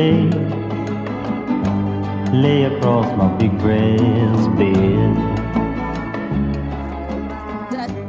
lay, 0.00 0.30
lay 2.42 2.64
across 2.66 3.06
my 3.16 3.28
big 3.38 3.52
brass 3.58 4.48
bed. 4.56 5.14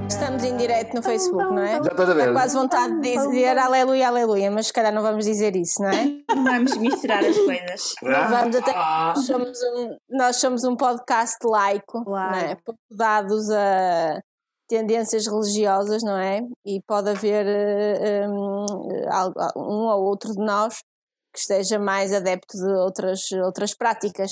Estamos 0.08 0.44
em 0.44 0.56
direto 0.56 0.94
no 0.96 1.02
Facebook, 1.04 1.44
não 1.54 1.60
é? 1.60 1.84
Já 1.84 1.92
estás 1.92 2.10
a 2.10 2.14
ver? 2.14 2.28
Dá 2.28 2.34
quase 2.34 2.56
vontade 2.56 2.94
de 3.02 3.18
dizer 3.18 3.58
aleluia, 3.58 4.08
aleluia, 4.08 4.52
mas 4.52 4.68
se 4.68 4.74
calhar 4.74 4.94
não 4.94 5.02
vamos 5.02 5.26
dizer 5.26 5.56
isso, 5.56 5.82
não 5.82 5.90
é? 5.90 6.06
Não 6.34 6.44
vamos 6.44 6.78
misturar 6.78 7.24
as 7.26 7.38
coisas. 7.38 7.94
Vamos 8.02 8.56
até, 8.56 8.74
nós, 8.74 9.26
somos 9.26 9.60
um, 9.64 9.98
nós 10.12 10.36
somos 10.38 10.64
um 10.64 10.76
podcast 10.76 11.38
laico, 11.44 12.04
não 12.06 12.18
é? 12.34 12.56
pouco 12.64 12.80
dados 12.90 13.50
a 13.50 14.20
tendências 14.70 15.28
religiosas, 15.28 16.02
não 16.04 16.18
é? 16.18 16.40
E 16.66 16.82
pode 16.88 17.10
haver 17.10 17.46
eh, 17.46 18.26
um, 18.30 18.66
al- 19.10 19.34
um 19.58 19.86
ou 19.88 20.04
outro 20.06 20.32
de 20.34 20.42
nós 20.46 20.76
que 21.32 21.40
esteja 21.40 21.80
mais 21.80 22.14
adepto 22.14 22.58
de 22.58 22.74
outras, 22.74 23.32
outras 23.44 23.76
práticas. 23.76 24.32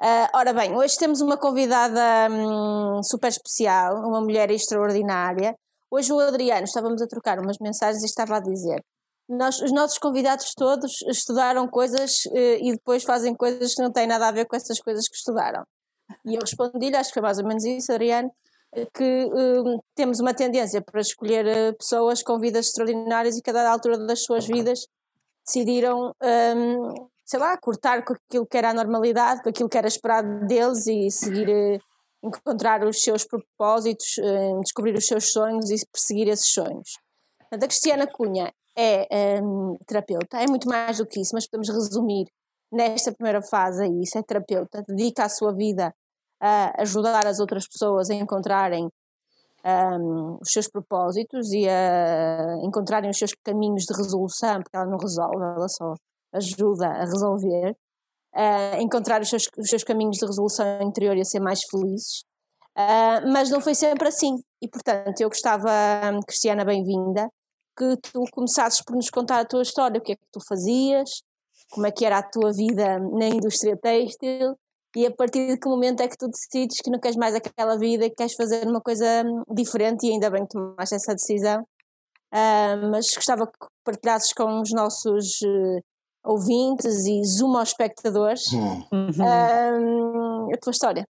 Ah, 0.00 0.30
ora 0.34 0.52
bem, 0.52 0.76
hoje 0.76 0.96
temos 0.98 1.20
uma 1.20 1.36
convidada 1.36 2.28
hum, 2.30 3.02
super 3.02 3.28
especial, 3.28 3.96
uma 3.96 4.20
mulher 4.20 4.50
extraordinária. 4.50 5.54
Hoje 5.90 6.12
o 6.12 6.18
Adriano, 6.18 6.64
estávamos 6.64 7.00
a 7.02 7.06
trocar 7.06 7.38
umas 7.38 7.58
mensagens 7.60 8.02
e 8.02 8.06
estava 8.06 8.36
a 8.36 8.40
dizer 8.40 8.82
nós, 9.28 9.60
os 9.60 9.72
nossos 9.72 9.98
convidados 9.98 10.52
todos 10.54 11.02
estudaram 11.08 11.66
coisas 11.68 12.26
eh, 12.32 12.58
e 12.60 12.72
depois 12.72 13.02
fazem 13.02 13.34
coisas 13.34 13.74
que 13.74 13.82
não 13.82 13.90
têm 13.90 14.06
nada 14.06 14.28
a 14.28 14.32
ver 14.32 14.46
com 14.46 14.56
essas 14.56 14.78
coisas 14.80 15.08
que 15.08 15.16
estudaram. 15.16 15.64
E 16.26 16.34
eu 16.34 16.40
respondi-lhe, 16.40 16.96
acho 16.96 17.10
que 17.10 17.14
foi 17.14 17.22
mais 17.22 17.38
ou 17.38 17.46
menos 17.46 17.64
isso, 17.64 17.92
Adriano, 17.92 18.30
que 18.94 19.04
eh, 19.04 19.80
temos 19.94 20.20
uma 20.20 20.34
tendência 20.34 20.82
para 20.82 21.00
escolher 21.00 21.46
eh, 21.46 21.72
pessoas 21.72 22.22
com 22.22 22.38
vidas 22.38 22.66
extraordinárias 22.66 23.36
e 23.36 23.42
cada 23.42 23.70
altura 23.70 23.98
das 23.98 24.22
suas 24.24 24.46
vidas 24.46 24.86
decidiram, 25.52 26.14
hum, 26.22 27.08
sei 27.24 27.38
lá, 27.38 27.56
cortar 27.58 28.02
com 28.04 28.14
aquilo 28.14 28.46
que 28.46 28.56
era 28.56 28.70
a 28.70 28.74
normalidade, 28.74 29.42
com 29.42 29.50
aquilo 29.50 29.68
que 29.68 29.76
era 29.76 29.86
esperado 29.86 30.46
deles 30.46 30.86
e 30.86 31.10
seguir, 31.10 31.48
eh, 31.48 31.78
encontrar 32.22 32.84
os 32.84 33.02
seus 33.02 33.24
propósitos, 33.24 34.16
eh, 34.18 34.60
descobrir 34.60 34.94
os 34.96 35.06
seus 35.06 35.32
sonhos 35.32 35.70
e 35.70 35.86
perseguir 35.92 36.28
esses 36.28 36.48
sonhos. 36.48 36.98
Portanto, 37.38 37.64
a 37.64 37.68
Cristiana 37.68 38.06
Cunha 38.06 38.52
é 38.76 39.40
hum, 39.42 39.76
terapeuta, 39.86 40.40
é 40.40 40.46
muito 40.46 40.68
mais 40.68 40.98
do 40.98 41.06
que 41.06 41.20
isso, 41.20 41.32
mas 41.34 41.46
podemos 41.46 41.68
resumir 41.68 42.26
nesta 42.72 43.12
primeira 43.12 43.42
fase 43.42 43.86
isso, 44.00 44.16
é 44.16 44.22
terapeuta, 44.22 44.82
dedica 44.88 45.24
a 45.24 45.28
sua 45.28 45.52
vida 45.52 45.94
a 46.40 46.82
ajudar 46.82 47.26
as 47.26 47.38
outras 47.38 47.68
pessoas 47.68 48.08
a 48.08 48.14
encontrarem 48.14 48.88
hum, 49.64 50.38
os 50.40 50.50
seus 50.50 50.68
propósitos 50.68 51.52
e 51.52 51.68
a 51.68 52.56
encontrarem 52.62 53.10
os 53.10 53.18
seus 53.18 53.32
caminhos 53.44 53.84
de 53.84 53.94
resolução, 53.94 54.60
porque 54.62 54.76
ela 54.76 54.86
não 54.86 54.98
resolve, 54.98 55.36
ela 55.36 55.68
só 55.68 55.94
ajuda 56.32 56.86
a 56.86 57.04
resolver, 57.04 57.76
a 58.34 58.80
encontrar 58.80 59.20
os 59.20 59.28
seus, 59.28 59.48
os 59.58 59.68
seus 59.68 59.84
caminhos 59.84 60.16
de 60.16 60.26
resolução 60.26 60.82
interior 60.82 61.16
e 61.16 61.20
a 61.20 61.24
ser 61.24 61.40
mais 61.40 61.60
felizes. 61.70 62.24
Ah, 62.74 63.20
mas 63.26 63.50
não 63.50 63.60
foi 63.60 63.74
sempre 63.74 64.08
assim. 64.08 64.36
E, 64.60 64.68
portanto, 64.68 65.20
eu 65.20 65.28
gostava, 65.28 65.70
hum, 66.12 66.20
Cristiana, 66.26 66.64
bem-vinda, 66.64 67.28
que 67.76 67.96
tu 67.98 68.24
começasses 68.32 68.82
por 68.82 68.96
nos 68.96 69.10
contar 69.10 69.40
a 69.40 69.44
tua 69.44 69.62
história, 69.62 69.98
o 69.98 70.02
que 70.02 70.12
é 70.12 70.16
que 70.16 70.26
tu 70.32 70.40
fazias, 70.48 71.22
como 71.70 71.86
é 71.86 71.90
que 71.90 72.04
era 72.04 72.18
a 72.18 72.22
tua 72.22 72.52
vida 72.52 72.98
na 72.98 73.28
indústria 73.28 73.76
têxtil 73.76 74.56
e 74.94 75.06
a 75.06 75.10
partir 75.10 75.46
de 75.46 75.56
que 75.56 75.68
momento 75.68 76.00
é 76.02 76.08
que 76.08 76.16
tu 76.16 76.28
decides 76.28 76.78
que 76.82 76.90
não 76.90 76.98
queres 77.00 77.16
mais 77.16 77.34
aquela 77.34 77.78
vida 77.78 78.04
e 78.04 78.10
que 78.10 78.16
queres 78.16 78.34
fazer 78.34 78.66
uma 78.66 78.80
coisa 78.80 79.24
hum, 79.24 79.42
diferente 79.54 80.06
e 80.06 80.10
ainda 80.12 80.30
bem 80.30 80.42
que 80.42 80.50
tomaste 80.52 80.94
essa 80.94 81.14
decisão. 81.14 81.66
Ah, 82.30 82.76
mas 82.90 83.14
gostava 83.14 83.46
que 83.46 83.52
partilhasses 83.84 84.32
com 84.32 84.60
os 84.60 84.70
nossos 84.72 85.40
eh, 85.42 85.80
ouvintes 86.24 87.06
e 87.06 87.22
zoom-espectadores 87.24 88.44
Hum. 88.52 88.82
hum, 88.92 90.48
a 90.52 90.58
tua 90.58 90.70
história. 90.70 91.06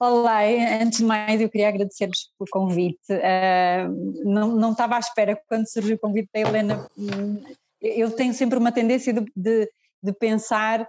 Olá, 0.00 0.40
antes 0.80 0.98
de 0.98 1.04
mais 1.04 1.40
eu 1.40 1.48
queria 1.48 1.68
agradecer-vos 1.68 2.30
pelo 2.38 2.50
convite. 2.50 3.12
Ah, 3.12 3.88
não, 4.24 4.48
não 4.48 4.72
estava 4.72 4.96
à 4.96 4.98
espera 4.98 5.40
quando 5.48 5.70
surgiu 5.70 5.96
o 5.96 6.00
convite 6.00 6.28
da 6.34 6.40
Helena. 6.40 6.86
hum, 6.98 7.42
Eu 7.80 8.10
tenho 8.10 8.34
sempre 8.34 8.58
uma 8.58 8.72
tendência 8.72 9.12
de, 9.12 9.24
de, 9.36 9.70
de 10.02 10.12
pensar 10.12 10.86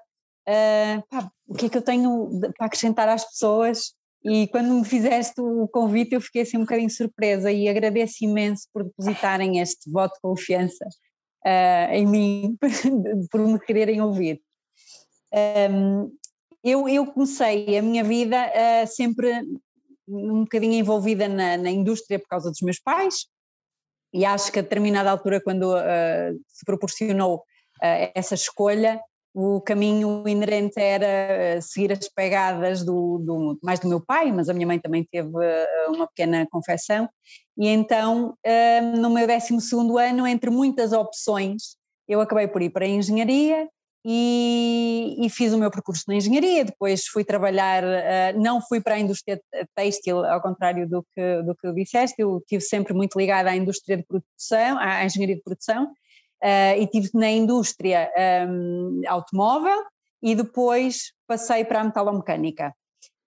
ah, 0.48 1.04
pá, 1.10 1.32
o 1.48 1.54
que 1.54 1.68
é 1.68 1.70
que 1.70 1.78
eu 1.78 1.82
tenho 1.82 2.30
para 2.58 2.68
acrescentar 2.68 3.08
às 3.08 3.26
pessoas 3.26 3.94
e 4.26 4.48
quando 4.48 4.74
me 4.74 4.86
fizeste 4.86 5.42
o 5.42 5.68
convite 5.68 6.14
eu 6.14 6.22
fiquei 6.22 6.44
assim 6.44 6.58
um 6.58 6.62
bocadinho 6.62 6.90
surpresa 6.90 7.52
e 7.52 7.68
agradeço 7.68 8.24
imenso 8.24 8.68
por 8.74 8.84
depositarem 8.84 9.60
este 9.60 9.90
voto 9.90 10.14
de 10.16 10.22
confiança 10.22 10.86
ah, 11.46 11.90
em 11.92 12.06
mim, 12.08 12.58
por 13.30 13.42
me 13.42 13.60
quererem 13.60 14.02
ouvir. 14.02 14.42
Um, 15.70 16.16
eu, 16.64 16.88
eu 16.88 17.06
comecei 17.08 17.78
a 17.78 17.82
minha 17.82 18.04
vida 18.04 18.38
ah, 18.38 18.86
sempre 18.86 19.42
um 20.08 20.42
bocadinho 20.42 20.74
envolvida 20.74 21.28
na, 21.28 21.58
na 21.58 21.70
indústria 21.70 22.20
por 22.20 22.28
causa 22.28 22.50
dos 22.50 22.62
meus 22.62 22.80
pais 22.80 23.28
e 24.14 24.26
acho 24.26 24.52
que 24.52 24.60
a 24.60 24.62
determinada 24.62 25.10
altura 25.10 25.42
quando 25.42 25.76
ah, 25.76 26.32
se 26.48 26.66
proporcionou 26.66 27.44
essa 28.16 28.36
escolha 28.36 29.02
o 29.34 29.60
caminho 29.62 30.24
inerente 30.28 30.80
era 30.80 31.58
ah, 31.58 31.62
seguir 31.62 31.92
as 31.92 32.08
pegadas 32.10 32.84
do, 32.86 33.18
do- 33.20 33.60
mais 33.64 33.80
do 33.80 33.88
meu 33.88 34.00
pai, 34.00 34.32
mas 34.32 34.50
a 34.50 34.54
minha 34.54 34.68
mãe 34.68 34.80
também 34.80 35.04
teve 35.12 35.30
ah, 35.36 35.90
uma 35.90 36.08
pequena 36.08 36.48
confecção. 36.52 37.10
E 37.58 37.68
então 37.68 38.36
ah, 38.46 38.82
no 38.98 39.10
meu 39.10 39.28
12º 39.28 39.98
ano 40.10 40.28
entre 40.28 40.50
muitas 40.50 40.94
opções 40.94 41.76
eu 42.08 42.20
acabei 42.22 42.48
por 42.48 42.62
ir 42.62 42.70
para 42.70 42.86
a 42.86 42.88
engenharia 42.88 43.68
e, 44.06 45.16
e 45.20 45.30
fiz 45.30 45.54
o 45.54 45.58
meu 45.58 45.72
percurso 45.72 46.04
na 46.08 46.16
engenharia, 46.16 46.66
depois 46.66 47.06
fui 47.08 47.24
trabalhar, 47.24 47.84
eh, 47.84 48.34
não 48.34 48.60
fui 48.62 48.82
para 48.82 48.96
a 48.96 49.00
indústria 49.00 49.42
têxtil, 49.76 50.26
ao 50.26 50.42
contrário 50.42 50.88
do 50.90 51.06
que, 51.16 51.42
do 51.44 51.56
que 51.56 51.72
disseste, 51.72 52.22
eu 52.22 52.40
estive 52.40 52.62
sempre 52.62 52.94
muito 52.94 53.18
ligada 53.18 53.50
à 53.50 53.56
indústria 53.56 53.96
de 53.96 54.04
produção, 54.04 54.78
à 54.78 55.06
engenharia 55.06 55.36
de 55.38 55.42
produção, 55.42 55.90
eh, 56.44 56.80
e 56.80 56.84
estive 56.84 57.10
na 57.14 57.30
indústria 57.30 58.12
ehm, 58.16 59.02
automóvel 59.08 59.84
e 60.22 60.36
depois 60.36 61.14
passei 61.28 61.66
para 61.66 61.82
a 61.82 61.84
metalomecânica. 61.86 62.74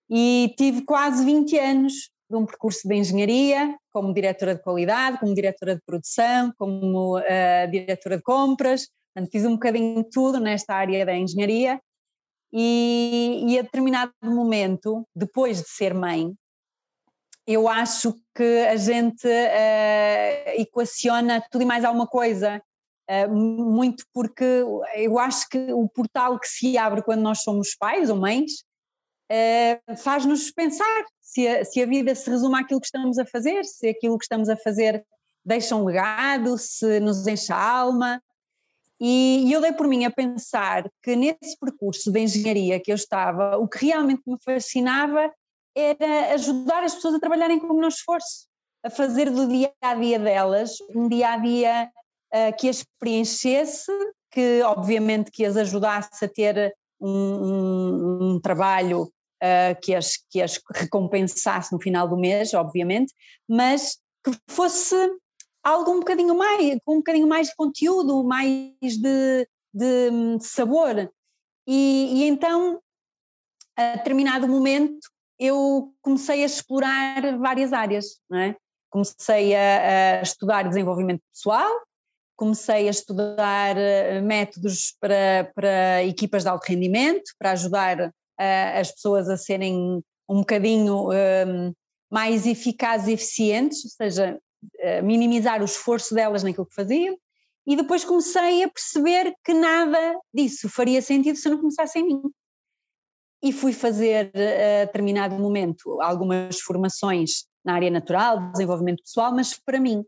E 0.08 0.54
tive 0.56 0.82
quase 0.82 1.24
20 1.24 1.58
anos 1.58 2.10
de 2.30 2.36
um 2.36 2.44
percurso 2.44 2.86
de 2.86 2.94
engenharia, 2.94 3.76
como 3.92 4.12
diretora 4.12 4.54
de 4.54 4.62
qualidade, 4.62 5.18
como 5.18 5.34
diretora 5.34 5.76
de 5.76 5.82
produção, 5.86 6.52
como 6.58 7.18
eh, 7.18 7.66
diretora 7.68 8.16
de 8.16 8.22
compras, 8.22 8.88
Portanto, 9.16 9.32
fiz 9.32 9.46
um 9.46 9.52
bocadinho 9.52 10.02
de 10.02 10.10
tudo 10.10 10.38
nesta 10.38 10.74
área 10.74 11.06
da 11.06 11.16
engenharia. 11.16 11.80
E, 12.52 13.42
e 13.48 13.58
a 13.58 13.62
determinado 13.62 14.12
momento, 14.22 15.08
depois 15.14 15.62
de 15.62 15.68
ser 15.70 15.94
mãe, 15.94 16.34
eu 17.46 17.66
acho 17.66 18.14
que 18.34 18.66
a 18.66 18.76
gente 18.76 19.26
eh, 19.26 20.60
equaciona 20.60 21.42
tudo 21.50 21.62
e 21.62 21.64
mais 21.64 21.82
alguma 21.82 22.06
coisa, 22.06 22.62
muito 23.28 24.04
porque 24.12 24.44
eu 24.96 25.18
acho 25.18 25.48
que 25.48 25.72
o 25.72 25.88
portal 25.88 26.38
que 26.38 26.48
se 26.48 26.76
abre 26.76 27.02
quando 27.02 27.20
nós 27.20 27.42
somos 27.42 27.74
pais 27.76 28.10
ou 28.10 28.16
mães 28.16 28.64
eh, 29.30 29.80
faz-nos 29.96 30.50
pensar 30.50 31.04
se 31.20 31.46
a, 31.46 31.64
se 31.64 31.82
a 31.82 31.86
vida 31.86 32.14
se 32.14 32.30
resume 32.30 32.58
àquilo 32.58 32.80
que 32.80 32.86
estamos 32.86 33.18
a 33.18 33.26
fazer, 33.26 33.64
se 33.64 33.88
aquilo 33.88 34.18
que 34.18 34.24
estamos 34.24 34.48
a 34.48 34.56
fazer 34.56 35.04
deixa 35.44 35.76
um 35.76 35.84
legado, 35.84 36.58
se 36.58 36.98
nos 37.00 37.26
enche 37.26 37.52
a 37.52 37.60
alma. 37.60 38.20
E, 38.98 39.44
e 39.46 39.52
eu 39.52 39.60
dei 39.60 39.72
por 39.72 39.86
mim 39.86 40.04
a 40.04 40.10
pensar 40.10 40.90
que 41.02 41.14
nesse 41.14 41.58
percurso 41.60 42.10
de 42.10 42.20
engenharia 42.20 42.80
que 42.80 42.90
eu 42.90 42.94
estava, 42.94 43.56
o 43.58 43.68
que 43.68 43.86
realmente 43.86 44.22
me 44.26 44.36
fascinava 44.42 45.30
era 45.76 46.32
ajudar 46.34 46.82
as 46.82 46.94
pessoas 46.94 47.14
a 47.14 47.20
trabalharem 47.20 47.58
com 47.58 47.66
o 47.66 47.74
menor 47.74 47.88
esforço, 47.88 48.46
a 48.82 48.88
fazer 48.88 49.30
do 49.30 49.46
dia 49.46 49.70
a 49.82 49.94
dia 49.94 50.18
delas 50.18 50.78
um 50.94 51.08
dia 51.08 51.34
a 51.34 51.36
dia 51.36 51.90
ah, 52.32 52.52
que 52.52 52.68
as 52.68 52.84
preenchesse, 52.98 53.90
que 54.30 54.62
obviamente 54.62 55.30
que 55.30 55.44
as 55.44 55.56
ajudasse 55.56 56.24
a 56.24 56.28
ter 56.28 56.74
um, 57.00 57.10
um- 57.10 58.18
um 58.34 58.40
trabalho 58.40 59.10
ah, 59.42 59.74
que, 59.80 59.94
as, 59.94 60.16
que 60.30 60.40
as 60.42 60.60
recompensasse 60.74 61.72
no 61.72 61.80
final 61.80 62.08
do 62.08 62.16
mês, 62.16 62.54
obviamente, 62.54 63.12
mas 63.48 63.98
que 64.24 64.32
fosse 64.48 64.94
algo 65.62 65.90
um 65.90 65.98
bocadinho 65.98 66.36
mais, 66.36 66.78
com 66.84 66.94
um 66.94 66.98
bocadinho 66.98 67.26
mais 67.26 67.48
de 67.48 67.56
conteúdo, 67.56 68.22
mais 68.22 68.72
de, 68.80 69.48
de, 69.74 70.10
hum, 70.12 70.38
sabor. 70.40 71.10
E, 71.66 72.22
e 72.22 72.24
então, 72.28 72.80
a 73.76 73.96
determinado 73.96 74.46
momento, 74.46 75.08
eu 75.38 75.92
comecei 76.00 76.42
a 76.42 76.46
explorar 76.46 77.36
várias 77.38 77.72
áreas, 77.72 78.20
não 78.30 78.38
é? 78.38 78.56
Comecei 78.88 79.54
a, 79.54 80.18
a 80.20 80.22
estudar 80.22 80.62
desenvolvimento 80.62 81.20
pessoal, 81.32 81.70
comecei 82.36 82.86
a 82.86 82.90
estudar 82.90 83.76
eh, 83.76 84.20
métodos 84.20 84.94
para, 85.00 85.50
para 85.54 86.04
equipas 86.04 86.42
de 86.42 86.48
alto 86.48 86.66
rendimento, 86.68 87.32
para 87.38 87.52
ajudar 87.52 88.12
eh, 88.38 88.78
as 88.78 88.92
pessoas 88.92 89.28
a 89.28 89.36
serem 89.36 90.02
um 90.28 90.40
bocadinho 90.40 91.08
hum, 91.10 91.72
mais 92.10 92.46
eficazes 92.46 93.08
e 93.08 93.12
eficientes, 93.12 93.84
ou 93.84 93.90
seja, 93.90 94.38
eh, 94.80 95.02
minimizar 95.02 95.62
o 95.62 95.64
esforço 95.64 96.14
delas 96.14 96.42
naquilo 96.42 96.66
que 96.66 96.74
faziam 96.74 97.16
E 97.66 97.74
depois 97.74 98.04
comecei 98.04 98.62
a 98.62 98.68
perceber 98.68 99.34
que 99.44 99.54
nada 99.54 100.18
disso 100.32 100.68
faria 100.68 101.00
sentido 101.00 101.36
se 101.36 101.48
não 101.48 101.58
começasse 101.58 101.98
em 101.98 102.06
mim. 102.06 102.22
E 103.42 103.52
fui 103.52 103.72
fazer, 103.72 104.32
a 104.34 104.86
determinado 104.86 105.36
momento, 105.36 106.00
algumas 106.00 106.58
formações 106.60 107.46
na 107.64 107.74
área 107.74 107.90
natural, 107.90 108.50
desenvolvimento 108.52 109.02
pessoal, 109.02 109.32
mas 109.32 109.54
para 109.54 109.80
mim. 109.80 110.04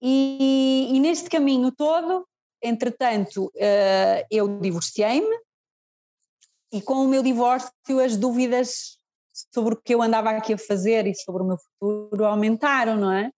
E, 0.00 0.90
e 0.92 1.00
neste 1.00 1.28
caminho 1.28 1.72
todo, 1.72 2.26
entretanto, 2.62 3.50
eh, 3.56 4.26
eu 4.30 4.60
divorciei-me 4.60 5.38
e 6.72 6.80
com 6.80 7.04
o 7.04 7.08
meu 7.08 7.22
divórcio 7.22 7.72
as 8.04 8.16
dúvidas 8.16 8.98
sobre 9.52 9.74
o 9.74 9.80
que 9.80 9.94
eu 9.94 10.02
andava 10.02 10.30
aqui 10.30 10.52
a 10.52 10.58
fazer 10.58 11.06
e 11.06 11.14
sobre 11.14 11.42
o 11.42 11.46
meu 11.46 11.56
futuro 11.58 12.24
aumentaram, 12.24 12.96
não 12.96 13.12
é? 13.12 13.30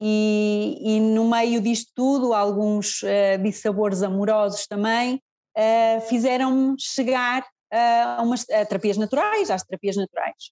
E, 0.00 0.78
e 0.80 1.00
no 1.00 1.28
meio 1.28 1.60
disto 1.60 1.90
tudo, 1.94 2.34
alguns 2.34 3.02
uh, 3.02 3.42
dissabores 3.42 4.02
amorosos 4.02 4.66
também 4.66 5.22
uh, 5.56 6.00
fizeram-me 6.08 6.74
chegar 6.78 7.42
uh, 7.42 8.18
a, 8.18 8.22
umas, 8.22 8.48
a 8.50 8.66
terapias 8.66 8.96
naturais, 8.96 9.50
às 9.50 9.62
terapias 9.62 9.96
naturais. 9.96 10.50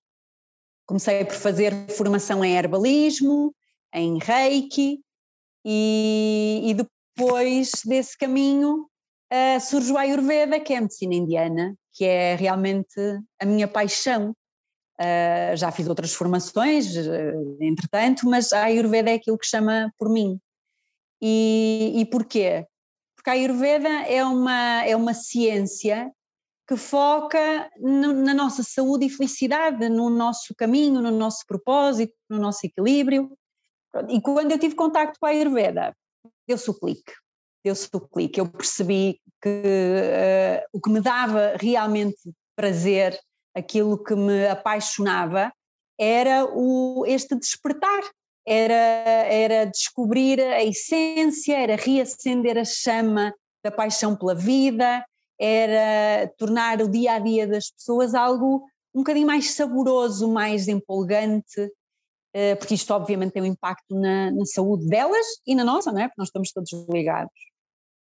Comecei 0.86 1.24
por 1.24 1.34
fazer 1.34 1.72
formação 1.90 2.44
em 2.44 2.56
herbalismo, 2.56 3.54
em 3.92 4.18
reiki, 4.18 5.00
e, 5.64 6.60
e 6.64 6.74
depois 6.74 7.70
desse 7.84 8.16
caminho 8.16 8.86
uh, 9.32 9.60
surge 9.60 9.92
o 9.92 9.98
Ayurveda, 9.98 10.60
que 10.60 10.74
é 10.74 10.78
a 10.78 10.80
medicina 10.80 11.14
indiana, 11.14 11.74
que 11.92 12.04
é 12.04 12.34
realmente 12.34 13.00
a 13.40 13.46
minha 13.46 13.68
paixão. 13.68 14.34
Uh, 15.00 15.56
já 15.56 15.72
fiz 15.72 15.88
outras 15.88 16.12
formações, 16.12 16.94
uh, 16.96 17.56
entretanto, 17.60 18.28
mas 18.28 18.52
a 18.52 18.64
Ayurveda 18.64 19.10
é 19.10 19.14
aquilo 19.14 19.38
que 19.38 19.46
chama 19.46 19.92
por 19.98 20.08
mim. 20.08 20.38
E, 21.20 21.92
e 21.96 22.06
porquê? 22.06 22.66
Porque 23.16 23.30
a 23.30 23.34
Ayurveda 23.34 23.88
é 23.88 24.24
uma, 24.24 24.84
é 24.84 24.96
uma 24.96 25.14
ciência 25.14 26.10
que 26.68 26.76
foca 26.76 27.70
no, 27.78 28.12
na 28.12 28.34
nossa 28.34 28.62
saúde 28.62 29.06
e 29.06 29.10
felicidade, 29.10 29.88
no 29.88 30.08
nosso 30.08 30.54
caminho, 30.54 31.00
no 31.00 31.10
nosso 31.10 31.44
propósito, 31.46 32.14
no 32.28 32.38
nosso 32.38 32.66
equilíbrio. 32.66 33.30
E 34.08 34.20
quando 34.20 34.52
eu 34.52 34.58
tive 34.58 34.74
contacto 34.74 35.18
com 35.20 35.26
a 35.26 35.30
Ayurveda, 35.30 35.94
deu-se 36.46 36.70
o 36.70 36.74
clique, 36.74 37.12
deu-se 37.64 37.88
o 37.92 38.00
clique. 38.00 38.40
Eu 38.40 38.48
percebi 38.48 39.20
que 39.42 39.48
uh, 39.48 40.66
o 40.72 40.80
que 40.80 40.90
me 40.90 41.00
dava 41.00 41.56
realmente 41.60 42.18
prazer 42.56 43.18
aquilo 43.54 44.02
que 44.02 44.14
me 44.14 44.46
apaixonava 44.46 45.52
era 45.98 46.44
o, 46.46 47.04
este 47.06 47.34
despertar, 47.36 48.02
era, 48.46 48.74
era 48.74 49.66
descobrir 49.66 50.40
a 50.40 50.64
essência, 50.64 51.56
era 51.56 51.76
reacender 51.76 52.58
a 52.58 52.64
chama 52.64 53.32
da 53.64 53.70
paixão 53.70 54.16
pela 54.16 54.34
vida, 54.34 55.04
era 55.38 56.28
tornar 56.38 56.80
o 56.80 56.88
dia 56.88 57.14
a 57.14 57.18
dia 57.18 57.46
das 57.46 57.70
pessoas 57.70 58.14
algo 58.14 58.64
um 58.94 59.00
bocadinho 59.00 59.26
mais 59.26 59.50
saboroso, 59.50 60.30
mais 60.30 60.68
empolgante, 60.68 61.70
porque 62.58 62.74
isto 62.74 62.92
obviamente 62.94 63.32
tem 63.32 63.42
um 63.42 63.46
impacto 63.46 63.94
na, 63.94 64.30
na, 64.30 64.44
saúde 64.46 64.86
delas 64.86 65.26
e 65.46 65.54
na 65.54 65.64
nossa, 65.64 65.92
não 65.92 66.00
é? 66.00 66.08
porque 66.08 66.20
nós 66.20 66.28
estamos 66.28 66.50
todos 66.52 66.70
ligados. 66.88 67.32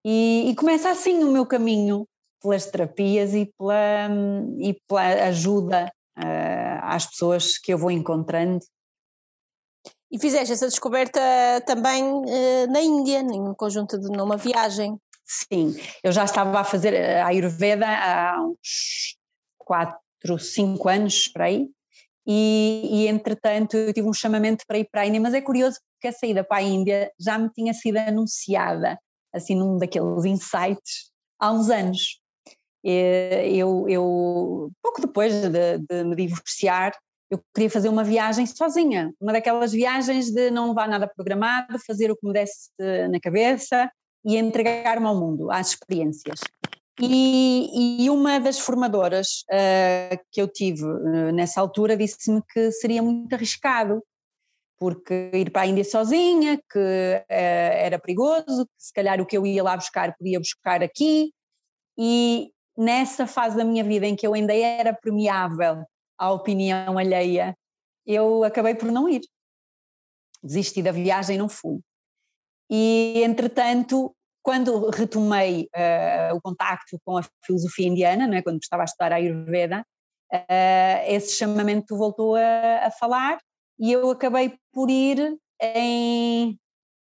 E, 0.06 0.50
e 0.50 0.56
começa 0.56 0.90
assim 0.90 1.24
o 1.24 1.32
meu 1.32 1.46
caminho 1.46 2.08
pelas 2.42 2.66
terapias 2.66 3.34
e 3.34 3.52
pela, 3.58 4.10
e 4.60 4.74
pela 4.88 5.02
ajuda 5.26 5.92
uh, 6.18 6.80
às 6.84 7.06
pessoas 7.06 7.58
que 7.58 7.74
eu 7.74 7.78
vou 7.78 7.92
encontrando. 7.92 8.64
E 10.10 10.20
fizeste 10.20 10.54
essa 10.54 10.68
descoberta 10.68 11.20
também 11.66 12.04
uh, 12.04 12.72
na 12.72 12.82
Índia, 12.82 13.22
num 13.22 13.54
conjunto 13.54 14.00
de 14.00 14.10
numa 14.10 14.38
viagem. 14.38 14.98
Sim, 15.26 15.76
eu 16.02 16.12
já 16.12 16.24
estava 16.24 16.60
a 16.60 16.64
fazer 16.64 16.96
a 16.96 17.28
Ayurveda 17.28 17.86
há 17.86 18.42
uns 18.42 19.18
4, 19.58 20.00
5 20.40 20.88
anos 20.88 21.28
para 21.28 21.46
aí, 21.46 21.70
e, 22.28 22.90
e, 22.92 23.08
entretanto 23.08 23.78
eu 23.78 23.94
tive 23.94 24.10
um 24.10 24.14
chamamento 24.14 24.66
para 24.68 24.78
ir 24.78 24.90
para 24.92 25.02
a 25.02 25.06
Índia, 25.06 25.22
mas 25.22 25.34
é 25.34 25.40
curioso 25.40 25.80
porque 25.94 26.10
a 26.10 26.12
saída 26.12 26.44
para 26.44 26.58
a 26.58 26.62
Índia 26.62 27.10
já 27.18 27.38
me 27.38 27.50
tinha 27.50 27.74
sido 27.74 27.98
anunciada, 27.98 29.00
assim 29.34 29.56
num 29.56 29.78
daqueles 29.78 30.26
insights, 30.26 31.12
há 31.40 31.52
uns 31.52 31.70
anos. 31.70 32.20
Eu, 32.84 33.88
eu 33.88 34.72
pouco 34.84 35.02
depois 35.02 35.34
de, 35.34 35.78
de, 35.78 36.04
me 36.04 36.16
divorciar, 36.16 36.94
eu 37.30 37.40
queria 37.54 37.70
fazer 37.70 37.90
uma 37.90 38.04
viagem 38.04 38.46
sozinha, 38.46 39.14
uma 39.20 39.34
daquelas 39.34 39.72
viagens 39.72 40.30
de 40.30 40.52
não 40.52 40.70
levar 40.70 40.88
nada 40.88 41.08
programado, 41.08 41.80
fazer 41.86 42.12
o 42.12 42.16
que 42.16 42.28
me 42.28 42.34
desse 42.34 42.70
na 43.10 43.20
cabeça 43.20 43.90
e 44.26 44.38
entregar-me 44.38 45.06
ao 45.06 45.20
mundo, 45.20 45.50
às 45.50 45.70
experiências. 45.70 46.40
E, 47.00 48.06
e, 48.06 48.10
uma 48.10 48.40
das 48.40 48.58
formadoras 48.58 49.44
uh, 49.52 50.20
que 50.32 50.42
eu 50.42 50.48
tive 50.48 50.84
uh, 50.84 51.32
nessa 51.32 51.62
altura 51.62 51.96
disse-me 51.96 52.42
que 52.52 52.72
seria 52.72 53.04
muito 53.04 53.32
arriscado, 53.34 54.04
porque 54.80 55.30
ir 55.34 55.52
para 55.52 55.62
a 55.62 55.68
Índia 55.68 55.84
sozinha, 55.84 56.58
que 56.58 56.80
uh, 56.80 57.26
era 57.30 58.00
perigoso, 58.00 58.66
que 58.66 58.84
se 58.84 58.94
calhar 58.94 59.22
o 59.22 59.28
que 59.28 59.38
eu 59.38 59.46
ia 59.46 59.64
lá 59.64 59.76
buscar 59.76 60.16
podia 60.18 60.40
buscar 60.40 60.82
aqui, 60.82 61.32
e 61.96 62.52
nessa 62.76 63.28
fase 63.28 63.56
da 63.56 63.64
minha 63.64 63.84
vida 63.84 64.08
em 64.08 64.16
que 64.16 64.26
eu 64.26 64.34
ainda 64.34 64.54
era 64.56 64.94
permeável 64.94 65.84
à 66.18 66.32
opinião 66.32 66.98
alheia, 66.98 67.56
eu 68.06 68.44
acabei 68.44 68.74
por 68.74 68.92
não 68.92 69.08
ir. 69.08 69.22
Desisti 70.42 70.82
da 70.82 70.92
viagem 70.92 71.36
e 71.36 71.40
não 71.40 71.50
fui. 71.50 71.80
E, 72.70 73.22
entretanto, 73.24 74.16
quando 74.48 74.90
retomei 74.92 75.68
uh, 75.76 76.34
o 76.34 76.42
contacto 76.42 76.98
com 77.04 77.18
a 77.18 77.24
filosofia 77.44 77.86
indiana, 77.86 78.34
é? 78.34 78.42
quando 78.42 78.62
estava 78.62 78.84
a 78.84 78.86
estudar 78.86 79.12
a 79.12 79.16
Ayurveda, 79.16 79.86
uh, 80.34 81.04
esse 81.06 81.36
chamamento 81.36 81.98
voltou 81.98 82.38
a, 82.38 82.86
a, 82.86 82.92
falar 82.92 83.40
e 83.78 83.92
eu 83.92 84.10
acabei 84.10 84.58
por 84.72 84.90
ir 84.90 85.38
em 85.62 86.58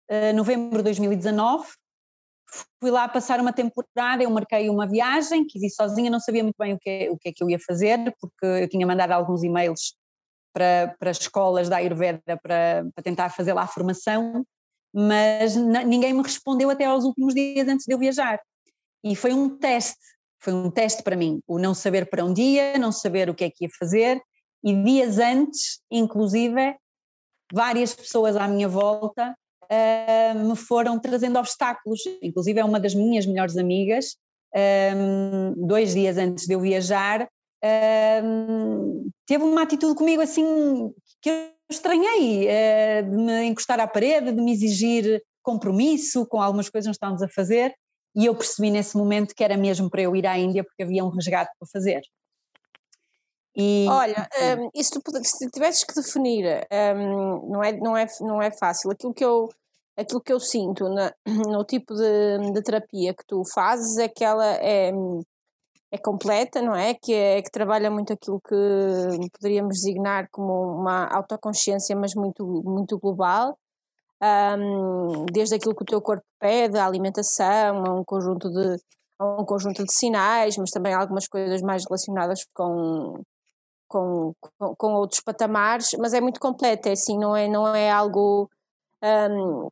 uh, 0.09 0.33
novembro 0.37 0.77
de 0.77 0.85
2019 0.85 1.67
fui 2.81 2.93
lá 2.93 3.09
passar 3.09 3.41
uma 3.41 3.53
temporada, 3.53 4.23
eu 4.23 4.31
marquei 4.31 4.71
uma 4.71 4.87
viagem, 4.87 5.45
quis 5.45 5.61
ir 5.61 5.71
sozinha, 5.71 6.09
não 6.09 6.21
sabia 6.21 6.45
muito 6.45 6.57
bem 6.57 6.75
o 6.75 6.79
que, 6.79 7.11
o 7.11 7.19
que 7.19 7.31
é 7.31 7.33
que 7.33 7.43
eu 7.43 7.51
ia 7.51 7.59
fazer, 7.59 8.15
porque 8.21 8.47
eu 8.63 8.69
tinha 8.69 8.87
mandado 8.87 9.11
alguns 9.11 9.43
e-mails 9.43 9.97
para, 10.53 10.95
para 11.01 11.11
escolas 11.11 11.69
da 11.69 11.79
Ayurveda 11.79 12.39
para, 12.41 12.87
para 12.95 13.03
tentar 13.03 13.31
fazer 13.31 13.55
lá 13.55 13.63
a 13.63 13.67
formação, 13.67 14.47
mas 14.95 15.57
ninguém 15.57 16.13
me 16.13 16.23
respondeu 16.23 16.71
até 16.71 16.85
aos 16.85 17.05
últimos 17.05 17.35
dias 17.35 17.67
antes 17.67 17.85
de 17.85 17.93
eu 17.93 17.99
viajar. 17.99 18.41
E 19.03 19.17
foi 19.17 19.33
um 19.33 19.59
teste, 19.59 19.99
foi 20.41 20.53
um 20.53 20.71
teste 20.71 21.03
para 21.03 21.17
mim, 21.17 21.41
o 21.47 21.59
não 21.59 21.75
saber 21.75 22.09
para 22.09 22.25
onde 22.25 22.41
ia, 22.41 22.79
não 22.79 22.93
saber 22.93 23.29
o 23.29 23.35
que 23.35 23.45
é 23.45 23.51
que 23.51 23.65
ia 23.65 23.71
fazer, 23.79 24.23
e 24.63 24.73
dias 24.85 25.19
antes, 25.19 25.81
inclusive, 25.91 26.77
várias 27.53 27.95
pessoas 27.95 28.37
à 28.37 28.47
minha 28.49 28.69
volta 28.69 29.37
uh, 29.65 30.49
me 30.49 30.57
foram 30.57 30.99
trazendo 30.99 31.39
obstáculos. 31.39 32.01
Inclusive, 32.23 32.61
é 32.61 32.65
uma 32.65 32.81
das 32.81 32.95
minhas 32.95 33.27
melhores 33.27 33.57
amigas, 33.57 34.17
um, 34.97 35.67
dois 35.67 35.93
dias 35.93 36.17
antes 36.17 36.47
de 36.47 36.55
eu 36.55 36.61
viajar, 36.61 37.29
um, 38.23 39.11
teve 39.27 39.43
uma 39.43 39.63
atitude 39.63 39.95
comigo 39.95 40.21
assim 40.21 40.93
que 41.23 41.54
estranhei, 41.71 42.47
uh, 42.47 43.11
de 43.11 43.17
me 43.17 43.45
encostar 43.45 43.81
à 43.81 43.87
parede, 43.87 44.33
de 44.33 44.41
me 44.41 44.53
exigir 44.53 45.23
compromisso 45.43 46.27
com 46.27 46.41
algumas 46.41 46.69
coisas 46.69 46.87
que 46.87 46.91
nós 46.91 46.97
estávamos 46.97 47.23
a 47.23 47.29
fazer, 47.29 47.75
e 48.17 48.27
eu 48.27 48.35
percebi 48.35 48.71
nesse 48.71 48.97
momento 48.97 49.35
que 49.35 49.43
era 49.43 49.57
mesmo 49.57 49.91
para 49.91 50.03
eu 50.03 50.15
ir 50.15 50.27
à 50.27 50.39
Índia 50.39 50.63
porque 50.63 50.83
havia 50.83 51.05
um 51.05 51.09
resgate 51.09 51.51
para 51.59 51.69
fazer. 51.73 52.01
E, 53.57 53.87
Olha, 53.89 54.29
um, 54.59 54.71
e 54.75 54.83
se, 54.83 54.91
tu, 54.91 55.01
se 55.23 55.51
tivesses 55.51 55.85
que 55.85 55.95
definir, 55.95 56.67
um, 56.97 57.51
não, 57.51 57.63
é, 57.63 57.73
não, 57.73 57.97
é, 57.97 58.07
não 58.21 58.43
é 58.43 58.51
fácil, 58.51 58.91
aquilo 58.91 59.15
que 59.15 59.25
eu, 59.25 59.49
aquilo 59.97 60.21
que 60.21 60.33
eu 60.33 60.41
sinto 60.41 60.89
na, 60.89 61.13
no 61.27 61.65
tipo 61.65 61.95
de, 61.95 62.53
de 62.53 62.63
terapia 62.63 63.15
que 63.15 63.25
tu 63.27 63.45
fazes 63.45 63.97
é 63.99 64.09
que 64.09 64.25
ela 64.25 64.55
é, 64.57 64.91
é 65.95 65.99
completa, 65.99 66.61
não 66.61 66.75
é? 66.75 66.93
Que, 66.95 67.15
é? 67.15 67.41
que 67.41 67.51
trabalha 67.51 67.89
muito 67.89 68.13
aquilo 68.13 68.41
que 68.41 68.55
poderíamos 69.33 69.77
designar 69.77 70.29
como 70.33 70.53
uma 70.81 71.07
autoconsciência, 71.07 71.95
mas 71.95 72.15
muito, 72.15 72.45
muito 72.65 72.99
global. 72.99 73.57
Um, 74.21 75.25
desde 75.27 75.55
aquilo 75.55 75.75
que 75.75 75.83
o 75.83 75.87
teu 75.87 76.03
corpo 76.03 76.25
pede, 76.41 76.79
a 76.79 76.87
alimentação, 76.87 77.85
a 77.87 77.95
um 77.95 78.05
conjunto 78.05 78.51
de, 78.51 78.77
a 79.19 79.41
um 79.41 79.45
conjunto 79.45 79.85
de 79.85 79.93
sinais, 79.93 80.57
mas 80.57 80.71
também 80.71 80.93
algumas 80.93 81.29
coisas 81.29 81.63
mais 81.63 81.85
relacionadas 81.85 82.45
com, 82.53 83.23
com, 83.89 84.35
com, 84.77 84.95
outros 84.95 85.21
patamares, 85.21 85.91
mas 85.99 86.13
é 86.13 86.21
muito 86.21 86.41
completo, 86.41 86.89
é 86.89 86.93
assim, 86.93 87.19
não 87.19 87.37
é, 87.37 87.47
não 87.49 87.73
é 87.75 87.91
algo 87.91 88.51
um, 89.03 89.69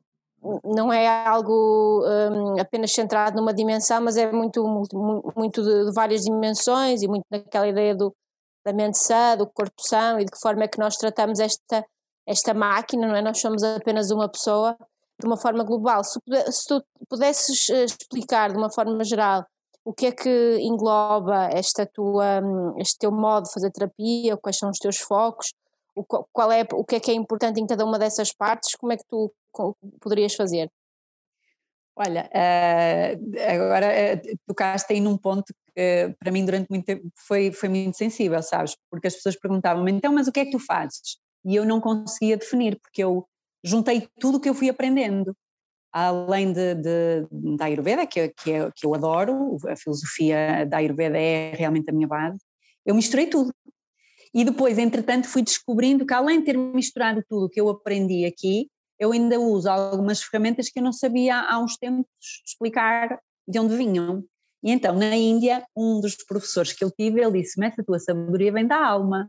não 0.65 0.93
é 0.93 1.27
algo 1.27 2.05
um, 2.05 2.61
apenas 2.61 2.93
centrado 2.93 3.37
numa 3.37 3.55
dimensão, 3.55 4.01
mas 4.01 4.17
é 4.17 4.31
muito, 4.31 4.65
muito, 4.65 5.33
muito 5.37 5.63
de, 5.63 5.87
de, 5.87 5.93
várias 5.93 6.23
dimensões 6.23 7.03
e 7.03 7.09
muito 7.09 7.25
naquela 7.31 7.69
ideia 7.69 7.95
do, 7.95 8.15
da 8.65 8.73
mente 8.73 8.99
sã, 8.99 9.37
do 9.37 9.47
corpo 9.47 9.81
são 9.81 10.19
e 10.19 10.25
de 10.25 10.31
que 10.31 10.41
forma 10.41 10.65
é 10.65 10.69
que 10.69 10.79
nós 10.79 10.97
tratamos 10.97 11.39
esta, 11.39 11.85
esta 12.27 12.53
máquina, 12.53 13.07
não 13.07 13.15
é? 13.15 13.23
Nós 13.23 13.41
somos 13.41 13.63
apenas 13.63 14.11
uma 14.11 14.29
pessoa 14.29 14.77
de 15.21 15.27
uma 15.27 15.37
forma 15.37 15.63
global. 15.63 16.03
Se, 16.03 16.19
se 16.51 16.67
tu 16.67 16.83
pudesses 17.09 17.71
eh, 17.71 17.85
explicar 17.85 18.51
de 18.51 18.59
uma 18.59 18.71
forma 18.71 19.05
geral 19.05 19.47
o 19.85 19.93
que 19.93 20.07
é 20.07 20.13
que 20.13 20.59
engloba 20.61 21.49
esta 21.53 21.87
tua, 21.87 22.41
hum, 22.43 22.75
este 22.79 22.99
teu 22.99 23.13
modo 23.13 23.45
de 23.45 23.53
fazer 23.53 23.71
terapia, 23.71 24.37
quais 24.37 24.57
são 24.57 24.71
os 24.71 24.79
teus 24.79 24.99
focos, 24.99 25.53
o, 25.95 26.05
qual 26.05 26.51
é, 26.51 26.67
o 26.73 26.85
que 26.85 26.97
é 26.97 27.01
que 27.01 27.11
é 27.11 27.15
importante 27.15 27.61
em 27.61 27.67
cada 27.67 27.85
uma 27.85 27.99
dessas 27.99 28.33
partes, 28.33 28.75
como 28.77 28.93
é 28.93 28.97
que 28.97 29.05
tu 29.09 29.33
poderias 30.01 30.35
fazer? 30.35 30.71
Olha, 31.95 32.31
uh, 32.33 33.53
agora 33.53 33.87
uh, 34.17 34.39
tocaste 34.47 34.93
aí 34.93 35.01
num 35.01 35.17
ponto 35.19 35.53
que 35.75 36.15
para 36.19 36.33
mim 36.33 36.45
durante 36.45 36.69
muito 36.71 36.87
tempo 36.87 37.07
foi, 37.15 37.53
foi 37.53 37.69
muito 37.69 37.97
sensível, 37.97 38.43
sabes? 38.43 38.77
Porque 38.91 39.09
as 39.09 39.15
pessoas 39.15 39.39
perguntavam-me, 39.39 39.93
então, 39.93 40.13
mas 40.13 40.27
o 40.27 40.33
que 40.33 40.41
é 40.41 40.45
que 40.47 40.53
tu 40.53 40.59
fazes? 40.59 41.19
E 41.45 41.55
eu 41.55 41.65
não 41.65 41.81
conseguia 41.81 42.37
definir, 42.37 42.79
porque 42.81 43.03
eu 43.03 43.27
juntei 43.63 44.09
tudo 44.19 44.39
o 44.39 44.41
que 44.41 44.49
eu 44.49 44.55
fui 44.55 44.71
aprendendo, 44.71 45.37
além 45.93 46.53
de, 46.53 46.75
de, 46.77 47.27
da 47.57 47.67
Ayurveda, 47.67 48.07
que, 48.07 48.29
que, 48.31 48.53
é, 48.53 48.71
que 48.75 48.87
eu 48.87 48.95
adoro, 48.95 49.59
a 49.69 49.77
filosofia 49.77 50.65
da 50.67 50.79
Ayurveda 50.79 51.19
é 51.19 51.53
realmente 51.55 51.91
a 51.91 51.93
minha 51.93 52.09
base, 52.09 52.39
eu 52.87 52.95
misturei 52.95 53.27
tudo. 53.27 53.53
E 54.35 54.45
depois, 54.45 54.79
entretanto, 54.79 55.29
fui 55.29 55.43
descobrindo 55.43 56.07
que 56.07 56.15
além 56.15 56.41
de 56.41 56.47
ter 56.47 56.57
misturado 56.57 57.23
tudo 57.29 57.47
o 57.47 57.49
que 57.51 57.61
eu 57.61 57.69
aprendi 57.69 58.25
aqui, 58.25 58.69
eu 59.03 59.11
ainda 59.11 59.37
uso 59.41 59.69
algumas 59.69 60.23
ferramentas 60.23 60.69
que 60.69 60.79
eu 60.79 60.83
não 60.85 60.93
sabia 60.93 61.41
há 61.41 61.59
uns 61.59 61.77
tempos 61.77 62.07
explicar 62.47 63.21
de 63.49 63.59
onde 63.59 63.77
vinham. 63.77 64.25
E 64.63 64.71
então, 64.71 64.97
na 64.97 65.17
Índia, 65.17 65.67
um 65.77 66.01
dos 66.01 66.15
professores 66.15 66.73
que 66.73 66.85
eu 66.85 66.91
tive, 66.93 67.21
ele 67.21 67.43
disse, 67.43 67.59
mas 67.59 67.77
a 67.77 67.83
tua 67.83 67.99
sabedoria 67.99 68.53
vem 68.53 68.65
da 68.65 68.81
alma, 68.87 69.29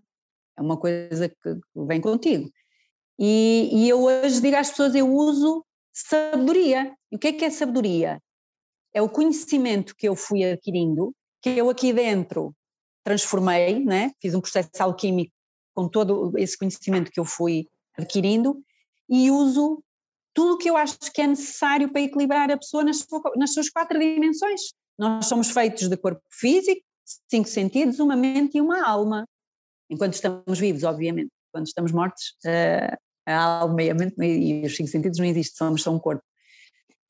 é 0.55 0.61
uma 0.61 0.77
coisa 0.77 1.27
que 1.27 1.59
vem 1.75 1.99
contigo. 1.99 2.51
E, 3.17 3.69
e 3.73 3.89
eu 3.89 4.03
hoje 4.03 4.39
digo 4.41 4.55
às 4.55 4.69
pessoas, 4.69 4.93
eu 4.93 5.11
uso 5.11 5.65
sabedoria. 5.91 6.93
E 7.11 7.15
o 7.15 7.19
que 7.19 7.29
é 7.29 7.33
que 7.33 7.45
é 7.45 7.49
sabedoria? 7.49 8.21
É 8.93 9.01
o 9.01 9.09
conhecimento 9.09 9.95
que 9.95 10.07
eu 10.07 10.15
fui 10.15 10.43
adquirindo, 10.43 11.15
que 11.41 11.49
eu 11.49 11.67
aqui 11.67 11.91
dentro 11.91 12.55
transformei, 13.03 13.83
né? 13.83 14.11
fiz 14.21 14.35
um 14.35 14.39
processo 14.39 14.69
alquímico 14.79 15.33
com 15.73 15.89
todo 15.89 16.31
esse 16.37 16.55
conhecimento 16.55 17.09
que 17.11 17.19
eu 17.19 17.25
fui 17.25 17.67
adquirindo 17.97 18.63
e 19.09 19.29
uso 19.31 19.83
tudo 20.33 20.55
o 20.55 20.57
que 20.57 20.69
eu 20.69 20.75
acho 20.75 20.97
que 21.13 21.21
é 21.21 21.27
necessário 21.27 21.91
para 21.91 22.01
equilibrar 22.01 22.51
a 22.51 22.57
pessoa 22.57 22.83
nas, 22.83 23.05
nas 23.35 23.53
suas 23.53 23.69
quatro 23.69 23.99
dimensões. 23.99 24.61
Nós 24.97 25.25
somos 25.25 25.49
feitos 25.49 25.87
de 25.87 25.97
corpo 25.97 26.21
físico, 26.31 26.81
cinco 27.29 27.47
sentidos, 27.47 27.99
uma 27.99 28.15
mente 28.15 28.57
e 28.57 28.61
uma 28.61 28.83
alma. 28.87 29.25
Enquanto 29.89 30.13
estamos 30.13 30.59
vivos, 30.59 30.83
obviamente. 30.83 31.29
Quando 31.51 31.67
estamos 31.67 31.91
mortos, 31.91 32.35
uh, 32.45 32.97
a 33.27 33.59
alma 33.59 33.83
e 33.83 33.89
a 33.91 33.93
mente 33.93 34.15
e 34.19 34.65
os 34.65 34.75
cinco 34.75 34.89
sentidos 34.89 35.19
não 35.19 35.25
existem, 35.25 35.55
somos 35.55 35.83
só 35.83 35.91
um 35.91 35.99
corpo. 35.99 36.23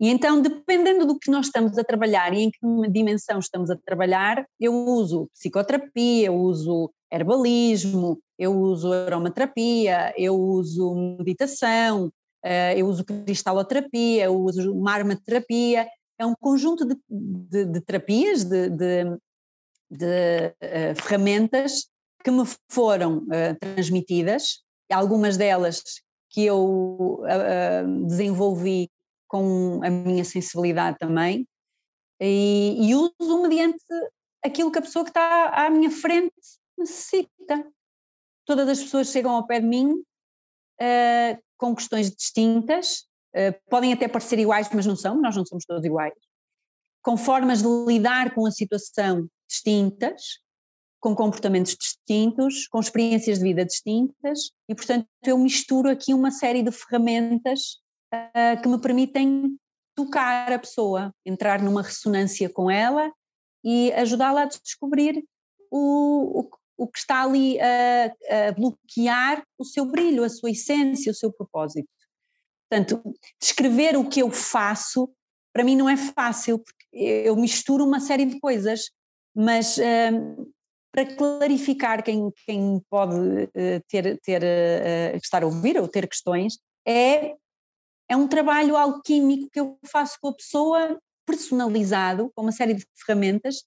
E 0.01 0.09
então, 0.09 0.41
dependendo 0.41 1.05
do 1.05 1.17
que 1.17 1.31
nós 1.31 1.45
estamos 1.45 1.77
a 1.77 1.83
trabalhar 1.83 2.33
e 2.33 2.41
em 2.41 2.51
que 2.51 2.59
dimensão 2.91 3.39
estamos 3.39 3.69
a 3.69 3.77
trabalhar, 3.77 4.45
eu 4.59 4.73
uso 4.73 5.29
psicoterapia, 5.33 6.27
eu 6.27 6.35
uso 6.35 6.91
herbalismo, 7.13 8.19
eu 8.37 8.59
uso 8.59 8.91
aromaterapia, 8.91 10.13
eu 10.17 10.35
uso 10.35 10.95
meditação, 11.19 12.11
eh, 12.43 12.79
eu 12.79 12.87
uso 12.87 13.05
cristaloterapia, 13.05 14.25
eu 14.25 14.35
uso 14.35 14.75
marmaterapia, 14.75 15.87
é 16.17 16.25
um 16.25 16.33
conjunto 16.35 16.85
de, 16.85 16.95
de, 17.09 17.65
de 17.65 17.81
terapias, 17.81 18.43
de, 18.43 18.69
de, 18.69 19.03
de 19.89 20.53
uh, 20.61 20.95
ferramentas 20.95 21.87
que 22.23 22.31
me 22.31 22.43
foram 22.69 23.19
uh, 23.19 23.57
transmitidas, 23.59 24.63
algumas 24.91 25.37
delas 25.37 25.81
que 26.29 26.45
eu 26.45 27.23
desenvolvi 28.07 28.89
com 29.27 29.79
a 29.83 29.89
minha 29.89 30.23
sensibilidade 30.23 30.97
também, 30.99 31.47
e, 32.19 32.77
e 32.79 32.95
uso 32.95 33.41
mediante 33.41 33.83
aquilo 34.43 34.71
que 34.71 34.79
a 34.79 34.81
pessoa 34.81 35.03
que 35.03 35.11
está 35.11 35.49
à 35.49 35.69
minha 35.69 35.89
frente 35.89 36.33
necessita. 36.77 37.65
Todas 38.45 38.67
as 38.67 38.81
pessoas 38.81 39.09
chegam 39.09 39.31
ao 39.31 39.47
pé 39.47 39.59
de 39.59 39.67
mim 39.67 39.91
uh, 39.93 41.43
com 41.57 41.75
questões 41.75 42.13
distintas, 42.13 43.05
uh, 43.35 43.69
podem 43.69 43.93
até 43.93 44.07
parecer 44.07 44.39
iguais, 44.39 44.69
mas 44.73 44.85
não 44.85 44.95
são, 44.95 45.19
nós 45.21 45.35
não 45.35 45.45
somos 45.45 45.65
todos 45.65 45.85
iguais, 45.85 46.13
com 47.01 47.17
formas 47.17 47.61
de 47.61 47.67
lidar 47.87 48.33
com 48.33 48.45
a 48.45 48.51
situação 48.51 49.27
distintas, 49.47 50.39
com 50.99 51.15
comportamentos 51.15 51.75
distintos, 51.75 52.67
com 52.67 52.79
experiências 52.79 53.37
de 53.39 53.43
vida 53.43 53.65
distintas, 53.65 54.51
e 54.69 54.75
portanto 54.75 55.07
eu 55.25 55.37
misturo 55.37 55.89
aqui 55.89 56.13
uma 56.13 56.31
série 56.31 56.63
de 56.63 56.71
ferramentas 56.71 57.81
uh, 58.13 58.61
que 58.61 58.67
me 58.67 58.79
permitem 58.79 59.57
tocar 59.95 60.51
a 60.51 60.59
pessoa, 60.59 61.13
entrar 61.25 61.61
numa 61.61 61.81
ressonância 61.81 62.49
com 62.49 62.69
ela 62.69 63.11
e 63.63 63.91
ajudá-la 63.93 64.43
a 64.43 64.45
descobrir 64.45 65.23
o, 65.71 66.39
o, 66.39 66.49
o 66.77 66.87
que 66.87 66.97
está 66.97 67.23
ali 67.23 67.59
a, 67.59 68.05
a, 68.47 68.51
bloquear 68.51 69.43
o 69.57 69.65
seu 69.65 69.85
brilho, 69.85 70.23
a 70.23 70.29
sua 70.29 70.51
essência, 70.51 71.11
o 71.11 71.15
seu 71.15 71.31
propósito. 71.31 71.87
Portanto, 72.69 73.15
descrever 73.39 73.95
o 73.97 74.07
que 74.07 74.21
eu 74.21 74.31
faço, 74.31 75.09
para 75.53 75.63
mim 75.63 75.75
não 75.75 75.87
é 75.87 75.95
fácil, 75.95 76.59
porque 76.59 76.97
eu 76.97 77.35
misturo 77.35 77.85
uma 77.85 77.99
série 77.99 78.25
de 78.25 78.39
coisas, 78.39 78.89
mas 79.35 79.77
um, 79.77 80.51
para 80.91 81.15
clarificar 81.15 82.03
quem, 82.03 82.31
quem 82.45 82.81
pode 82.89 83.15
uh, 83.15 83.83
ter, 83.87 84.19
ter 84.21 84.41
uh, 84.43 85.17
estar 85.17 85.43
a 85.43 85.45
ouvir 85.45 85.79
ou 85.79 85.87
ter 85.87 86.07
questões, 86.07 86.59
é, 86.87 87.35
é 88.09 88.15
um 88.15 88.27
trabalho 88.27 88.77
alquímico 88.77 89.49
que 89.51 89.59
eu 89.59 89.77
faço 89.85 90.17
com 90.21 90.29
a 90.29 90.35
pessoa, 90.35 90.99
personalizado, 91.25 92.31
com 92.35 92.43
uma 92.43 92.51
série 92.51 92.73
de 92.73 92.85
ferramentas, 93.05 93.63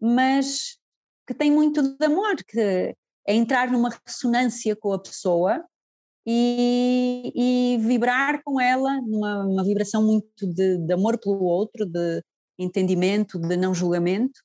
mas 0.00 0.79
que 1.30 1.34
tem 1.34 1.48
muito 1.48 1.80
de 1.80 2.04
amor, 2.04 2.34
que 2.42 2.58
é 2.60 3.32
entrar 3.32 3.70
numa 3.70 3.88
ressonância 3.88 4.74
com 4.74 4.92
a 4.92 4.98
pessoa 4.98 5.64
e, 6.26 7.32
e 7.32 7.78
vibrar 7.78 8.42
com 8.42 8.60
ela 8.60 9.00
numa 9.02 9.62
vibração 9.62 10.04
muito 10.04 10.44
de, 10.52 10.78
de, 10.78 10.92
amor 10.92 11.18
pelo 11.20 11.44
outro, 11.44 11.86
de 11.86 12.20
entendimento, 12.58 13.38
de 13.38 13.56
não 13.56 13.72
julgamento, 13.72 14.40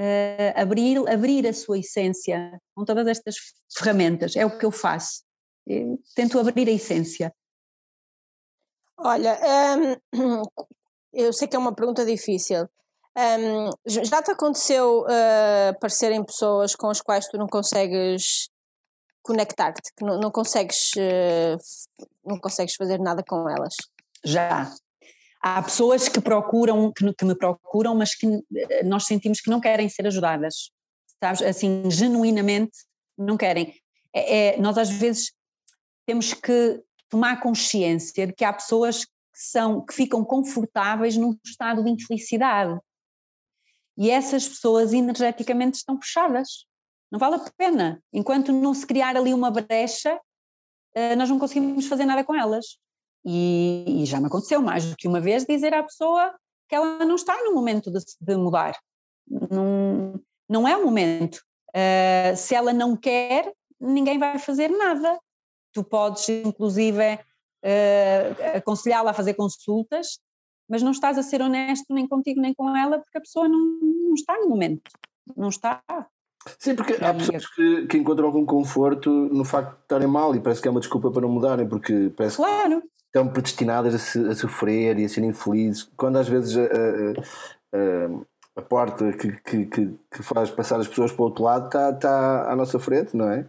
uh, 0.00 0.58
abrir, 0.58 1.06
abrir 1.10 1.46
a 1.46 1.52
sua 1.52 1.78
essência 1.78 2.58
com 2.74 2.86
todas 2.86 3.06
estas 3.06 3.36
ferramentas, 3.76 4.34
é 4.34 4.46
o 4.46 4.58
que 4.58 4.64
eu 4.64 4.70
faço. 4.70 5.22
Eu 5.66 6.00
tento 6.16 6.38
abrir 6.38 6.70
a 6.70 6.72
essência. 6.72 7.30
Olha, 8.96 9.38
hum, 10.14 10.42
eu 11.12 11.34
sei 11.34 11.46
que 11.46 11.54
é 11.54 11.58
uma 11.58 11.74
pergunta 11.74 12.06
difícil, 12.06 12.66
um, 13.18 13.70
já 13.86 14.22
te 14.22 14.30
aconteceu 14.30 15.02
uh, 15.02 15.70
aparecerem 15.70 16.24
pessoas 16.24 16.76
com 16.76 16.88
as 16.88 17.00
quais 17.00 17.26
tu 17.26 17.36
não 17.36 17.48
consegues 17.48 18.48
conectar-te, 19.22 19.92
que 19.96 20.04
não, 20.04 20.18
não 20.20 20.30
consegues 20.30 20.92
uh, 20.96 21.58
não 22.24 22.38
consegues 22.38 22.74
fazer 22.76 23.00
nada 23.00 23.22
com 23.26 23.48
elas? 23.48 23.74
Já. 24.24 24.72
Há 25.42 25.62
pessoas 25.62 26.08
que 26.08 26.20
procuram, 26.20 26.92
que, 26.92 27.12
que 27.12 27.24
me 27.24 27.34
procuram, 27.34 27.94
mas 27.94 28.14
que 28.14 28.26
eh, 28.26 28.82
nós 28.82 29.04
sentimos 29.04 29.40
que 29.40 29.50
não 29.50 29.60
querem 29.60 29.88
ser 29.88 30.06
ajudadas, 30.06 30.70
sabes? 31.22 31.42
Assim, 31.42 31.88
genuinamente 31.88 32.76
não 33.16 33.36
querem. 33.36 33.72
É, 34.12 34.56
é, 34.56 34.60
nós 34.60 34.76
às 34.76 34.90
vezes 34.90 35.32
temos 36.06 36.34
que 36.34 36.82
tomar 37.08 37.40
consciência 37.40 38.26
de 38.26 38.32
que 38.32 38.44
há 38.44 38.52
pessoas 38.52 39.04
que 39.04 39.12
são 39.32 39.84
que 39.84 39.94
ficam 39.94 40.24
confortáveis 40.24 41.16
num 41.16 41.36
estado 41.44 41.84
de 41.84 41.90
infelicidade 41.90 42.78
e 43.98 44.10
essas 44.10 44.46
pessoas 44.46 44.92
energeticamente 44.92 45.78
estão 45.78 46.00
fechadas. 46.00 46.64
Não 47.10 47.18
vale 47.18 47.34
a 47.34 47.50
pena. 47.56 48.00
Enquanto 48.12 48.52
não 48.52 48.72
se 48.72 48.86
criar 48.86 49.16
ali 49.16 49.34
uma 49.34 49.50
brecha, 49.50 50.20
eh, 50.94 51.16
nós 51.16 51.28
não 51.28 51.38
conseguimos 51.38 51.86
fazer 51.88 52.04
nada 52.04 52.22
com 52.22 52.32
elas. 52.32 52.78
E, 53.24 54.02
e, 54.02 54.06
já 54.06 54.20
me 54.20 54.26
aconteceu 54.26 54.62
mais 54.62 54.84
do 54.86 54.96
que 54.96 55.08
uma 55.08 55.20
vez 55.20 55.44
dizer 55.44 55.74
à 55.74 55.82
pessoa 55.82 56.32
que 56.68 56.76
ela 56.76 57.04
não 57.04 57.16
está 57.16 57.36
no 57.42 57.52
momento 57.52 57.90
de, 57.90 57.98
de 58.20 58.36
mudar. 58.36 58.78
Não, 59.28 60.20
não 60.48 60.68
é 60.68 60.76
o 60.76 60.84
momento. 60.84 61.42
Uh, 61.70 62.36
se 62.36 62.54
ela 62.54 62.72
não 62.72 62.96
quer, 62.96 63.52
ninguém 63.80 64.16
vai 64.16 64.38
fazer 64.38 64.68
nada. 64.68 65.18
Tu 65.72 65.82
podes, 65.82 66.28
inclusive, 66.28 67.14
uh, 67.14 68.56
aconselhá-la 68.56 69.10
a 69.10 69.14
fazer 69.14 69.34
consultas 69.34 70.20
mas 70.68 70.82
não 70.82 70.90
estás 70.90 71.16
a 71.18 71.22
ser 71.22 71.40
honesto 71.40 71.86
nem 71.92 72.06
contigo 72.06 72.40
nem 72.40 72.54
com 72.54 72.76
ela 72.76 72.98
porque 72.98 73.18
a 73.18 73.20
pessoa 73.20 73.48
não, 73.48 73.58
não 73.58 74.14
está 74.14 74.38
no 74.38 74.48
momento, 74.48 74.90
não 75.36 75.48
está. 75.48 75.82
Sim, 76.58 76.74
porque 76.74 76.94
há 77.02 77.12
pessoas 77.12 77.46
que, 77.46 77.86
que 77.86 77.98
encontram 77.98 78.26
algum 78.26 78.44
conforto 78.44 79.10
no 79.10 79.44
facto 79.44 79.74
de 79.74 79.82
estarem 79.82 80.06
mal 80.06 80.34
e 80.34 80.40
parece 80.40 80.62
que 80.62 80.68
é 80.68 80.70
uma 80.70 80.80
desculpa 80.80 81.10
para 81.10 81.22
não 81.22 81.28
mudarem, 81.28 81.68
porque 81.68 82.12
parece 82.16 82.36
claro. 82.36 82.80
que 82.80 82.88
estão 83.06 83.28
predestinadas 83.28 83.94
a, 83.94 83.98
se, 83.98 84.28
a 84.28 84.34
sofrer 84.34 84.98
e 84.98 85.04
a 85.04 85.08
serem 85.08 85.30
infelizes, 85.30 85.90
quando 85.96 86.16
às 86.16 86.28
vezes 86.28 86.56
a, 86.56 86.62
a, 87.76 88.60
a 88.60 88.62
porta 88.62 89.12
que, 89.12 89.32
que, 89.32 89.66
que, 89.66 90.22
faz 90.22 90.50
passar 90.50 90.80
as 90.80 90.88
pessoas 90.88 91.12
para 91.12 91.22
o 91.22 91.26
outro 91.26 91.44
lado 91.44 91.66
está, 91.66 91.90
está 91.90 92.50
à 92.50 92.56
nossa 92.56 92.78
frente, 92.78 93.16
não 93.16 93.30
é? 93.30 93.46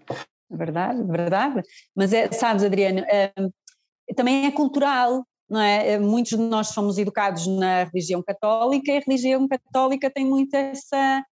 Verdade, 0.50 1.04
verdade. 1.04 1.62
Mas 1.96 2.12
é, 2.12 2.32
sabes, 2.32 2.64
Adriano, 2.64 3.00
é, 3.08 3.32
também 4.16 4.46
é 4.46 4.52
cultural 4.52 5.26
não 5.50 5.60
é? 5.60 5.98
Muitos 5.98 6.38
de 6.38 6.44
nós 6.44 6.68
somos 6.68 6.98
educados 6.98 7.48
na 7.48 7.86
religião 7.86 8.22
católica 8.22 8.92
e 8.92 8.98
a 8.98 9.02
religião 9.06 9.48
católica 9.48 10.10
tem 10.10 10.26
muito 10.26 10.54
essa, 10.54 11.24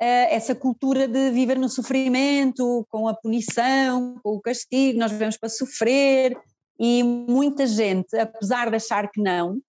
eh, 0.00 0.34
essa 0.34 0.54
cultura 0.54 1.06
de 1.06 1.30
viver 1.30 1.58
no 1.58 1.68
sofrimento, 1.68 2.86
com 2.88 3.08
a 3.08 3.14
punição, 3.14 4.18
com 4.22 4.36
o 4.36 4.40
castigo, 4.40 4.98
nós 4.98 5.12
vivemos 5.12 5.36
para 5.36 5.48
sofrer 5.48 6.36
e 6.80 7.02
muita 7.02 7.66
gente, 7.66 8.16
apesar 8.16 8.70
de 8.70 8.76
achar 8.76 9.10
que 9.10 9.20
não, 9.20 9.60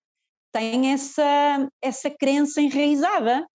tem 0.52 0.94
essa, 0.94 1.70
essa 1.82 2.10
crença 2.10 2.62
enraizada 2.62 3.46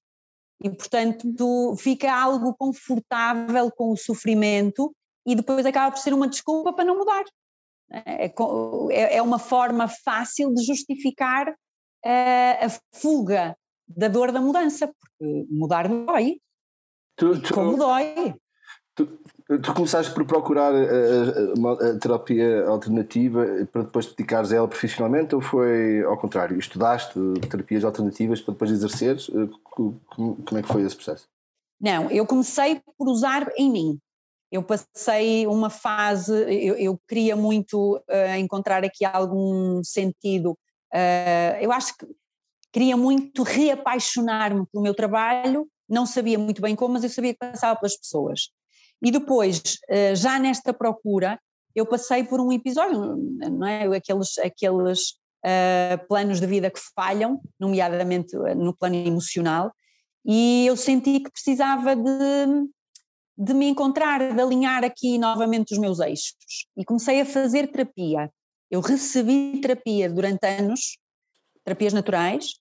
e, 0.62 0.70
portanto, 0.70 1.74
fica 1.78 2.12
algo 2.12 2.54
confortável 2.54 3.70
com 3.70 3.92
o 3.92 3.96
sofrimento 3.96 4.94
e 5.26 5.34
depois 5.34 5.64
acaba 5.64 5.92
por 5.92 6.00
ser 6.00 6.12
uma 6.12 6.28
desculpa 6.28 6.72
para 6.72 6.84
não 6.84 6.98
mudar. 6.98 7.24
É, 8.06 8.26
é, 8.26 9.16
é 9.16 9.22
uma 9.22 9.38
forma 9.38 9.86
fácil 9.88 10.52
de 10.52 10.64
justificar 10.64 11.54
a, 12.04 12.66
a 12.66 12.68
fuga 12.92 13.56
da 13.86 14.08
dor 14.08 14.32
da 14.32 14.40
mudança, 14.40 14.86
porque 14.88 15.46
mudar 15.50 15.88
dói. 15.88 16.40
Tu, 17.16 17.40
tu, 17.40 17.54
como 17.54 17.76
dói. 17.76 18.34
Tu, 18.96 19.06
tu, 19.60 19.74
começaste 19.74 20.12
por 20.12 20.24
procurar 20.24 20.72
a, 20.74 20.78
a, 20.78 21.90
a, 21.90 21.98
terapia 21.98 22.66
alternativa 22.66 23.44
para 23.72 23.82
depois 23.82 24.06
te 24.06 24.16
dedicares 24.16 24.52
a 24.52 24.56
ela 24.56 24.68
profissionalmente 24.68 25.34
ou 25.34 25.40
foi 25.40 26.02
ao 26.02 26.16
contrário? 26.16 26.58
Estudaste 26.58 27.18
terapias 27.50 27.84
alternativas 27.84 28.40
para 28.40 28.54
depois 28.54 28.70
exerceres? 28.70 29.30
Como, 29.62 30.00
como 30.16 30.58
é 30.58 30.62
que 30.62 30.68
foi 30.68 30.82
esse 30.82 30.96
processo? 30.96 31.28
Não, 31.80 32.10
eu 32.10 32.26
comecei 32.26 32.80
por 32.96 33.08
usar 33.08 33.52
em 33.56 33.70
mim 33.70 33.98
eu 34.54 34.62
passei 34.62 35.48
uma 35.48 35.68
fase, 35.68 36.32
eu, 36.32 36.76
eu 36.76 37.00
queria 37.08 37.34
muito 37.34 37.96
uh, 37.96 38.36
encontrar 38.38 38.84
aqui 38.84 39.04
algum 39.04 39.82
sentido, 39.82 40.52
uh, 40.94 41.56
eu 41.60 41.72
acho 41.72 41.96
que 41.98 42.06
queria 42.72 42.96
muito 42.96 43.42
reapaixonar-me 43.42 44.64
pelo 44.66 44.84
meu 44.84 44.94
trabalho, 44.94 45.66
não 45.88 46.06
sabia 46.06 46.38
muito 46.38 46.62
bem 46.62 46.76
como, 46.76 46.94
mas 46.94 47.02
eu 47.02 47.10
sabia 47.10 47.32
que 47.32 47.40
passava 47.40 47.80
pelas 47.80 47.96
pessoas. 47.96 48.50
E 49.02 49.10
depois, 49.10 49.60
uh, 49.90 50.14
já 50.14 50.38
nesta 50.38 50.72
procura, 50.72 51.36
eu 51.74 51.84
passei 51.84 52.22
por 52.22 52.40
um 52.40 52.52
episódio, 52.52 53.16
não 53.50 53.66
é? 53.66 53.84
Aqueles, 53.96 54.38
aqueles 54.38 55.18
planos 56.08 56.40
de 56.40 56.46
vida 56.46 56.70
que 56.70 56.80
falham, 56.94 57.38
nomeadamente 57.60 58.34
no 58.56 58.74
plano 58.74 58.94
emocional, 58.94 59.72
e 60.24 60.64
eu 60.66 60.74
senti 60.74 61.20
que 61.20 61.30
precisava 61.30 61.94
de 61.94 62.46
de 63.36 63.52
me 63.52 63.66
encontrar, 63.66 64.32
de 64.32 64.40
alinhar 64.40 64.84
aqui 64.84 65.18
novamente 65.18 65.72
os 65.72 65.78
meus 65.78 65.98
eixos. 66.00 66.34
E 66.76 66.84
comecei 66.84 67.20
a 67.20 67.26
fazer 67.26 67.68
terapia. 67.68 68.30
Eu 68.70 68.80
recebi 68.80 69.60
terapia 69.60 70.08
durante 70.10 70.46
anos, 70.46 70.98
terapias 71.64 71.92
naturais, 71.92 72.54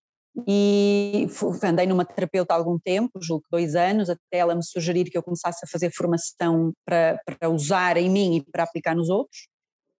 e 0.47 1.27
andei 1.63 1.85
numa 1.85 2.05
terapeuta 2.05 2.53
há 2.53 2.57
algum 2.57 2.79
tempo, 2.79 3.11
julgo 3.21 3.43
que 3.43 3.51
dois 3.51 3.75
anos, 3.75 4.09
até 4.09 4.37
ela 4.37 4.55
me 4.55 4.63
sugerir 4.63 5.05
que 5.05 5.17
eu 5.17 5.21
começasse 5.21 5.63
a 5.63 5.67
fazer 5.67 5.91
formação 5.91 6.73
para, 6.83 7.19
para 7.25 7.49
usar 7.49 7.97
em 7.97 8.09
mim 8.09 8.37
e 8.37 8.51
para 8.51 8.63
aplicar 8.63 8.95
nos 8.95 9.09
outros. 9.09 9.47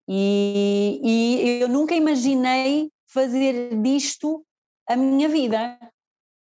E, 0.10 1.00
e 1.04 1.62
eu 1.62 1.70
nunca 1.70 1.94
imaginei 1.94 2.90
fazer 3.08 3.80
disto 3.80 4.44
a 4.90 4.96
minha 4.96 5.30
vida. 5.30 5.78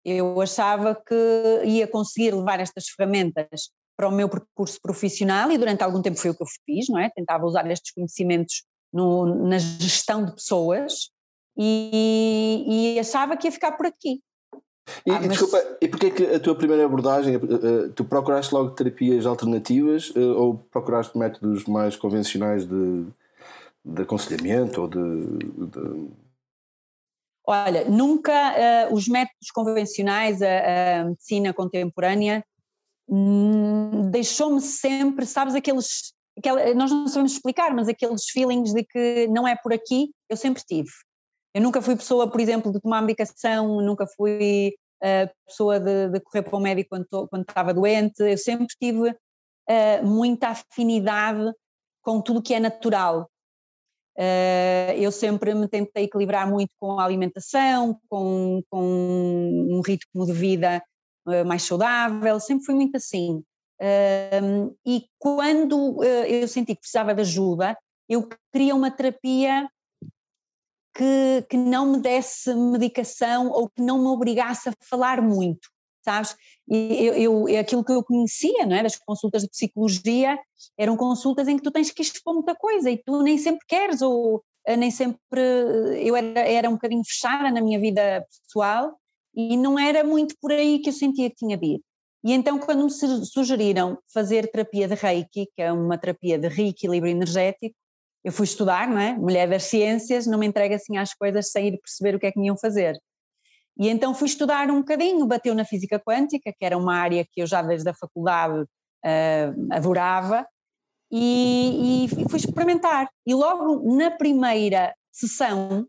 Eu 0.03 0.41
achava 0.41 0.95
que 0.95 1.63
ia 1.65 1.87
conseguir 1.87 2.35
levar 2.35 2.61
estas 2.61 2.89
ferramentas 2.89 3.71
para 3.97 4.09
o 4.09 4.13
meu 4.13 4.29
percurso 4.29 4.81
profissional 4.81 5.51
e 5.51 5.59
durante 5.59 5.83
algum 5.83 6.03
tempo 6.03 6.19
foi 6.19 6.31
o 6.31 6.35
que 6.35 6.43
eu 6.43 6.47
fiz, 6.65 6.87
não 6.89 6.99
é? 6.99 7.11
Tentava 7.11 7.45
usar 7.47 7.69
estes 7.71 7.93
conhecimentos 7.93 8.65
no, 8.93 9.27
na 9.49 9.59
gestão 9.59 10.25
de 10.25 10.33
pessoas 10.35 11.11
e, 11.57 12.95
e, 12.97 12.99
achava 12.99 13.37
que 13.37 13.47
ia 13.47 13.53
ficar 13.53 13.73
por 13.73 13.87
aqui. 13.87 14.21
E, 15.07 15.11
ah, 15.11 15.21
mas... 15.21 15.29
desculpa, 15.29 15.63
e 15.81 15.89
porquê 15.89 16.11
que 16.11 16.27
a 16.27 16.41
tua 16.41 16.55
primeira 16.55 16.85
abordagem, 16.85 17.35
eh, 17.35 17.39
eh, 17.39 17.89
tu 17.95 18.05
procuraste 18.05 18.55
logo 18.55 18.71
terapias 18.71 19.25
alternativas 19.25 20.13
eh, 20.15 20.21
ou 20.21 20.59
procuraste 20.71 21.17
métodos 21.17 21.65
mais 21.65 21.97
convencionais 21.97 22.67
de, 22.67 23.07
de 23.85 24.03
aconselhamento 24.03 24.83
ou 24.83 24.89
de, 24.89 24.99
de... 24.99 26.11
Olha, 27.47 27.85
nunca 27.89 28.33
uh, 28.91 28.95
os 28.95 29.07
métodos 29.07 29.51
convencionais, 29.53 30.41
a, 30.41 31.01
a 31.01 31.05
medicina 31.05 31.53
contemporânea, 31.53 32.45
deixou-me 34.11 34.61
sempre, 34.61 35.27
sabes, 35.27 35.55
aqueles, 35.55 36.13
aquela, 36.39 36.75
nós 36.75 36.91
não 36.91 37.07
sabemos 37.07 37.33
explicar, 37.33 37.75
mas 37.75 37.89
aqueles 37.89 38.29
feelings 38.31 38.73
de 38.73 38.83
que 38.85 39.29
não 39.29 39.47
é 39.47 39.57
por 39.57 39.73
aqui, 39.73 40.11
eu 40.29 40.37
sempre 40.37 40.63
tive. 40.67 40.91
Eu 41.55 41.63
nunca 41.63 41.81
fui 41.81 41.95
pessoa, 41.97 42.29
por 42.29 42.41
exemplo, 42.41 42.73
de 42.73 42.81
tomar 42.81 43.03
medicação, 43.03 43.81
nunca 43.81 44.07
fui 44.07 44.75
uh, 45.03 45.31
pessoa 45.47 45.79
de, 45.79 46.09
de, 46.09 46.21
correr 46.21 46.43
para 46.43 46.57
o 46.57 46.61
médico 46.61 46.91
quando, 46.91 47.29
quando 47.29 47.43
estava 47.43 47.73
doente, 47.73 48.23
eu 48.23 48.39
sempre 48.39 48.67
tive 48.81 49.11
uh, 49.11 50.05
muita 50.05 50.49
afinidade 50.49 51.53
com 52.03 52.21
tudo 52.21 52.43
que 52.43 52.55
é 52.55 52.61
natural. 52.61 53.31
Uh, 54.17 54.95
eu 54.97 55.11
sempre 55.13 55.55
me 55.55 55.69
tentei 55.69 56.05
equilibrar 56.05 56.49
muito 56.49 56.71
com 56.79 56.99
a 56.99 57.05
alimentação, 57.05 58.01
com, 58.09 58.63
com 58.71 58.83
um 58.83 59.81
ritmo 59.81 60.25
de 60.25 60.33
vida 60.33 60.83
mais 61.47 61.63
saudável, 61.63 62.39
sempre 62.41 62.65
fui 62.65 62.75
muito 62.75 62.97
assim. 62.97 63.43
e 64.87 65.05
quando 65.19 66.03
eh, 66.03 66.43
eu 66.43 66.49
senti 66.49 66.75
que 66.75 66.81
precisava 66.81 67.15
de 67.15 67.21
ajuda, 67.23 67.77
eu 68.09 68.29
queria 68.53 68.75
uma 68.75 68.91
terapia 68.91 69.69
que, 70.95 71.45
que 71.49 71.57
não 71.57 71.93
me 71.93 71.99
desse 71.99 72.55
medicação 72.55 73.51
ou 73.51 73.69
que 73.69 73.83
não 73.83 73.99
me 73.99 74.07
obrigasse 74.07 74.69
a 74.69 74.73
falar 74.89 75.21
muito, 75.21 75.69
sabes? 76.05 76.37
E 76.69 77.07
eu, 77.07 77.49
eu, 77.49 77.61
aquilo 77.61 77.85
que 77.85 77.93
eu 77.93 78.05
conhecia, 78.05 78.65
não 78.65 78.77
é? 78.77 78.83
Das 78.83 78.97
consultas 78.97 79.43
de 79.43 79.49
psicologia, 79.49 80.39
eram 80.79 80.97
consultas 80.97 81.49
em 81.49 81.57
que 81.57 81.63
tu 81.63 81.71
tens 81.71 81.91
que 81.91 82.03
expor 82.03 82.35
muita 82.35 82.55
coisa 82.55 82.91
e 82.91 82.99
tu 82.99 83.23
nem 83.23 83.37
sempre 83.39 83.67
queres, 83.67 84.03
ou 84.03 84.43
eh, 84.67 84.77
nem 84.77 84.91
sempre. 84.91 85.41
Eu 86.01 86.17
era, 86.17 86.41
era 86.41 86.71
um 86.71 86.75
bocadinho 86.75 87.03
fechada 87.05 87.51
na 87.51 87.61
minha 87.61 87.81
vida 87.81 88.25
pessoal 88.47 88.97
e 89.37 89.57
não 89.57 89.79
era 89.79 90.05
muito 90.05 90.35
por 90.41 90.53
aí 90.53 90.79
que 90.79 90.91
eu 90.91 90.93
sentia 90.93 91.31
que 91.31 91.37
tinha 91.37 91.57
de 91.57 91.67
ir. 91.67 91.81
E 92.25 92.33
então, 92.33 92.59
quando 92.59 92.85
me 92.85 92.91
sugeriram 92.91 93.99
fazer 94.13 94.51
terapia 94.51 94.89
de 94.89 94.95
Reiki, 94.95 95.47
que 95.55 95.63
é 95.63 95.71
uma 95.71 95.99
terapia 95.99 96.39
de 96.39 96.49
reequilíbrio 96.49 97.11
energético, 97.11 97.77
eu 98.25 98.33
fui 98.33 98.45
estudar, 98.45 98.89
não 98.89 98.99
é? 98.99 99.13
Mulher 99.13 99.49
das 99.49 99.65
ciências, 99.65 100.27
não 100.27 100.39
me 100.39 100.47
entrega 100.47 100.77
assim 100.77 100.97
às 100.97 101.13
coisas 101.13 101.51
sem 101.51 101.69
ir 101.69 101.79
perceber 101.79 102.17
o 102.17 102.19
que 102.19 102.27
é 102.27 102.33
que 102.33 102.41
me 102.41 102.47
iam 102.47 102.57
fazer. 102.57 102.99
E 103.79 103.89
então 103.89 104.15
fui 104.15 104.27
estudar 104.27 104.71
um 104.71 104.79
bocadinho, 104.79 105.27
bateu 105.27 105.55
na 105.55 105.65
física 105.65 106.01
quântica, 106.01 106.51
que 106.57 106.65
era 106.65 106.79
uma 106.79 106.97
área 106.97 107.27
que 107.31 107.43
eu 107.43 107.47
já 107.47 107.61
desde 107.61 107.91
a 107.91 107.95
faculdade 107.95 108.63
uh, 108.63 109.67
adorava, 109.71 110.47
e, 111.13 112.07
e 112.07 112.29
fui 112.29 112.39
experimentar. 112.39 113.09
E 113.27 113.35
logo 113.35 113.95
na 113.95 114.11
primeira 114.11 114.95
sessão 115.13 115.87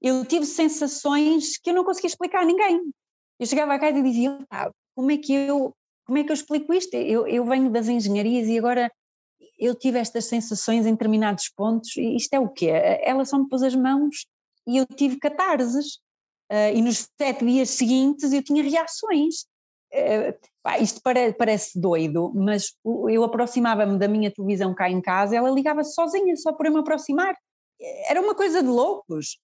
eu 0.00 0.24
tive 0.24 0.46
sensações 0.46 1.58
que 1.58 1.70
eu 1.70 1.74
não 1.74 1.84
conseguia 1.84 2.08
explicar 2.08 2.42
a 2.42 2.44
ninguém. 2.44 2.80
Eu 3.38 3.46
chegava 3.46 3.74
a 3.74 3.78
casa 3.78 3.98
e 3.98 4.02
dizia, 4.02 4.38
ah, 4.50 4.70
como 4.94 5.10
é 5.10 5.16
que 5.16 5.32
eu, 5.32 5.74
como 6.04 6.18
é 6.18 6.24
que 6.24 6.30
eu 6.30 6.34
explico 6.34 6.72
isto? 6.72 6.94
Eu, 6.94 7.26
eu 7.26 7.44
venho 7.44 7.70
das 7.70 7.88
engenharias 7.88 8.48
e 8.48 8.58
agora 8.58 8.90
eu 9.58 9.74
tive 9.74 9.98
estas 9.98 10.24
sensações 10.24 10.86
em 10.86 10.92
determinados 10.92 11.50
pontos, 11.54 11.94
e 11.96 12.16
isto 12.16 12.32
é 12.32 12.40
o 12.40 12.48
quê? 12.48 12.70
Ela 13.02 13.26
só 13.26 13.38
me 13.38 13.48
pôs 13.48 13.62
as 13.62 13.74
mãos 13.74 14.26
e 14.66 14.78
eu 14.78 14.86
tive 14.86 15.18
catarses. 15.18 15.98
Uh, 16.50 16.74
e 16.74 16.82
nos 16.82 17.08
sete 17.16 17.44
dias 17.44 17.70
seguintes 17.70 18.32
eu 18.32 18.42
tinha 18.42 18.62
reações. 18.62 19.42
Uh, 19.92 20.34
pá, 20.62 20.78
isto 20.78 21.00
pare, 21.00 21.32
parece 21.34 21.78
doido, 21.78 22.32
mas 22.34 22.74
eu 23.08 23.22
aproximava-me 23.22 23.98
da 23.98 24.08
minha 24.08 24.32
televisão 24.32 24.74
cá 24.74 24.90
em 24.90 25.00
casa, 25.00 25.36
ela 25.36 25.50
ligava 25.50 25.84
sozinha, 25.84 26.34
só 26.36 26.52
por 26.52 26.66
eu 26.66 26.72
me 26.72 26.80
aproximar. 26.80 27.36
Era 28.08 28.20
uma 28.20 28.34
coisa 28.34 28.62
de 28.62 28.68
loucos. 28.68 29.38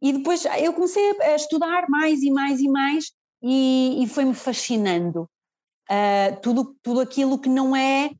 E 0.00 0.12
depois 0.12 0.44
eu 0.44 0.72
comecei 0.72 1.20
a 1.22 1.34
estudar 1.34 1.88
mais 1.88 2.22
e 2.22 2.30
mais 2.30 2.60
e 2.60 2.68
mais 2.68 3.12
e, 3.42 4.02
e 4.02 4.06
foi-me 4.08 4.34
fascinando 4.34 5.28
uh, 5.90 6.40
tudo, 6.42 6.76
tudo 6.82 7.00
aquilo 7.00 7.38
que 7.38 7.48
não 7.48 7.74
é 7.74 8.10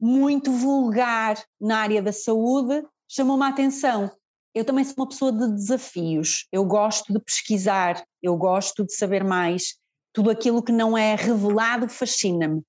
muito 0.00 0.52
vulgar 0.52 1.42
na 1.60 1.78
área 1.78 2.02
da 2.02 2.12
saúde 2.12 2.84
chamou-me 3.08 3.44
a 3.44 3.48
atenção. 3.48 4.10
Eu 4.54 4.64
também 4.64 4.84
sou 4.84 4.94
uma 4.98 5.08
pessoa 5.08 5.32
de 5.32 5.48
desafios, 5.52 6.46
eu 6.50 6.64
gosto 6.64 7.12
de 7.12 7.20
pesquisar, 7.20 8.02
eu 8.22 8.36
gosto 8.36 8.84
de 8.84 8.94
saber 8.94 9.22
mais, 9.22 9.74
tudo 10.12 10.30
aquilo 10.30 10.62
que 10.62 10.72
não 10.72 10.96
é 10.96 11.14
revelado 11.14 11.88
fascina-me. 11.88 12.62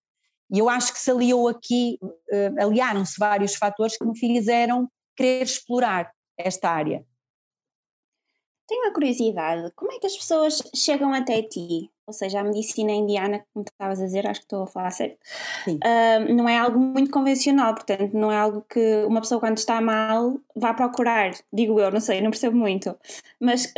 E 0.51 0.59
eu 0.59 0.69
acho 0.69 0.93
que 0.93 0.99
se 0.99 1.11
aliou 1.11 1.47
aqui, 1.47 1.97
uh, 2.01 2.61
aliaram-se 2.61 3.17
vários 3.17 3.55
fatores 3.55 3.97
que 3.97 4.05
me 4.05 4.17
fizeram 4.17 4.89
querer 5.15 5.43
explorar 5.43 6.11
esta 6.37 6.69
área. 6.69 7.05
Tenho 8.67 8.83
uma 8.83 8.93
curiosidade, 8.93 9.71
como 9.75 9.91
é 9.91 9.99
que 9.99 10.07
as 10.07 10.17
pessoas 10.17 10.61
chegam 10.75 11.13
até 11.13 11.41
ti? 11.41 11.89
ou 12.07 12.13
seja, 12.13 12.39
a 12.39 12.43
medicina 12.43 12.93
indiana, 12.93 13.45
como 13.53 13.65
tu 13.65 13.69
estavas 13.69 13.99
a 13.99 14.05
dizer, 14.05 14.25
acho 14.25 14.39
que 14.39 14.45
estou 14.45 14.63
a 14.63 14.67
falar 14.67 14.91
certo, 14.91 15.17
uh, 15.67 16.33
não 16.33 16.47
é 16.47 16.57
algo 16.57 16.79
muito 16.79 17.11
convencional, 17.11 17.75
portanto, 17.75 18.13
não 18.13 18.31
é 18.31 18.37
algo 18.37 18.65
que 18.69 19.03
uma 19.03 19.19
pessoa 19.19 19.41
quando 19.41 19.57
está 19.57 19.81
mal 19.81 20.39
vá 20.55 20.73
procurar, 20.73 21.33
digo 21.51 21.77
eu, 21.81 21.91
não 21.91 21.99
sei, 21.99 22.21
não 22.21 22.31
percebo 22.31 22.55
muito. 22.55 22.97
Mas 23.41 23.73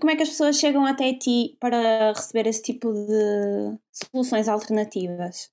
como 0.00 0.10
é 0.10 0.16
que 0.16 0.22
as 0.24 0.30
pessoas 0.30 0.58
chegam 0.58 0.84
até 0.84 1.12
ti 1.14 1.56
para 1.60 2.12
receber 2.12 2.48
esse 2.48 2.62
tipo 2.62 2.92
de 2.92 3.78
soluções 3.92 4.48
alternativas? 4.48 5.52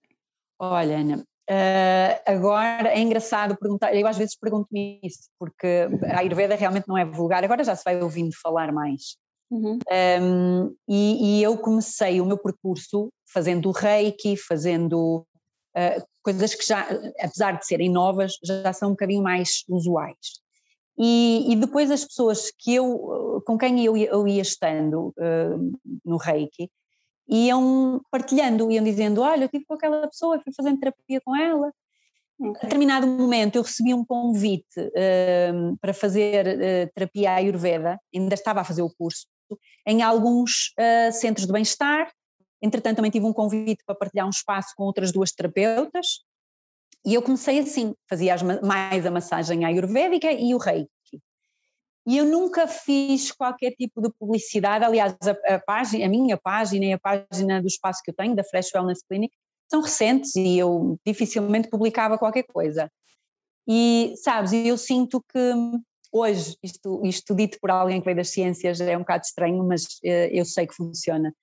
Olha, 0.60 0.98
Ana, 0.98 1.24
Uh, 1.50 2.20
agora 2.26 2.90
é 2.90 3.00
engraçado 3.00 3.56
perguntar, 3.56 3.96
eu 3.96 4.06
às 4.06 4.18
vezes 4.18 4.36
pergunto-me 4.36 5.00
isso, 5.02 5.30
porque 5.40 5.88
a 6.12 6.20
Ayurveda 6.20 6.56
realmente 6.56 6.90
não 6.90 6.98
é 6.98 7.06
vulgar, 7.06 7.42
agora 7.42 7.64
já 7.64 7.74
se 7.74 7.86
vai 7.86 8.02
ouvindo 8.02 8.32
falar 8.42 8.74
mais. 8.74 9.18
Uhum. 9.50 9.80
Um, 10.22 10.76
e, 10.90 11.40
e, 11.40 11.44
eu 11.44 11.58
comecei 11.58 12.20
o 12.20 12.26
meu 12.26 12.38
percurso 12.38 13.10
fazendo 13.26 13.72
reiki, 13.72 14.36
fazendo 14.36 15.26
uh, 15.76 16.06
coisas 16.22 16.54
que 16.54 16.66
já, 16.66 16.86
apesar 17.22 17.54
de 17.54 17.66
serem 17.66 17.90
novas, 17.90 18.34
já 18.44 18.74
são 18.74 18.90
um 18.90 18.92
bocadinho 18.92 19.24
mais 19.24 19.64
usuais. 19.70 20.18
E, 21.00 21.46
e 21.50 21.56
depois 21.56 21.92
as 21.92 22.04
pessoas 22.04 22.52
que 22.58 22.76
eu, 22.76 23.42
com 23.46 23.58
quem 23.58 23.86
eu, 23.86 23.96
eu 23.96 24.28
ia 24.28 24.42
estando 24.42 25.14
uh, 25.18 25.80
no 26.04 26.18
reiki, 26.18 26.70
iam 27.28 28.02
partilhando, 28.10 28.72
iam 28.72 28.84
dizendo: 28.84 29.22
Olha, 29.22 29.42
eu 29.42 29.46
estive 29.46 29.66
com 29.66 29.74
aquela 29.74 30.08
pessoa, 30.08 30.42
fui 30.44 30.54
fazendo 30.54 30.80
terapia 30.80 31.22
com 31.24 31.36
ela. 31.36 31.72
Okay. 32.40 32.62
A 32.62 32.63
determinado 32.66 33.08
momento 33.08 33.56
eu 33.56 33.63
recebi 33.63 33.94
um 33.94 34.06
convite 34.06 34.80
uh, 34.80 35.78
para 35.82 35.94
fazer 35.94 36.46
uh, 36.48 36.92
terapia 36.94 37.34
Ayurveda, 37.34 38.00
ainda 38.13 38.36
estava 38.36 38.62
a 38.62 38.63
fazer 38.63 38.84
o 38.84 38.94
curso, 38.96 39.26
em 39.88 40.04
alguns 40.04 40.74
uh, 40.80 41.12
centros 41.12 41.48
de 41.48 41.54
bem-estar. 41.54 42.12
Entretanto, 42.62 42.98
também 42.98 43.12
tive 43.12 43.26
um 43.26 43.34
convite 43.34 43.84
para 43.86 43.96
partilhar 43.96 44.26
um 44.26 44.32
espaço 44.32 44.74
com 44.76 44.84
outras 44.84 45.12
duas 45.12 45.32
terapeutas. 45.32 46.24
E 47.06 47.13
eu 47.13 47.22
comecei 47.22 47.60
assim: 47.60 47.96
fazia 48.08 48.36
mais 48.63 49.06
a 49.06 49.12
massagem 49.12 49.66
ayurvédica 49.66 50.32
e 50.32 50.54
o 50.54 50.58
reiki. 50.58 50.90
E 52.08 52.15
eu 52.15 52.26
nunca 52.26 52.67
fiz 52.67 53.34
qualquer 53.34 53.72
tipo 53.72 54.02
de 54.02 54.10
publicidade, 54.17 54.86
aliás, 54.86 55.13
a, 55.22 55.56
a, 55.56 55.60
página, 55.60 56.06
a 56.06 56.10
minha 56.10 56.38
página 56.38 56.86
e 56.86 56.93
a 56.93 56.98
página 56.98 57.62
do 57.62 57.67
espaço 57.67 58.02
que 58.02 58.12
eu 58.12 58.15
tenho, 58.15 58.34
da 58.34 58.46
Fresh 58.46 58.74
Wellness 58.74 59.04
Clinic, 59.06 59.36
são 59.70 59.82
recentes 59.82 60.34
e 60.38 60.58
eu 60.58 60.98
dificilmente 61.06 61.70
publicava 61.70 62.17
qualquer 62.17 62.43
coisa. 62.43 62.89
E, 63.67 64.13
sabes, 64.24 64.54
eu 64.54 64.78
sinto 64.78 65.22
que 65.30 65.54
hoje, 66.10 66.56
isto, 66.63 67.02
isto 67.04 67.36
dito 67.36 67.58
por 67.60 67.70
alguém 67.70 68.00
que 68.00 68.06
veio 68.06 68.15
das 68.15 68.30
ciências 68.30 68.80
é 68.80 68.96
um 68.96 69.02
bocado 69.02 69.26
estranho, 69.26 69.62
mas 69.65 69.84
uh, 69.84 70.30
eu 70.32 70.46
sei 70.46 70.65
que 70.65 70.76
funciona. 70.76 71.34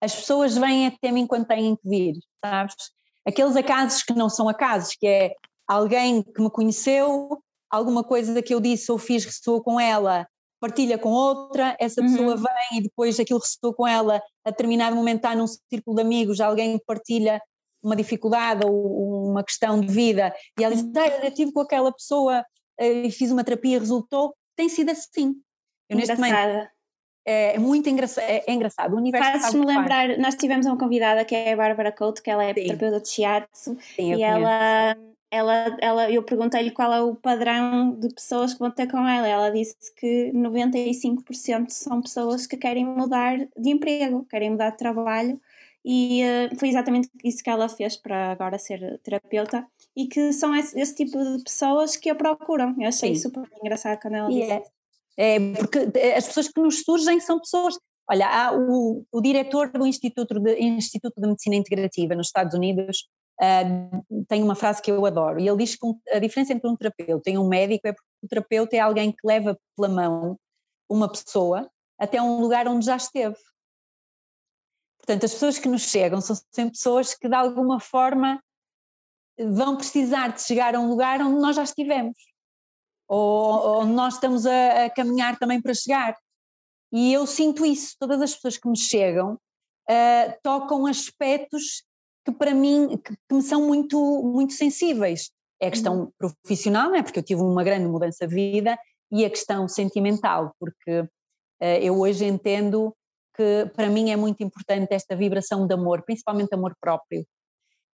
As 0.00 0.14
pessoas 0.14 0.56
vêm 0.56 0.86
até 0.86 1.10
mim 1.10 1.26
quando 1.26 1.46
têm 1.46 1.74
que 1.74 1.88
vir, 1.88 2.14
sabes? 2.44 2.76
Aqueles 3.26 3.56
acasos 3.56 4.04
que 4.04 4.12
não 4.12 4.28
são 4.28 4.48
acasos, 4.48 4.94
que 4.94 5.06
é 5.08 5.34
alguém 5.66 6.22
que 6.22 6.40
me 6.40 6.50
conheceu, 6.50 7.42
alguma 7.70 8.04
coisa 8.04 8.40
que 8.42 8.54
eu 8.54 8.60
disse 8.60 8.90
ou 8.90 8.98
fiz 8.98 9.24
ressoou 9.24 9.62
com 9.62 9.78
ela, 9.78 10.26
partilha 10.60 10.98
com 10.98 11.10
outra, 11.10 11.76
essa 11.78 12.02
pessoa 12.02 12.34
uhum. 12.34 12.42
vem 12.42 12.78
e 12.78 12.82
depois 12.82 13.18
aquilo 13.20 13.38
ressoou 13.38 13.74
com 13.74 13.86
ela, 13.86 14.22
a 14.44 14.50
determinado 14.50 14.96
momento 14.96 15.18
está 15.18 15.34
num 15.34 15.46
círculo 15.46 15.96
de 15.96 16.02
amigos, 16.02 16.40
alguém 16.40 16.80
partilha 16.86 17.40
uma 17.82 17.94
dificuldade 17.94 18.66
ou 18.66 19.30
uma 19.30 19.44
questão 19.44 19.80
de 19.80 19.86
vida 19.86 20.34
e 20.58 20.64
ela 20.64 20.74
diz, 20.74 20.84
ah, 20.96 21.06
eu 21.22 21.28
estive 21.28 21.52
com 21.52 21.60
aquela 21.60 21.92
pessoa 21.92 22.44
eh, 22.78 23.06
e 23.06 23.10
fiz 23.10 23.30
uma 23.30 23.44
terapia 23.44 23.76
e 23.76 23.78
resultou, 23.78 24.34
tem 24.56 24.68
sido 24.68 24.90
assim. 24.90 25.34
Eu 25.88 25.96
neste 25.96 26.16
momento 26.16 26.68
é, 27.26 27.56
é 27.56 27.58
muito 27.58 27.88
engraçado, 27.88 28.24
é, 28.24 28.44
é 28.46 28.52
engraçado. 28.52 28.94
O 28.94 28.96
universo 28.96 29.40
Fazes-me 29.40 29.66
lembrar, 29.66 30.16
nós 30.18 30.36
tivemos 30.36 30.64
uma 30.64 30.78
convidada 30.78 31.24
que 31.24 31.34
é 31.34 31.52
a 31.52 31.56
Bárbara 31.56 31.90
Couto, 31.90 32.22
que 32.22 32.30
ela 32.30 32.44
é 32.44 32.54
Sim. 32.54 32.66
terapeuta 32.66 33.00
de 33.00 33.08
shiatsu 33.08 33.76
Sim, 33.80 34.14
e 34.14 34.22
ela 34.22 34.96
ela, 35.36 35.76
ela, 35.80 36.10
eu 36.10 36.22
perguntei-lhe 36.22 36.70
qual 36.70 36.92
é 36.92 37.00
o 37.00 37.14
padrão 37.14 37.92
de 37.98 38.08
pessoas 38.12 38.54
que 38.54 38.58
vão 38.60 38.70
ter 38.70 38.90
com 38.90 39.06
ela. 39.06 39.26
Ela 39.26 39.50
disse 39.50 39.76
que 39.94 40.32
95% 40.34 41.70
são 41.70 42.00
pessoas 42.00 42.46
que 42.46 42.56
querem 42.56 42.84
mudar 42.84 43.36
de 43.38 43.70
emprego, 43.70 44.26
querem 44.28 44.50
mudar 44.50 44.70
de 44.70 44.78
trabalho, 44.78 45.40
e 45.88 46.24
uh, 46.24 46.58
foi 46.58 46.68
exatamente 46.68 47.08
isso 47.22 47.44
que 47.44 47.48
ela 47.48 47.68
fez 47.68 47.96
para 47.96 48.32
agora 48.32 48.58
ser 48.58 48.98
terapeuta. 49.04 49.64
E 49.96 50.08
que 50.08 50.32
são 50.32 50.54
esse, 50.54 50.78
esse 50.78 50.96
tipo 50.96 51.16
de 51.16 51.44
pessoas 51.44 51.96
que 51.96 52.10
a 52.10 52.14
procuram. 52.14 52.74
Eu 52.80 52.88
achei 52.88 53.14
Sim. 53.14 53.22
super 53.22 53.48
engraçado 53.62 54.00
quando 54.00 54.14
ela 54.14 54.28
disse. 54.28 54.50
É, 55.16 55.36
é, 55.36 55.52
porque 55.54 55.78
as 56.16 56.26
pessoas 56.26 56.48
que 56.48 56.60
nos 56.60 56.82
surgem 56.82 57.20
são 57.20 57.38
pessoas. 57.38 57.78
Olha, 58.10 58.26
há 58.26 58.52
o, 58.52 59.04
o 59.12 59.20
diretor 59.20 59.70
do 59.70 59.86
Instituto 59.86 60.40
de, 60.40 60.58
Instituto 60.58 61.20
de 61.20 61.28
Medicina 61.28 61.54
Integrativa 61.54 62.16
nos 62.16 62.26
Estados 62.26 62.54
Unidos 62.54 63.06
Uh, 63.40 64.24
tem 64.28 64.42
uma 64.42 64.54
frase 64.54 64.80
que 64.80 64.90
eu 64.90 65.04
adoro, 65.04 65.38
e 65.38 65.46
ele 65.46 65.58
diz 65.58 65.76
que 65.76 65.86
a 66.10 66.18
diferença 66.18 66.54
entre 66.54 66.68
um 66.68 66.76
terapeuta 66.76 67.28
e 67.28 67.36
um 67.36 67.46
médico 67.46 67.86
é 67.86 67.92
porque 67.92 68.08
o 68.22 68.28
terapeuta 68.28 68.76
é 68.76 68.78
alguém 68.78 69.12
que 69.12 69.26
leva 69.26 69.58
pela 69.76 69.88
mão 69.88 70.38
uma 70.88 71.10
pessoa 71.10 71.70
até 71.98 72.20
um 72.20 72.40
lugar 72.40 72.66
onde 72.66 72.86
já 72.86 72.96
esteve. 72.96 73.36
Portanto, 74.98 75.24
as 75.24 75.32
pessoas 75.32 75.58
que 75.58 75.68
nos 75.68 75.82
chegam 75.82 76.20
são 76.20 76.34
sempre 76.50 76.72
pessoas 76.72 77.14
que 77.14 77.28
de 77.28 77.34
alguma 77.34 77.78
forma 77.78 78.42
vão 79.38 79.76
precisar 79.76 80.28
de 80.28 80.42
chegar 80.42 80.74
a 80.74 80.80
um 80.80 80.88
lugar 80.88 81.20
onde 81.20 81.40
nós 81.40 81.56
já 81.56 81.62
estivemos, 81.62 82.16
ou 83.06 83.82
onde 83.82 83.92
nós 83.92 84.14
estamos 84.14 84.46
a, 84.46 84.86
a 84.86 84.90
caminhar 84.90 85.38
também 85.38 85.60
para 85.60 85.74
chegar. 85.74 86.16
E 86.92 87.12
eu 87.12 87.26
sinto 87.26 87.66
isso, 87.66 87.96
todas 87.98 88.20
as 88.22 88.34
pessoas 88.34 88.56
que 88.56 88.68
me 88.68 88.76
chegam 88.76 89.34
uh, 89.34 90.38
tocam 90.42 90.86
aspectos 90.86 91.84
que 92.26 92.32
para 92.32 92.52
mim 92.52 92.98
que, 92.98 93.14
que 93.14 93.34
me 93.34 93.42
são 93.42 93.64
muito, 93.64 93.98
muito 94.22 94.52
sensíveis. 94.52 95.30
É 95.60 95.68
a 95.68 95.70
questão 95.70 96.00
uhum. 96.00 96.12
profissional, 96.18 96.94
é 96.94 97.02
porque 97.02 97.20
eu 97.20 97.22
tive 97.22 97.40
uma 97.40 97.64
grande 97.64 97.86
mudança 97.86 98.26
de 98.26 98.34
vida, 98.34 98.76
e 99.10 99.24
a 99.24 99.30
questão 99.30 99.68
sentimental, 99.68 100.52
porque 100.58 101.00
uh, 101.00 101.78
eu 101.80 101.98
hoje 101.98 102.24
entendo 102.24 102.94
que 103.34 103.70
para 103.74 103.88
mim 103.88 104.10
é 104.10 104.16
muito 104.16 104.42
importante 104.42 104.92
esta 104.92 105.14
vibração 105.14 105.66
de 105.66 105.72
amor, 105.72 106.02
principalmente 106.02 106.52
amor 106.52 106.74
próprio. 106.80 107.24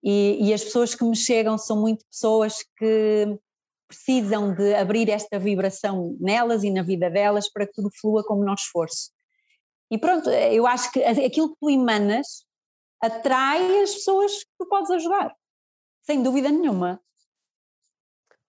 E, 0.01 0.37
e, 0.47 0.53
as 0.53 0.63
pessoas 0.63 0.95
que 0.95 1.03
me 1.03 1.15
chegam 1.15 1.57
são 1.57 1.79
muito 1.79 2.03
pessoas 2.09 2.55
que 2.77 3.37
precisam 3.87 4.55
de 4.55 4.73
abrir 4.73 5.09
esta 5.09 5.37
vibração 5.37 6.15
nelas 6.19 6.63
e 6.63 6.71
na 6.71 6.81
vida 6.81 7.09
delas 7.09 7.51
para 7.51 7.67
que 7.67 7.73
tudo 7.73 7.91
flua 7.99 8.23
como 8.23 8.43
nosso 8.43 8.63
esforço. 8.63 9.11
E 9.91 9.97
pronto, 9.97 10.29
eu 10.29 10.65
acho 10.65 10.91
que 10.91 11.03
aquilo 11.03 11.49
que 11.49 11.57
tu 11.59 11.69
emanas 11.69 12.45
atrai 13.01 13.81
as 13.81 13.95
pessoas 13.95 14.43
que 14.43 14.65
podes 14.65 14.91
ajudar, 14.91 15.35
sem 16.03 16.21
dúvida 16.21 16.49
nenhuma. 16.49 17.01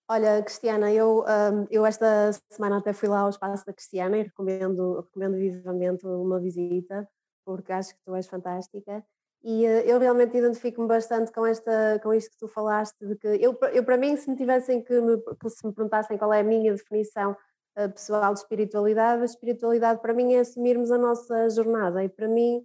Olha, 0.08 0.42
Cristiana, 0.42 0.92
eu, 0.92 1.20
um, 1.20 1.66
eu 1.70 1.86
esta 1.86 2.32
semana 2.50 2.78
até 2.78 2.92
fui 2.92 3.08
lá 3.08 3.20
ao 3.20 3.30
espaço 3.30 3.64
da 3.64 3.72
Cristiana 3.72 4.18
e 4.18 4.24
recomendo, 4.24 5.00
recomendo 5.00 5.36
vivamente 5.36 6.06
uma 6.06 6.38
visita, 6.38 7.08
porque 7.46 7.72
acho 7.72 7.94
que 7.94 8.00
tu 8.04 8.14
és 8.14 8.26
fantástica. 8.26 9.02
E 9.42 9.64
uh, 9.64 9.80
eu 9.86 9.98
realmente 9.98 10.36
identifico-me 10.36 10.86
bastante 10.86 11.32
com, 11.32 11.46
esta, 11.46 11.98
com 12.02 12.12
isto 12.12 12.30
que 12.32 12.38
tu 12.38 12.46
falaste, 12.48 12.98
de 13.06 13.16
que 13.16 13.26
eu, 13.26 13.58
eu 13.72 13.84
para 13.84 13.96
mim, 13.96 14.14
se 14.16 14.28
me 14.28 14.36
tivessem 14.36 14.82
que 14.84 15.00
me, 15.00 15.16
se 15.48 15.66
me 15.66 15.72
perguntassem 15.72 16.18
qual 16.18 16.32
é 16.32 16.40
a 16.40 16.44
minha 16.44 16.72
definição 16.72 17.32
uh, 17.78 17.90
pessoal 17.90 18.34
de 18.34 18.40
espiritualidade, 18.40 19.22
a 19.22 19.24
espiritualidade 19.24 20.02
para 20.02 20.12
mim 20.12 20.34
é 20.34 20.40
assumirmos 20.40 20.90
a 20.90 20.98
nossa 20.98 21.48
jornada 21.48 22.04
e 22.04 22.08
para 22.08 22.28
mim 22.28 22.62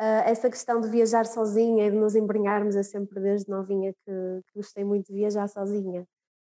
Uh, 0.00 0.26
essa 0.26 0.50
questão 0.50 0.80
de 0.80 0.88
viajar 0.88 1.24
sozinha 1.24 1.86
e 1.86 1.90
de 1.90 1.96
nos 1.96 2.16
embrenharmos, 2.16 2.74
é 2.74 2.82
sempre 2.82 3.20
desde 3.20 3.48
novinha 3.48 3.92
que, 3.92 4.40
que 4.48 4.54
gostei 4.56 4.84
muito 4.84 5.06
de 5.06 5.14
viajar 5.14 5.48
sozinha. 5.48 6.04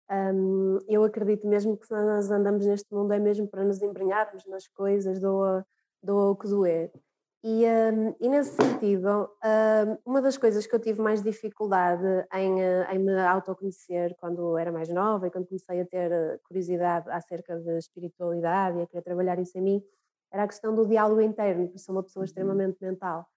Um, 0.10 0.80
eu 0.88 1.04
acredito 1.04 1.48
mesmo 1.48 1.78
que 1.78 1.88
se 1.88 1.94
nós 1.94 2.30
andamos 2.30 2.66
neste 2.66 2.94
mundo 2.94 3.12
é 3.14 3.20
mesmo 3.20 3.48
para 3.48 3.64
nos 3.64 3.82
embrenharmos 3.82 4.46
nas 4.46 4.68
coisas, 4.68 5.20
doa, 5.20 5.66
doa 6.02 6.32
o 6.32 6.36
que 6.36 6.48
doer. 6.48 6.92
E, 7.46 7.66
um, 7.66 8.16
e 8.22 8.30
nesse 8.30 8.52
sentido, 8.52 9.30
um, 9.44 9.98
uma 10.06 10.22
das 10.22 10.38
coisas 10.38 10.66
que 10.66 10.74
eu 10.74 10.80
tive 10.80 11.02
mais 11.02 11.22
dificuldade 11.22 12.06
em, 12.34 12.62
em 12.62 13.00
me 13.00 13.20
autoconhecer 13.20 14.16
quando 14.18 14.58
era 14.58 14.72
mais 14.72 14.88
nova 14.88 15.28
e 15.28 15.32
quando 15.32 15.48
comecei 15.48 15.82
a 15.82 15.86
ter 15.86 16.40
curiosidade 16.44 17.10
acerca 17.10 17.60
de 17.60 17.78
espiritualidade 17.78 18.80
e 18.80 18.82
a 18.84 18.88
querer 18.88 19.02
trabalhar 19.02 19.38
isso 19.40 19.58
em 19.58 19.62
mim, 19.62 19.84
era 20.32 20.44
a 20.44 20.48
questão 20.48 20.74
do 20.74 20.88
diálogo 20.88 21.20
interno, 21.22 21.66
porque 21.66 21.80
sou 21.80 21.94
uma 21.94 22.04
pessoa 22.04 22.22
uhum. 22.22 22.26
extremamente 22.26 22.78
mental. 22.82 23.28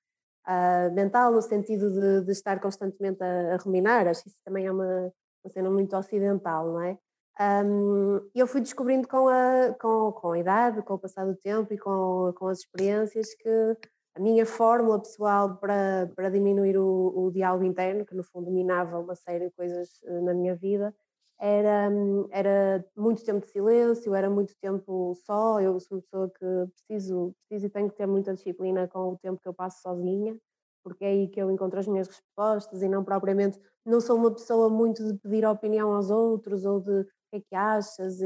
Uh, 0.46 0.94
mental 0.94 1.32
no 1.32 1.42
sentido 1.42 1.90
de, 1.90 2.24
de 2.24 2.30
estar 2.30 2.60
constantemente 2.60 3.20
a, 3.22 3.54
a, 3.54 3.56
ruminar, 3.56 4.06
acho 4.06 4.22
que 4.22 4.28
isso 4.28 4.38
também 4.44 4.66
é 4.66 4.70
uma, 4.70 5.12
uma 5.44 5.50
cena 5.50 5.68
muito 5.68 5.96
ocidental, 5.96 6.68
não 6.68 6.82
é? 6.82 6.96
Um, 7.38 8.20
eu 8.34 8.46
fui 8.46 8.60
descobrindo 8.60 9.06
com 9.08 9.28
a, 9.28 9.74
com, 9.80 10.12
com 10.12 10.32
a 10.32 10.38
idade, 10.38 10.82
com 10.82 10.94
o 10.94 10.98
passar 10.98 11.26
do 11.26 11.36
tempo 11.36 11.74
e 11.74 11.78
com, 11.78 12.32
com 12.36 12.46
as 12.48 12.60
experiências 12.60 13.34
que 13.34 13.76
a 14.16 14.20
minha 14.20 14.46
fórmula 14.46 14.98
pessoal 14.98 15.56
para, 15.56 16.10
para 16.16 16.30
diminuir 16.30 16.78
o, 16.78 17.12
o 17.14 17.30
diálogo 17.30 17.64
interno, 17.64 18.06
que 18.06 18.14
no 18.14 18.24
fundo 18.24 18.50
minava 18.50 18.98
uma 18.98 19.14
série 19.14 19.46
de 19.46 19.54
coisas 19.54 20.00
eh, 20.04 20.20
na 20.22 20.32
minha 20.32 20.56
vida, 20.56 20.94
era, 21.38 21.90
era 22.30 22.84
muito 22.96 23.24
tempo 23.24 23.40
de 23.44 23.52
silêncio, 23.52 24.14
era 24.14 24.30
muito 24.30 24.54
tempo 24.60 25.14
só. 25.26 25.60
Eu 25.60 25.78
sou 25.80 25.98
uma 25.98 26.02
pessoa 26.02 26.30
que 26.30 26.46
preciso, 26.88 27.34
preciso 27.48 27.66
e 27.66 27.70
tenho 27.70 27.90
que 27.90 27.96
ter 27.96 28.06
muita 28.06 28.34
disciplina 28.34 28.88
com 28.88 29.12
o 29.12 29.18
tempo 29.18 29.40
que 29.40 29.48
eu 29.48 29.54
passo 29.54 29.80
sozinha. 29.82 30.36
porque 30.82 31.04
é 31.04 31.08
aí 31.08 31.28
que 31.28 31.40
eu 31.40 31.50
encontro 31.50 31.78
as 31.80 31.86
minhas 31.88 32.08
respostas 32.08 32.82
e 32.82 32.88
não 32.88 33.04
propriamente, 33.04 33.60
não 33.84 34.00
sou 34.00 34.16
uma 34.16 34.32
pessoa 34.32 34.68
muito 34.70 35.04
de 35.04 35.18
pedir 35.18 35.44
opinião 35.46 35.92
aos 35.94 36.10
outros 36.10 36.64
ou 36.64 36.80
de 36.80 37.00
o 37.02 37.04
que 37.30 37.36
é 37.38 37.40
que 37.40 37.54
achas, 37.56 38.18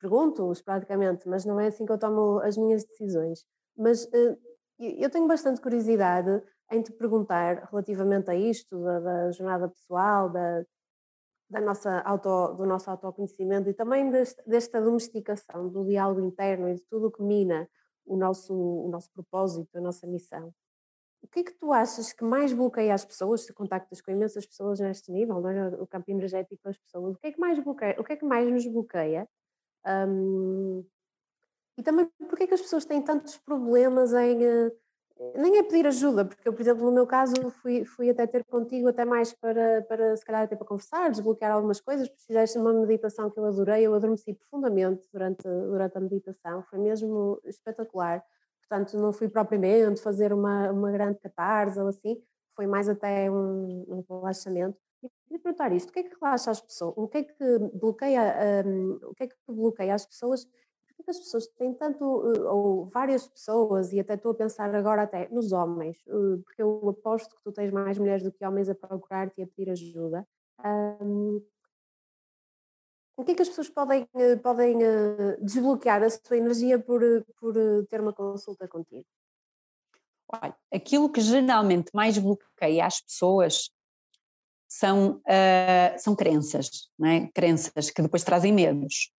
pergunto-os 0.00 0.62
praticamente, 0.62 1.28
mas 1.28 1.44
não 1.44 1.58
é 1.60 1.66
assim 1.68 1.84
que 1.86 1.92
eu 1.92 1.98
tomo 1.98 2.38
as 2.40 2.56
minhas 2.56 2.84
decisões. 2.84 3.44
Mas 3.76 4.06
eh, 4.12 4.36
eu 4.78 5.10
tenho 5.10 5.26
bastante 5.26 5.60
curiosidade 5.60 6.42
em 6.70 6.82
te 6.82 6.92
perguntar 6.92 7.68
relativamente 7.70 8.30
a 8.30 8.34
isto, 8.34 8.78
da, 8.82 9.00
da 9.00 9.30
jornada 9.32 9.68
pessoal, 9.68 10.30
da, 10.30 10.64
da 11.48 11.60
nossa 11.60 12.00
auto, 12.00 12.54
do 12.54 12.66
nosso 12.66 12.90
autoconhecimento 12.90 13.68
e 13.68 13.74
também 13.74 14.10
deste, 14.10 14.42
desta 14.46 14.80
domesticação 14.80 15.68
do 15.68 15.84
diálogo 15.84 16.20
interno 16.20 16.68
e 16.68 16.74
de 16.74 16.82
tudo 16.82 17.08
o 17.08 17.10
que 17.10 17.22
mina 17.22 17.68
o 18.04 18.16
nosso, 18.16 18.54
o 18.54 18.88
nosso 18.88 19.10
propósito, 19.12 19.76
a 19.76 19.80
nossa 19.80 20.06
missão. 20.06 20.52
O 21.22 21.28
que 21.28 21.40
é 21.40 21.44
que 21.44 21.52
tu 21.52 21.72
achas 21.72 22.12
que 22.12 22.24
mais 22.24 22.52
bloqueia 22.52 22.94
as 22.94 23.04
pessoas? 23.04 23.44
Se 23.44 23.52
contactas 23.52 24.00
com 24.00 24.10
imensas 24.10 24.46
pessoas 24.46 24.78
neste 24.80 25.10
nível, 25.10 25.46
é? 25.48 25.68
o 25.80 25.86
campo 25.86 26.10
energético 26.10 26.62
das 26.64 26.78
pessoas, 26.78 27.16
o 27.16 27.18
que 27.18 27.26
é 27.26 27.32
que 27.32 27.40
mais 27.40 27.58
bloqueia? 27.58 27.96
O 27.98 28.04
que 28.04 28.12
é 28.12 28.16
que 28.16 28.24
mais 28.24 28.50
nos 28.50 28.66
bloqueia? 28.66 29.28
Um, 29.86 30.84
e 31.76 31.82
também 31.82 32.10
porque 32.28 32.44
é 32.44 32.46
que 32.46 32.54
as 32.54 32.60
pessoas 32.60 32.84
têm 32.84 33.02
tantos 33.02 33.36
problemas 33.38 34.12
em 34.12 34.38
uh, 34.46 34.72
nem 35.36 35.58
é 35.58 35.62
pedir 35.62 35.86
ajuda, 35.86 36.24
porque 36.24 36.48
eu, 36.48 36.52
por 36.52 36.60
exemplo, 36.60 36.84
no 36.84 36.92
meu 36.92 37.06
caso, 37.06 37.34
fui, 37.62 37.84
fui 37.84 38.10
até 38.10 38.26
ter 38.26 38.44
contigo 38.44 38.88
até 38.88 39.04
mais 39.04 39.32
para, 39.32 39.82
para 39.82 40.16
se 40.16 40.24
calhar 40.24 40.42
até 40.42 40.56
para 40.56 40.66
conversar, 40.66 41.10
desbloquear 41.10 41.52
algumas 41.52 41.80
coisas, 41.80 42.08
porque 42.08 42.24
fizeste 42.26 42.58
uma 42.58 42.72
meditação 42.72 43.30
que 43.30 43.38
eu 43.38 43.44
adorei, 43.44 43.86
eu 43.86 43.94
adormeci 43.94 44.34
profundamente 44.34 45.08
durante, 45.12 45.42
durante 45.42 45.96
a 45.96 46.00
meditação, 46.00 46.62
foi 46.62 46.78
mesmo 46.78 47.40
espetacular. 47.44 48.24
Portanto, 48.60 48.98
não 48.98 49.12
fui 49.12 49.28
propriamente 49.28 50.00
fazer 50.00 50.32
uma, 50.32 50.70
uma 50.70 50.92
grande 50.92 51.18
catarse 51.18 51.80
ou 51.80 51.88
assim, 51.88 52.20
foi 52.54 52.66
mais 52.66 52.88
até 52.88 53.30
um, 53.30 53.84
um 53.88 54.04
relaxamento. 54.08 54.76
E 55.30 55.38
perguntar 55.38 55.72
isto, 55.72 55.90
o 55.90 55.92
que 55.92 56.00
é 56.00 56.02
que 56.02 56.16
relaxa 56.20 56.50
as 56.50 56.60
pessoas? 56.60 56.94
O 56.96 57.06
que 57.08 57.18
é 57.18 57.22
que 57.22 57.58
bloqueia, 57.74 58.64
um, 58.66 58.98
o 59.04 59.14
que 59.14 59.24
é 59.24 59.26
que 59.28 59.36
bloqueia 59.46 59.94
as 59.94 60.04
pessoas 60.04 60.46
que 61.04 61.10
as 61.10 61.18
pessoas 61.18 61.46
têm 61.46 61.74
tanto, 61.74 62.32
eh, 62.32 62.40
ou 62.50 62.86
várias 62.86 63.26
pessoas, 63.26 63.92
e 63.92 64.00
até 64.00 64.14
estou 64.14 64.32
a 64.32 64.34
pensar 64.34 64.74
agora 64.74 65.02
até 65.02 65.28
nos 65.28 65.52
homens, 65.52 65.96
eh, 66.06 66.42
porque 66.44 66.62
eu 66.62 66.88
aposto 66.88 67.36
que 67.36 67.42
tu 67.42 67.52
tens 67.52 67.70
mais 67.70 67.98
mulheres 67.98 68.22
do 68.22 68.32
que 68.32 68.44
homens 68.44 68.68
a 68.68 68.74
procurar-te 68.74 69.40
e 69.40 69.44
a 69.44 69.46
pedir 69.46 69.70
ajuda. 69.70 70.26
Um, 70.64 71.42
o 73.16 73.24
que 73.24 73.32
é 73.32 73.34
que 73.34 73.42
as 73.42 73.48
pessoas 73.48 73.68
podem, 73.68 74.08
eh, 74.14 74.36
podem 74.36 74.78
desbloquear 75.40 76.02
a 76.02 76.10
sua 76.10 76.36
energia 76.36 76.78
por, 76.78 77.02
por 77.40 77.54
ter 77.88 78.00
uma 78.00 78.12
consulta 78.12 78.68
contigo? 78.68 79.06
Olha, 80.28 80.54
aquilo 80.72 81.10
que 81.10 81.20
geralmente 81.20 81.90
mais 81.94 82.18
bloqueia 82.18 82.86
as 82.86 83.00
pessoas 83.00 83.70
são, 84.68 85.16
uh, 85.16 85.98
são 85.98 86.14
crenças, 86.14 86.90
não 86.98 87.08
é? 87.08 87.26
crenças 87.28 87.90
que 87.90 88.02
depois 88.02 88.22
trazem 88.22 88.52
medos. 88.52 89.10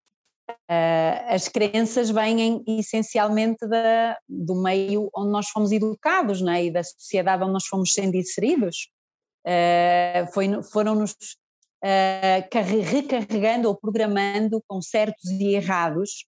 Uh, 0.70 1.34
as 1.34 1.48
crenças 1.48 2.10
vêm 2.10 2.62
essencialmente 2.66 3.66
da, 3.66 4.18
do 4.28 4.54
meio 4.54 5.10
onde 5.16 5.30
nós 5.30 5.48
fomos 5.48 5.72
educados 5.72 6.40
né, 6.40 6.64
e 6.64 6.70
da 6.70 6.82
sociedade 6.82 7.42
onde 7.42 7.52
nós 7.52 7.66
fomos 7.66 7.92
sendo 7.94 8.16
inseridos. 8.16 8.88
Uh, 9.46 10.62
Foram-nos 10.70 11.12
uh, 11.12 12.82
recarregando 12.84 13.68
ou 13.68 13.76
programando 13.76 14.62
com 14.68 14.80
certos 14.82 15.30
e 15.30 15.54
errados 15.54 16.26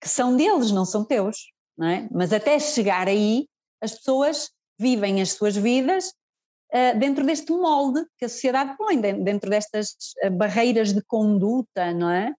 que 0.00 0.08
são 0.08 0.36
deles, 0.36 0.70
não 0.70 0.84
são 0.84 1.04
teus. 1.04 1.52
Não 1.76 1.88
é? 1.88 2.08
Mas 2.10 2.32
até 2.32 2.58
chegar 2.58 3.08
aí, 3.08 3.46
as 3.80 3.94
pessoas 3.94 4.50
vivem 4.78 5.22
as 5.22 5.32
suas 5.32 5.56
vidas 5.56 6.12
dentro 6.98 7.24
deste 7.26 7.52
molde 7.52 8.02
que 8.16 8.24
a 8.24 8.28
sociedade 8.30 8.76
põe, 8.78 8.98
dentro 8.98 9.50
destas 9.50 9.94
barreiras 10.32 10.94
de 10.94 11.02
conduta, 11.02 11.92
não 11.92 12.10
é? 12.10 12.32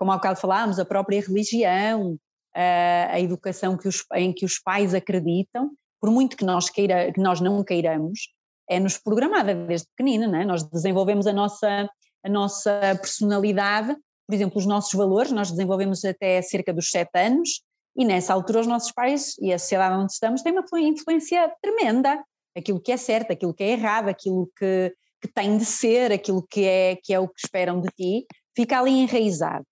Como 0.00 0.12
há 0.12 0.16
bocado 0.16 0.40
falámos, 0.40 0.78
a 0.78 0.84
própria 0.86 1.20
religião, 1.20 2.18
a, 2.54 3.10
a 3.12 3.20
educação 3.20 3.76
que 3.76 3.86
os, 3.86 4.02
em 4.14 4.32
que 4.32 4.46
os 4.46 4.58
pais 4.58 4.94
acreditam, 4.94 5.72
por 6.00 6.10
muito 6.10 6.38
que 6.38 6.44
nós, 6.44 6.70
queira, 6.70 7.12
que 7.12 7.20
nós 7.20 7.38
não 7.38 7.62
queiramos, 7.62 8.32
é-nos 8.66 8.96
programada 8.96 9.54
desde 9.54 9.86
pequenina, 9.88 10.26
não 10.26 10.40
é? 10.40 10.44
nós 10.46 10.62
desenvolvemos 10.62 11.26
a 11.26 11.34
nossa, 11.34 11.86
a 12.24 12.28
nossa 12.30 12.80
personalidade, 12.98 13.94
por 14.26 14.34
exemplo, 14.34 14.56
os 14.56 14.64
nossos 14.64 14.94
valores, 14.94 15.32
nós 15.32 15.50
desenvolvemos 15.50 16.02
até 16.02 16.40
cerca 16.40 16.72
dos 16.72 16.88
sete 16.88 17.18
anos, 17.18 17.60
e 17.94 18.02
nessa 18.02 18.32
altura 18.32 18.60
os 18.60 18.66
nossos 18.66 18.92
pais 18.92 19.34
e 19.38 19.52
a 19.52 19.58
sociedade 19.58 19.96
onde 19.96 20.12
estamos 20.12 20.40
têm 20.40 20.52
uma 20.52 20.80
influência 20.80 21.52
tremenda, 21.60 22.24
aquilo 22.56 22.80
que 22.80 22.90
é 22.90 22.96
certo, 22.96 23.32
aquilo 23.32 23.52
que 23.52 23.64
é 23.64 23.72
errado, 23.72 24.08
aquilo 24.08 24.50
que, 24.56 24.94
que 25.20 25.28
tem 25.28 25.58
de 25.58 25.66
ser, 25.66 26.10
aquilo 26.10 26.42
que 26.48 26.64
é, 26.64 26.96
que 26.96 27.12
é 27.12 27.20
o 27.20 27.28
que 27.28 27.40
esperam 27.44 27.82
de 27.82 27.88
ti, 27.88 28.26
fica 28.56 28.78
ali 28.80 28.92
enraizado. 28.92 29.66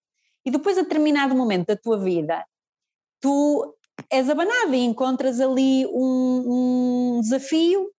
E 0.45 0.51
depois, 0.51 0.77
a 0.77 0.81
determinado 0.81 1.35
momento 1.35 1.67
da 1.67 1.75
tua 1.75 1.97
vida, 1.97 2.45
tu 3.19 3.75
és 4.09 4.29
abanado 4.29 4.73
e 4.73 4.79
encontras 4.79 5.39
ali 5.39 5.85
um, 5.87 7.17
um 7.17 7.21
desafio 7.21 7.91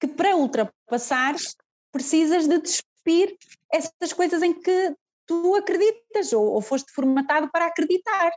que, 0.00 0.06
para 0.06 0.36
ultrapassares, 0.36 1.54
precisas 1.92 2.48
de 2.48 2.58
despir 2.58 3.36
essas 3.70 4.12
coisas 4.12 4.42
em 4.42 4.54
que 4.54 4.94
tu 5.26 5.54
acreditas 5.54 6.32
ou, 6.32 6.44
ou 6.52 6.60
foste 6.60 6.92
formatado 6.92 7.50
para 7.52 7.66
acreditar. 7.66 8.32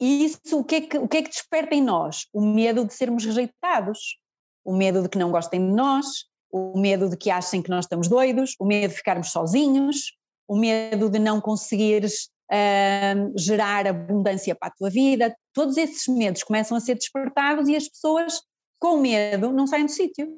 E 0.00 0.24
isso, 0.24 0.58
o 0.58 0.64
que, 0.64 0.76
é 0.76 0.80
que, 0.82 0.98
o 0.98 1.08
que 1.08 1.16
é 1.18 1.22
que 1.22 1.30
desperta 1.30 1.74
em 1.74 1.82
nós? 1.82 2.26
O 2.32 2.40
medo 2.40 2.84
de 2.84 2.92
sermos 2.94 3.24
rejeitados, 3.24 4.18
o 4.64 4.74
medo 4.74 5.02
de 5.02 5.08
que 5.08 5.18
não 5.18 5.30
gostem 5.30 5.60
de 5.60 5.72
nós, 5.72 6.06
o 6.50 6.78
medo 6.78 7.08
de 7.08 7.16
que 7.16 7.30
achem 7.30 7.62
que 7.62 7.70
nós 7.70 7.84
estamos 7.84 8.08
doidos, 8.08 8.54
o 8.58 8.66
medo 8.66 8.90
de 8.90 8.96
ficarmos 8.96 9.30
sozinhos, 9.30 10.12
o 10.48 10.56
medo 10.56 11.08
de 11.08 11.18
não 11.18 11.40
conseguires 11.40 12.28
uh, 12.50 13.32
gerar 13.38 13.86
abundância 13.86 14.54
para 14.54 14.68
a 14.68 14.74
tua 14.76 14.90
vida, 14.90 15.34
todos 15.52 15.76
esses 15.76 16.06
medos 16.06 16.42
começam 16.42 16.76
a 16.76 16.80
ser 16.80 16.94
despertados 16.94 17.68
e 17.68 17.76
as 17.76 17.88
pessoas 17.88 18.40
com 18.78 18.98
medo 18.98 19.52
não 19.52 19.66
saem 19.66 19.86
do 19.86 19.90
sítio, 19.90 20.36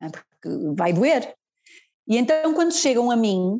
né, 0.00 0.10
porque 0.10 0.74
vai 0.76 0.92
doer. 0.92 1.34
E 2.06 2.16
então 2.16 2.52
quando 2.54 2.72
chegam 2.72 3.10
a 3.10 3.16
mim, 3.16 3.58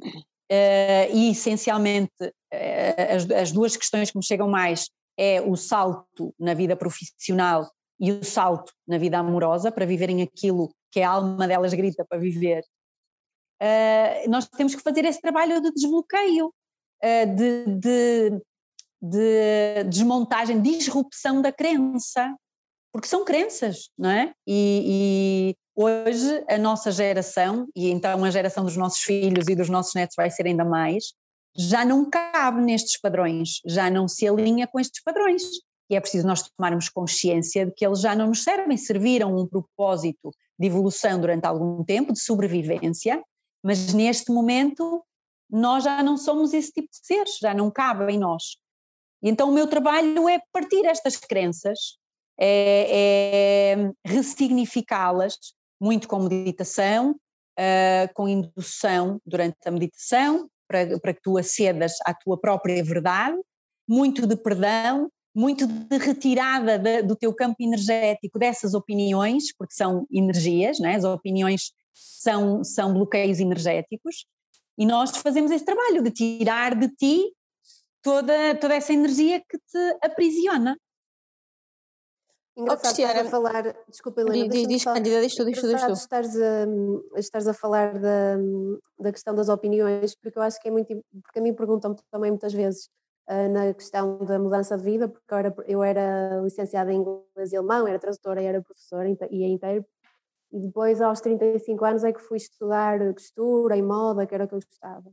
uh, 0.52 1.12
e 1.12 1.30
essencialmente 1.30 2.12
uh, 2.22 3.14
as, 3.14 3.30
as 3.30 3.52
duas 3.52 3.76
questões 3.76 4.10
que 4.10 4.18
me 4.18 4.24
chegam 4.24 4.48
mais 4.48 4.90
é 5.16 5.40
o 5.40 5.56
salto 5.56 6.34
na 6.38 6.54
vida 6.54 6.76
profissional 6.76 7.70
e 7.98 8.10
o 8.10 8.24
salto 8.24 8.72
na 8.87 8.98
vida 8.98 9.18
amorosa, 9.18 9.70
para 9.70 9.87
viverem 9.87 10.22
aquilo 10.22 10.74
que 10.90 11.00
a 11.00 11.10
alma 11.10 11.46
delas 11.46 11.72
grita 11.72 12.04
para 12.04 12.18
viver, 12.18 12.64
uh, 13.62 14.30
nós 14.30 14.48
temos 14.48 14.74
que 14.74 14.82
fazer 14.82 15.04
esse 15.04 15.20
trabalho 15.20 15.60
de 15.60 15.72
desbloqueio, 15.72 16.46
uh, 16.48 17.34
de, 17.34 17.64
de, 17.66 18.42
de, 19.00 19.84
desmontagem, 19.88 20.60
disrupção 20.60 21.42
da 21.42 21.52
crença, 21.52 22.34
porque 22.92 23.08
são 23.08 23.24
crenças, 23.24 23.90
não 23.98 24.10
é? 24.10 24.32
E, 24.46 25.54
e, 25.54 25.56
hoje 25.74 26.44
a 26.48 26.56
nossa 26.56 26.92
geração, 26.92 27.66
e 27.74 27.90
então 27.90 28.24
a 28.24 28.30
geração 28.30 28.64
dos 28.64 28.76
nossos 28.76 29.00
filhos 29.00 29.48
e 29.48 29.56
dos 29.56 29.68
nossos 29.68 29.94
netos 29.94 30.14
vai 30.16 30.30
ser 30.30 30.46
ainda 30.46 30.64
mais, 30.64 31.12
já 31.56 31.84
não 31.84 32.08
cabe 32.08 32.60
nestes 32.60 33.00
padrões, 33.00 33.60
já 33.66 33.90
não 33.90 34.08
se 34.08 34.26
alinha 34.26 34.66
com 34.66 34.78
estes 34.78 35.02
padrões. 35.02 35.42
E 35.90 35.96
é 35.96 36.00
preciso 36.00 36.26
nós 36.26 36.42
tomarmos 36.42 36.88
consciência 36.88 37.66
de 37.66 37.72
que 37.72 37.86
eles 37.86 38.00
já 38.00 38.14
não 38.14 38.28
nos 38.28 38.42
servem, 38.42 38.76
serviram 38.76 39.36
um 39.36 39.46
propósito 39.46 40.30
de 40.58 40.66
evolução 40.66 41.20
durante 41.20 41.46
algum 41.46 41.84
tempo, 41.84 42.12
de 42.12 42.20
sobrevivência, 42.20 43.22
mas 43.64 43.94
neste 43.94 44.31
momento 44.31 45.03
nós 45.50 45.85
já 45.85 46.03
não 46.03 46.18
somos 46.18 46.53
esse 46.53 46.70
tipo 46.70 46.88
de 46.90 46.98
seres, 47.07 47.38
já 47.38 47.55
não 47.55 47.70
cabe 47.70 48.12
em 48.12 48.18
nós. 48.18 48.57
E 49.22 49.31
então 49.31 49.48
o 49.48 49.53
meu 49.53 49.66
trabalho 49.66 50.29
é 50.29 50.38
partir 50.53 50.85
estas 50.85 51.16
crenças, 51.16 51.96
é, 52.38 53.77
é 53.79 53.90
ressignificá-las, 54.05 55.38
muito 55.81 56.07
com 56.07 56.20
meditação, 56.20 57.12
uh, 57.12 58.12
com 58.14 58.29
indução 58.29 59.18
durante 59.24 59.57
a 59.64 59.70
meditação, 59.70 60.48
para, 60.68 60.98
para 60.98 61.14
que 61.14 61.22
tu 61.22 61.38
acedas 61.38 61.94
à 62.05 62.12
tua 62.12 62.38
própria 62.38 62.83
verdade, 62.85 63.38
muito 63.88 64.27
de 64.27 64.37
perdão, 64.37 65.11
muito 65.35 65.66
de 65.66 65.98
retirada 65.98 66.79
de, 66.79 67.03
do 67.03 67.16
teu 67.16 67.35
campo 67.35 67.57
energético 67.61 68.38
dessas 68.38 68.74
opiniões, 68.74 69.55
porque 69.57 69.74
são 69.74 70.07
energias, 70.11 70.79
né? 70.79 70.96
as 70.96 71.05
opiniões 71.05 71.72
são, 71.94 72.64
são 72.64 72.92
bloqueios 72.92 73.38
energéticos, 73.38 74.26
e 74.76 74.85
nós 74.85 75.16
fazemos 75.16 75.50
esse 75.50 75.64
trabalho 75.64 76.02
de 76.02 76.11
tirar 76.11 76.74
de 76.74 76.88
ti 76.88 77.33
toda, 78.02 78.54
toda 78.57 78.74
essa 78.74 78.92
energia 78.92 79.40
que 79.40 79.57
te 79.57 79.98
aprisiona. 80.02 80.76
Engraçado, 82.57 82.87
oh, 82.87 83.02
estás 83.02 83.26
a 83.26 83.30
falar, 83.30 83.76
desculpa 83.88 84.20
Helena, 84.20 84.48
diz, 84.48 84.68
diz, 84.68 84.85
Cândida, 84.85 85.20
diz 85.20 85.35
tu, 85.35 85.44
diz 85.44 85.61
tu, 85.61 85.68
diz 85.68 85.83
tu. 85.83 85.92
Estares 85.92 86.37
a, 86.37 87.18
estares 87.18 87.48
a 87.48 87.54
falar 87.54 87.98
da, 87.98 88.37
da 88.96 89.11
questão 89.11 89.35
das 89.35 89.48
opiniões, 89.48 90.14
porque 90.14 90.38
eu 90.38 90.42
acho 90.42 90.61
que 90.61 90.68
é 90.68 90.70
muito, 90.70 90.87
porque 91.20 91.40
a 91.40 91.42
mim 91.42 91.52
perguntam-me 91.52 91.96
também 92.12 92.30
muitas 92.30 92.52
vezes 92.52 92.88
uh, 93.28 93.48
na 93.48 93.74
questão 93.74 94.24
da 94.24 94.38
mudança 94.38 94.76
de 94.76 94.85
vida, 94.85 95.09
porque 95.09 95.35
eu 95.35 95.37
era, 95.37 95.54
eu 95.66 95.83
era 95.83 96.40
licenciada 96.42 96.92
em 96.92 96.98
inglês 96.98 97.52
e 97.52 97.57
alemão, 97.57 97.88
era 97.88 97.98
tradutora 97.98 98.40
e 98.40 98.46
era 98.46 98.62
professora 98.62 99.09
e 99.09 99.44
intérprete, 99.44 99.90
E 100.54 100.60
depois, 100.60 101.00
aos 101.02 101.20
35 101.20 101.84
anos, 101.84 102.04
é 102.04 102.12
que 102.12 102.20
fui 102.20 102.36
estudar 102.36 103.00
costura 103.12 103.76
e 103.76 103.82
moda, 103.82 104.24
que 104.24 104.32
era 104.32 104.44
o 104.44 104.48
que 104.48 104.54
eu 104.54 104.60
gostava. 104.60 105.10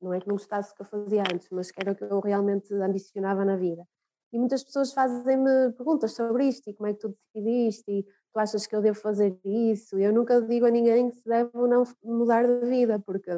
Não 0.00 0.14
é 0.14 0.18
que 0.18 0.26
não 0.26 0.36
gostasse 0.36 0.70
do 0.70 0.76
que 0.76 0.82
eu 0.82 0.86
fazia 0.86 1.22
antes, 1.30 1.50
mas 1.50 1.70
que 1.70 1.78
era 1.82 1.92
o 1.92 1.94
que 1.94 2.02
eu 2.02 2.18
realmente 2.20 2.72
ambicionava 2.72 3.44
na 3.44 3.56
vida. 3.56 3.86
E 4.32 4.38
muitas 4.38 4.64
pessoas 4.64 4.94
fazem-me 4.94 5.72
perguntas 5.72 6.14
sobre 6.14 6.46
isto 6.48 6.70
e 6.70 6.72
como 6.72 6.88
é 6.88 6.94
que 6.94 7.00
tu 7.00 7.14
decidiste 7.34 7.90
e 7.90 8.02
tu 8.02 8.38
achas 8.38 8.66
que 8.66 8.74
eu 8.74 8.80
devo 8.80 8.98
fazer 8.98 9.38
isso? 9.44 9.98
E 9.98 10.04
eu 10.04 10.14
nunca 10.14 10.40
digo 10.40 10.64
a 10.64 10.70
ninguém 10.70 11.10
que 11.10 11.16
se 11.16 11.28
deve 11.28 11.50
ou 11.52 11.68
não 11.68 11.84
mudar 12.02 12.46
de 12.46 12.66
vida, 12.66 12.98
porque 13.00 13.30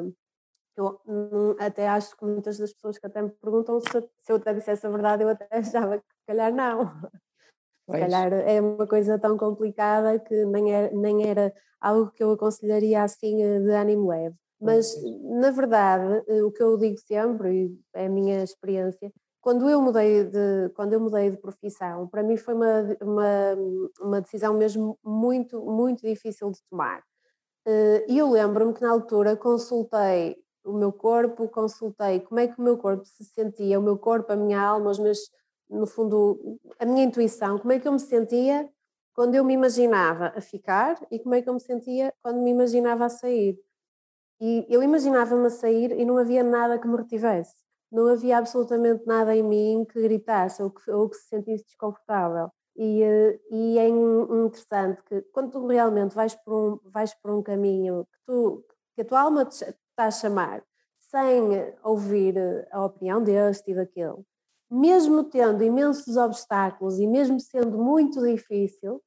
eu 0.77 1.01
até 1.59 1.89
acho 1.89 2.15
que 2.15 2.23
muitas 2.23 2.57
das 2.57 2.71
pessoas 2.71 2.97
que 2.97 3.05
até 3.05 3.21
me 3.21 3.31
perguntam 3.31 3.81
se, 3.81 4.31
eu 4.31 4.37
até 4.37 4.53
dissesse 4.53 4.87
a 4.87 4.89
verdade, 4.89 5.23
eu 5.23 5.29
até 5.29 5.47
achava 5.57 5.97
que 5.97 6.05
se 6.05 6.25
calhar 6.25 6.53
não. 6.53 6.89
Pois. 7.87 7.99
Se 7.99 8.05
calhar 8.05 8.33
é 8.33 8.61
uma 8.61 8.87
coisa 8.87 9.19
tão 9.19 9.37
complicada 9.37 10.19
que 10.19 10.45
nem 10.45 10.73
era, 10.73 10.91
nem 10.95 11.27
era 11.27 11.53
algo 11.81 12.11
que 12.11 12.23
eu 12.23 12.31
aconselharia 12.31 13.03
assim 13.03 13.41
eh, 13.43 13.59
de 13.59 13.71
ânimo 13.71 14.07
leve. 14.09 14.35
Mas, 14.61 14.95
na 15.41 15.51
verdade, 15.51 16.23
eh, 16.27 16.43
o 16.43 16.51
que 16.51 16.63
eu 16.63 16.77
digo 16.77 16.97
sempre, 16.99 17.49
e 17.65 17.79
é 17.93 18.05
a 18.05 18.09
minha 18.09 18.43
experiência, 18.43 19.11
quando 19.41 19.69
eu 19.69 19.81
mudei 19.81 20.23
de, 20.23 20.69
quando 20.75 20.93
eu 20.93 21.01
mudei 21.01 21.29
de 21.31 21.37
profissão, 21.37 22.07
para 22.07 22.23
mim 22.23 22.37
foi 22.37 22.53
uma, 22.53 22.97
uma, 23.01 23.55
uma 23.99 24.21
decisão 24.21 24.53
mesmo 24.53 24.97
muito, 25.03 25.61
muito 25.65 26.01
difícil 26.07 26.49
de 26.51 26.59
tomar. 26.69 27.01
Eh, 27.67 28.05
e 28.09 28.17
eu 28.19 28.29
lembro-me 28.31 28.73
que 28.73 28.81
na 28.81 28.91
altura 28.91 29.37
consultei 29.37 30.37
o 30.65 30.73
meu 30.73 30.91
corpo, 30.93 31.47
consultei 31.49 32.21
como 32.21 32.39
é 32.39 32.47
que 32.47 32.59
o 32.59 32.63
meu 32.63 32.77
corpo 32.77 33.05
se 33.05 33.23
sentia, 33.25 33.79
o 33.79 33.83
meu 33.83 33.97
corpo, 33.97 34.31
a 34.33 34.35
minha 34.35 34.61
alma, 34.61 34.91
os 34.91 34.99
meus, 34.99 35.19
no 35.73 35.87
fundo, 35.87 36.59
a 36.79 36.85
minha 36.85 37.03
intuição, 37.03 37.57
como 37.59 37.73
é 37.73 37.79
que 37.79 37.87
eu 37.87 37.91
me 37.91 37.99
sentia 37.99 38.69
quando 39.13 39.35
eu 39.35 39.43
me 39.43 39.53
imaginava 39.53 40.33
a 40.35 40.41
ficar 40.41 40.97
e 41.11 41.19
como 41.19 41.35
é 41.35 41.41
que 41.41 41.49
eu 41.49 41.53
me 41.53 41.59
sentia 41.61 42.13
quando 42.21 42.41
me 42.41 42.51
imaginava 42.51 43.05
a 43.05 43.09
sair. 43.09 43.59
E 44.39 44.65
eu 44.69 44.83
imaginava-me 44.83 45.47
a 45.47 45.49
sair 45.49 45.91
e 45.91 46.05
não 46.05 46.17
havia 46.17 46.43
nada 46.43 46.79
que 46.79 46.87
me 46.87 46.97
retivesse 46.97 47.63
não 47.93 48.07
havia 48.07 48.39
absolutamente 48.39 49.05
nada 49.05 49.35
em 49.35 49.43
mim 49.43 49.85
que 49.85 50.01
gritasse 50.01 50.63
ou 50.63 50.71
que, 50.71 50.89
ou 50.89 51.07
que 51.07 51.15
se 51.15 51.27
sentisse 51.27 51.63
desconfortável. 51.65 52.49
E, 52.75 53.03
eh, 53.03 53.39
e, 53.51 53.77
é 53.77 53.87
interessante 53.87 55.03
que 55.03 55.21
quando 55.31 55.51
tu 55.51 55.67
realmente 55.67 56.15
vais 56.15 56.33
por 56.33 56.53
um, 56.53 56.79
vais 56.89 57.13
por 57.13 57.29
um 57.29 57.43
caminho 57.43 58.07
que, 58.11 58.19
tu, 58.25 58.65
que 58.95 59.01
a 59.03 59.05
tua 59.05 59.21
alma 59.21 59.45
te 59.45 59.63
está 59.63 60.05
a 60.05 60.11
chamar, 60.11 60.63
sem 60.97 61.71
ouvir 61.83 62.35
a 62.71 62.83
opinião 62.83 63.21
deste 63.21 63.69
e 63.69 63.75
daquele, 63.75 64.23
mesmo 64.73 65.23
tendo 65.23 65.63
imensos 65.63 66.17
obstáculos 66.17 66.97
e 66.99 67.05
mesmo 67.05 67.39
sendo 67.39 67.77
muito 67.77 68.21
difícil, 68.21 68.99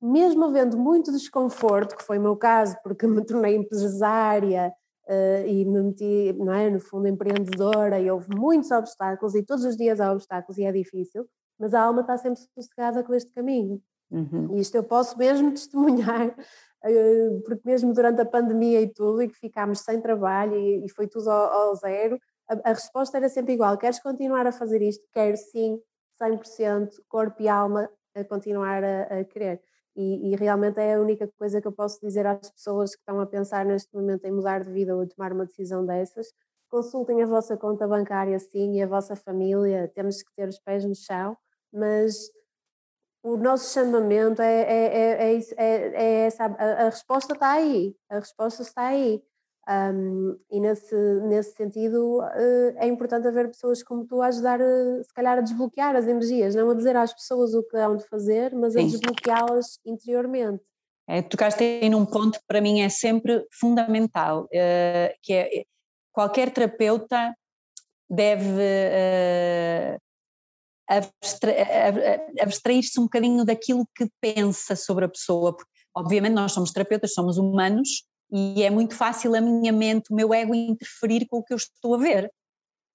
mesmo 0.00 0.44
havendo 0.44 0.78
muito 0.78 1.10
desconforto, 1.10 1.96
que 1.96 2.04
foi 2.04 2.18
o 2.18 2.22
meu 2.22 2.36
caso, 2.36 2.76
porque 2.84 3.04
me 3.06 3.24
tornei 3.24 3.56
empresária, 3.56 4.72
uh, 5.08 5.46
e 5.46 5.64
me 5.64 5.82
meti, 5.82 6.32
não 6.38 6.52
é, 6.52 6.70
no 6.70 6.78
fundo, 6.78 7.08
empreendedora 7.08 7.98
e 7.98 8.08
houve 8.10 8.28
muitos 8.34 8.70
obstáculos 8.70 9.34
e 9.34 9.42
todos 9.42 9.64
os 9.64 9.76
dias 9.76 10.00
há 10.00 10.12
obstáculos 10.12 10.58
e 10.58 10.64
é 10.64 10.70
difícil, 10.70 11.26
mas 11.58 11.74
a 11.74 11.82
alma 11.82 12.02
está 12.02 12.16
sempre 12.16 12.40
sossegada 12.54 13.02
com 13.02 13.12
este 13.12 13.32
caminho. 13.32 13.82
Uhum. 14.10 14.56
E 14.56 14.60
isto 14.60 14.76
eu 14.76 14.84
posso 14.84 15.18
mesmo 15.18 15.50
testemunhar, 15.52 16.28
uh, 16.28 17.42
porque 17.44 17.62
mesmo 17.64 17.92
durante 17.92 18.20
a 18.20 18.26
pandemia 18.26 18.80
e 18.80 18.92
tudo, 18.92 19.22
e 19.22 19.28
que 19.28 19.36
ficámos 19.36 19.80
sem 19.80 20.00
trabalho 20.00 20.54
e, 20.54 20.84
e 20.84 20.88
foi 20.90 21.08
tudo 21.08 21.28
ao, 21.28 21.68
ao 21.70 21.74
zero, 21.74 22.18
a, 22.48 22.70
a, 22.70 22.72
resposta 22.72 23.16
era 23.18 23.28
sempre 23.28 23.54
igual: 23.54 23.76
queres 23.78 24.00
continuar 24.00 24.46
a 24.46 24.52
fazer 24.52 24.82
isto? 24.82 25.04
Quero 25.12 25.36
sim, 25.36 25.80
100%, 26.20 26.90
corpo 27.08 27.42
e 27.42 27.48
alma 27.48 27.90
a 28.14 28.24
continuar 28.24 28.82
a, 28.82 29.20
a 29.20 29.24
querer. 29.24 29.60
E, 29.96 30.32
e, 30.32 30.36
realmente 30.36 30.78
é 30.78 30.94
a 30.94 31.00
única 31.00 31.28
coisa 31.38 31.60
que 31.60 31.66
eu 31.66 31.72
posso 31.72 32.00
dizer 32.00 32.24
às 32.26 32.50
pessoas 32.50 32.94
que 32.94 33.00
estão 33.00 33.20
a 33.20 33.26
pensar 33.26 33.64
neste 33.64 33.92
momento 33.94 34.24
em 34.24 34.32
mudar 34.32 34.62
de 34.62 34.70
vida 34.70 34.96
ou 34.96 35.06
tomar 35.08 35.32
uma 35.32 35.44
decisão 35.44 35.84
dessas. 35.84 36.28
Consultem 36.70 37.22
a 37.22 37.26
vossa 37.26 37.56
conta 37.56 37.86
bancária 37.88 38.38
sim 38.38 38.76
e 38.76 38.82
a 38.82 38.86
vossa 38.86 39.16
família, 39.16 39.90
temos 39.94 40.22
que 40.22 40.32
ter 40.36 40.48
os 40.48 40.58
pés 40.60 40.84
no 40.84 40.94
chão, 40.94 41.36
mas 41.72 42.30
o 43.22 43.36
nosso 43.36 43.72
chamamento 43.72 44.40
é, 44.40 44.62
é, 44.62 45.32
é, 45.32 45.40
é, 45.56 45.66
é 45.94 46.26
essa, 46.26 46.44
a, 46.44 46.46
a 46.46 46.84
resposta 46.84 47.32
está 47.32 47.52
aí, 47.52 47.96
a 48.08 48.20
resposta 48.20 48.62
está 48.62 48.86
aí. 48.86 49.22
Um, 49.68 50.34
e 50.50 50.60
nesse, 50.60 50.96
nesse 51.28 51.54
sentido 51.54 52.20
uh, 52.20 52.78
é 52.78 52.86
importante 52.86 53.28
haver 53.28 53.48
pessoas 53.48 53.82
como 53.82 54.06
tu 54.06 54.22
a 54.22 54.28
ajudar, 54.28 54.58
uh, 54.58 55.04
se 55.04 55.12
calhar, 55.12 55.36
a 55.36 55.42
desbloquear 55.42 55.94
as 55.94 56.06
energias, 56.06 56.54
não 56.54 56.70
a 56.70 56.74
dizer 56.74 56.96
às 56.96 57.12
pessoas 57.12 57.52
o 57.52 57.62
que 57.62 57.76
hão 57.76 57.94
de 57.94 58.06
fazer, 58.08 58.54
mas 58.54 58.72
Sim. 58.72 58.80
a 58.80 58.82
desbloqueá-las 58.84 59.78
interiormente. 59.84 60.64
É, 61.06 61.20
tocaste 61.20 61.62
aí 61.62 61.90
num 61.90 62.06
ponto 62.06 62.38
que 62.38 62.46
para 62.46 62.62
mim 62.62 62.80
é 62.80 62.88
sempre 62.88 63.46
fundamental, 63.60 64.44
uh, 64.44 65.18
que 65.20 65.34
é 65.34 65.64
qualquer 66.12 66.50
terapeuta 66.50 67.34
deve 68.08 68.62
abstrair-se 72.40 72.98
um 72.98 73.02
bocadinho 73.02 73.44
daquilo 73.44 73.86
que 73.94 74.08
pensa 74.18 74.74
sobre 74.74 75.04
a 75.04 75.08
pessoa, 75.10 75.54
porque 75.54 75.70
obviamente 75.94 76.32
nós 76.32 76.52
somos 76.52 76.72
terapeutas, 76.72 77.12
somos 77.12 77.36
humanos, 77.36 78.07
e 78.30 78.62
é 78.62 78.70
muito 78.70 78.94
fácil 78.94 79.34
a 79.34 79.40
minha 79.40 79.72
mente, 79.72 80.12
o 80.12 80.14
meu 80.14 80.32
ego 80.34 80.54
interferir 80.54 81.26
com 81.28 81.38
o 81.38 81.44
que 81.44 81.52
eu 81.52 81.56
estou 81.56 81.94
a 81.94 81.98
ver, 81.98 82.30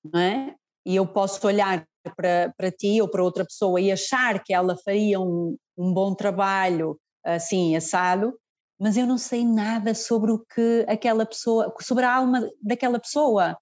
não 0.04 0.20
é? 0.20 0.56
E 0.86 0.96
eu 0.96 1.08
posso 1.08 1.46
olhar 1.48 1.88
para, 2.16 2.54
para 2.58 2.72
ti 2.72 3.02
ou 3.02 3.08
para 3.08 3.24
outra 3.24 3.46
pessoa 3.46 3.80
e 3.80 3.92
achar 3.92 4.44
que 4.44 4.54
ela 4.54 4.78
faria 4.78 5.20
um, 5.20 5.58
um 5.78 5.94
bom 5.94 6.14
trabalho 6.14 7.00
assim, 7.24 7.76
assado, 7.76 8.38
mas 8.80 8.98
eu 8.98 9.08
não 9.08 9.18
sei 9.18 9.46
nada 9.46 9.96
sobre 9.96 10.32
o 10.32 10.40
que 10.40 10.86
aquela 10.88 11.26
pessoa, 11.26 11.74
sobre 11.82 12.04
a 12.04 12.16
alma 12.16 12.48
daquela 12.62 13.00
pessoa. 13.00 13.58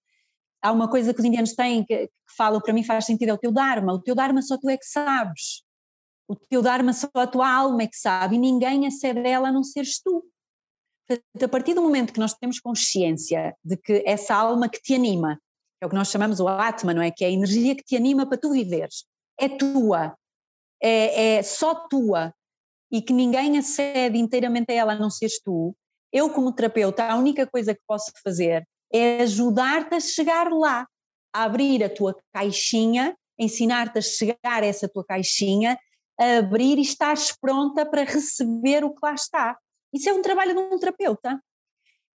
Há 0.62 0.72
uma 0.72 0.90
coisa 0.90 1.14
que 1.14 1.20
os 1.20 1.26
indianos 1.26 1.54
têm 1.54 1.86
que, 1.86 2.08
que 2.08 2.36
fala 2.36 2.60
para 2.60 2.74
mim 2.74 2.84
faz 2.84 3.06
sentido, 3.06 3.30
é 3.30 3.34
o 3.34 3.38
teu 3.38 3.52
Dharma, 3.52 3.94
o 3.94 4.02
teu 4.02 4.16
Dharma 4.16 4.42
só 4.42 4.58
tu 4.58 4.70
é 4.70 4.78
que 4.78 4.86
sabes. 4.86 5.64
O 6.28 6.36
teu 6.36 6.62
Dharma 6.62 6.92
só 6.94 7.08
a 7.14 7.28
tua 7.28 7.50
alma 7.50 7.84
é 7.84 7.88
que 7.88 7.98
sabe 7.98 8.36
e 8.36 8.40
ninguém 8.40 8.88
acede 8.88 9.20
a 9.20 9.28
ela 9.28 9.50
a 9.50 9.52
não 9.52 9.64
seres 9.64 10.02
tu 10.02 10.26
a 11.42 11.48
partir 11.48 11.74
do 11.74 11.82
momento 11.82 12.14
que 12.14 12.20
nós 12.20 12.34
temos 12.34 12.60
consciência 12.60 13.56
de 13.64 13.78
que 13.78 14.04
essa 14.06 14.36
alma 14.36 14.70
que 14.70 14.82
te 14.82 14.94
anima, 14.94 15.40
é 15.82 15.86
o 15.86 15.90
que 15.90 15.96
nós 15.96 16.10
chamamos 16.10 16.40
o 16.40 16.48
Atma, 16.48 16.94
não 16.94 17.02
é? 17.02 17.12
Que 17.12 17.26
é 17.26 17.28
a 17.28 17.32
energia 17.32 17.76
que 17.76 17.84
te 17.84 17.96
anima 17.96 18.26
para 18.28 18.38
tu 18.38 18.52
viveres, 18.52 19.06
é 19.40 19.50
tua, 19.50 20.16
é, 20.82 21.38
é 21.38 21.44
só 21.44 21.76
tua, 21.88 22.34
e 22.92 23.02
que 23.02 23.14
ninguém 23.14 23.58
acede 23.58 24.18
inteiramente 24.18 24.72
a 24.72 24.76
ela 24.76 24.94
a 24.94 25.00
não 25.00 25.10
seres 25.10 25.40
tu, 25.42 25.76
eu 26.12 26.30
como 26.30 26.52
terapeuta, 26.52 27.06
a 27.06 27.16
única 27.16 27.48
coisa 27.48 27.74
que 27.74 27.82
posso 27.88 28.12
fazer 28.24 28.68
é 28.94 29.22
ajudar-te 29.22 29.96
a 29.96 30.00
chegar 30.00 30.52
lá, 30.52 30.86
a 31.34 31.44
abrir 31.44 31.84
a 31.84 31.90
tua 31.90 32.16
caixinha, 32.34 33.16
ensinar-te 33.40 34.00
a 34.00 34.02
chegar 34.02 34.38
a 34.44 34.66
essa 34.66 34.90
tua 34.90 35.06
caixinha, 35.06 35.80
a 36.20 36.38
abrir 36.40 36.78
e 36.78 36.82
estás 36.82 37.32
pronta 37.40 37.86
para 37.86 38.04
receber 38.04 38.84
o 38.84 38.94
que 38.94 39.00
lá 39.02 39.14
está. 39.14 39.58
Isso 39.94 40.10
é 40.10 40.14
um 40.14 40.22
trabalho 40.22 40.54
de 40.54 40.60
um 40.60 40.80
terapeuta. 40.80 41.42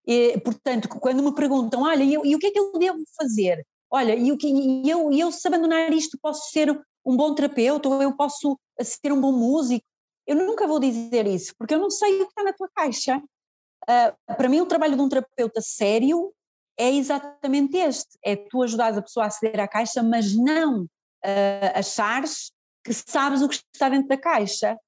E, 0.07 0.39
portanto, 0.41 0.89
quando 0.89 1.23
me 1.23 1.35
perguntam, 1.35 1.83
olha, 1.83 2.03
e, 2.03 2.13
e, 2.13 2.37
o 2.37 2.39
que 2.39 2.49
é 2.49 2.51
que 2.51 2.59
eu 2.59 2.73
devo 2.79 3.03
fazer? 3.17 3.67
Olha, 3.91 4.15
e, 4.15 4.31
o 4.31 4.37
que, 4.37 4.49
e 4.49 4.89
eu, 4.89 5.11
e 5.11 5.21
eu 5.21 5.33
se 5.33 5.47
abandonar 5.47 5.93
isto 5.93 6.19
posso 6.21 6.51
ser 6.51 6.71
um 7.05 7.17
bom 7.17 7.35
terapeuta 7.35 7.89
ou 7.89 8.03
eu 8.03 8.15
posso 8.17 8.59
ser 8.81 9.13
um 9.13 9.21
bom 9.21 9.33
músico? 9.33 9.85
Eu 10.27 10.37
nunca 10.37 10.67
vou 10.67 10.79
dizer 10.79 11.27
isso, 11.27 11.55
porque 11.59 11.75
eu 11.75 11.79
não 11.79 11.91
sei 11.91 12.21
o 12.21 12.25
que 12.25 12.31
está 12.31 12.43
na 12.43 12.53
tua 12.53 12.69
caixa. 12.75 13.19
Uh, 13.19 14.35
para 14.37 14.49
mim, 14.49 14.61
o 14.61 14.67
trabalho 14.67 14.97
de 14.97 15.03
um 15.03 15.09
terapeuta 15.09 15.61
sério 15.61 16.33
é 16.79 16.91
exatamente 16.91 17.77
este: 17.77 18.19
é 18.25 18.35
tu 18.35 18.63
ajudar 18.63 18.97
a 18.97 19.03
pessoa 19.03 19.25
a 19.25 19.27
aceder 19.29 19.61
à 19.61 19.69
caixa, 19.69 20.03
mas 20.03 20.35
não 20.35 20.85
uh, 20.85 21.71
achares 21.75 22.53
que 22.83 22.93
sabes 22.93 23.42
o 23.42 23.48
que 23.48 23.57
está 23.73 23.88
dentro 23.88 24.09
da 24.09 24.17
caixa. 24.17 24.79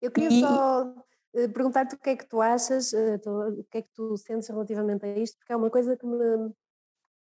Eu 0.00 0.10
queria 0.10 0.28
e, 0.30 0.40
só 0.40 0.82
eh, 0.82 1.03
perguntar-te 1.52 1.96
o 1.96 1.98
que 1.98 2.10
é 2.10 2.16
que 2.16 2.26
tu 2.26 2.40
achas, 2.40 2.92
eh, 2.92 3.20
o 3.26 3.64
que 3.64 3.78
é 3.78 3.82
que 3.82 3.90
tu 3.92 4.16
sentes 4.16 4.48
relativamente 4.48 5.04
a 5.04 5.18
isto, 5.18 5.36
porque 5.38 5.52
é 5.52 5.56
uma 5.56 5.70
coisa 5.70 5.96
que 5.96 6.06
me, 6.06 6.52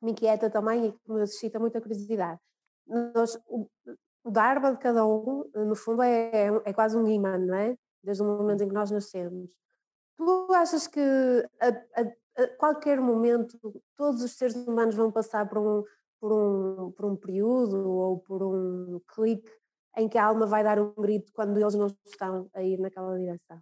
me 0.02 0.12
inquieta 0.12 0.50
também 0.50 0.88
e 0.88 0.92
que 0.92 1.12
me 1.12 1.26
suscita 1.28 1.60
muita 1.60 1.80
curiosidade. 1.80 2.40
Nós, 2.88 3.40
o, 3.48 3.70
o 4.24 4.32
Dharma 4.32 4.72
de 4.72 4.80
cada 4.80 5.06
um, 5.06 5.50
eh, 5.54 5.64
no 5.64 5.76
fundo, 5.76 6.02
é, 6.02 6.32
é, 6.32 6.62
é 6.66 6.74
quase 6.74 6.98
um 6.98 7.08
imã, 7.08 7.38
não 7.38 7.56
é? 7.56 7.78
Desde 8.04 8.24
o 8.24 8.26
momento 8.26 8.64
em 8.64 8.68
que 8.68 8.74
nós 8.74 8.90
nascemos. 8.92 9.56
Tu 10.18 10.54
achas 10.54 10.88
que 10.88 11.00
a, 11.62 11.68
a, 12.02 12.44
a, 12.44 12.48
qualquer 12.58 13.00
momento 13.00 13.58
todos 13.96 14.24
os 14.24 14.32
seres 14.34 14.56
humanos 14.56 14.96
vão 14.96 15.12
passar 15.12 15.48
por 15.48 15.60
um, 15.60 15.84
por, 16.20 16.34
um, 16.34 16.92
por 16.92 17.06
um 17.06 17.16
período 17.16 17.88
ou 17.88 18.20
por 18.20 18.44
um 18.44 19.00
clique 19.08 19.50
em 19.98 20.10
que 20.10 20.18
a 20.18 20.26
alma 20.26 20.46
vai 20.46 20.64
dar 20.64 20.80
um 20.80 20.94
grito 20.94 21.32
quando 21.34 21.58
eles 21.58 21.76
não 21.76 21.88
estão 22.06 22.50
a 22.54 22.64
ir 22.64 22.80
naquela 22.80 23.18
direção? 23.18 23.62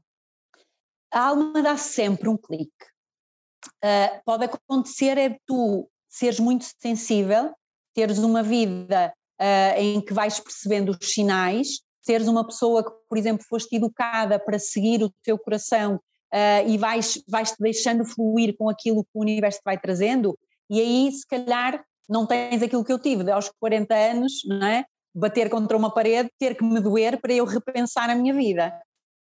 A 1.11 1.27
alma 1.27 1.61
dá 1.61 1.77
sempre 1.77 2.29
um 2.29 2.37
clique. 2.37 2.71
Uh, 3.83 4.21
pode 4.25 4.45
acontecer 4.45 5.17
é 5.17 5.37
tu 5.45 5.89
seres 6.09 6.39
muito 6.39 6.65
sensível, 6.79 7.53
teres 7.93 8.17
uma 8.19 8.41
vida 8.41 9.13
uh, 9.39 9.79
em 9.79 10.01
que 10.01 10.13
vais 10.13 10.39
percebendo 10.39 10.91
os 10.91 11.11
sinais, 11.11 11.79
seres 12.01 12.27
uma 12.27 12.45
pessoa 12.45 12.83
que, 12.83 12.91
por 13.09 13.17
exemplo, 13.17 13.45
foste 13.47 13.75
educada 13.75 14.39
para 14.39 14.57
seguir 14.57 15.03
o 15.03 15.13
teu 15.23 15.37
coração 15.37 15.95
uh, 15.95 16.67
e 16.67 16.77
vais, 16.77 17.21
vais 17.27 17.51
te 17.51 17.57
deixando 17.59 18.05
fluir 18.05 18.55
com 18.57 18.69
aquilo 18.69 19.03
que 19.03 19.11
o 19.13 19.21
universo 19.21 19.59
te 19.59 19.65
vai 19.65 19.77
trazendo, 19.77 20.37
e 20.69 20.79
aí 20.79 21.11
se 21.11 21.25
calhar 21.27 21.83
não 22.09 22.25
tens 22.25 22.61
aquilo 22.61 22.83
que 22.83 22.91
eu 22.91 22.99
tive 22.99 23.23
de 23.23 23.31
aos 23.31 23.51
40 23.59 23.93
anos, 23.93 24.41
não 24.45 24.65
é? 24.65 24.85
Bater 25.13 25.49
contra 25.49 25.75
uma 25.75 25.93
parede, 25.93 26.29
ter 26.39 26.55
que 26.55 26.63
me 26.63 26.79
doer 26.79 27.19
para 27.19 27.33
eu 27.33 27.43
repensar 27.43 28.09
a 28.09 28.15
minha 28.15 28.33
vida. 28.33 28.73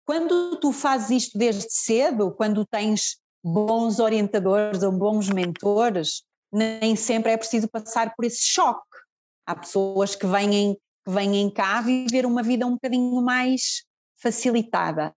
Quando 0.04 0.56
tu 0.56 0.72
fazes 0.72 1.24
isto 1.24 1.38
desde 1.38 1.66
cedo, 1.70 2.30
quando 2.32 2.66
tens 2.66 3.16
bons 3.42 3.98
orientadores 3.98 4.82
ou 4.82 4.92
bons 4.92 5.28
mentores, 5.30 6.22
nem 6.52 6.94
sempre 6.94 7.32
é 7.32 7.36
preciso 7.36 7.68
passar 7.68 8.14
por 8.14 8.24
esse 8.24 8.44
choque. 8.44 8.82
Há 9.46 9.56
pessoas 9.56 10.14
que 10.14 10.26
vêm, 10.26 10.74
que 11.04 11.10
vêm 11.10 11.50
cá 11.50 11.80
viver 11.80 12.26
uma 12.26 12.42
vida 12.42 12.66
um 12.66 12.72
bocadinho 12.72 13.20
mais 13.22 13.84
facilitada. 14.20 15.14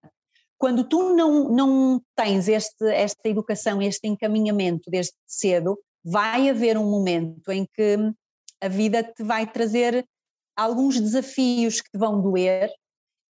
Quando 0.58 0.84
tu 0.84 1.14
não, 1.14 1.50
não 1.50 2.02
tens 2.16 2.48
este, 2.48 2.86
esta 2.88 3.30
educação, 3.30 3.82
este 3.82 4.08
encaminhamento 4.08 4.90
desde 4.90 5.14
cedo, 5.26 5.78
vai 6.04 6.50
haver 6.50 6.78
um 6.78 6.90
momento 6.90 7.52
em 7.52 7.66
que 7.74 7.98
a 8.60 8.68
vida 8.68 9.04
te 9.04 9.24
vai 9.24 9.46
trazer 9.46 10.06
alguns 10.56 11.00
desafios 11.00 11.80
que 11.80 11.92
te 11.92 11.98
vão 11.98 12.22
doer, 12.22 12.72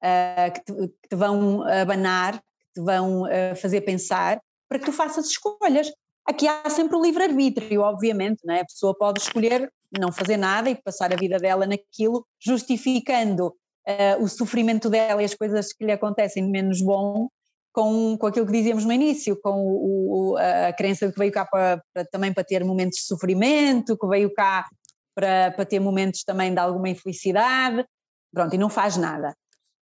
uh, 0.03 0.53
que, 0.53 0.63
te, 0.63 0.73
que, 0.73 1.09
te, 1.09 1.15
vão 1.15 1.63
abanar, 1.63 2.33
que 2.33 2.73
te 2.75 2.81
vão 2.81 3.23
uh, 3.23 3.55
fazer 3.55 3.81
pensar, 3.81 4.39
para 4.67 4.79
que 4.79 4.85
tu 4.85 4.91
faças 4.91 5.27
escolhas. 5.27 5.91
Aqui 6.25 6.47
há 6.47 6.69
sempre 6.69 6.97
o 6.97 7.01
livre-arbítrio, 7.01 7.81
obviamente, 7.81 8.41
não 8.43 8.53
é? 8.53 8.61
a 8.61 8.65
pessoa 8.65 8.97
pode 8.97 9.21
escolher 9.21 9.71
não 9.97 10.11
fazer 10.11 10.35
nada 10.35 10.69
e 10.69 10.75
passar 10.75 11.13
a 11.13 11.15
vida 11.15 11.37
dela 11.37 11.65
naquilo, 11.65 12.25
justificando 12.39 13.47
uh, 13.47 14.21
o 14.21 14.27
sofrimento 14.27 14.89
dela 14.89 15.21
e 15.21 15.25
as 15.25 15.33
coisas 15.33 15.71
que 15.71 15.85
lhe 15.85 15.91
acontecem 15.91 16.43
de 16.43 16.51
menos 16.51 16.81
bom 16.81 17.29
com, 17.71 18.17
com 18.17 18.27
aquilo 18.27 18.45
que 18.45 18.51
dizíamos 18.51 18.83
no 18.85 18.91
início, 18.91 19.39
com 19.39 19.51
o, 19.51 20.31
o, 20.31 20.37
a 20.37 20.73
crença 20.73 21.05
de 21.05 21.13
que 21.13 21.19
veio 21.19 21.31
cá 21.31 21.45
para, 21.45 21.81
para, 21.93 22.05
também 22.05 22.33
para 22.33 22.43
ter 22.43 22.63
momentos 22.63 22.99
de 22.99 23.05
sofrimento, 23.05 23.95
que 23.95 24.07
veio 24.07 24.33
cá 24.33 24.65
para, 25.13 25.51
para 25.51 25.65
ter 25.65 25.79
momentos 25.79 26.23
também 26.23 26.51
de 26.51 26.59
alguma 26.59 26.89
infelicidade, 26.89 27.85
pronto, 28.33 28.53
e 28.53 28.57
não 28.57 28.69
faz 28.69 28.97
nada. 28.97 29.35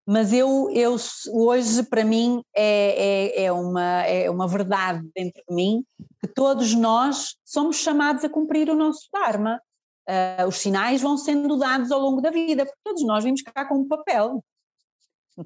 Mas 0.07 0.33
eu, 0.33 0.69
eu 0.71 0.97
hoje, 1.33 1.83
para 1.85 2.05
mim, 2.05 2.43
é, 2.55 3.41
é, 3.41 3.45
é, 3.45 3.53
uma, 3.53 4.03
é 4.03 4.29
uma 4.31 4.47
verdade 4.47 5.03
dentro 5.15 5.43
de 5.49 5.55
mim 5.55 5.85
que 6.21 6.27
todos 6.27 6.75
nós 6.75 7.37
somos 7.45 7.77
chamados 7.77 8.23
a 8.23 8.29
cumprir 8.29 8.69
o 8.69 8.75
nosso 8.75 9.09
Dharma. 9.13 9.61
Uh, 10.07 10.47
os 10.47 10.57
sinais 10.57 11.01
vão 11.01 11.17
sendo 11.17 11.57
dados 11.57 11.91
ao 11.91 11.99
longo 11.99 12.21
da 12.21 12.31
vida, 12.31 12.67
porque 12.67 12.81
todos 12.85 13.03
nós 13.05 13.25
vimos 13.25 13.41
cá 13.41 13.65
com 13.65 13.77
um 13.77 13.89
papel. 13.89 14.45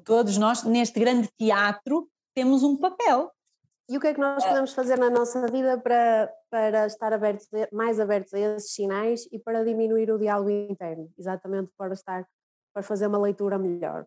Todos 0.03 0.37
nós, 0.37 0.63
neste 0.63 0.99
grande 0.99 1.29
teatro, 1.37 2.09
temos 2.35 2.61
um 2.61 2.75
papel. 2.75 3.31
E 3.89 3.97
o 3.97 3.99
que 3.99 4.07
é 4.07 4.13
que 4.13 4.19
nós 4.19 4.45
podemos 4.45 4.73
fazer 4.73 4.99
na 4.99 5.09
nossa 5.09 5.47
vida 5.47 5.79
para, 5.79 6.31
para 6.49 6.85
estar 6.85 7.11
abertos, 7.11 7.47
mais 7.71 7.99
abertos 7.99 8.33
a 8.33 8.39
esses 8.39 8.73
sinais 8.73 9.25
e 9.31 9.39
para 9.39 9.63
diminuir 9.63 10.11
o 10.11 10.19
diálogo 10.19 10.49
interno? 10.49 11.09
Exatamente 11.17 11.71
para 11.75 11.93
estar, 11.93 12.27
para 12.73 12.83
fazer 12.83 13.07
uma 13.07 13.17
leitura 13.17 13.57
melhor. 13.57 14.05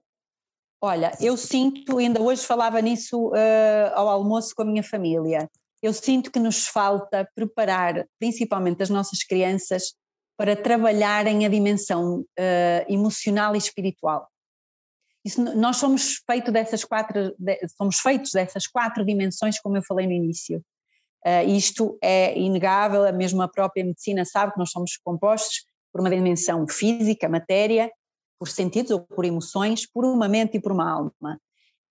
Olha, 0.85 1.17
eu 1.21 1.37
sinto, 1.37 1.99
ainda 1.99 2.21
hoje 2.21 2.45
falava 2.45 2.81
nisso 2.81 3.29
uh, 3.29 3.95
ao 3.95 4.09
almoço 4.09 4.53
com 4.53 4.63
a 4.63 4.65
minha 4.65 4.83
família, 4.83 5.49
eu 5.81 5.93
sinto 5.93 6.29
que 6.29 6.41
nos 6.41 6.67
falta 6.67 7.29
preparar, 7.37 8.05
principalmente 8.19 8.83
as 8.83 8.91
nossas 8.91 9.23
crianças, 9.23 9.95
para 10.37 10.57
trabalharem 10.57 11.47
a 11.47 11.49
dimensão 11.49 12.23
uh, 12.23 12.93
emocional 12.93 13.55
e 13.55 13.59
espiritual. 13.59 14.29
Isso, 15.25 15.41
nós 15.41 15.77
somos 15.77 16.21
feitos 16.29 16.53
dessas 16.53 16.85
quatro, 16.85 17.33
somos 17.77 18.01
feitos 18.01 18.33
dessas 18.33 18.67
quatro 18.67 19.05
dimensões, 19.05 19.61
como 19.61 19.77
eu 19.77 19.85
falei 19.85 20.09
no 20.09 20.13
início. 20.13 20.61
Uh, 21.25 21.49
isto 21.49 21.97
é 22.03 22.37
inegável, 22.37 23.07
a 23.07 23.13
mesma 23.13 23.49
própria 23.49 23.85
medicina 23.85 24.25
sabe 24.25 24.53
que 24.53 24.59
nós 24.59 24.73
somos 24.73 24.97
compostos 24.97 25.65
por 25.93 26.01
uma 26.01 26.11
dimensão 26.11 26.67
física, 26.67 27.29
matéria, 27.29 27.89
por 28.43 28.49
sentidos 28.49 28.91
ou 28.91 28.99
por 28.99 29.25
emoções, 29.25 29.87
por 29.87 30.05
uma 30.05 30.29
mente 30.29 30.57
e 30.57 30.61
por 30.61 30.73
uma 30.73 30.91
alma. 30.91 31.41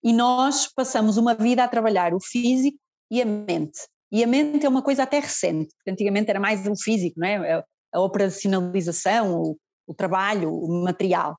E 0.04 0.12
nós 0.12 0.66
passamos 0.66 1.16
uma 1.16 1.34
vida 1.34 1.64
a 1.64 1.68
trabalhar 1.68 2.12
o 2.12 2.20
físico 2.20 2.76
e 3.10 3.22
a 3.22 3.24
mente. 3.24 3.80
E 4.12 4.22
a 4.22 4.26
mente 4.26 4.66
é 4.66 4.68
uma 4.68 4.82
coisa 4.82 5.04
até 5.04 5.18
recente, 5.18 5.74
porque 5.74 5.90
antigamente 5.90 6.28
era 6.28 6.38
mais 6.38 6.66
o 6.66 6.76
físico, 6.76 7.18
não 7.18 7.26
é? 7.26 7.64
A 7.90 8.00
operacionalização, 8.00 9.40
o, 9.40 9.56
o 9.86 9.94
trabalho, 9.94 10.52
o 10.52 10.84
material. 10.84 11.38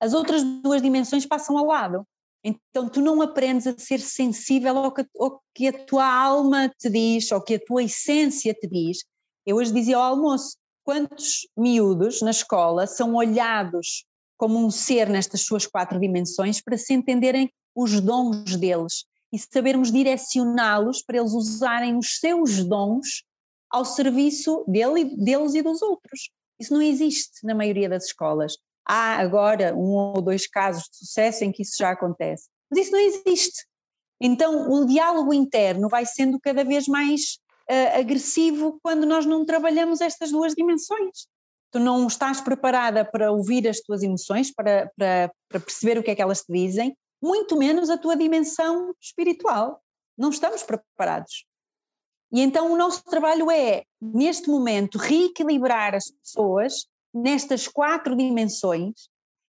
As 0.00 0.14
outras 0.14 0.44
duas 0.44 0.80
dimensões 0.80 1.26
passam 1.26 1.58
ao 1.58 1.66
lado. 1.66 2.06
Então 2.44 2.88
tu 2.88 3.00
não 3.00 3.20
aprendes 3.20 3.66
a 3.66 3.76
ser 3.76 3.98
sensível 3.98 4.78
ao 4.78 4.92
que, 4.92 5.04
ao 5.18 5.42
que 5.52 5.66
a 5.66 5.84
tua 5.84 6.06
alma 6.06 6.68
te 6.68 6.88
diz, 6.88 7.32
ao 7.32 7.42
que 7.42 7.56
a 7.56 7.60
tua 7.60 7.82
essência 7.82 8.54
te 8.54 8.68
diz. 8.68 8.98
Eu 9.44 9.56
hoje 9.56 9.72
dizia 9.72 9.96
ao 9.96 10.04
almoço, 10.04 10.56
quantos 10.84 11.48
miúdos 11.56 12.22
na 12.22 12.30
escola 12.30 12.86
são 12.86 13.16
olhados 13.16 14.04
como 14.42 14.58
um 14.58 14.72
ser 14.72 15.08
nestas 15.08 15.42
suas 15.42 15.68
quatro 15.68 16.00
dimensões 16.00 16.60
para 16.60 16.76
se 16.76 16.92
entenderem 16.92 17.48
os 17.76 18.00
dons 18.00 18.56
deles 18.56 19.04
e 19.32 19.38
sabermos 19.38 19.92
direcioná-los 19.92 21.00
para 21.00 21.18
eles 21.18 21.32
usarem 21.32 21.96
os 21.96 22.18
seus 22.18 22.64
dons 22.64 23.22
ao 23.70 23.84
serviço 23.84 24.64
dele, 24.66 25.16
deles 25.16 25.54
e 25.54 25.62
dos 25.62 25.80
outros. 25.80 26.28
Isso 26.58 26.74
não 26.74 26.82
existe 26.82 27.46
na 27.46 27.54
maioria 27.54 27.88
das 27.88 28.06
escolas. 28.06 28.56
Há 28.84 29.14
agora 29.20 29.76
um 29.76 29.92
ou 29.92 30.20
dois 30.20 30.48
casos 30.48 30.88
de 30.90 30.96
sucesso 30.96 31.44
em 31.44 31.52
que 31.52 31.62
isso 31.62 31.76
já 31.78 31.90
acontece, 31.90 32.48
mas 32.68 32.80
isso 32.80 32.90
não 32.90 32.98
existe. 32.98 33.64
Então 34.20 34.72
o 34.72 34.84
diálogo 34.86 35.32
interno 35.32 35.88
vai 35.88 36.04
sendo 36.04 36.40
cada 36.40 36.64
vez 36.64 36.88
mais 36.88 37.38
uh, 37.70 38.00
agressivo 38.00 38.76
quando 38.82 39.06
nós 39.06 39.24
não 39.24 39.46
trabalhamos 39.46 40.00
estas 40.00 40.32
duas 40.32 40.52
dimensões 40.52 41.30
tu 41.72 41.80
não 41.80 42.06
estás 42.06 42.40
preparada 42.40 43.04
para 43.04 43.32
ouvir 43.32 43.66
as 43.66 43.80
tuas 43.80 44.02
emoções, 44.02 44.52
para, 44.52 44.92
para, 44.96 45.32
para 45.48 45.60
perceber 45.60 45.98
o 45.98 46.02
que 46.02 46.10
é 46.10 46.14
que 46.14 46.22
elas 46.22 46.42
te 46.42 46.52
dizem, 46.52 46.96
muito 47.20 47.56
menos 47.56 47.88
a 47.88 47.96
tua 47.96 48.14
dimensão 48.14 48.94
espiritual. 49.00 49.82
Não 50.16 50.28
estamos 50.28 50.62
preparados. 50.62 51.46
E 52.30 52.40
então 52.40 52.72
o 52.72 52.76
nosso 52.76 53.02
trabalho 53.04 53.50
é, 53.50 53.84
neste 54.00 54.48
momento, 54.48 54.98
reequilibrar 54.98 55.94
as 55.94 56.10
pessoas 56.10 56.86
nestas 57.12 57.66
quatro 57.66 58.16
dimensões 58.16 59.08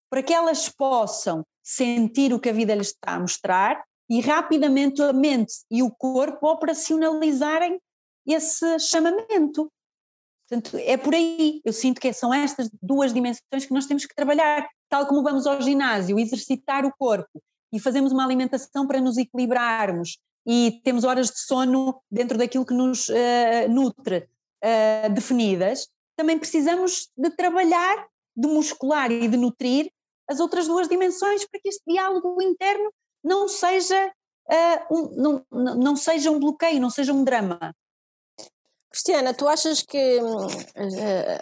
para 0.10 0.24
que 0.24 0.34
elas 0.34 0.70
possam 0.70 1.46
sentir 1.62 2.34
o 2.34 2.40
que 2.40 2.50
a 2.50 2.54
vida 2.54 2.76
lhes 2.76 2.88
está 2.88 3.16
a 3.16 3.20
mostrar 3.20 3.84
e 4.10 4.22
rapidamente 4.22 5.02
a 5.02 5.12
mente 5.12 5.54
e 5.72 5.82
o 5.82 5.90
corpo 5.90 6.48
operacionalizarem 6.48 7.80
esse 8.28 8.80
chamamento. 8.80 9.72
Portanto, 10.54 10.78
é 10.86 10.98
por 10.98 11.16
aí. 11.16 11.62
Eu 11.66 11.74
sinto 11.74 12.00
que 12.00 12.14
são 12.14 12.32
estas 12.32 12.70
duas 12.82 13.12
dimensões 13.12 13.66
que 13.66 13.74
nós 13.74 13.88
temos 13.88 14.06
que 14.06 14.14
trabalhar. 14.14 14.68
Tal 14.88 15.08
como 15.08 15.24
vamos 15.24 15.48
ao 15.48 15.60
ginásio, 15.60 16.20
exercitar 16.20 16.86
o 16.86 16.94
corpo 16.96 17.42
e 17.72 17.80
fazemos 17.80 18.12
uma 18.12 18.24
alimentação 18.24 18.86
para 18.86 19.02
nos 19.02 19.18
equilibrarmos 19.18 20.20
e 20.46 20.80
temos 20.84 21.04
horas 21.04 21.32
de 21.32 21.40
sono 21.40 22.00
dentro 22.12 22.38
daquilo 22.38 22.66
que 22.66 22.74
nos 22.74 23.10
uh, 23.10 23.68
nutre 23.68 24.28
uh, 24.64 25.12
definidas, 25.12 25.88
também 26.16 26.38
precisamos 26.38 27.10
de 27.18 27.32
trabalhar, 27.32 28.06
de 28.36 28.48
muscular 28.48 29.12
e 29.12 29.28
de 29.28 29.38
nutrir 29.38 29.90
as 30.30 30.40
outras 30.40 30.68
duas 30.68 30.88
dimensões 30.88 31.48
para 31.48 31.60
que 31.60 31.70
este 31.70 31.82
diálogo 31.88 32.40
interno 32.42 32.92
não 33.24 33.48
seja, 33.48 34.12
uh, 34.52 34.96
um, 34.96 35.16
não, 35.50 35.76
não 35.76 35.96
seja 35.96 36.30
um 36.30 36.40
bloqueio, 36.40 36.80
não 36.80 36.92
seja 36.92 37.12
um 37.12 37.24
drama. 37.24 37.74
Cristiana, 38.94 39.34
tu 39.34 39.48
achas 39.48 39.82
que 39.82 40.22
hum, 40.22 40.46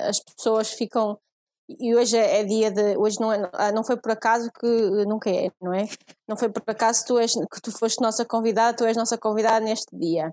as 0.07 0.21
pessoas 0.21 0.71
ficam 0.71 1.19
e 1.67 1.93
hoje 1.93 2.17
é, 2.17 2.39
é, 2.39 2.43
dia 2.45 2.71
de 2.71 2.97
hoje 2.97 3.19
não 3.19 3.31
é, 3.31 3.49
ah, 3.53 3.71
não 3.73 3.83
foi 3.83 3.97
por 3.97 4.11
acaso 4.11 4.49
que 4.57 4.67
nunca 5.05 5.29
é 5.29 5.49
não 5.61 5.73
é? 5.73 5.85
Não 6.27 6.37
foi 6.37 6.49
por 6.49 6.63
acaso 6.65 7.05
tu 7.05 7.19
és 7.19 7.33
que 7.33 7.61
tu 7.61 7.71
foste 7.77 8.01
nossa 8.01 8.25
convidada 8.25 8.75
tu 8.75 8.85
és 8.85 8.95
nossa 8.95 9.17
convidada 9.17 9.59
neste 9.59 9.93
dia. 9.93 10.31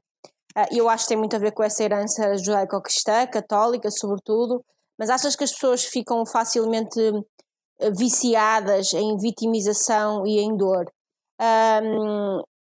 Ah, 0.54 0.68
eu 0.72 0.88
acho 0.88 1.04
que 1.04 1.08
tem 1.08 1.18
muito 1.18 1.34
a 1.34 1.40
ver 1.40 1.52
com 1.52 1.62
essa 1.64 1.82
herança 1.82 2.38
judaico-cristã 2.38 3.26
católica 3.26 3.90
sobretudo 3.90 4.64
mas 4.96 5.10
achas 5.10 5.34
que 5.34 5.44
as 5.44 5.52
pessoas 5.52 5.84
ficam 5.84 6.24
facilmente 6.24 7.00
eh, 7.80 7.90
viciadas 7.90 8.94
em 8.94 9.16
vitimização 9.16 10.24
e 10.24 10.38
em 10.38 10.56
dor? 10.56 10.86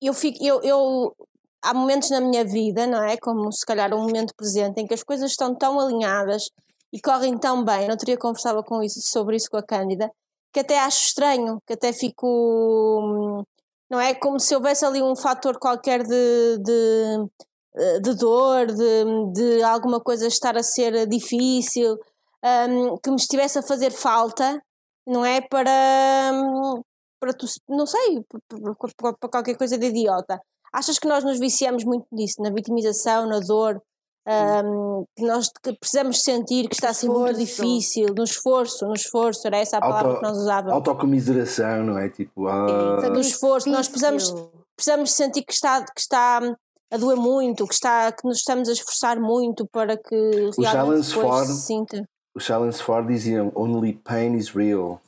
Eu 0.01 0.13
fico 0.13 0.43
eu, 0.43 0.61
eu 0.61 1.15
há 1.61 1.73
momentos 1.73 2.09
na 2.09 2.19
minha 2.19 2.43
vida, 2.43 2.87
não 2.87 3.03
é? 3.03 3.17
Como 3.17 3.51
se 3.51 3.65
calhar 3.65 3.93
um 3.93 4.01
momento 4.01 4.33
presente 4.35 4.81
em 4.81 4.87
que 4.87 4.93
as 4.93 5.03
coisas 5.03 5.31
estão 5.31 5.55
tão 5.55 5.79
alinhadas 5.79 6.49
e 6.91 6.99
correm 6.99 7.37
tão 7.37 7.63
bem. 7.63 7.87
Não 7.87 7.97
teria 7.97 8.17
conversado 8.17 8.63
com 8.63 8.81
isso, 8.81 8.99
sobre 9.01 9.35
isso 9.37 9.49
com 9.49 9.57
a 9.57 9.63
Cândida, 9.63 10.09
que 10.53 10.59
até 10.59 10.79
acho 10.79 11.07
estranho, 11.07 11.59
que 11.65 11.73
até 11.73 11.93
fico. 11.93 13.45
Não 13.89 13.99
é? 13.99 14.13
Como 14.15 14.39
se 14.39 14.55
houvesse 14.55 14.85
ali 14.85 15.01
um 15.01 15.15
fator 15.15 15.59
qualquer 15.59 16.03
de, 16.03 16.57
de, 16.59 18.01
de 18.01 18.15
dor, 18.15 18.67
de, 18.67 19.31
de 19.33 19.63
alguma 19.63 19.99
coisa 19.99 20.27
estar 20.27 20.57
a 20.57 20.63
ser 20.63 21.07
difícil, 21.07 21.97
um, 22.69 22.97
que 22.97 23.09
me 23.09 23.17
estivesse 23.17 23.59
a 23.59 23.63
fazer 23.63 23.91
falta, 23.91 24.61
não 25.05 25.25
é? 25.25 25.41
Para. 25.41 26.31
para 27.19 27.33
tu, 27.33 27.45
não 27.69 27.85
sei, 27.85 28.21
para, 28.47 29.13
para 29.19 29.29
qualquer 29.29 29.57
coisa 29.57 29.77
de 29.77 29.87
idiota 29.87 30.41
Achas 30.73 30.97
que 30.97 31.07
nós 31.07 31.23
nos 31.23 31.39
viciamos 31.39 31.83
muito 31.83 32.05
nisso, 32.11 32.41
na 32.41 32.49
vitimização, 32.49 33.27
na 33.27 33.39
dor, 33.39 33.81
um, 34.27 35.03
que 35.15 35.25
nós 35.25 35.49
precisamos 35.79 36.21
sentir 36.21 36.67
que 36.69 36.75
está 36.75 36.89
a 36.89 36.93
ser 36.93 37.09
muito 37.09 37.39
difícil, 37.39 38.13
no 38.15 38.23
esforço, 38.23 38.85
no 38.85 38.93
esforço, 38.93 39.47
era 39.47 39.57
essa 39.57 39.77
a 39.77 39.81
palavra 39.81 40.09
Auto, 40.09 40.19
que 40.19 40.27
nós 40.27 40.37
usávamos. 40.37 40.73
Autocomiseração, 40.73 41.83
não 41.83 41.97
é? 41.97 42.09
Tipo, 42.09 42.47
ah... 42.47 43.09
no 43.09 43.19
esforço, 43.19 43.69
nós 43.69 43.87
precisamos, 43.87 44.33
precisamos 44.75 45.11
sentir 45.11 45.43
que 45.43 45.53
está, 45.53 45.83
que 45.83 45.99
está 45.99 46.39
a 46.91 46.97
doer 46.97 47.17
muito, 47.17 47.65
que, 47.65 47.73
está, 47.73 48.11
que 48.11 48.25
nos 48.27 48.37
estamos 48.37 48.69
a 48.69 48.73
esforçar 48.73 49.19
muito 49.19 49.65
para 49.67 49.97
que 49.97 50.15
o 50.57 50.61
realmente 50.61 51.13
Ford, 51.13 51.47
se 51.47 51.61
sinta. 51.61 52.07
O 52.35 52.39
Challenge 52.39 52.77
Ford 52.77 53.07
dizia 53.07 53.51
Only 53.55 53.93
pain 53.93 54.35
is 54.35 54.49
real. 54.49 55.01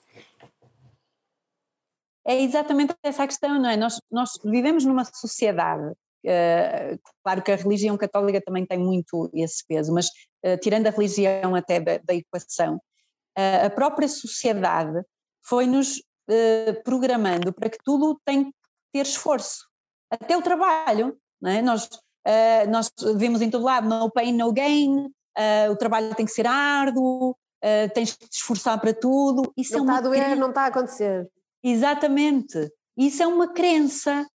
É 2.25 2.41
exatamente 2.41 2.95
essa 3.03 3.23
a 3.23 3.27
questão, 3.27 3.59
não 3.59 3.69
é? 3.69 3.75
Nós, 3.75 3.99
nós 4.09 4.39
vivemos 4.43 4.85
numa 4.85 5.03
sociedade, 5.03 5.91
uh, 5.91 6.99
claro 7.21 7.41
que 7.41 7.51
a 7.51 7.55
religião 7.55 7.97
católica 7.97 8.41
também 8.41 8.65
tem 8.65 8.77
muito 8.77 9.29
esse 9.33 9.65
peso, 9.67 9.93
mas 9.93 10.07
uh, 10.45 10.57
tirando 10.61 10.87
a 10.87 10.89
religião 10.89 11.53
até 11.53 11.81
da, 11.81 11.97
da 11.97 12.13
equação, 12.13 12.75
uh, 12.75 13.65
a 13.65 13.69
própria 13.69 14.07
sociedade 14.07 15.01
foi-nos 15.45 16.01
programando 16.85 17.51
para 17.51 17.69
que 17.69 17.77
tudo 17.83 18.17
tem 18.23 18.45
que 18.45 18.51
ter 18.93 19.01
esforço, 19.01 19.67
até 20.09 20.37
o 20.37 20.41
trabalho, 20.41 21.17
não 21.41 21.51
é? 21.51 21.61
Nós, 21.61 21.89
nós 22.69 22.89
vemos 23.17 23.41
em 23.41 23.49
todo 23.49 23.65
lado 23.65 23.89
no 23.89 24.09
pain, 24.09 24.31
no 24.31 24.53
gain, 24.53 25.11
o 25.69 25.75
trabalho 25.75 26.15
tem 26.15 26.25
que 26.25 26.31
ser 26.31 26.47
árduo, 26.47 27.35
tens 27.93 28.15
que 28.15 28.29
te 28.29 28.37
esforçar 28.37 28.79
para 28.79 28.93
tudo. 28.93 29.51
Isso 29.57 29.73
não 29.73 29.79
é 29.79 29.87
está 29.87 29.97
a 29.97 30.01
doer, 30.01 30.37
não 30.37 30.47
está 30.47 30.61
a 30.61 30.67
acontecer. 30.67 31.29
Exatamente. 31.63 32.69
Isso 32.97 33.23
é 33.23 33.27
uma 33.27 33.47
crença. 33.47 34.27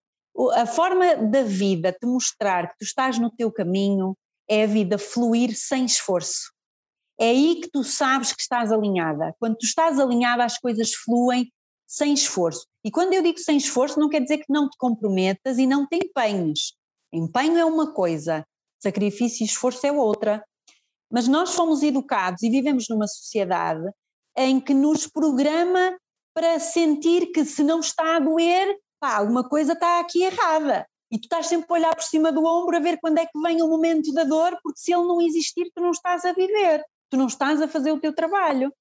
A 0.54 0.66
forma 0.66 1.16
da 1.16 1.42
vida 1.42 1.92
te 1.92 2.06
mostrar 2.06 2.68
que 2.68 2.78
tu 2.78 2.84
estás 2.84 3.18
no 3.18 3.30
teu 3.30 3.52
caminho 3.52 4.16
é 4.48 4.64
a 4.64 4.66
vida 4.66 4.98
fluir 4.98 5.54
sem 5.54 5.84
esforço. 5.84 6.52
É 7.20 7.30
aí 7.30 7.60
que 7.60 7.68
tu 7.70 7.82
sabes 7.82 8.32
que 8.32 8.40
estás 8.40 8.70
alinhada. 8.72 9.34
Quando 9.38 9.56
tu 9.56 9.66
estás 9.66 9.98
alinhada, 9.98 10.44
as 10.44 10.56
coisas 10.58 10.94
fluem 10.94 11.52
sem 11.86 12.14
esforço. 12.14 12.66
E 12.84 12.90
quando 12.90 13.12
eu 13.12 13.22
digo 13.22 13.38
sem 13.38 13.56
esforço, 13.56 13.98
não 13.98 14.08
quer 14.08 14.20
dizer 14.20 14.38
que 14.38 14.52
não 14.52 14.68
te 14.68 14.76
comprometas 14.78 15.58
e 15.58 15.66
não 15.66 15.86
te 15.86 15.96
empenhes. 15.96 16.74
Empenho 17.12 17.58
é 17.58 17.64
uma 17.64 17.92
coisa, 17.92 18.46
sacrifício 18.78 19.42
e 19.42 19.46
esforço 19.46 19.86
é 19.86 19.92
outra. 19.92 20.44
Mas 21.10 21.26
nós 21.26 21.54
fomos 21.54 21.82
educados 21.82 22.42
e 22.42 22.50
vivemos 22.50 22.86
numa 22.88 23.08
sociedade 23.08 23.90
em 24.36 24.60
que 24.60 24.74
nos 24.74 25.06
programa 25.06 25.98
para 26.38 26.60
sentir 26.60 27.32
que 27.32 27.44
se 27.44 27.64
não 27.64 27.80
está 27.80 28.14
a 28.14 28.20
doer, 28.20 28.78
pá, 29.00 29.16
alguma 29.16 29.42
coisa 29.42 29.72
está 29.72 29.98
aqui 29.98 30.22
errada. 30.22 30.86
E 31.10 31.18
tu 31.18 31.24
estás 31.24 31.48
sempre 31.48 31.66
a 31.68 31.72
olhar 31.72 31.96
por 31.96 32.04
cima 32.04 32.30
do 32.30 32.44
ombro 32.44 32.76
a 32.76 32.80
ver 32.80 32.96
quando 33.00 33.18
é 33.18 33.26
que 33.26 33.40
vem 33.40 33.60
o 33.60 33.66
momento 33.66 34.12
da 34.12 34.22
dor, 34.22 34.56
porque 34.62 34.78
se 34.78 34.92
ele 34.92 35.02
não 35.02 35.20
existir, 35.20 35.68
tu 35.74 35.82
não 35.82 35.90
estás 35.90 36.24
a 36.24 36.32
viver, 36.32 36.84
tu 37.10 37.16
não 37.16 37.26
estás 37.26 37.60
a 37.60 37.66
fazer 37.66 37.90
o 37.90 37.98
teu 37.98 38.14
trabalho. 38.14 38.72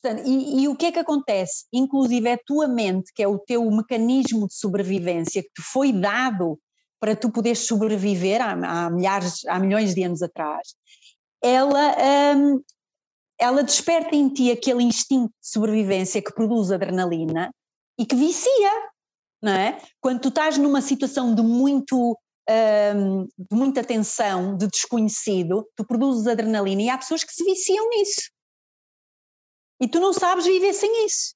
Portanto, 0.00 0.26
e, 0.26 0.62
e, 0.62 0.68
o 0.68 0.74
que 0.74 0.86
é 0.86 0.92
que 0.92 0.98
acontece? 0.98 1.66
Inclusive 1.70 2.26
é 2.26 2.32
a 2.34 2.40
tua 2.46 2.66
mente, 2.66 3.12
que 3.14 3.22
é 3.22 3.28
o 3.28 3.38
teu 3.38 3.70
mecanismo 3.70 4.48
de 4.48 4.54
sobrevivência 4.54 5.42
que 5.42 5.50
te 5.56 5.62
foi 5.62 5.92
dado 5.92 6.58
para 6.98 7.14
tu 7.14 7.30
poderes 7.30 7.66
sobreviver 7.66 8.40
há, 8.40 8.52
há 8.52 8.88
milhares, 8.88 9.44
há 9.46 9.58
milhões 9.58 9.94
de 9.94 10.04
anos 10.04 10.22
atrás, 10.22 10.74
ela 11.42 11.94
hum, 12.34 12.62
ela 13.38 13.62
desperta 13.62 14.14
em 14.14 14.28
ti 14.28 14.50
aquele 14.50 14.82
instinto 14.82 15.32
de 15.40 15.48
sobrevivência 15.48 16.22
que 16.22 16.32
produz 16.32 16.70
adrenalina 16.70 17.50
e 17.98 18.04
que 18.04 18.16
vicia, 18.16 18.90
não 19.42 19.52
é? 19.52 19.80
Quando 20.00 20.20
tu 20.20 20.28
estás 20.28 20.58
numa 20.58 20.80
situação 20.80 21.34
de 21.34 21.42
muito 21.42 22.18
um, 22.96 23.24
de 23.24 23.56
muita 23.56 23.84
tensão, 23.84 24.56
de 24.56 24.66
desconhecido, 24.66 25.68
tu 25.76 25.84
produzes 25.84 26.26
adrenalina 26.26 26.82
e 26.82 26.88
há 26.88 26.96
pessoas 26.96 27.22
que 27.22 27.32
se 27.32 27.44
viciam 27.44 27.88
nisso. 27.90 28.30
E 29.80 29.86
tu 29.86 30.00
não 30.00 30.12
sabes 30.12 30.46
viver 30.46 30.72
sem 30.72 31.06
isso. 31.06 31.34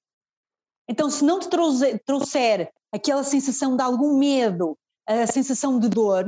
Então, 0.89 1.09
se 1.11 1.25
não 1.25 1.39
te 1.39 1.49
trouxer, 1.49 2.03
trouxer 2.05 2.73
aquela 2.93 3.23
sensação 3.23 3.77
de 3.77 3.83
algum 3.83 4.19
medo, 4.19 4.77
a 5.07 5.27
sensação 5.27 5.79
de 5.79 5.89
dor, 5.89 6.25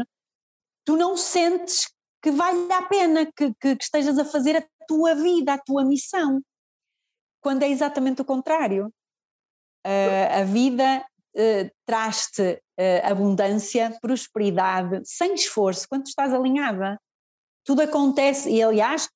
tu 0.85 0.97
não 0.97 1.17
sentes 1.17 1.89
que 2.23 2.31
vale 2.31 2.73
a 2.73 2.83
pena 2.83 3.27
que, 3.27 3.53
que, 3.61 3.77
que 3.77 3.85
estejas 3.85 4.19
a 4.19 4.25
fazer 4.25 4.57
tua 4.87 5.15
vida, 5.15 5.55
a 5.55 5.59
tua 5.59 5.85
missão. 5.85 6.41
Quando 7.41 7.63
é 7.63 7.69
exatamente 7.69 8.23
o 8.23 8.25
contrário. 8.25 8.93
Uh, 9.87 10.41
a 10.41 10.45
vida 10.45 11.05
uh, 11.37 11.71
traz-te 11.85 12.55
uh, 12.55 13.11
abundância, 13.11 13.97
prosperidade, 14.01 15.03
sem 15.05 15.35
esforço, 15.35 15.87
quando 15.89 16.07
estás 16.07 16.33
alinhada. 16.33 16.99
Tudo 17.65 17.83
acontece, 17.83 18.51
e 18.51 18.63
aliás, 18.63 19.09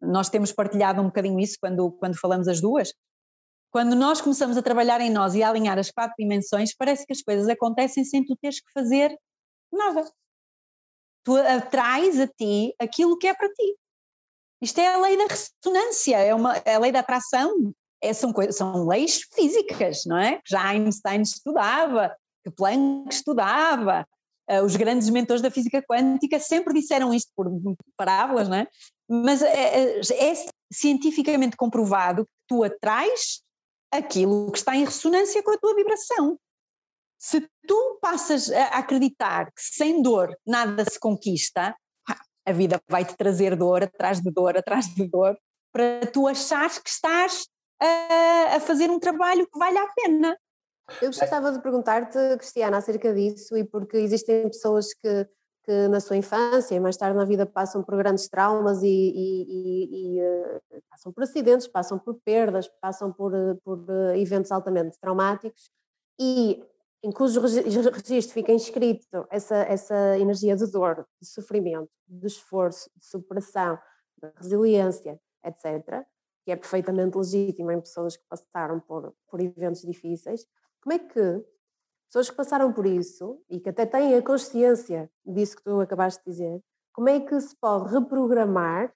nós 0.00 0.28
temos 0.28 0.52
partilhado 0.52 1.00
um 1.00 1.06
bocadinho 1.06 1.40
isso 1.40 1.56
quando, 1.60 1.92
quando 1.92 2.18
falamos 2.18 2.48
as 2.48 2.60
duas. 2.60 2.92
Quando 3.70 3.96
nós 3.96 4.20
começamos 4.20 4.56
a 4.56 4.62
trabalhar 4.62 5.00
em 5.00 5.10
nós 5.10 5.34
e 5.34 5.42
a 5.42 5.48
alinhar 5.48 5.78
as 5.78 5.90
quatro 5.90 6.14
dimensões, 6.18 6.74
parece 6.74 7.04
que 7.04 7.12
as 7.12 7.22
coisas 7.22 7.48
acontecem 7.48 8.04
sem 8.04 8.24
tu 8.24 8.36
teres 8.36 8.60
que 8.60 8.70
fazer 8.72 9.16
nada. 9.72 10.04
Tu 11.24 11.36
atrais 11.36 12.20
a 12.20 12.28
ti 12.28 12.74
aquilo 12.78 13.18
que 13.18 13.26
é 13.26 13.34
para 13.34 13.48
ti. 13.48 13.76
Isto 14.60 14.80
é 14.80 14.94
a 14.94 14.98
lei 14.98 15.16
da 15.16 15.26
ressonância, 15.26 16.16
é, 16.16 16.34
uma, 16.34 16.56
é 16.64 16.74
a 16.74 16.78
lei 16.78 16.92
da 16.92 17.00
atração, 17.00 17.72
é, 18.02 18.12
são, 18.12 18.32
coisas, 18.32 18.56
são 18.56 18.86
leis 18.86 19.22
físicas, 19.34 20.04
não 20.06 20.18
é? 20.18 20.40
Já 20.46 20.68
Einstein 20.68 21.22
estudava, 21.22 22.14
que 22.44 22.50
Planck 22.50 23.12
estudava, 23.12 24.06
uh, 24.50 24.62
os 24.62 24.76
grandes 24.76 25.08
mentores 25.08 25.42
da 25.42 25.50
física 25.50 25.82
quântica 25.82 26.38
sempre 26.38 26.74
disseram 26.74 27.12
isto 27.12 27.30
por 27.34 27.46
parábolas, 27.96 28.48
não 28.48 28.58
é? 28.58 28.68
Mas 29.08 29.42
é, 29.42 30.00
é 30.00 30.34
cientificamente 30.72 31.56
comprovado 31.56 32.24
que 32.24 32.32
tu 32.48 32.62
atrais 32.62 33.42
aquilo 33.90 34.50
que 34.50 34.58
está 34.58 34.76
em 34.76 34.84
ressonância 34.84 35.42
com 35.42 35.52
a 35.52 35.58
tua 35.58 35.74
vibração. 35.74 36.38
Se 37.18 37.40
tu 37.66 37.98
passas 38.02 38.50
a 38.50 38.78
acreditar 38.78 39.46
que 39.46 39.62
sem 39.62 40.02
dor 40.02 40.36
nada 40.46 40.84
se 40.84 40.98
conquista, 40.98 41.74
a 42.46 42.52
vida 42.52 42.80
vai-te 42.88 43.16
trazer 43.16 43.56
dor 43.56 43.82
atrás 43.82 44.20
de 44.20 44.30
dor, 44.30 44.56
atrás 44.56 44.86
de 44.94 45.08
dor, 45.08 45.36
para 45.72 46.06
tu 46.12 46.28
achares 46.28 46.78
que 46.78 46.88
estás 46.88 47.46
a, 47.80 48.56
a 48.56 48.60
fazer 48.60 48.90
um 48.90 48.98
trabalho 48.98 49.46
que 49.46 49.58
vale 49.58 49.78
a 49.78 49.88
pena. 49.88 50.36
Eu 51.00 51.08
gostava 51.08 51.50
de 51.50 51.62
perguntar-te, 51.62 52.18
Cristiana, 52.36 52.76
acerca 52.76 53.12
disso 53.12 53.56
e 53.56 53.64
porque 53.64 53.96
existem 53.96 54.44
pessoas 54.44 54.92
que, 54.92 55.26
que 55.64 55.88
na 55.88 55.98
sua 55.98 56.16
infância 56.16 56.74
e 56.74 56.80
mais 56.80 56.96
tarde 56.96 57.16
na 57.16 57.24
vida 57.24 57.46
passam 57.46 57.82
por 57.82 57.96
grandes 57.96 58.28
traumas 58.28 58.82
e, 58.82 58.86
e, 58.86 59.46
e, 59.48 60.18
e 60.18 60.20
uh, 60.20 60.82
passam 60.90 61.10
por 61.10 61.24
acidentes, 61.24 61.66
passam 61.66 61.98
por 61.98 62.20
perdas, 62.22 62.68
passam 62.80 63.10
por, 63.10 63.32
uh, 63.34 63.58
por 63.64 63.78
uh, 63.78 64.14
eventos 64.14 64.52
altamente 64.52 64.98
traumáticos 65.00 65.70
e 66.20 66.62
em 67.04 67.12
cujo 67.12 67.38
registro 67.38 68.32
fica 68.32 68.50
inscrito 68.50 69.26
essa, 69.30 69.56
essa 69.56 70.18
energia 70.18 70.56
de 70.56 70.66
dor, 70.66 71.06
de 71.20 71.28
sofrimento, 71.28 71.90
de 72.08 72.26
esforço, 72.26 72.90
de 72.96 73.04
superação, 73.04 73.78
de 74.16 74.32
resiliência, 74.36 75.20
etc., 75.44 76.02
que 76.44 76.50
é 76.50 76.56
perfeitamente 76.56 77.16
legítima 77.16 77.74
em 77.74 77.80
pessoas 77.80 78.16
que 78.16 78.24
passaram 78.26 78.80
por, 78.80 79.14
por 79.28 79.38
eventos 79.40 79.82
difíceis, 79.82 80.46
como 80.82 80.94
é 80.94 80.98
que 80.98 81.44
pessoas 82.08 82.30
que 82.30 82.36
passaram 82.36 82.72
por 82.72 82.86
isso 82.86 83.38
e 83.50 83.60
que 83.60 83.68
até 83.68 83.84
têm 83.84 84.14
a 84.14 84.22
consciência 84.22 85.10
disso 85.26 85.56
que 85.56 85.64
tu 85.64 85.80
acabaste 85.80 86.22
de 86.24 86.30
dizer, 86.30 86.62
como 86.94 87.10
é 87.10 87.20
que 87.20 87.38
se 87.38 87.54
pode 87.56 87.92
reprogramar 87.92 88.94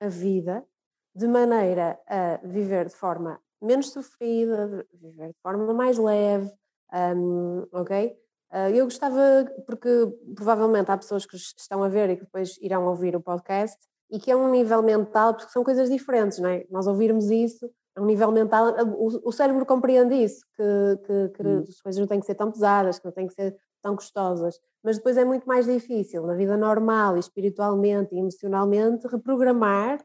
a 0.00 0.08
vida 0.08 0.66
de 1.14 1.28
maneira 1.28 2.00
a 2.06 2.38
viver 2.44 2.86
de 2.86 2.94
forma 2.96 3.40
menos 3.62 3.90
sofrida, 3.90 4.86
viver 4.92 5.28
de 5.28 5.38
forma 5.40 5.72
mais 5.72 5.98
leve, 5.98 6.52
um, 6.92 7.66
ok? 7.72 8.16
Uh, 8.50 8.74
eu 8.74 8.86
gostava, 8.86 9.20
porque 9.66 9.88
provavelmente 10.34 10.90
há 10.90 10.96
pessoas 10.96 11.26
que 11.26 11.36
estão 11.36 11.82
a 11.82 11.88
ver 11.88 12.10
e 12.10 12.16
que 12.16 12.24
depois 12.24 12.56
irão 12.62 12.86
ouvir 12.86 13.14
o 13.14 13.20
podcast 13.20 13.78
e 14.10 14.18
que 14.18 14.30
é 14.30 14.36
um 14.36 14.50
nível 14.50 14.82
mental, 14.82 15.34
porque 15.34 15.52
são 15.52 15.62
coisas 15.62 15.90
diferentes, 15.90 16.38
não 16.38 16.48
é? 16.48 16.64
Nós 16.70 16.86
ouvirmos 16.86 17.30
isso, 17.30 17.70
a 17.94 18.00
um 18.00 18.06
nível 18.06 18.30
mental, 18.32 18.74
o, 18.96 19.28
o 19.28 19.32
cérebro 19.32 19.66
compreende 19.66 20.14
isso, 20.14 20.40
que, 20.56 21.06
que, 21.06 21.28
que 21.36 21.46
hum. 21.46 21.64
as 21.68 21.80
coisas 21.80 22.00
não 22.00 22.06
têm 22.06 22.20
que 22.20 22.26
ser 22.26 22.34
tão 22.34 22.50
pesadas, 22.50 22.98
que 22.98 23.04
não 23.04 23.12
têm 23.12 23.26
que 23.26 23.34
ser 23.34 23.54
tão 23.82 23.94
custosas, 23.94 24.58
mas 24.82 24.96
depois 24.96 25.16
é 25.16 25.24
muito 25.24 25.46
mais 25.46 25.66
difícil 25.66 26.26
na 26.26 26.34
vida 26.34 26.56
normal 26.56 27.16
e 27.16 27.20
espiritualmente 27.20 28.14
e 28.14 28.18
emocionalmente 28.18 29.06
reprogramar 29.06 30.02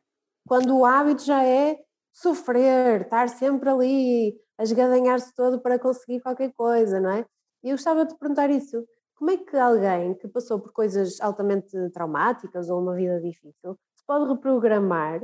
quando 0.47 0.77
o 0.77 0.85
hábito 0.85 1.23
já 1.23 1.43
é 1.43 1.79
sofrer, 2.11 3.01
estar 3.01 3.29
sempre 3.29 3.69
ali 3.69 4.35
a 4.57 4.63
esgadanhar-se 4.63 5.33
todo 5.33 5.59
para 5.59 5.79
conseguir 5.79 6.21
qualquer 6.21 6.53
coisa, 6.53 6.99
não 6.99 7.11
é? 7.11 7.25
E 7.63 7.69
eu 7.69 7.75
gostava 7.75 8.05
de 8.05 8.15
perguntar 8.17 8.49
isso. 8.49 8.85
Como 9.15 9.31
é 9.31 9.37
que 9.37 9.55
alguém 9.55 10.15
que 10.15 10.27
passou 10.27 10.59
por 10.59 10.71
coisas 10.71 11.21
altamente 11.21 11.77
traumáticas 11.91 12.69
ou 12.69 12.81
uma 12.81 12.95
vida 12.95 13.21
difícil 13.21 13.77
se 13.95 14.03
pode 14.05 14.27
reprogramar 14.29 15.21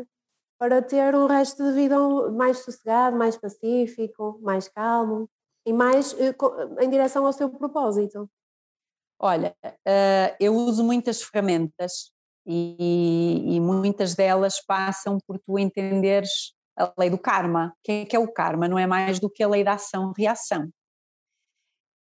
para 0.57 0.81
ter 0.81 1.15
um 1.15 1.25
resto 1.25 1.63
de 1.63 1.71
vida 1.73 1.97
mais 2.31 2.59
sossegado, 2.59 3.17
mais 3.17 3.37
pacífico, 3.37 4.39
mais 4.41 4.67
calmo 4.67 5.29
e 5.65 5.73
mais 5.73 6.13
eh, 6.19 6.35
em 6.81 6.89
direção 6.89 7.25
ao 7.25 7.33
seu 7.33 7.49
propósito? 7.49 8.29
Olha, 9.17 9.55
uh, 9.65 10.35
eu 10.39 10.55
uso 10.55 10.83
muitas 10.83 11.21
ferramentas 11.21 12.11
e, 12.45 13.55
e, 13.55 13.59
muitas 13.59 14.15
delas 14.15 14.61
passam 14.65 15.17
por 15.27 15.37
tu 15.39 15.59
entenderes 15.59 16.53
a 16.79 16.93
lei 16.97 17.09
do 17.09 17.17
karma. 17.17 17.73
O 17.77 17.83
que 17.83 17.91
é, 17.91 18.05
que 18.05 18.15
é 18.15 18.19
o 18.19 18.31
karma? 18.31 18.67
Não 18.67 18.79
é 18.79 18.87
mais 18.87 19.19
do 19.19 19.29
que 19.29 19.43
a 19.43 19.47
lei 19.47 19.63
da 19.63 19.73
ação-reação. 19.73 20.69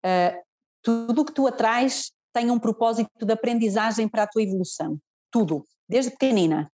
Uh, 0.06 0.44
tudo 0.82 1.22
o 1.22 1.26
que 1.26 1.34
tu 1.34 1.48
atrás 1.48 2.12
tem 2.34 2.52
um 2.52 2.60
propósito 2.60 3.26
de 3.26 3.34
aprendizagem 3.34 4.08
para 4.08 4.24
a 4.24 4.28
tua 4.28 4.44
evolução. 4.44 5.00
Tudo, 5.32 5.66
desde 5.88 6.12
pequenina. 6.12 6.72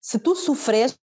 Se 0.00 0.18
tu 0.18 0.36
sofreste, 0.36 0.98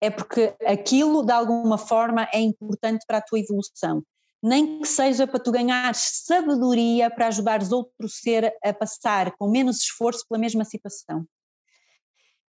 é 0.00 0.10
porque 0.10 0.54
aquilo 0.64 1.24
de 1.24 1.32
alguma 1.32 1.76
forma 1.76 2.28
é 2.32 2.40
importante 2.40 3.04
para 3.06 3.18
a 3.18 3.22
tua 3.22 3.40
evolução. 3.40 4.02
Nem 4.42 4.80
que 4.80 4.86
seja 4.86 5.26
para 5.26 5.40
tu 5.40 5.50
ganhares 5.50 6.22
sabedoria 6.24 7.10
para 7.10 7.28
ajudares 7.28 7.72
outro 7.72 8.08
ser 8.08 8.54
a 8.62 8.72
passar 8.72 9.32
com 9.36 9.50
menos 9.50 9.80
esforço 9.80 10.24
pela 10.28 10.38
mesma 10.38 10.64
situação. 10.64 11.26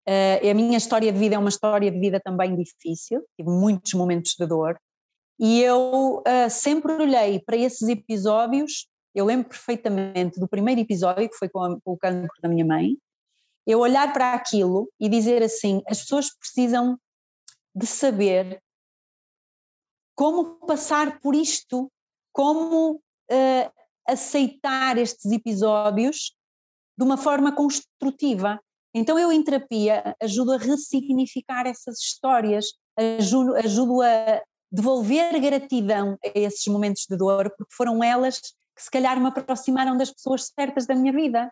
Uh, 0.07 0.49
a 0.49 0.53
minha 0.53 0.77
história 0.77 1.11
de 1.11 1.17
vida 1.17 1.35
é 1.35 1.39
uma 1.39 1.49
história 1.49 1.89
de 1.89 1.99
vida 1.99 2.19
também 2.19 2.55
difícil, 2.55 3.25
tive 3.35 3.49
muitos 3.49 3.93
momentos 3.93 4.35
de 4.37 4.45
dor, 4.45 4.79
e 5.39 5.61
eu 5.61 6.19
uh, 6.19 6.49
sempre 6.49 6.93
olhei 6.93 7.39
para 7.39 7.57
esses 7.57 7.87
episódios. 7.89 8.87
Eu 9.13 9.25
lembro 9.25 9.49
perfeitamente 9.49 10.39
do 10.39 10.47
primeiro 10.47 10.81
episódio, 10.81 11.29
que 11.29 11.37
foi 11.37 11.49
com, 11.49 11.61
a, 11.61 11.79
com 11.81 11.93
o 11.93 11.97
cancro 11.97 12.41
da 12.41 12.49
minha 12.49 12.65
mãe, 12.65 12.97
eu 13.65 13.79
olhar 13.79 14.13
para 14.13 14.33
aquilo 14.33 14.89
e 14.99 15.09
dizer 15.09 15.41
assim: 15.41 15.81
as 15.87 16.01
pessoas 16.01 16.29
precisam 16.37 16.99
de 17.73 17.85
saber 17.85 18.61
como 20.15 20.65
passar 20.65 21.19
por 21.19 21.35
isto, 21.35 21.91
como 22.31 23.01
uh, 23.31 23.71
aceitar 24.07 24.97
estes 24.97 25.31
episódios 25.31 26.33
de 26.97 27.03
uma 27.03 27.17
forma 27.17 27.53
construtiva. 27.53 28.61
Então 28.97 29.19
eu 29.19 29.29
em 29.29 29.43
terapia 29.43 30.15
ajudo 30.23 30.53
a 30.53 30.57
ressignificar 30.57 31.67
essas 31.67 31.99
histórias, 31.99 32.67
ajudo, 32.97 33.53
ajudo 33.57 34.01
a 34.01 34.41
devolver 34.71 35.37
gratidão 35.41 36.17
a 36.23 36.31
esses 36.33 36.65
momentos 36.67 37.05
de 37.09 37.17
dor, 37.17 37.53
porque 37.57 37.75
foram 37.75 38.01
elas 38.01 38.39
que 38.39 38.81
se 38.81 38.89
calhar 38.89 39.19
me 39.19 39.27
aproximaram 39.27 39.97
das 39.97 40.11
pessoas 40.11 40.49
certas 40.57 40.87
da 40.87 40.95
minha 40.95 41.11
vida. 41.11 41.51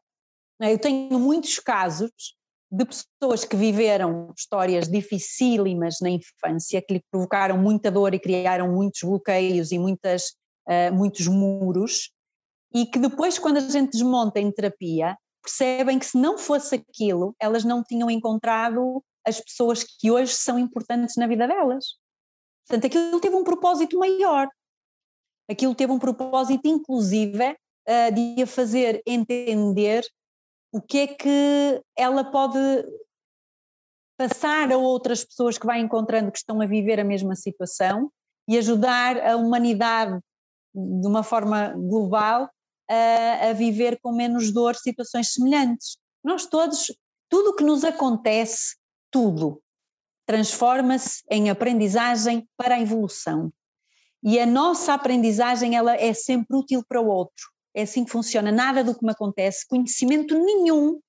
É? 0.62 0.72
Eu 0.72 0.80
tenho 0.80 1.20
muitos 1.20 1.60
casos 1.60 2.12
de 2.72 2.86
pessoas 2.86 3.44
que 3.44 3.58
viveram 3.58 4.34
histórias 4.38 4.88
dificílimas 4.88 5.98
na 6.02 6.10
infância, 6.10 6.82
que 6.82 6.94
lhe 6.94 7.04
provocaram 7.12 7.58
muita 7.58 7.92
dor 7.92 8.14
e 8.14 8.20
criaram 8.20 8.72
muitos 8.74 9.02
bloqueios 9.04 9.74
e 9.74 9.78
muitas, 9.78 10.30
uh, 10.68 10.94
muitos 10.94 11.28
muros, 11.28 12.10
e 12.74 12.86
que 12.86 12.98
depois, 12.98 13.38
quando 13.38 13.58
a 13.58 13.60
gente 13.60 13.92
desmonta 13.92 14.40
em 14.40 14.52
terapia, 14.52 15.16
percebem 15.44 16.00
que 16.00 16.06
se 16.06 16.18
não 16.18 16.38
fosse 16.38 16.76
aquilo, 16.76 17.36
elas 17.40 17.64
não 17.64 17.84
tinham 17.84 18.10
encontrado 18.10 19.04
as 19.26 19.40
pessoas 19.40 19.84
que 19.84 20.10
hoje 20.10 20.34
são 20.34 20.58
importantes 20.58 21.16
na 21.18 21.28
vida 21.28 21.48
delas. 21.48 21.98
Portanto, 22.68 22.88
aquilo 22.88 23.20
teve 23.20 23.36
um 23.36 23.44
propósito 23.44 23.98
maior. 24.00 24.48
Aquilo 25.50 25.76
teve 25.76 25.92
um 25.92 26.00
propósito, 26.00 26.68
inclusive, 26.68 27.52
uh, 27.52 28.14
de 28.14 28.42
a 28.42 28.48
fazer 28.48 29.02
entender 29.06 30.06
o 30.72 30.82
que 30.82 31.00
é 31.00 31.08
que 31.08 31.84
ela 31.96 32.24
pode 32.24 32.60
passar 34.18 34.72
a 34.72 34.78
outras 34.78 35.24
pessoas 35.24 35.58
que 35.58 35.66
vai 35.66 35.80
encontrando 35.80 36.32
que 36.32 36.38
estão 36.38 36.62
a 36.62 36.66
viver 36.66 37.00
a 37.00 37.04
mesma 37.04 37.36
situação 37.36 38.12
e 38.48 38.58
ajudar 38.58 39.18
a 39.18 39.36
humanidade 39.36 40.20
de 40.74 41.08
uma 41.08 41.24
forma 41.24 41.74
global 41.76 42.50
a, 42.90 43.50
a 43.50 43.54
viver 43.54 44.00
com 44.02 44.12
menos 44.12 44.52
dor 44.52 44.76
situações 44.76 45.34
semelhantes. 45.34 45.98
Nós 46.24 46.46
todos, 46.46 46.92
tudo 47.30 47.52
o 47.52 47.56
que 47.56 47.64
nos 47.64 47.84
acontece, 47.84 48.76
tudo, 49.12 49.62
transforma-se 50.26 51.24
em 51.30 51.50
aprendizagem 51.50 52.48
para 52.58 52.76
a 52.76 52.82
evolução. 52.82 53.52
E 54.24 54.40
a 54.40 54.46
nossa 54.46 54.94
aprendizagem 54.94 55.76
ela 55.76 55.96
é 55.96 56.14
sempre 56.14 56.56
útil 56.56 56.84
para 56.88 57.02
o 57.02 57.08
outro 57.08 57.54
é 57.74 57.84
assim 57.84 58.06
que 58.06 58.12
funciona. 58.12 58.52
Nada 58.52 58.84
do 58.84 58.96
que 58.96 59.04
me 59.04 59.12
acontece, 59.12 59.68
conhecimento 59.68 60.38
nenhum 60.38 61.00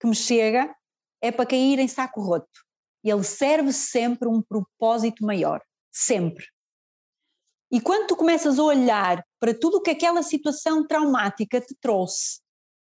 que 0.00 0.06
me 0.06 0.14
chega 0.14 0.74
é 1.20 1.30
para 1.30 1.46
cair 1.46 1.78
em 1.78 1.88
saco 1.88 2.20
roto. 2.20 2.64
Ele 3.02 3.22
serve 3.22 3.72
sempre 3.72 4.28
um 4.28 4.40
propósito 4.40 5.24
maior, 5.24 5.60
sempre. 5.92 6.46
E 7.70 7.80
quando 7.80 8.06
tu 8.06 8.16
começas 8.16 8.58
a 8.58 8.62
olhar 8.62 9.24
para 9.44 9.52
tudo 9.52 9.76
o 9.76 9.82
que 9.82 9.90
aquela 9.90 10.22
situação 10.22 10.86
traumática 10.86 11.60
te 11.60 11.74
trouxe, 11.78 12.40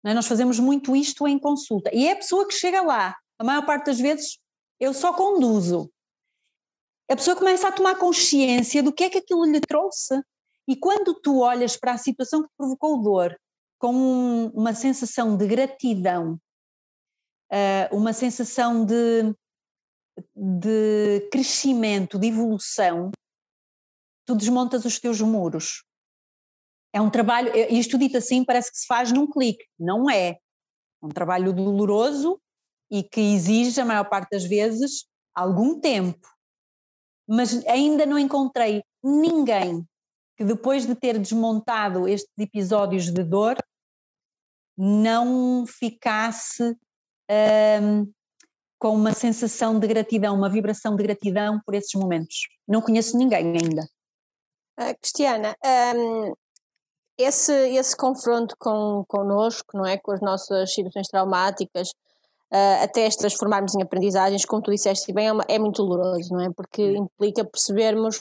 é? 0.02 0.14
nós 0.14 0.26
fazemos 0.26 0.58
muito 0.58 0.96
isto 0.96 1.28
em 1.28 1.38
consulta, 1.38 1.90
e 1.92 2.08
é 2.08 2.12
a 2.12 2.16
pessoa 2.16 2.48
que 2.48 2.54
chega 2.54 2.80
lá, 2.80 3.14
a 3.38 3.44
maior 3.44 3.66
parte 3.66 3.84
das 3.84 4.00
vezes 4.00 4.38
eu 4.80 4.94
só 4.94 5.12
conduzo. 5.12 5.92
A 7.06 7.14
pessoa 7.14 7.36
começa 7.36 7.68
a 7.68 7.72
tomar 7.72 7.96
consciência 7.96 8.82
do 8.82 8.94
que 8.94 9.04
é 9.04 9.10
que 9.10 9.18
aquilo 9.18 9.44
lhe 9.44 9.60
trouxe, 9.60 10.18
e 10.66 10.74
quando 10.74 11.12
tu 11.20 11.40
olhas 11.40 11.76
para 11.76 11.92
a 11.92 11.98
situação 11.98 12.42
que 12.42 12.48
provocou 12.56 13.02
dor 13.02 13.38
com 13.78 13.92
um, 13.92 14.46
uma 14.54 14.72
sensação 14.72 15.36
de 15.36 15.46
gratidão, 15.46 16.40
uh, 17.52 17.94
uma 17.94 18.14
sensação 18.14 18.86
de, 18.86 19.34
de 20.34 21.28
crescimento, 21.30 22.18
de 22.18 22.28
evolução, 22.28 23.10
tu 24.24 24.34
desmontas 24.34 24.86
os 24.86 24.98
teus 24.98 25.20
muros. 25.20 25.86
É 26.92 27.00
um 27.00 27.10
trabalho, 27.10 27.52
isto 27.70 27.98
dito 27.98 28.16
assim 28.16 28.44
parece 28.44 28.70
que 28.70 28.78
se 28.78 28.86
faz 28.86 29.12
num 29.12 29.26
clique, 29.26 29.64
não 29.78 30.08
é. 30.08 30.30
É 30.30 30.38
um 31.02 31.10
trabalho 31.10 31.52
doloroso 31.52 32.40
e 32.90 33.02
que 33.02 33.20
exige, 33.20 33.80
a 33.80 33.84
maior 33.84 34.08
parte 34.08 34.30
das 34.30 34.44
vezes, 34.44 35.06
algum 35.34 35.78
tempo. 35.78 36.26
Mas 37.28 37.64
ainda 37.66 38.06
não 38.06 38.18
encontrei 38.18 38.82
ninguém 39.02 39.86
que 40.38 40.44
depois 40.44 40.86
de 40.86 40.94
ter 40.94 41.18
desmontado 41.18 42.06
estes 42.06 42.32
episódios 42.38 43.10
de 43.10 43.24
dor, 43.24 43.56
não 44.76 45.66
ficasse 45.66 46.62
um, 47.82 48.12
com 48.78 48.94
uma 48.94 49.12
sensação 49.12 49.80
de 49.80 49.88
gratidão, 49.88 50.36
uma 50.36 50.48
vibração 50.48 50.94
de 50.94 51.02
gratidão 51.02 51.60
por 51.66 51.74
esses 51.74 51.92
momentos. 51.94 52.46
Não 52.68 52.80
conheço 52.80 53.18
ninguém 53.18 53.48
ainda. 53.48 53.82
Uh, 54.78 54.96
Cristiana, 55.02 55.56
um, 55.96 56.32
esse, 57.18 57.52
esse 57.52 57.96
confronto 57.96 58.54
com, 58.58 59.04
connosco, 59.08 59.76
não 59.76 59.84
é? 59.84 59.98
com 59.98 60.12
as 60.12 60.20
nossas 60.20 60.72
situações 60.72 61.08
traumáticas, 61.08 61.88
uh, 62.52 62.84
até 62.84 63.06
as 63.06 63.16
transformarmos 63.16 63.74
em 63.74 63.82
aprendizagens, 63.82 64.44
como 64.44 64.62
tu 64.62 64.70
disseste 64.70 65.12
bem, 65.12 65.28
é, 65.28 65.32
uma, 65.32 65.44
é 65.48 65.58
muito 65.58 65.84
doloroso, 65.84 66.32
não 66.32 66.40
é? 66.40 66.50
Porque 66.50 66.96
implica 66.96 67.44
percebermos 67.44 68.20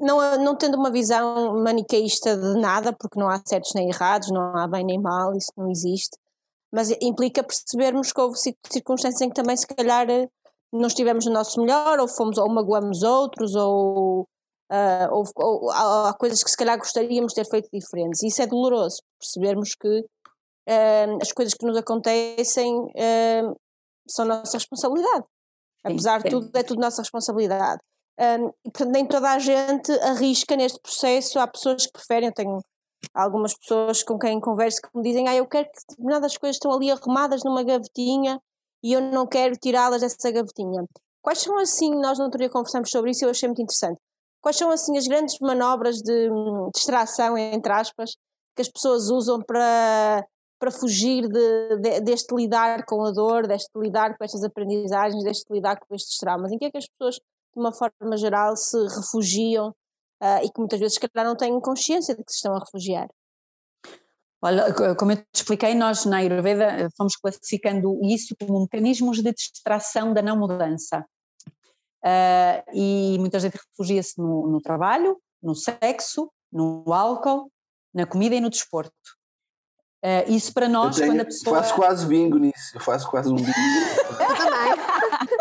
não, 0.00 0.38
não 0.38 0.56
tendo 0.56 0.76
uma 0.76 0.90
visão 0.90 1.62
maniqueísta 1.62 2.36
de 2.36 2.58
nada, 2.58 2.92
porque 2.92 3.18
não 3.20 3.28
há 3.28 3.40
certos 3.44 3.72
nem 3.74 3.88
errados, 3.88 4.30
não 4.30 4.56
há 4.56 4.66
bem 4.66 4.84
nem 4.84 4.98
mal, 4.98 5.34
isso 5.34 5.52
não 5.56 5.70
existe, 5.70 6.16
mas 6.72 6.90
implica 7.00 7.42
percebermos 7.42 8.12
que 8.12 8.20
houve 8.20 8.38
circunstâncias 8.38 9.20
em 9.20 9.28
que 9.28 9.34
também 9.34 9.56
se 9.56 9.66
calhar 9.66 10.06
não 10.72 10.86
estivemos 10.86 11.26
no 11.26 11.32
nosso 11.32 11.60
melhor, 11.60 11.98
ou 11.98 12.08
fomos, 12.08 12.38
ou 12.38 12.48
magoamos 12.48 13.02
outros, 13.02 13.54
ou, 13.54 14.26
uh, 14.70 15.12
ou, 15.12 15.24
ou 15.36 15.70
há, 15.70 16.14
coisas 16.18 16.42
que 16.42 16.50
se 16.50 16.56
calhar 16.56 16.78
gostaríamos 16.78 17.32
de 17.32 17.42
ter 17.42 17.50
feito 17.50 17.68
diferentes. 17.72 18.22
Isso 18.22 18.42
é 18.42 18.46
doloroso, 18.46 19.02
percebermos 19.18 19.74
que 19.74 20.00
uh, 20.00 21.18
as 21.20 21.32
coisas 21.32 21.54
que 21.54 21.66
nos 21.66 21.76
acontecem 21.76 22.74
uh, 22.74 23.56
são 24.08 24.24
nossa 24.24 24.56
responsabilidade. 24.56 25.24
Sim, 25.86 25.92
Apesar 25.92 26.22
de 26.22 26.30
tudo, 26.30 26.50
é 26.54 26.62
tudo 26.62 26.80
nossa 26.80 27.02
responsabilidade. 27.02 27.80
Um, 28.20 28.50
portanto, 28.64 28.90
nem 28.90 29.06
toda 29.06 29.30
a 29.30 29.38
gente 29.38 29.92
arrisca 30.00 30.56
neste 30.56 30.80
processo. 30.80 31.38
Há 31.38 31.46
pessoas 31.46 31.86
que 31.86 31.92
preferem, 31.92 32.28
eu 32.28 32.34
tenho 32.34 32.60
algumas 33.14 33.56
pessoas 33.56 34.02
com 34.02 34.18
quem 34.18 34.40
converso 34.40 34.80
que 34.82 34.88
me 34.94 35.02
dizem: 35.02 35.28
Ah, 35.28 35.36
eu 35.36 35.46
quero 35.46 35.66
que 35.66 35.78
determinadas 35.88 36.36
coisas 36.36 36.56
estão 36.56 36.72
ali 36.72 36.90
arrumadas 36.90 37.42
numa 37.44 37.62
gavetinha 37.62 38.40
e 38.82 38.92
eu 38.92 39.00
não 39.00 39.26
quero 39.26 39.54
tirá-las 39.56 40.00
dessa 40.00 40.30
gavetinha. 40.32 40.84
Quais 41.22 41.38
são 41.38 41.56
assim, 41.58 41.94
nós 42.00 42.18
na 42.18 42.24
outro 42.24 42.38
dia 42.38 42.50
conversamos 42.50 42.90
sobre 42.90 43.10
isso 43.10 43.24
e 43.24 43.26
eu 43.26 43.30
achei 43.30 43.48
muito 43.48 43.62
interessante. 43.62 44.00
Quais 44.48 44.56
são 44.56 44.70
assim 44.70 44.96
as 44.96 45.06
grandes 45.06 45.38
manobras 45.40 45.98
de 45.98 46.30
distração, 46.74 47.36
entre 47.36 47.70
aspas, 47.70 48.12
que 48.56 48.62
as 48.62 48.68
pessoas 48.70 49.10
usam 49.10 49.42
para, 49.42 50.26
para 50.58 50.70
fugir 50.70 51.28
de, 51.28 51.76
de, 51.76 52.00
deste 52.00 52.34
lidar 52.34 52.86
com 52.86 53.04
a 53.04 53.10
dor, 53.10 53.46
deste 53.46 53.68
lidar 53.78 54.16
com 54.16 54.24
estas 54.24 54.42
aprendizagens, 54.42 55.22
deste 55.22 55.52
lidar 55.52 55.78
com 55.78 55.94
estes 55.94 56.16
traumas? 56.16 56.50
Em 56.50 56.56
que 56.56 56.64
é 56.64 56.70
que 56.70 56.78
as 56.78 56.86
pessoas 56.86 57.16
de 57.16 57.60
uma 57.60 57.74
forma 57.74 58.16
geral, 58.16 58.56
se 58.56 58.78
refugiam 58.96 59.68
uh, 59.68 60.42
e 60.42 60.50
que 60.50 60.58
muitas 60.58 60.80
vezes, 60.80 60.94
se 60.94 61.00
calhar, 61.06 61.28
não 61.28 61.36
têm 61.36 61.60
consciência 61.60 62.16
de 62.16 62.24
que 62.24 62.32
se 62.32 62.38
estão 62.38 62.54
a 62.56 62.60
refugiar. 62.60 63.06
Olha, 64.40 64.72
como 64.96 65.12
eu 65.12 65.16
te 65.16 65.26
expliquei, 65.34 65.74
nós 65.74 66.06
na 66.06 66.18
Ayurveda 66.18 66.88
fomos 66.96 67.16
classificando 67.16 68.00
isso 68.02 68.34
como 68.40 68.62
mecanismos 68.62 69.18
de 69.18 69.30
distração 69.30 70.14
da 70.14 70.22
não 70.22 70.38
mudança. 70.38 71.04
Uh, 72.04 72.62
e 72.72 73.16
muita 73.18 73.40
gente 73.40 73.56
refugia-se 73.56 74.18
no, 74.18 74.46
no, 74.48 74.60
trabalho, 74.60 75.20
no 75.42 75.54
sexo, 75.54 76.30
no 76.52 76.84
álcool, 76.92 77.50
na 77.92 78.06
comida 78.06 78.34
e 78.34 78.40
no 78.40 78.50
desporto. 78.50 78.92
Uh, 80.04 80.30
isso 80.30 80.54
para 80.54 80.68
nós, 80.68 80.96
tenho, 80.96 81.10
quando 81.10 81.20
a 81.20 81.24
pessoa. 81.24 81.56
Faço 81.56 81.74
quase 81.74 82.06
bingo 82.06 82.38
nisso, 82.38 82.70
eu 82.74 82.80
faço 82.80 83.10
quase 83.10 83.32
um 83.32 83.34
bingo. 83.34 83.48
eu 83.50 84.36
também. 84.36 84.72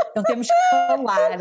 Então 0.10 0.24
temos 0.24 0.47
que 0.47 0.53
falar. 0.72 1.38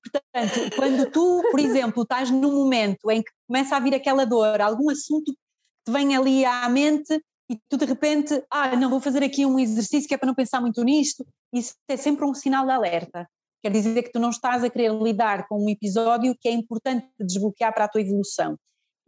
Portanto, 0.00 0.76
quando 0.76 1.10
tu, 1.10 1.42
por 1.50 1.58
exemplo, 1.58 2.02
estás 2.04 2.30
num 2.30 2.52
momento 2.52 3.10
em 3.10 3.20
que 3.20 3.30
começa 3.48 3.76
a 3.76 3.80
vir 3.80 3.94
aquela 3.96 4.24
dor, 4.24 4.60
algum 4.60 4.88
assunto 4.90 5.32
que 5.32 5.38
te 5.84 5.92
vem 5.92 6.16
ali 6.16 6.44
à 6.44 6.68
mente 6.68 7.20
e 7.48 7.58
tu 7.68 7.76
de 7.76 7.84
repente, 7.84 8.42
ah, 8.50 8.74
não 8.76 8.90
vou 8.90 9.00
fazer 9.00 9.22
aqui 9.22 9.46
um 9.46 9.58
exercício 9.58 10.08
que 10.08 10.14
é 10.14 10.18
para 10.18 10.26
não 10.26 10.34
pensar 10.34 10.60
muito 10.60 10.82
nisto, 10.82 11.24
isso 11.52 11.74
é 11.88 11.96
sempre 11.96 12.24
um 12.24 12.34
sinal 12.34 12.66
de 12.66 12.72
alerta. 12.72 13.28
Quer 13.62 13.70
dizer 13.70 14.02
que 14.02 14.12
tu 14.12 14.18
não 14.18 14.30
estás 14.30 14.64
a 14.64 14.70
querer 14.70 14.92
lidar 14.92 15.46
com 15.48 15.64
um 15.64 15.70
episódio 15.70 16.36
que 16.40 16.48
é 16.48 16.52
importante 16.52 17.06
desbloquear 17.18 17.72
para 17.72 17.84
a 17.84 17.88
tua 17.88 18.00
evolução 18.00 18.58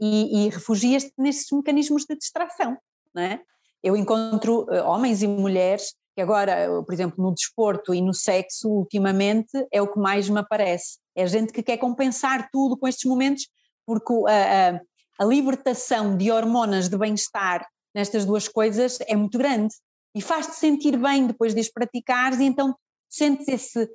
e, 0.00 0.46
e 0.46 0.48
refugias-te 0.48 1.12
nesses 1.18 1.46
mecanismos 1.52 2.04
de 2.08 2.16
distração, 2.16 2.76
não 3.14 3.22
é? 3.22 3.40
Eu 3.82 3.96
encontro 3.96 4.62
uh, 4.62 4.84
homens 4.84 5.22
e 5.22 5.28
mulheres 5.28 5.94
que 6.14 6.22
agora, 6.22 6.82
por 6.82 6.92
exemplo, 6.92 7.22
no 7.22 7.32
desporto 7.32 7.94
e 7.94 8.00
no 8.00 8.12
sexo, 8.12 8.68
ultimamente, 8.68 9.52
é 9.72 9.80
o 9.80 9.86
que 9.86 10.00
mais 10.00 10.28
me 10.28 10.40
aparece. 10.40 10.98
É 11.14 11.24
gente 11.26 11.52
que 11.52 11.62
quer 11.62 11.76
compensar 11.76 12.48
tudo 12.50 12.76
com 12.76 12.88
estes 12.88 13.08
momentos, 13.08 13.46
porque 13.86 14.12
a, 14.28 14.70
a, 14.70 14.80
a 15.20 15.24
libertação 15.24 16.16
de 16.16 16.32
hormonas 16.32 16.88
de 16.88 16.98
bem-estar 16.98 17.64
nestas 17.94 18.24
duas 18.24 18.48
coisas 18.48 18.98
é 19.06 19.16
muito 19.16 19.38
grande 19.38 19.74
e 20.14 20.20
faz-te 20.20 20.56
sentir 20.56 20.96
bem 20.96 21.26
depois 21.26 21.54
de 21.54 21.60
as 21.60 21.68
praticares, 21.68 22.40
e 22.40 22.44
então 22.44 22.74
sentes 23.08 23.48
esse. 23.48 23.88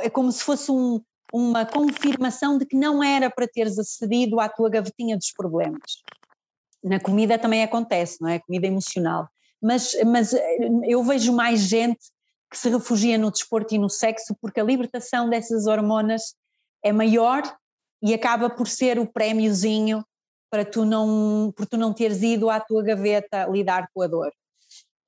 É 0.00 0.10
como 0.10 0.30
se 0.30 0.42
fosse 0.42 0.70
um, 0.70 1.00
uma 1.32 1.64
confirmação 1.64 2.58
de 2.58 2.66
que 2.66 2.76
não 2.76 3.02
era 3.02 3.30
para 3.30 3.48
teres 3.48 3.78
acedido 3.78 4.38
à 4.38 4.48
tua 4.48 4.68
gavetinha 4.68 5.16
dos 5.16 5.32
problemas. 5.32 6.02
Na 6.84 7.00
comida 7.00 7.38
também 7.38 7.62
acontece, 7.62 8.18
não 8.20 8.28
é? 8.28 8.38
Comida 8.40 8.66
emocional. 8.66 9.28
Mas, 9.60 9.94
mas 10.04 10.34
eh, 10.34 10.58
eu 10.86 11.02
vejo 11.02 11.32
mais 11.32 11.60
gente 11.60 12.00
que 12.50 12.58
se 12.58 12.68
refugia 12.68 13.16
no 13.16 13.30
desporto 13.30 13.74
e 13.74 13.78
no 13.78 13.88
sexo 13.88 14.36
porque 14.40 14.60
a 14.60 14.64
libertação 14.64 15.30
dessas 15.30 15.66
hormonas 15.66 16.34
é 16.82 16.92
maior 16.92 17.42
e 18.02 18.12
acaba 18.12 18.50
por 18.50 18.68
ser 18.68 18.98
o 18.98 19.06
prémiozinho 19.06 20.04
para 20.52 20.66
tu 20.66 20.84
não, 20.84 21.50
por 21.56 21.64
tu 21.64 21.78
não 21.78 21.94
teres 21.94 22.20
ido 22.20 22.50
à 22.50 22.60
tua 22.60 22.82
gaveta 22.82 23.46
lidar 23.46 23.88
com 23.94 24.02
a 24.02 24.06
dor. 24.06 24.30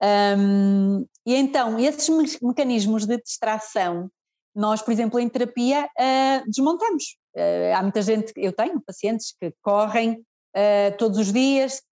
Um, 0.02 1.06
e 1.26 1.34
então, 1.34 1.78
esses 1.78 2.40
mecanismos 2.40 3.04
de 3.04 3.18
distração 3.18 4.10
nós, 4.54 4.80
por 4.80 4.92
exemplo, 4.92 5.20
em 5.20 5.28
terapia 5.28 5.84
uh, 5.84 6.48
desmontamos. 6.50 7.16
Uh, 7.36 7.76
há 7.76 7.82
muita 7.82 8.00
gente, 8.00 8.32
eu 8.36 8.52
tenho 8.52 8.80
pacientes 8.80 9.34
que 9.38 9.52
correm 9.60 10.12
uh, 10.56 10.96
todos 10.96 11.18
os 11.18 11.30
dias, 11.30 11.82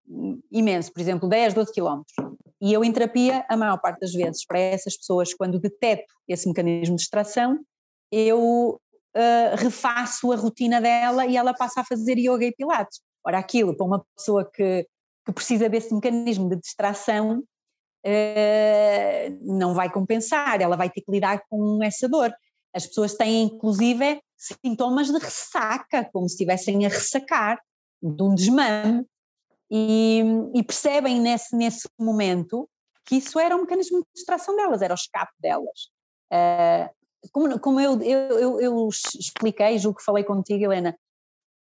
imenso, 0.51 0.91
por 0.91 1.01
exemplo, 1.01 1.29
10, 1.29 1.53
12 1.53 1.73
quilómetros. 1.73 2.15
E 2.59 2.73
eu 2.73 2.83
em 2.83 2.93
terapia, 2.93 3.45
a 3.51 3.57
maior 3.57 3.79
parte 3.79 4.01
das 4.01 4.13
vezes, 4.13 4.47
para 4.47 4.59
essas 4.59 4.97
pessoas, 4.97 5.35
quando 5.35 5.59
detecto 5.59 6.15
esse 6.27 6.49
mecanismo 6.49 6.95
de 6.95 7.03
distração, 7.03 7.59
eu 8.11 8.81
refaço 9.59 10.33
a 10.33 10.37
rotina 10.37 10.81
dela 10.81 11.27
e 11.27 11.37
ela 11.37 11.53
passa 11.53 11.83
a 11.83 11.85
fazer 11.85 12.17
yoga 12.17 12.47
e 12.47 12.53
pilates. 12.53 13.01
Ora, 13.25 13.39
aquilo 13.39 13.77
para 13.77 13.87
uma 13.87 14.05
pessoa 14.17 14.45
que, 14.45 14.87
que 15.25 15.33
precisa 15.33 15.69
desse 15.69 15.95
mecanismo 15.95 16.49
de 16.49 16.57
distração, 16.57 17.43
uh, 18.07 19.39
não 19.41 19.75
vai 19.75 19.91
compensar, 19.91 20.61
ela 20.61 20.77
vai 20.77 20.91
ter 20.91 21.01
que 21.01 21.11
lidar 21.11 21.43
com 21.49 21.83
essa 21.83 22.09
dor. 22.09 22.33
As 22.75 22.87
pessoas 22.87 23.15
têm, 23.15 23.45
inclusive, 23.45 24.21
sintomas 24.37 25.09
de 25.09 25.19
ressaca, 25.19 26.09
como 26.13 26.29
se 26.29 26.35
estivessem 26.35 26.85
a 26.87 26.89
ressacar 26.89 27.61
de 28.03 28.23
um 28.23 28.35
desmame, 28.35 29.07
e, 29.71 30.23
e, 30.55 30.63
percebem 30.63 31.19
nesse, 31.19 31.57
nesse 31.57 31.89
momento 31.99 32.69
que 33.07 33.17
isso 33.17 33.39
era 33.39 33.57
um 33.57 33.63
mecanismo 33.63 34.01
de 34.01 34.07
distração 34.15 34.55
delas, 34.55 34.83
era 34.83 34.93
o 34.93 34.95
escape 34.95 35.33
delas. 35.41 35.91
Uh, 36.31 36.91
como, 37.31 37.59
como 37.59 37.81
eu, 37.81 38.01
eu, 38.03 38.39
eu, 38.39 38.61
eu, 38.61 38.89
expliquei, 38.89 39.79
julgo 39.79 39.99
que 39.99 40.05
falei 40.05 40.25
contigo, 40.25 40.65
Helena, 40.65 40.97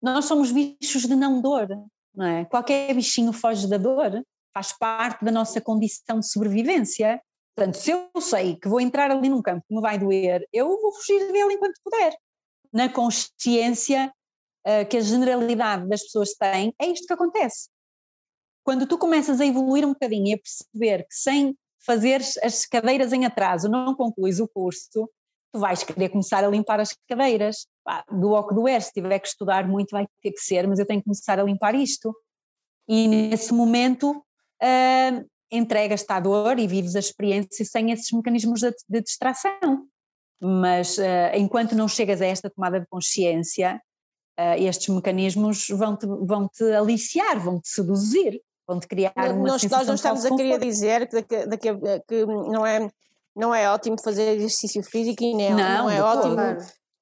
nós 0.05 0.25
somos 0.25 0.51
bichos 0.51 1.01
de 1.01 1.15
não 1.15 1.41
dor, 1.41 1.67
não 2.13 2.25
é? 2.25 2.45
Qualquer 2.45 2.93
bichinho 2.93 3.33
foge 3.33 3.67
da 3.67 3.77
dor, 3.77 4.23
faz 4.53 4.71
parte 4.71 5.25
da 5.25 5.31
nossa 5.31 5.59
condição 5.59 6.19
de 6.19 6.29
sobrevivência. 6.29 7.19
Portanto, 7.55 7.75
se 7.75 7.89
eu 7.89 8.09
sei 8.21 8.55
que 8.55 8.67
vou 8.67 8.79
entrar 8.79 9.09
ali 9.09 9.29
num 9.29 9.41
campo 9.41 9.65
que 9.67 9.73
me 9.73 9.81
vai 9.81 9.97
doer, 9.97 10.47
eu 10.53 10.67
vou 10.79 10.93
fugir 10.93 11.31
dele 11.31 11.55
enquanto 11.55 11.79
puder. 11.83 12.15
Na 12.71 12.87
consciência 12.87 14.13
uh, 14.67 14.87
que 14.87 14.97
a 14.97 15.01
generalidade 15.01 15.87
das 15.87 16.03
pessoas 16.03 16.35
tem, 16.35 16.71
é 16.79 16.85
isto 16.85 17.07
que 17.07 17.13
acontece. 17.13 17.69
Quando 18.63 18.85
tu 18.85 18.99
começas 18.99 19.41
a 19.41 19.45
evoluir 19.45 19.85
um 19.85 19.93
bocadinho 19.93 20.27
e 20.27 20.33
a 20.33 20.37
perceber 20.37 21.03
que 21.07 21.15
sem 21.15 21.57
fazer 21.83 22.21
as 22.43 22.65
cadeiras 22.65 23.11
em 23.11 23.25
atraso 23.25 23.69
não 23.69 23.95
concluis 23.95 24.39
o 24.39 24.47
curso, 24.47 25.09
tu 25.51 25.59
vais 25.59 25.83
querer 25.83 26.09
começar 26.09 26.43
a 26.43 26.47
limpar 26.47 26.79
as 26.79 26.95
cadeiras. 27.07 27.67
Do 28.11 28.31
o 28.31 28.47
que 28.47 28.55
doer, 28.55 28.81
se 28.81 28.91
tiver 28.91 29.19
que 29.19 29.27
estudar 29.27 29.67
muito 29.67 29.91
vai 29.91 30.07
ter 30.21 30.31
que 30.31 30.41
ser, 30.41 30.67
mas 30.67 30.79
eu 30.79 30.85
tenho 30.85 30.99
que 30.99 31.05
começar 31.05 31.39
a 31.39 31.43
limpar 31.43 31.75
isto. 31.75 32.15
E 32.87 33.07
nesse 33.07 33.53
momento 33.53 34.11
uh, 34.11 35.29
entregas-te 35.51 36.11
à 36.11 36.19
dor 36.19 36.59
e 36.59 36.67
vives 36.67 36.95
a 36.95 36.99
experiência 36.99 37.65
sem 37.65 37.91
esses 37.91 38.11
mecanismos 38.11 38.61
de, 38.61 38.73
de 38.89 39.01
distração. 39.01 39.87
Mas 40.41 40.97
uh, 40.97 41.35
enquanto 41.35 41.75
não 41.75 41.87
chegas 41.87 42.21
a 42.21 42.25
esta 42.25 42.49
tomada 42.49 42.79
de 42.79 42.87
consciência, 42.87 43.81
uh, 44.39 44.61
estes 44.61 44.93
mecanismos 44.93 45.67
vão-te 45.69 46.05
vão 46.05 46.47
-te 46.47 46.63
aliciar, 46.73 47.39
vão-te 47.39 47.69
seduzir, 47.69 48.41
vão-te 48.67 48.87
criar 48.87 49.13
uma 49.15 49.47
nós, 49.47 49.63
Nós 49.63 49.87
não 49.87 49.95
estamos 49.95 50.25
a 50.25 50.35
querer 50.35 50.59
dizer 50.59 51.07
que, 51.07 51.23
que, 51.23 51.57
que, 51.57 51.99
que, 52.07 52.25
não, 52.25 52.65
é, 52.65 52.89
não 53.35 53.55
é 53.55 53.69
ótimo 53.69 53.95
fazer 54.03 54.35
exercício 54.35 54.83
físico 54.83 55.23
e 55.23 55.35
nem, 55.35 55.51
não, 55.51 55.83
não 55.83 55.89
é 55.89 56.01
ótimo... 56.01 56.35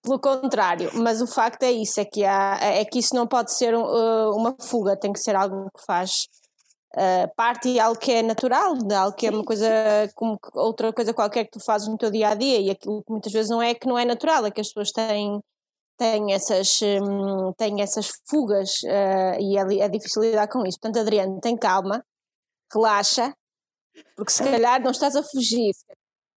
Pelo 0.03 0.19
contrário, 0.19 0.91
mas 0.95 1.21
o 1.21 1.27
facto 1.27 1.63
é 1.63 1.71
isso, 1.71 1.99
é 1.99 2.05
que, 2.05 2.25
há, 2.25 2.59
é 2.61 2.83
que 2.83 2.99
isso 2.99 3.15
não 3.15 3.25
pode 3.25 3.53
ser 3.53 3.73
uh, 3.73 4.31
uma 4.35 4.53
fuga, 4.59 4.99
tem 4.99 5.13
que 5.13 5.19
ser 5.19 5.33
algo 5.33 5.69
que 5.73 5.85
faz 5.85 6.27
uh, 6.95 7.33
parte 7.37 7.71
de 7.71 7.79
algo 7.79 7.97
que 7.97 8.11
é 8.11 8.21
natural, 8.21 8.77
de 8.77 8.93
algo 8.93 9.15
que 9.15 9.27
é 9.27 9.29
uma 9.29 9.45
coisa 9.45 9.65
como 10.13 10.37
outra 10.55 10.91
coisa 10.91 11.13
qualquer 11.13 11.45
que 11.45 11.51
tu 11.51 11.63
fazes 11.63 11.87
no 11.87 11.97
teu 11.97 12.11
dia 12.11 12.29
a 12.29 12.35
dia 12.35 12.59
e 12.59 12.69
aquilo 12.69 13.01
que 13.01 13.11
muitas 13.11 13.31
vezes 13.31 13.49
não 13.49 13.61
é 13.61 13.73
que 13.73 13.87
não 13.87 13.97
é 13.97 14.03
natural, 14.03 14.45
é 14.45 14.51
que 14.51 14.59
as 14.59 14.67
pessoas 14.67 14.91
têm 14.91 15.39
têm 15.97 16.33
essas, 16.33 16.81
hum, 16.81 17.53
têm 17.57 17.81
essas 17.81 18.09
fugas 18.27 18.71
uh, 18.83 19.39
e 19.39 19.57
é, 19.57 19.85
é 19.85 19.89
difícil 19.89 20.21
lidar 20.21 20.47
com 20.47 20.65
isso. 20.65 20.79
Portanto, 20.81 20.99
Adriano, 21.01 21.39
tem 21.39 21.55
calma, 21.55 22.03
relaxa, 22.73 23.33
porque 24.15 24.31
se 24.31 24.43
calhar 24.43 24.81
não 24.81 24.91
estás 24.91 25.15
a 25.15 25.23
fugir. 25.23 25.71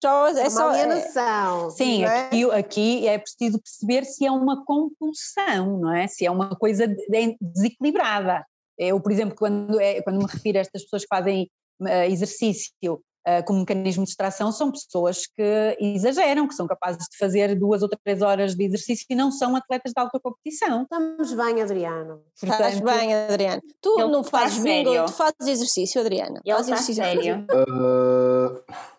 Só, 0.04 0.28
é, 0.28 0.41
é 0.41 0.49
só 0.49 0.70
alienação. 0.70 1.70
Sim, 1.70 2.04
é? 2.04 2.26
aqui, 2.26 2.51
aqui 2.51 3.08
é 3.08 3.18
preciso 3.18 3.58
perceber 3.58 4.04
se 4.04 4.26
é 4.26 4.32
uma 4.32 4.66
compulsão, 4.66 5.80
não 5.80 5.95
é? 5.95 6.08
Se 6.08 6.26
é 6.26 6.30
uma 6.30 6.49
coisa 6.58 6.93
desequilibrada. 7.39 8.45
Eu, 8.78 8.99
por 8.99 9.14
exemplo, 9.14 9.34
quando, 9.34 9.80
é, 9.80 10.01
quando 10.01 10.18
me 10.18 10.26
refiro 10.30 10.58
a 10.58 10.62
estas 10.62 10.84
pessoas 10.84 11.04
que 11.04 11.08
fazem 11.08 11.49
uh, 11.80 11.88
exercício 12.10 13.01
como 13.45 13.59
mecanismo 13.59 14.03
de 14.03 14.07
distração, 14.07 14.51
são 14.51 14.71
pessoas 14.71 15.26
que 15.28 15.78
exageram, 15.80 16.47
que 16.47 16.53
são 16.53 16.67
capazes 16.67 17.07
de 17.09 17.17
fazer 17.17 17.55
duas 17.55 17.82
ou 17.82 17.89
três 17.89 18.21
horas 18.21 18.55
de 18.55 18.65
exercício 18.65 19.05
e 19.09 19.15
não 19.15 19.32
são 19.32 19.55
atletas 19.55 19.91
de 19.95 20.01
alta 20.01 20.19
competição. 20.19 20.84
Estamos 20.84 21.34
bem, 21.34 21.61
Adriano. 21.61 22.21
Estás 22.41 22.80
bem, 22.80 23.13
Adriano. 23.13 23.61
Tu 23.82 24.07
não 24.07 24.24
fazes 24.24 24.61
bingo, 24.61 25.05
tu 25.05 25.13
fazes 25.13 25.47
exercício, 25.47 26.01
Adriano. 26.01 26.39
Ele 26.43 26.55
faz 26.55 26.69
exercício. 26.69 27.03
Sério. 27.03 27.45
Uh... 27.49 28.63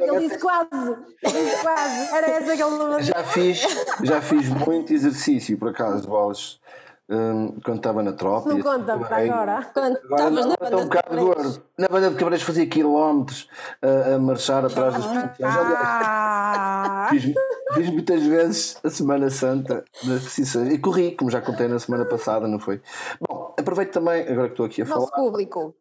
Ele 0.00 0.20
disse 0.20 0.38
quase, 0.38 0.70
ele 1.22 1.44
disse 1.44 1.62
quase, 1.62 2.14
era 2.16 2.26
essa 2.28 2.56
que 2.56 2.62
ele 2.62 3.02
já 3.02 3.24
fiz, 3.24 3.60
já 4.02 4.22
fiz 4.22 4.48
muito 4.48 4.92
exercício, 4.92 5.58
por 5.58 5.68
acaso, 5.68 6.08
Bolas 6.08 6.58
um, 7.08 7.60
quando 7.60 7.78
estava 7.78 8.02
na 8.02 8.12
tropa. 8.12 8.48
Não 8.48 8.60
conta 8.60 8.96
para 8.98 9.16
agora. 9.16 9.70
Quando 9.72 9.96
estavas 9.96 10.46
na 10.46 10.56
banda 10.56 10.76
um 10.76 10.84
bocado 10.84 11.16
gordo. 11.16 11.62
Na 11.78 11.88
banda 11.88 12.10
de 12.10 12.16
Cabreiros 12.16 12.46
fazia 12.46 12.66
quilómetros 12.66 13.48
a, 13.82 14.14
a 14.14 14.18
marchar 14.18 14.64
atrás 14.64 14.94
dos 14.94 15.06
profissões. 15.06 15.38
Ah. 15.42 17.06
Fiz, 17.10 17.34
fiz, 17.74 17.90
muitas 17.90 18.22
vezes 18.22 18.78
a 18.82 18.90
Semana 18.90 19.30
Santa 19.30 19.84
das 20.04 20.22
precisões 20.22 20.72
e 20.72 20.78
corri, 20.78 21.16
como 21.16 21.30
já 21.30 21.40
contei 21.40 21.68
na 21.68 21.78
semana 21.78 22.04
passada, 22.04 22.46
não 22.46 22.58
foi? 22.58 22.80
Bom, 23.20 23.54
aproveito 23.58 23.92
também, 23.92 24.22
agora 24.28 24.48
que 24.48 24.54
estou 24.54 24.66
aqui 24.66 24.82
a 24.82 24.84
Nosso 24.84 25.08
falar. 25.08 25.22
público. 25.22 25.74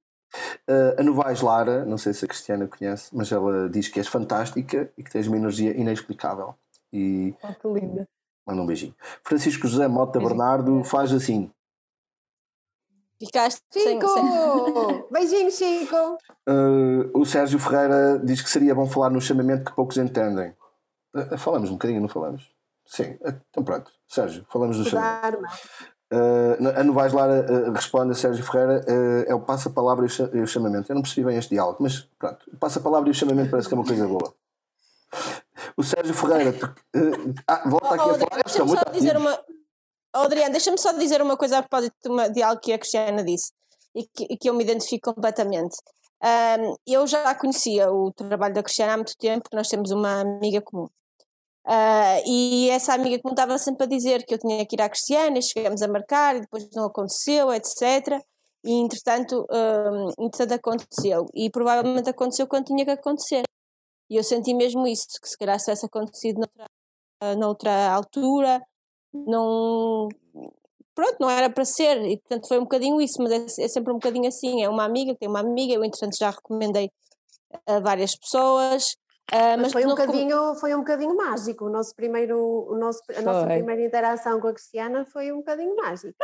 Uh, 0.70 0.96
a 0.98 1.04
Novais 1.04 1.42
Lara, 1.42 1.84
não 1.84 1.98
sei 1.98 2.14
se 2.14 2.24
a 2.24 2.28
Cristiana 2.28 2.66
conhece, 2.66 3.10
mas 3.14 3.32
ela 3.32 3.70
diz 3.70 3.90
que 3.90 4.00
és 4.00 4.08
fantástica 4.08 4.90
e 4.98 5.04
que 5.04 5.12
tens 5.12 5.28
uma 5.28 5.36
energia 5.36 5.78
inexplicável. 5.78 6.56
E 6.94 7.36
oh, 7.44 7.54
que 7.54 7.80
linda. 7.80 8.08
Manda 8.46 8.62
um 8.62 8.66
beijinho. 8.66 8.96
Francisco 9.24 9.68
José 9.68 9.88
Mota 9.88 10.20
Bernardo 10.20 10.84
faz 10.84 11.14
assim. 11.14 11.52
Ficaste 13.20 13.62
Chico! 13.72 14.08
Sem... 14.08 15.06
Beijinho, 15.12 15.52
Chico! 15.52 16.18
Uh, 16.50 17.12
o 17.14 17.24
Sérgio 17.24 17.60
Ferreira 17.60 18.20
diz 18.24 18.42
que 18.42 18.50
seria 18.50 18.74
bom 18.74 18.88
falar 18.88 19.12
no 19.12 19.22
chamamento 19.22 19.66
que 19.66 19.76
poucos 19.76 19.98
entendem. 19.98 20.56
Uh, 21.16 21.38
falamos 21.38 21.70
um 21.70 21.74
bocadinho, 21.74 22.02
não 22.02 22.10
falamos? 22.10 22.50
Sim, 22.86 23.18
então 23.50 23.64
pronto. 23.64 23.92
Sérgio, 24.08 24.44
falamos 24.50 24.78
do 24.78 24.86
chamamento. 24.86 25.40
Uh, 26.12 26.78
a 26.78 26.84
Novaes 26.84 27.14
Lara 27.14 27.46
uh, 27.50 27.72
responde 27.72 28.12
a 28.12 28.16
Sérgio 28.16 28.44
Ferreira: 28.44 28.84
uh, 28.86 29.32
é 29.32 29.34
o 29.34 29.40
passa-palavra 29.40 30.06
e 30.34 30.40
o 30.40 30.48
chamamento. 30.48 30.92
Eu 30.92 30.96
não 30.96 31.02
percebi 31.02 31.26
bem 31.26 31.38
este 31.38 31.52
diálogo, 31.52 31.78
mas 31.80 32.02
pronto, 32.20 32.44
o 32.52 32.58
passa-palavra 32.58 33.08
e 33.08 33.12
o 33.12 33.16
chamamento 33.16 33.50
parece 33.50 33.70
que 33.70 33.74
é 33.74 33.78
uma 33.78 33.86
coisa 33.86 34.06
boa. 34.06 34.34
O 35.78 35.84
Sérgio 35.84 36.14
Ferreira, 36.14 36.54
tu, 36.54 36.66
uh, 36.66 37.34
ah, 37.48 37.70
volta 37.70 37.88
oh, 37.88 37.94
aqui 37.94 38.04
oh, 38.04 38.12
a 38.12 38.20
falar. 38.20 38.44
Deixa-me 38.44 38.70
só 38.70 38.92
dizer 38.92 39.18
uma. 39.18 39.44
Oh, 40.16 40.20
Adriano, 40.20 40.52
deixa-me 40.52 40.78
só 40.78 40.94
dizer 40.94 41.22
uma 41.22 41.38
coisa 41.38 41.60
a 41.60 41.62
propósito 41.62 41.96
de, 42.04 42.10
uma, 42.10 42.30
de 42.30 42.44
algo 42.44 42.60
que 42.60 42.74
a 42.74 42.78
Cristiana 42.78 43.24
disse 43.24 43.52
e 43.96 44.06
que, 44.06 44.38
que 44.38 44.50
eu 44.50 44.54
me 44.54 44.64
identifico 44.64 45.14
completamente. 45.14 45.76
Um, 46.24 46.76
eu 46.86 47.08
já 47.08 47.34
conhecia 47.34 47.92
o 47.92 48.12
trabalho 48.12 48.54
da 48.54 48.62
Cristiana 48.62 48.94
há 48.94 48.98
muito 48.98 49.18
tempo, 49.18 49.50
nós 49.54 49.68
temos 49.68 49.92
uma 49.92 50.22
amiga 50.22 50.62
comum. 50.62 50.88
Uh, 51.66 52.22
e 52.26 52.70
essa 52.70 52.94
amiga 52.94 53.18
que 53.18 53.26
me 53.26 53.32
estava 53.32 53.58
sempre 53.58 53.84
a 53.86 53.88
dizer 53.88 54.26
que 54.26 54.34
eu 54.34 54.40
tinha 54.40 54.66
que 54.66 54.76
ir 54.76 54.82
à 54.82 54.90
Cristiana, 54.90 55.40
e 55.40 55.42
chegamos 55.42 55.82
a 55.82 55.88
marcar 55.88 56.36
e 56.36 56.42
depois 56.42 56.68
não 56.76 56.86
aconteceu, 56.86 57.52
etc. 57.54 58.20
E 58.64 58.74
entretanto, 58.74 59.46
um, 59.52 60.26
entretanto 60.26 60.54
aconteceu. 60.54 61.26
E 61.34 61.50
provavelmente 61.50 62.10
aconteceu 62.10 62.48
quando 62.48 62.66
tinha 62.66 62.86
que 62.86 62.92
acontecer. 62.92 63.44
E 64.12 64.18
eu 64.18 64.24
senti 64.26 64.54
mesmo 64.54 64.86
isso, 64.86 65.08
que 65.22 65.30
se 65.30 65.38
calhar 65.38 65.58
se 65.58 65.66
tivesse 65.66 65.86
acontecido 65.86 66.40
noutra, 66.40 67.36
noutra 67.38 67.92
altura, 67.94 68.62
não. 69.14 70.10
Pronto, 70.94 71.16
não 71.22 71.30
era 71.30 71.50
para 71.50 71.64
ser, 71.64 72.02
e 72.04 72.18
portanto 72.18 72.50
foi 72.50 72.58
um 72.58 72.64
bocadinho 72.64 73.00
isso, 73.00 73.24
mas 73.24 73.32
é, 73.32 73.64
é 73.64 73.68
sempre 73.70 73.94
um 73.94 73.96
bocadinho 73.96 74.28
assim. 74.28 74.62
É 74.62 74.68
uma 74.68 74.84
amiga, 74.84 75.16
tem 75.16 75.30
uma 75.30 75.40
amiga, 75.40 75.74
eu 75.74 75.86
entretanto 75.86 76.18
já 76.18 76.30
recomendei 76.30 76.92
a 77.66 77.80
várias 77.80 78.14
pessoas, 78.16 78.96
Uh, 79.32 79.56
mas, 79.56 79.62
mas 79.62 79.72
foi, 79.72 79.86
um 79.86 79.90
bocadinho, 79.90 80.56
foi 80.56 80.76
um 80.76 80.80
bocadinho 80.80 81.16
mágico. 81.16 81.66
O 81.66 81.70
nosso 81.70 81.96
primeiro, 81.96 82.38
o 82.38 82.78
nosso, 82.78 83.02
a 83.16 83.22
nossa 83.22 83.48
primeira 83.48 83.86
interação 83.86 84.42
com 84.42 84.50
a 84.50 84.54
Cristiana 84.54 85.06
foi 85.06 85.32
um 85.32 85.38
bocadinho 85.38 85.74
mágico. 85.78 86.18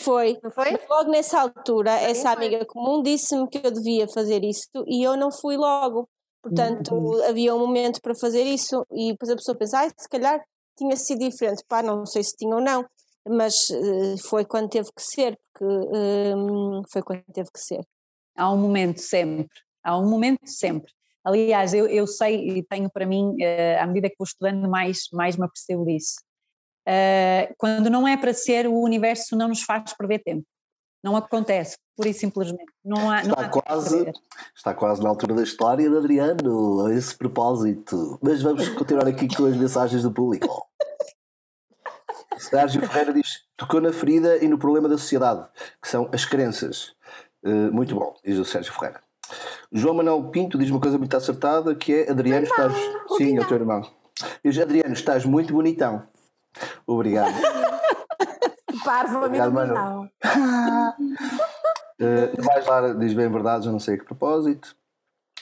Foi. 0.00 0.38
Foi? 0.52 0.78
Logo 0.88 1.10
nessa 1.10 1.40
altura, 1.40 1.90
essa 1.92 2.30
amiga 2.30 2.64
comum 2.66 3.02
disse-me 3.02 3.48
que 3.48 3.60
eu 3.64 3.70
devia 3.72 4.06
fazer 4.06 4.44
isso 4.44 4.68
e 4.86 5.02
eu 5.02 5.16
não 5.16 5.32
fui 5.32 5.56
logo. 5.56 6.08
Portanto, 6.46 6.94
uhum. 6.94 7.24
havia 7.24 7.54
um 7.54 7.58
momento 7.58 8.00
para 8.00 8.14
fazer 8.14 8.44
isso 8.44 8.86
e 8.92 9.10
depois 9.10 9.30
a 9.30 9.36
pessoa 9.36 9.58
pensa, 9.58 9.80
ah, 9.80 9.90
se 9.96 10.08
calhar 10.08 10.40
tinha 10.78 10.96
sido 10.96 11.18
diferente. 11.18 11.64
Pá, 11.68 11.82
não 11.82 12.06
sei 12.06 12.22
se 12.22 12.36
tinha 12.36 12.54
ou 12.54 12.60
não, 12.60 12.86
mas 13.28 13.68
uh, 13.70 14.16
foi 14.28 14.44
quando 14.44 14.68
teve 14.68 14.88
que 14.94 15.02
ser, 15.02 15.36
porque 15.52 15.64
uh, 15.64 16.82
foi 16.92 17.02
quando 17.02 17.24
teve 17.32 17.50
que 17.52 17.58
ser. 17.58 17.80
Há 18.36 18.52
um 18.52 18.58
momento 18.58 19.00
sempre, 19.00 19.48
há 19.82 19.98
um 19.98 20.08
momento 20.08 20.46
sempre. 20.46 20.92
Aliás, 21.24 21.74
eu, 21.74 21.88
eu 21.88 22.06
sei 22.06 22.58
e 22.58 22.62
tenho 22.62 22.88
para 22.88 23.04
mim, 23.04 23.30
uh, 23.30 23.82
à 23.82 23.86
medida 23.88 24.08
que 24.08 24.16
vou 24.16 24.26
estudando 24.26 24.68
mais, 24.68 25.08
mais 25.12 25.36
me 25.36 25.44
apercebo 25.44 25.84
disso. 25.84 26.14
Uh, 26.86 27.52
quando 27.58 27.90
não 27.90 28.06
é 28.06 28.16
para 28.16 28.32
ser, 28.32 28.68
o 28.68 28.80
universo 28.80 29.34
não 29.34 29.48
nos 29.48 29.62
faz 29.62 29.92
perder 29.96 30.22
tempo. 30.22 30.46
Não 31.06 31.14
acontece, 31.14 31.76
pura 31.96 32.08
e 32.08 32.12
simplesmente. 32.12 32.66
Não 32.84 33.08
há, 33.08 33.22
está, 33.22 33.42
não 33.42 33.48
quase, 33.48 34.12
está 34.56 34.74
quase 34.74 35.00
na 35.00 35.08
altura 35.08 35.36
da 35.36 35.42
história 35.44 35.88
de 35.88 35.96
Adriano, 35.96 36.84
a 36.84 36.92
esse 36.92 37.16
propósito. 37.16 38.18
Mas 38.20 38.42
vamos 38.42 38.68
continuar 38.70 39.06
aqui 39.06 39.32
com 39.32 39.46
as 39.46 39.56
mensagens 39.56 40.02
do 40.02 40.10
público. 40.10 40.66
Sérgio 42.38 42.80
Ferreira 42.88 43.12
diz: 43.12 43.44
tocou 43.56 43.80
na 43.80 43.92
ferida 43.92 44.44
e 44.44 44.48
no 44.48 44.58
problema 44.58 44.88
da 44.88 44.98
sociedade, 44.98 45.46
que 45.80 45.86
são 45.86 46.10
as 46.12 46.24
crenças. 46.24 46.92
Uh, 47.44 47.72
muito 47.72 47.94
bom, 47.94 48.12
diz 48.24 48.36
o 48.36 48.44
Sérgio 48.44 48.72
Ferreira. 48.72 49.00
João 49.70 49.94
Manuel 49.94 50.28
Pinto 50.30 50.58
diz 50.58 50.70
uma 50.72 50.80
coisa 50.80 50.98
muito 50.98 51.16
acertada 51.16 51.72
que 51.76 51.94
é 51.94 52.10
Adriano, 52.10 52.46
estás. 52.46 52.72
Sim, 53.16 53.38
é 53.38 53.40
o 53.40 53.46
teu 53.46 53.58
irmão. 53.58 53.88
Diz 54.44 54.58
Adriano, 54.58 54.92
estás 54.92 55.24
muito 55.24 55.54
bonitão. 55.54 56.02
Obrigado. 56.84 57.32
Parvo, 58.84 59.24
a 59.24 59.28
mim 59.28 59.38
não. 59.38 60.10
Uh, 62.00 62.42
vais 62.42 62.66
lá, 62.66 62.92
diz 62.94 63.14
bem 63.14 63.30
verdade, 63.30 63.66
eu 63.66 63.72
não 63.72 63.80
sei 63.80 63.94
a 63.94 63.98
que 63.98 64.04
propósito, 64.04 64.76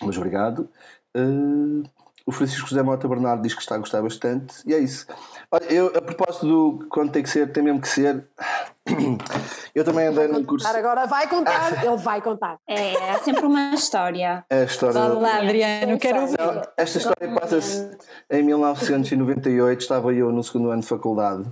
mas 0.01 0.17
obrigado. 0.17 0.69
Uh, 1.17 1.83
o 2.27 2.33
Francisco 2.33 2.69
José 2.69 2.83
Mota 2.83 3.07
Bernardo 3.07 3.43
diz 3.43 3.55
que 3.55 3.61
está 3.61 3.75
a 3.75 3.79
gostar 3.79 4.01
bastante, 4.01 4.55
e 4.67 4.73
é 4.73 4.79
isso. 4.79 5.07
Olha, 5.51 5.65
eu, 5.71 5.87
a 5.89 6.01
propósito 6.01 6.47
do 6.47 6.87
quando 6.89 7.13
tem 7.13 7.23
que 7.23 7.29
ser, 7.29 7.53
tem 7.53 7.63
mesmo 7.63 7.81
que 7.81 7.89
ser. 7.89 8.27
Eu 9.75 9.85
também 9.85 10.07
andei 10.07 10.29
num 10.29 10.45
curso. 10.45 10.67
Agora 10.69 11.07
vai 11.07 11.27
contar, 11.27 11.73
ah, 11.73 11.83
ele 11.85 11.97
vai 11.97 12.23
contar. 12.23 12.59
É, 12.69 12.93
é 12.93 13.19
sempre 13.19 13.45
uma 13.45 13.75
história. 13.75 14.45
É 14.49 14.61
a 14.61 14.65
história. 14.65 15.01
Vá 15.01 15.09
lá, 15.09 15.37
Adriano, 15.39 15.99
quero 15.99 16.29
ver. 16.29 16.39
esta 16.77 16.99
história 16.99 17.35
passa-se 17.35 17.91
em 18.31 18.43
1998, 18.43 19.81
estava 19.81 20.15
eu 20.15 20.31
no 20.31 20.45
segundo 20.45 20.71
ano 20.71 20.83
de 20.83 20.87
faculdade. 20.87 21.45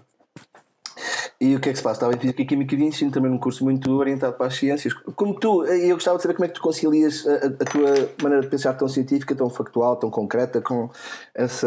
E 1.43 1.57
o 1.57 1.61
que 1.61 1.71
é 1.71 1.73
que 1.73 1.79
se 1.79 1.83
passa? 1.83 1.97
Estava 1.97 2.15
em 2.15 2.19
Física, 2.21 2.45
Química 2.45 2.77
e 2.77 2.85
Ensino, 2.85 3.11
também 3.11 3.29
num 3.29 3.37
curso 3.37 3.65
muito 3.65 3.91
orientado 3.91 4.35
para 4.35 4.47
as 4.47 4.55
ciências. 4.55 4.95
Como 5.17 5.35
tu, 5.35 5.65
eu 5.65 5.97
gostava 5.97 6.17
de 6.17 6.23
saber 6.23 6.35
como 6.35 6.45
é 6.45 6.49
que 6.49 6.55
tu 6.55 6.63
concilias 6.63 7.27
a, 7.27 7.47
a 7.47 7.65
tua 7.65 8.09
maneira 8.23 8.43
de 8.43 8.47
pensar 8.49 8.75
tão 8.75 8.87
científica, 8.87 9.35
tão 9.35 9.51
factual, 9.51 9.97
tão 9.97 10.09
concreta, 10.09 10.61
com 10.61 10.89
essa 11.35 11.67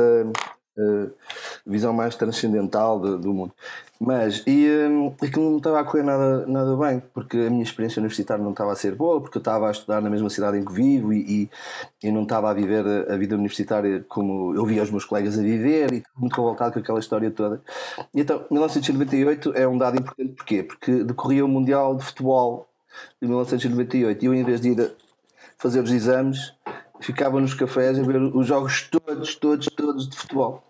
uh, 0.77 1.11
visão 1.65 1.93
mais 1.93 2.15
transcendental 2.15 2.99
de, 2.99 3.17
do 3.17 3.33
mundo. 3.33 3.53
Mas, 3.99 4.43
e 4.45 4.67
um, 4.89 5.13
aquilo 5.21 5.49
não 5.49 5.57
estava 5.57 5.79
a 5.79 5.83
correr 5.83 6.03
nada, 6.03 6.45
nada 6.45 6.75
bem, 6.75 7.01
porque 7.13 7.37
a 7.37 7.49
minha 7.49 7.63
experiência 7.63 7.99
universitária 7.99 8.43
não 8.43 8.51
estava 8.51 8.73
a 8.73 8.75
ser 8.75 8.93
boa, 8.93 9.21
porque 9.21 9.37
eu 9.37 9.39
estava 9.39 9.69
a 9.69 9.71
estudar 9.71 10.01
na 10.01 10.09
mesma 10.09 10.29
cidade 10.29 10.57
em 10.57 10.65
que 10.65 10.73
vivo 10.73 11.13
e, 11.13 11.49
e, 12.01 12.07
e 12.07 12.11
não 12.11 12.23
estava 12.23 12.49
a 12.51 12.53
viver 12.53 12.85
a, 12.85 13.13
a, 13.13 13.17
vida 13.17 13.35
universitária 13.35 14.05
como 14.09 14.53
eu 14.53 14.65
via 14.65 14.83
os 14.83 14.91
meus 14.91 15.05
colegas 15.05 15.39
a 15.39 15.41
viver 15.41 15.93
e 15.93 16.03
muito 16.15 16.35
revoltado 16.35 16.73
com 16.73 16.79
aquela 16.79 16.99
história 16.99 17.31
toda. 17.31 17.61
E 18.13 18.19
então, 18.19 18.45
1998 18.51 19.53
é 19.55 19.65
um 19.67 19.77
dado 19.77 19.97
importante, 19.97 20.33
porquê? 20.33 20.63
Porque 20.63 21.03
decorria 21.03 21.45
o 21.45 21.47
Mundial 21.47 21.95
de 21.95 22.03
Futebol 22.03 22.67
de 23.21 23.27
1998 23.27 24.23
e 24.23 24.25
eu, 24.25 24.33
em 24.33 24.43
vez 24.43 24.59
de 24.59 24.69
ir 24.69 24.95
fazer 25.57 25.81
os 25.81 25.91
exames, 25.91 26.53
ficava 26.99 27.39
nos 27.39 27.53
cafés 27.53 27.99
a 27.99 28.03
ver 28.03 28.17
os 28.17 28.47
jogos 28.47 28.89
todos, 28.89 29.35
todos, 29.35 29.67
todos 29.67 30.09
de 30.09 30.17
futebol. 30.17 30.63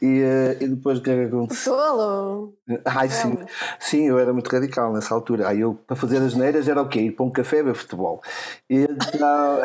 E, 0.00 0.22
uh, 0.22 0.62
e 0.62 0.68
depois 0.68 0.98
o 0.98 1.02
que 1.02 1.10
é 1.10 1.14
que 1.14 1.34
aconteceu? 1.34 1.74
Solo! 1.74 2.54
Ai, 2.84 3.08
sim, 3.08 3.38
sim, 3.80 4.08
eu 4.08 4.18
era 4.18 4.32
muito 4.32 4.48
radical 4.48 4.92
nessa 4.92 5.14
altura. 5.14 5.48
Aí 5.48 5.60
eu, 5.60 5.74
para 5.74 5.96
fazer 5.96 6.18
as 6.18 6.34
neiras, 6.34 6.68
era 6.68 6.82
o 6.82 6.88
quê? 6.88 7.00
Ir 7.00 7.12
para 7.12 7.24
um 7.24 7.30
café 7.30 7.62
ver 7.62 7.74
futebol. 7.74 8.22
E, 8.68 8.82
então, 8.82 9.62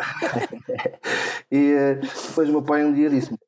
e 1.52 1.74
uh, 1.74 2.00
depois 2.00 2.48
o 2.48 2.52
meu 2.52 2.62
pai 2.62 2.84
um 2.84 2.94
dia 2.94 3.10
disse-me: 3.10 3.38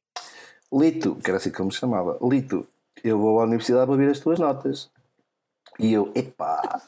Lito, 0.72 1.14
que 1.16 1.30
era 1.30 1.38
assim 1.38 1.50
que 1.50 1.58
ele 1.58 1.68
me 1.68 1.74
chamava, 1.74 2.18
Lito, 2.22 2.66
eu 3.02 3.18
vou 3.18 3.40
à 3.40 3.44
universidade 3.44 3.86
para 3.86 3.96
ver 3.96 4.10
as 4.10 4.18
tuas 4.18 4.38
notas. 4.38 4.90
E 5.78 5.92
eu, 5.92 6.12
epá, 6.14 6.82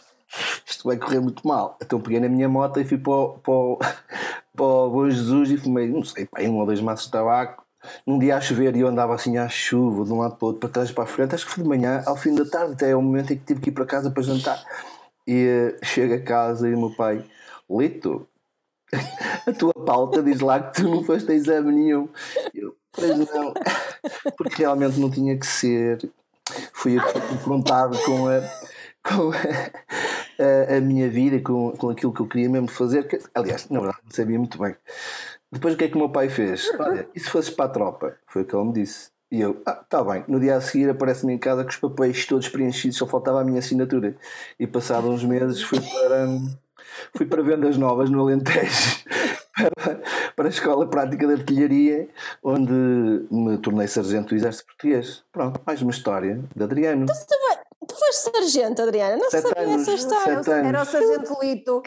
isto 0.67 0.87
vai 0.87 0.97
correr 0.97 1.21
muito 1.21 1.47
mal. 1.47 1.77
Então 1.83 2.01
peguei 2.01 2.21
na 2.21 2.29
minha 2.29 2.49
moto 2.49 2.81
e 2.81 2.85
fui 2.85 2.99
para 2.99 3.13
o, 3.13 3.39
para 3.39 3.53
o, 3.53 3.79
para 4.57 4.65
o 4.65 4.91
Bom 4.91 5.11
Jesus 5.11 5.51
e 5.51 5.57
fumei, 5.57 5.89
não 5.89 6.05
sei, 6.05 6.27
pá, 6.27 6.41
um 6.43 6.59
ou 6.59 6.67
dois 6.67 6.81
maços 6.81 7.07
de 7.07 7.13
tabaco 7.13 7.67
num 8.07 8.19
dia 8.19 8.37
a 8.37 8.41
chover 8.41 8.77
e 8.77 8.81
eu 8.81 8.89
andava 8.89 9.15
assim 9.15 9.37
à 9.37 9.49
chuva, 9.49 10.05
de 10.05 10.13
um 10.13 10.19
lado 10.19 10.37
para 10.37 10.45
o 10.45 10.49
outro, 10.49 10.61
para 10.61 10.69
trás 10.69 10.91
e 10.91 10.93
para 10.93 11.05
a 11.05 11.07
frente, 11.07 11.35
acho 11.35 11.47
que 11.47 11.53
foi 11.53 11.63
de 11.63 11.69
manhã, 11.69 12.03
ao 12.07 12.17
fim 12.17 12.35
da 12.35 12.45
tarde, 12.45 12.73
até 12.73 12.95
o 12.95 13.03
momento 13.03 13.33
em 13.33 13.37
que 13.37 13.45
tive 13.45 13.61
que 13.61 13.71
ir 13.71 13.73
para 13.73 13.87
casa 13.87 14.11
para 14.11 14.23
jantar. 14.23 14.63
E 15.27 15.75
uh, 15.83 15.85
chego 15.85 16.15
a 16.15 16.21
casa 16.21 16.69
e 16.69 16.75
o 16.75 16.79
meu 16.79 16.95
pai, 16.95 17.25
Lito, 17.69 18.27
a 19.47 19.53
tua 19.53 19.75
pauta 19.75 20.23
diz 20.23 20.41
lá 20.41 20.61
que 20.61 20.83
tu 20.83 20.89
não 20.89 21.03
foste 21.03 21.31
a 21.31 21.35
exame 21.35 21.73
nenhum. 21.73 22.09
Eu, 22.55 22.77
pois 22.93 23.19
não, 23.19 23.55
porque 24.37 24.63
realmente 24.63 24.99
não 24.99 25.11
tinha 25.11 25.37
que 25.37 25.47
ser. 25.47 26.09
Fui 26.73 26.97
confrontado 27.29 27.99
com 28.05 28.29
a, 28.29 28.41
com 29.03 29.33
a, 29.33 29.37
a, 30.39 30.77
a, 30.77 30.81
minha 30.81 31.09
vida, 31.09 31.41
com, 31.41 31.73
com 31.73 31.91
aquilo 31.91 32.13
que 32.13 32.21
eu 32.21 32.27
queria 32.27 32.49
mesmo 32.49 32.69
fazer. 32.69 33.07
Que, 33.07 33.19
aliás, 33.35 33.69
na 33.69 33.81
verdade, 33.81 34.03
não 34.05 34.11
sabia 34.11 34.39
muito 34.39 34.59
bem. 34.59 34.75
Depois 35.51 35.75
o 35.75 35.77
que 35.77 35.85
é 35.85 35.89
que 35.89 35.95
o 35.95 35.99
meu 35.99 36.11
pai 36.11 36.29
fez? 36.29 36.71
Olha, 36.79 37.09
e 37.15 37.21
se 37.21 37.31
fosses 37.31 37.51
para 37.51 37.67
a 37.67 37.69
tropa? 37.69 38.17
Foi 38.27 38.43
o 38.43 38.45
que 38.45 38.55
ele 38.55 38.65
me 38.65 38.73
disse. 38.73 39.11
E 39.31 39.41
eu, 39.41 39.61
ah, 39.67 39.75
tá 39.75 40.05
bem. 40.05 40.25
No 40.29 40.39
dia 40.39 40.57
a 40.57 40.61
seguir 40.61 40.89
aparece-me 40.89 41.33
em 41.33 41.39
casa 41.39 41.65
com 41.65 41.71
os 41.71 41.77
papéis 41.77 42.25
todos 42.27 42.49
preenchidos, 42.49 42.97
só 42.97 43.07
faltava 43.07 43.41
a 43.41 43.45
minha 43.45 43.59
assinatura. 43.59 44.17
E 44.59 44.67
passado 44.67 45.09
uns 45.09 45.25
meses 45.25 45.63
fui 45.63 45.81
para, 45.81 46.29
fui 47.17 47.27
para 47.27 47.43
vendas 47.43 47.77
novas 47.77 48.09
no 48.09 48.21
Alentejo. 48.21 49.05
Para, 50.37 50.49
a 50.49 50.51
Escola 50.51 50.87
Prática 50.87 51.27
de 51.27 51.33
Artilharia, 51.33 52.09
onde 52.43 52.75
me 53.31 53.57
tornei 53.57 53.89
sargento 53.89 54.29
do 54.29 54.35
Exército 54.35 54.67
Português. 54.67 55.25
Pronto, 55.33 55.59
mais 55.65 55.81
uma 55.81 55.91
história 55.91 56.45
de 56.55 56.63
Adriano. 56.63 57.07
Tu 57.07 57.13
foste 58.17 58.31
sargento, 58.31 58.83
Adriana? 58.83 59.17
Não 59.17 59.31
sete 59.31 59.49
sabia 59.49 59.63
anos, 59.63 59.89
essa 59.89 59.95
história. 59.95 60.67
Era 60.67 60.83
o 60.83 60.85
sargento 60.85 61.39
Lito. 61.43 61.83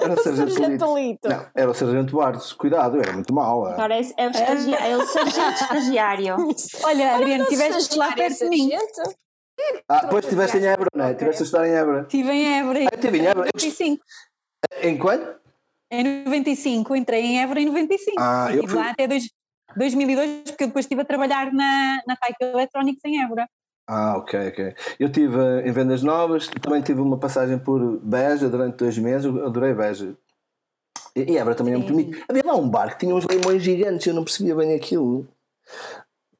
Era 0.00 0.14
o 0.14 0.22
sargento 0.22 0.96
Lito. 0.96 1.28
Não, 1.28 1.46
era 1.54 1.70
o 1.70 1.74
sargento 1.74 2.16
Bartos. 2.16 2.52
Cuidado, 2.52 3.00
era 3.00 3.12
muito 3.12 3.32
mau. 3.32 3.66
Agora 3.66 3.94
é, 3.94 4.02
é, 4.16 4.26
o, 4.26 4.30
estagiário, 4.30 4.86
é 4.86 4.96
o 4.96 5.06
sargento 5.06 5.62
estagiário. 5.62 6.36
Olha, 6.84 7.14
Adriana, 7.16 7.44
tiveste 7.46 7.98
lá 7.98 8.12
perto 8.12 8.38
de 8.38 8.48
mim. 8.48 8.70
Ah, 9.88 10.00
depois 10.02 10.24
estiveste 10.24 10.58
em 10.58 10.66
Évora, 10.66 10.88
não 10.94 11.04
é? 11.04 11.14
Tiveste 11.14 11.42
a 11.42 11.44
estudar 11.44 11.68
em 11.68 11.72
Évora. 11.72 12.00
Estive 12.02 12.30
em 12.30 12.58
Évora. 12.58 12.78
Ah, 12.80 12.94
estive 12.94 13.18
em 13.18 13.26
Évora. 13.26 13.50
95. 13.54 14.04
Em 14.82 14.98
quando? 14.98 15.34
Em 15.90 16.24
95. 16.24 16.96
Entrei 16.96 17.22
em 17.22 17.42
Évora 17.42 17.60
em 17.60 17.66
95. 17.66 18.16
Ah, 18.18 18.46
eu 18.48 18.54
estive 18.54 18.72
fui... 18.72 18.80
lá 18.80 18.90
até 18.90 19.06
dois, 19.06 19.24
2002, 19.76 20.50
porque 20.50 20.64
eu 20.64 20.68
depois 20.68 20.84
estive 20.84 21.02
a 21.02 21.04
trabalhar 21.04 21.52
na, 21.52 22.02
na 22.06 22.16
Taika 22.16 22.44
Electronics 22.44 23.04
em 23.04 23.22
Évora. 23.22 23.46
Ah, 23.86 24.16
ok, 24.16 24.48
ok. 24.48 24.74
Eu 24.98 25.08
estive 25.08 25.38
em 25.64 25.72
vendas 25.72 26.02
novas, 26.02 26.48
também 26.48 26.82
tive 26.82 27.00
uma 27.00 27.18
passagem 27.18 27.58
por 27.58 27.98
Beja 28.00 28.48
durante 28.48 28.76
dois 28.76 28.96
meses, 28.96 29.24
eu 29.24 29.46
adorei 29.46 29.74
Beja. 29.74 30.16
E 31.14 31.36
Évora 31.36 31.54
também 31.54 31.74
é 31.74 31.76
muito 31.76 31.92
bonito. 31.92 32.24
Havia 32.28 32.42
lá 32.44 32.56
um 32.56 32.68
bar 32.68 32.92
que 32.92 33.00
tinha 33.00 33.14
uns 33.14 33.24
limões 33.24 33.62
gigantes, 33.62 34.06
eu 34.06 34.14
não 34.14 34.24
percebia 34.24 34.54
bem 34.54 34.74
aquilo. 34.74 35.28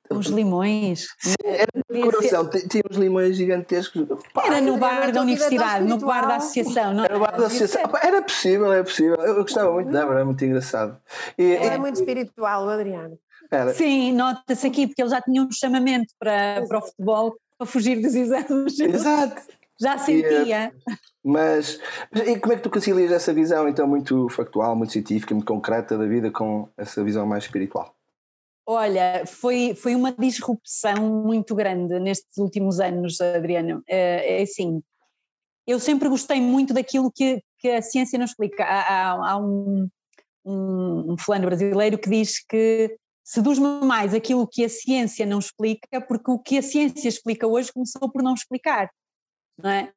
Os 0.09 0.27
limões? 0.27 1.09
Sim, 1.19 1.35
era 1.45 1.69
no 1.75 2.01
coração, 2.03 2.49
tinha 2.49 2.83
uns 2.91 2.97
limões 2.97 3.37
gigantescos. 3.37 4.07
Pá, 4.33 4.47
era 4.47 4.61
no 4.61 4.77
bar 4.77 5.11
da 5.11 5.23
universidade, 5.23 5.87
no 5.87 5.99
bar 5.99 6.27
da 6.27 6.37
associação, 6.37 6.95
não 6.95 7.05
era? 7.05 7.19
bar 7.19 7.39
da 7.39 7.47
associação. 7.47 7.83
Era 8.03 8.23
possível, 8.23 8.73
era 8.73 8.85
possível. 8.85 9.17
Eu 9.17 9.37
gostava 9.37 9.73
muito 9.73 9.91
de 9.91 9.97
Évora, 9.97 10.17
era 10.17 10.25
muito 10.25 10.45
engraçado. 10.45 10.99
E, 11.39 11.53
é, 11.53 11.79
muito 11.79 11.97
espiritual, 11.97 12.69
Adriano. 12.69 13.19
Era. 13.53 13.75
Sim, 13.75 14.13
nota-se 14.13 14.67
aqui, 14.67 14.87
porque 14.87 15.03
ele 15.03 15.11
já 15.11 15.21
tinha 15.21 15.43
um 15.43 15.53
chamamento 15.53 16.15
para, 16.19 16.65
para 16.67 16.79
o 16.79 16.83
futebol, 16.83 17.37
para 17.59 17.67
fugir 17.67 18.01
dos 18.01 18.15
exames. 18.15 18.81
Exato. 18.81 19.43
Já 19.81 19.99
sentia. 19.99 20.73
Mas, 21.25 21.81
mas 22.13 22.29
e 22.29 22.39
como 22.39 22.53
é 22.53 22.57
que 22.57 22.63
tu 22.63 22.71
concilias 22.71 23.11
essa 23.11 23.33
visão 23.33 23.69
então 23.69 23.85
muito 23.85 24.29
factual, 24.29 24.77
muito 24.77 24.93
científica, 24.93 25.35
muito 25.35 25.47
concreta 25.47 25.99
da 25.99 26.07
vida 26.07 26.31
com 26.31 26.69
essa 26.77 27.03
visão 27.03 27.27
mais 27.27 27.45
espiritual? 27.45 27.93
Olha, 28.65 29.25
foi, 29.27 29.75
foi 29.75 29.97
uma 29.97 30.13
disrupção 30.13 31.25
muito 31.25 31.53
grande 31.55 31.99
nestes 31.99 32.39
últimos 32.39 32.79
anos, 32.79 33.21
Adriano. 33.21 33.83
É, 33.89 34.39
é 34.39 34.43
assim, 34.43 34.81
eu 35.67 35.81
sempre 35.81 36.09
gostei 36.09 36.41
muito 36.41 36.73
daquilo 36.73 37.11
que, 37.11 37.43
que 37.59 37.69
a 37.69 37.83
ciência 37.83 38.19
não 38.19 38.25
explica. 38.25 38.63
Há, 38.63 38.81
há, 38.83 39.33
há 39.33 39.37
um, 39.37 39.89
um, 40.45 41.13
um 41.13 41.17
fulano 41.19 41.47
brasileiro 41.47 41.99
que 41.99 42.09
diz 42.09 42.45
que 42.45 42.97
seduz-me 43.33 43.81
mais 43.83 44.13
aquilo 44.13 44.47
que 44.47 44.63
a 44.63 44.69
ciência 44.69 45.25
não 45.25 45.39
explica, 45.39 46.01
porque 46.07 46.31
o 46.31 46.39
que 46.39 46.59
a 46.59 46.63
ciência 46.63 47.09
explica 47.09 47.47
hoje 47.47 47.73
começou 47.73 48.11
por 48.11 48.23
não 48.23 48.35
explicar, 48.35 48.91
não 49.57 49.71
é? 49.71 49.91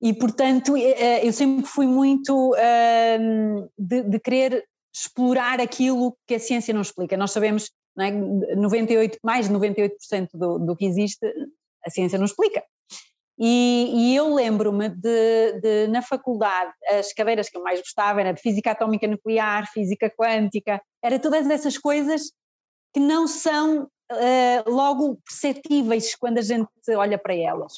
E, 0.00 0.14
portanto, 0.14 0.76
eh, 0.76 0.94
eh, 0.96 1.26
eu 1.26 1.32
sempre 1.32 1.66
fui 1.66 1.86
muito 1.86 2.54
de, 3.76 4.02
de 4.04 4.20
querer 4.20 4.64
explorar 4.94 5.60
aquilo 5.60 6.16
que 6.26 6.36
a 6.36 6.38
ciência 6.38 6.72
não 6.72 6.80
explica. 6.80 7.16
Nós 7.16 7.32
sabemos, 7.32 7.70
não 7.96 8.04
é? 8.04 8.10
98, 8.12 9.18
mais 9.22 9.48
de 9.48 9.54
98% 9.54 10.28
do, 10.32 10.58
do 10.60 10.76
que 10.76 10.86
existe, 10.86 11.26
a 11.84 11.90
ciência 11.90 12.18
não 12.18 12.24
explica. 12.24 12.62
E, 13.36 13.90
e 13.94 14.16
eu 14.16 14.32
lembro-me 14.32 14.90
de, 14.90 15.60
de, 15.60 15.88
na 15.88 16.02
faculdade, 16.02 16.72
as 16.88 17.12
cadeiras 17.12 17.48
que 17.48 17.56
eu 17.56 17.62
mais 17.62 17.80
gostava 17.80 18.20
era 18.20 18.32
de 18.32 18.40
física 18.40 18.70
atómica 18.70 19.08
nuclear, 19.08 19.68
física 19.72 20.08
quântica, 20.10 20.80
era 21.02 21.18
todas 21.18 21.48
essas 21.50 21.76
coisas 21.76 22.30
que 22.92 23.00
não 23.00 23.26
são 23.26 23.84
uh, 23.84 24.70
logo 24.70 25.16
perceptíveis 25.24 26.14
quando 26.14 26.38
a 26.38 26.42
gente 26.42 26.68
olha 26.96 27.18
para 27.18 27.34
elas. 27.34 27.74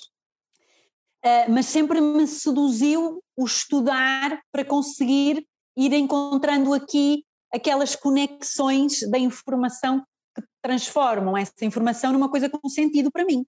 Uh, 1.24 1.50
mas 1.50 1.66
sempre 1.66 2.00
me 2.00 2.26
seduziu 2.26 3.22
o 3.36 3.44
estudar 3.44 4.40
para 4.50 4.64
conseguir 4.64 5.46
ir 5.76 5.92
encontrando 5.92 6.74
aqui 6.74 7.24
aquelas 7.52 7.94
conexões 7.94 9.08
da 9.08 9.18
informação 9.18 10.04
que 10.34 10.42
transformam 10.62 11.36
essa 11.36 11.64
informação 11.64 12.12
numa 12.12 12.30
coisa 12.30 12.48
com 12.48 12.68
sentido 12.68 13.10
para 13.10 13.24
mim. 13.24 13.44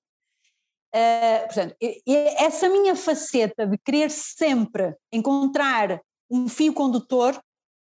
Uh, 0.94 1.46
portanto, 1.46 1.74
essa 2.38 2.68
minha 2.68 2.94
faceta 2.94 3.66
de 3.66 3.76
querer 3.78 4.10
sempre 4.10 4.94
encontrar 5.12 6.00
um 6.30 6.48
fio 6.48 6.72
condutor 6.72 7.40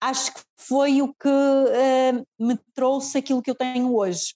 acho 0.09 0.33
que 0.33 0.41
foi 0.57 1.01
o 1.01 1.13
que 1.13 1.27
uh, 1.27 2.25
me 2.39 2.57
trouxe 2.73 3.17
aquilo 3.17 3.41
que 3.41 3.49
eu 3.49 3.55
tenho 3.55 3.95
hoje. 3.95 4.33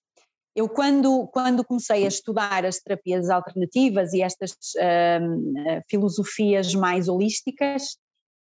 Eu, 0.56 0.68
quando, 0.68 1.28
quando 1.28 1.64
comecei 1.64 2.06
a 2.06 2.08
estudar 2.08 2.66
as 2.66 2.80
terapias 2.80 3.30
alternativas 3.30 4.14
e 4.14 4.22
estas 4.22 4.52
uh, 4.52 5.82
filosofias 5.88 6.74
mais 6.74 7.08
holísticas, 7.08 7.98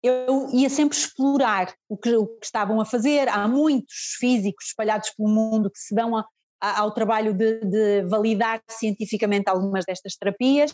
eu 0.02 0.48
ia 0.52 0.70
sempre 0.70 0.96
explorar 0.96 1.74
o 1.88 1.96
que, 1.96 2.14
o 2.14 2.26
que, 2.26 2.46
estavam 2.46 2.80
a 2.80 2.84
fazer. 2.84 3.28
Há 3.28 3.48
muitos 3.48 4.16
físicos 4.18 4.66
espalhados 4.66 5.10
pelo 5.10 5.28
mundo 5.28 5.70
que 5.70 5.78
se 5.78 5.94
dão 5.94 6.16
a, 6.16 6.24
a, 6.60 6.80
ao 6.80 6.92
trabalho 6.92 7.34
de, 7.34 7.60
de 7.64 8.02
validar 8.04 8.62
cientificamente 8.70 9.50
algumas 9.50 9.84
destas 9.84 10.14
terapias 10.14 10.72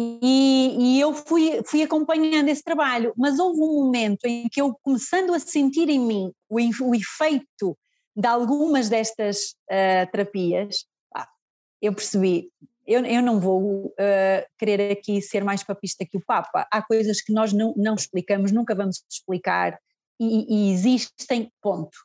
e, 0.00 0.76
e, 0.78 1.00
eu 1.00 1.12
fui, 1.12 1.60
fui 1.66 1.82
acompanhando 1.82 2.48
esse 2.48 2.62
trabalho, 2.62 3.12
mas 3.16 3.40
houve 3.40 3.60
um 3.60 3.84
momento 3.84 4.26
em 4.26 4.48
que 4.48 4.62
eu, 4.62 4.72
começando 4.80 5.34
a 5.34 5.40
sentir 5.40 5.88
em 5.88 5.98
mim 5.98 6.32
o, 6.48 6.56
o 6.56 6.94
efeito 6.94 7.76
de 8.16 8.28
algumas 8.28 8.88
destas 8.88 9.56
uh, 9.68 10.08
terapias, 10.12 10.84
ah, 11.16 11.26
eu 11.82 11.92
percebi, 11.92 12.48
eu, 12.86 13.04
eu 13.04 13.20
não 13.20 13.40
vou 13.40 13.86
uh, 13.86 14.46
querer 14.56 14.92
aqui 14.92 15.20
ser 15.20 15.42
mais 15.42 15.64
papista 15.64 16.06
que 16.08 16.16
o 16.16 16.24
Papa. 16.24 16.64
Há 16.72 16.80
coisas 16.80 17.20
que 17.20 17.32
nós 17.32 17.52
não, 17.52 17.74
não 17.76 17.96
explicamos, 17.96 18.52
nunca 18.52 18.76
vamos 18.76 19.02
explicar 19.10 19.76
e, 20.20 20.68
e 20.68 20.72
existem, 20.72 21.52
ponto. 21.60 21.98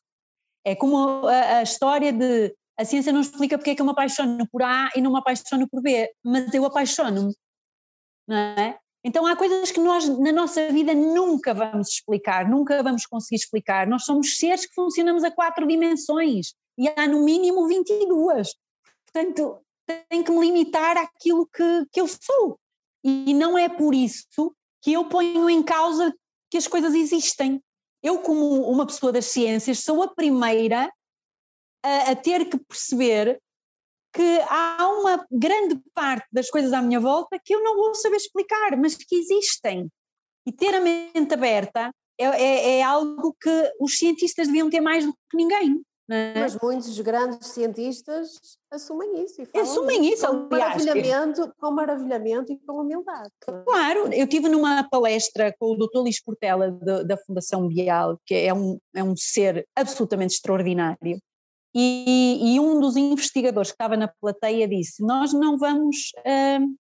É 0.66 0.76
como 0.76 1.28
a, 1.28 1.58
a, 1.58 1.64
história 1.64 2.12
de 2.12 2.56
a 2.76 2.86
ciência 2.86 3.14
não 3.14 3.22
explica 3.22 3.56
porque 3.56 3.72
é 3.72 3.76
que 3.76 3.82
eu 3.82 3.86
me 3.86 3.92
apaixono 3.92 4.48
por 4.52 4.64
A 4.64 4.90
e 4.96 5.02
não 5.02 5.12
me 5.12 5.20
apaixono 5.20 5.70
por 5.70 5.80
B, 5.80 6.10
mas 6.24 6.52
eu 6.56 6.66
apaixono-me 6.66 7.36
não 8.28 8.38
é? 8.38 8.78
Então 9.04 9.26
há 9.28 9.36
coisas 9.36 9.70
que 9.70 9.80
nós 9.80 10.08
na 10.20 10.32
nossa 10.32 10.72
vida 10.72 10.94
nunca 10.94 11.54
vamos 11.54 11.90
explicar, 11.90 12.50
nunca 12.50 12.82
vamos 12.82 13.06
conseguir 13.06 13.36
explicar. 13.36 13.86
Nós 13.86 14.06
somos 14.06 14.38
seres 14.38 14.66
que 14.66 14.74
funcionamos 14.74 15.24
a 15.24 15.32
quatro 15.32 15.68
dimensões 15.68 16.54
e 16.78 16.88
há 16.88 17.08
no 17.08 17.24
mínimo 17.24 17.68
22. 17.68 18.54
Portanto, 19.06 19.60
tenho 20.10 20.24
que 20.24 20.32
me 20.32 20.40
limitar 20.40 20.98
àquilo 20.98 21.48
que, 21.48 21.86
que 21.92 22.00
eu 22.00 22.08
sou. 22.08 22.58
E 23.04 23.34
não 23.34 23.58
é 23.58 23.68
por 23.68 23.94
isso 23.94 24.56
que 24.82 24.94
eu 24.94 25.06
ponho 25.06 25.50
em 25.50 25.62
causa 25.62 26.14
que 26.50 26.58
as 26.58 26.68
coisas 26.68 26.94
existem. 26.94 27.62
Eu, 28.02 28.20
como 28.20 28.70
uma 28.70 28.86
pessoa 28.86 29.12
das 29.12 29.26
ciências, 29.26 29.80
sou 29.80 30.02
a 30.02 30.14
primeira 30.14 30.90
a, 31.84 32.12
a 32.12 32.16
ter 32.16 32.50
que 32.50 32.58
perceber 32.58 33.42
que 34.14 34.40
há 34.48 34.88
uma 35.00 35.26
grande 35.32 35.82
parte 35.94 36.28
das 36.32 36.50
coisas 36.50 36.72
à 36.72 36.82
minha 36.82 37.00
volta 37.00 37.40
que 37.44 37.54
eu 37.54 37.64
não 37.64 37.76
vou 37.76 37.96
saber 37.96 38.18
explicar, 38.18 38.78
mas 38.78 38.96
que 38.96 39.16
existem. 39.16 39.90
E 40.46 40.52
ter 40.52 40.76
a 40.76 40.80
mente 40.80 41.34
aberta 41.34 41.92
é, 42.20 42.26
é, 42.26 42.80
é 42.80 42.84
algo 42.84 43.36
que 43.42 43.74
os 43.80 43.98
cientistas 43.98 44.48
deviam 44.48 44.70
ter 44.70 44.82
mais 44.82 45.06
do 45.06 45.14
que 45.30 45.38
ninguém. 45.38 45.82
É? 46.12 46.38
Mas 46.38 46.58
muitos 46.62 47.00
grandes 47.00 47.48
cientistas 47.48 48.58
assumem 48.70 49.24
isso. 49.24 49.42
E 49.54 49.60
assumem 49.60 50.12
isso, 50.12 50.28
com 50.28 50.54
aliás. 50.54 50.86
Maravilhamento, 50.86 51.54
com 51.58 51.72
maravilhamento 51.72 52.52
e 52.52 52.58
com 52.60 52.82
humildade. 52.82 53.30
Claro, 53.66 54.14
eu 54.14 54.28
tive 54.28 54.50
numa 54.50 54.84
palestra 54.90 55.56
com 55.58 55.72
o 55.72 55.78
Dr. 55.78 56.00
Luís 56.00 56.22
Portela 56.22 56.72
da, 56.72 57.04
da 57.04 57.18
Fundação 57.18 57.68
Bial, 57.68 58.20
que 58.26 58.36
é 58.36 58.54
um, 58.54 58.78
é 58.94 59.02
um 59.02 59.16
ser 59.16 59.66
absolutamente 59.76 60.36
extraordinário, 60.36 61.20
e, 61.74 62.56
e, 62.56 62.60
um 62.60 62.80
dos 62.80 62.96
investigadores 62.96 63.72
que 63.72 63.76
estava 63.76 63.98
na 63.98 64.08
plateia 64.08 64.68
disse: 64.68 65.04
Nós 65.04 65.34
não 65.34 65.58
vamos 65.58 66.12
uh, 66.20 66.76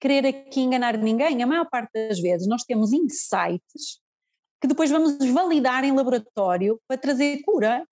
querer 0.00 0.26
aqui 0.26 0.60
enganar 0.60 0.96
ninguém, 0.96 1.42
a 1.42 1.46
maior 1.46 1.68
parte 1.68 1.92
das 1.92 2.20
vezes 2.20 2.48
nós 2.48 2.64
temos 2.64 2.92
insights 2.92 4.00
que 4.60 4.68
depois 4.68 4.90
vamos 4.90 5.16
validar 5.30 5.84
em 5.84 5.92
laboratório 5.92 6.78
para 6.86 6.98
trazer 6.98 7.42
cura. 7.42 7.84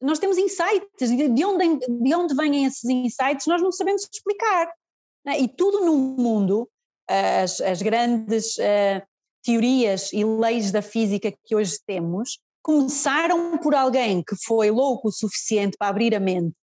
Nós 0.00 0.18
temos 0.18 0.38
insights, 0.38 1.10
de 1.10 1.44
onde, 1.44 1.78
de 1.78 2.14
onde 2.14 2.34
vêm 2.34 2.64
esses 2.64 2.84
insights 2.84 3.46
nós 3.46 3.60
não 3.60 3.72
sabemos 3.72 4.08
explicar. 4.12 4.72
Né? 5.24 5.40
E 5.40 5.48
tudo 5.48 5.84
no 5.84 5.96
mundo, 5.96 6.68
as, 7.08 7.60
as 7.60 7.82
grandes 7.82 8.56
uh, 8.58 9.02
teorias 9.42 10.12
e 10.12 10.24
leis 10.24 10.70
da 10.70 10.82
física 10.82 11.32
que 11.44 11.56
hoje 11.56 11.78
temos, 11.86 12.38
começaram 12.64 13.58
por 13.58 13.74
alguém 13.74 14.22
que 14.22 14.34
foi 14.42 14.70
louco 14.70 15.08
o 15.08 15.12
suficiente 15.12 15.76
para 15.76 15.88
abrir 15.88 16.14
a 16.14 16.18
mente 16.18 16.54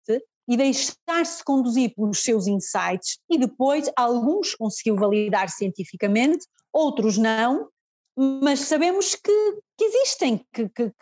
e 0.49 0.57
deixar-se 0.57 1.45
conduzir 1.45 1.95
pelos 1.95 2.25
seus 2.25 2.47
insights, 2.47 3.19
e 3.31 3.39
depois 3.39 3.89
alguns 3.95 4.55
conseguiu 4.55 4.97
validar 4.97 5.49
cientificamente, 5.51 6.45
outros 6.73 7.19
não, 7.19 7.69
mas 8.17 8.61
sabemos 8.61 9.15
que, 9.15 9.33
que 9.77 9.85
existem, 9.85 10.45
que, 10.53 10.69
que, 10.71 10.93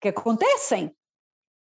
que, 0.00 0.08
acontecem. 0.08 0.92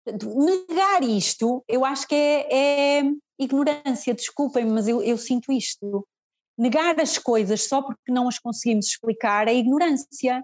Negar 0.05 1.03
isto, 1.03 1.65
eu 1.67 1.83
acho 1.83 2.07
que 2.07 2.15
é, 2.15 2.99
é 2.99 3.11
ignorância, 3.37 4.13
desculpem-me, 4.13 4.71
mas 4.71 4.87
eu, 4.87 5.01
eu 5.01 5.17
sinto 5.17 5.51
isto. 5.51 6.07
Negar 6.57 6.97
as 6.99 7.17
coisas 7.17 7.67
só 7.67 7.81
porque 7.81 8.09
não 8.09 8.27
as 8.29 8.39
conseguimos 8.39 8.85
explicar 8.85 9.47
é 9.47 9.53
ignorância. 9.53 10.41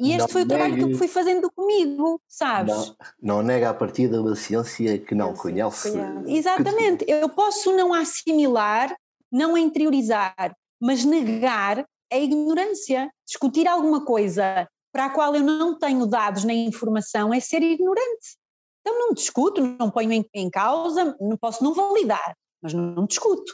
E 0.00 0.10
este 0.10 0.18
não 0.18 0.28
foi 0.28 0.42
o 0.42 0.46
trabalho 0.48 0.74
negue, 0.74 0.86
que 0.86 0.92
eu 0.92 0.98
fui 0.98 1.08
fazendo 1.08 1.50
comigo, 1.50 2.20
sabes? 2.28 2.72
Não, 2.74 2.96
não 3.20 3.42
nega 3.42 3.70
a 3.70 3.74
partir 3.74 4.08
da 4.08 4.36
ciência 4.36 4.98
que 4.98 5.14
não 5.14 5.34
conhece. 5.34 5.92
Exatamente, 6.26 7.04
eu 7.08 7.28
posso 7.28 7.74
não 7.74 7.92
assimilar, 7.92 8.94
não 9.30 9.58
interiorizar, 9.58 10.54
mas 10.80 11.04
negar 11.04 11.84
é 12.10 12.22
ignorância. 12.22 13.10
Discutir 13.26 13.66
alguma 13.66 14.04
coisa 14.04 14.68
para 14.92 15.06
a 15.06 15.10
qual 15.10 15.34
eu 15.34 15.42
não 15.42 15.78
tenho 15.78 16.06
dados 16.06 16.44
nem 16.44 16.66
informação 16.66 17.34
é 17.34 17.40
ser 17.40 17.62
ignorante. 17.62 18.38
Então 18.80 18.98
não 18.98 19.12
discuto, 19.12 19.60
não 19.60 19.90
ponho 19.90 20.12
em, 20.12 20.24
em 20.32 20.48
causa, 20.48 21.16
não 21.20 21.36
posso 21.36 21.62
não 21.62 21.74
validar, 21.74 22.36
mas 22.62 22.72
não 22.72 23.04
discuto. 23.04 23.52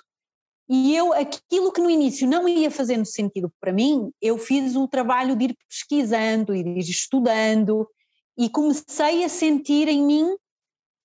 E 0.68 0.96
eu, 0.96 1.12
aquilo 1.12 1.70
que 1.72 1.80
no 1.80 1.90
início 1.90 2.26
não 2.26 2.48
ia 2.48 2.70
fazendo 2.70 3.04
sentido 3.04 3.52
para 3.60 3.72
mim, 3.72 4.10
eu 4.20 4.38
fiz 4.38 4.74
o 4.76 4.88
trabalho 4.88 5.36
de 5.36 5.46
ir 5.46 5.56
pesquisando, 5.68 6.54
ir 6.54 6.78
estudando, 6.78 7.88
e 8.36 8.48
comecei 8.48 9.24
a 9.24 9.28
sentir 9.28 9.88
em 9.88 10.02
mim 10.02 10.36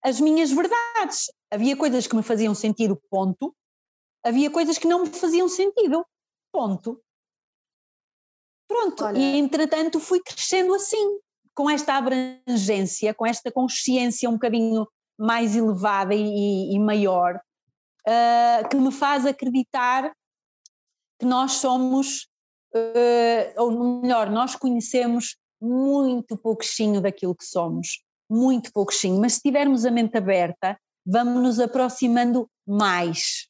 as 0.02 0.20
minhas 0.20 0.52
verdades. 0.52 1.26
Havia 1.52 1.76
coisas 1.76 2.08
que 2.08 2.16
me 2.16 2.24
faziam 2.24 2.56
sentido, 2.56 3.00
ponto. 3.10 3.56
Havia 4.24 4.50
coisas 4.50 4.78
que 4.78 4.88
não 4.88 5.04
me 5.04 5.10
faziam 5.10 5.48
sentido, 5.50 6.06
ponto. 6.52 7.02
Pronto, 8.68 9.04
Olha. 9.04 9.18
e 9.18 9.38
entretanto 9.38 10.00
fui 10.00 10.22
crescendo 10.22 10.74
assim, 10.76 11.20
com 11.56 11.70
esta 11.70 11.96
abrangência, 11.96 13.14
com 13.14 13.26
esta 13.26 13.52
consciência 13.52 14.30
um 14.30 14.34
bocadinho 14.34 14.88
mais 15.18 15.56
elevada 15.56 16.14
e, 16.14 16.74
e 16.74 16.80
maior, 16.80 17.42
uh, 18.10 18.68
que 18.68 18.76
me 18.76 18.92
faz 18.92 19.26
acreditar 19.26 20.12
que 21.20 21.26
nós 21.26 21.54
somos, 21.54 22.28
uh, 22.74 23.62
ou 23.62 24.02
melhor, 24.02 24.30
nós 24.30 24.56
conhecemos 24.56 25.38
muito 25.62 26.38
pouquinho 26.38 27.02
daquilo 27.02 27.36
que 27.36 27.46
somos, 27.46 28.04
muito 28.30 28.72
pouquinho, 28.72 29.20
mas 29.20 29.34
se 29.34 29.42
tivermos 29.42 29.86
a 29.86 29.92
mente 29.92 30.18
aberta, 30.18 30.80
vamos 31.06 31.42
nos 31.42 31.60
aproximando 31.60 32.50
mais. 32.66 33.48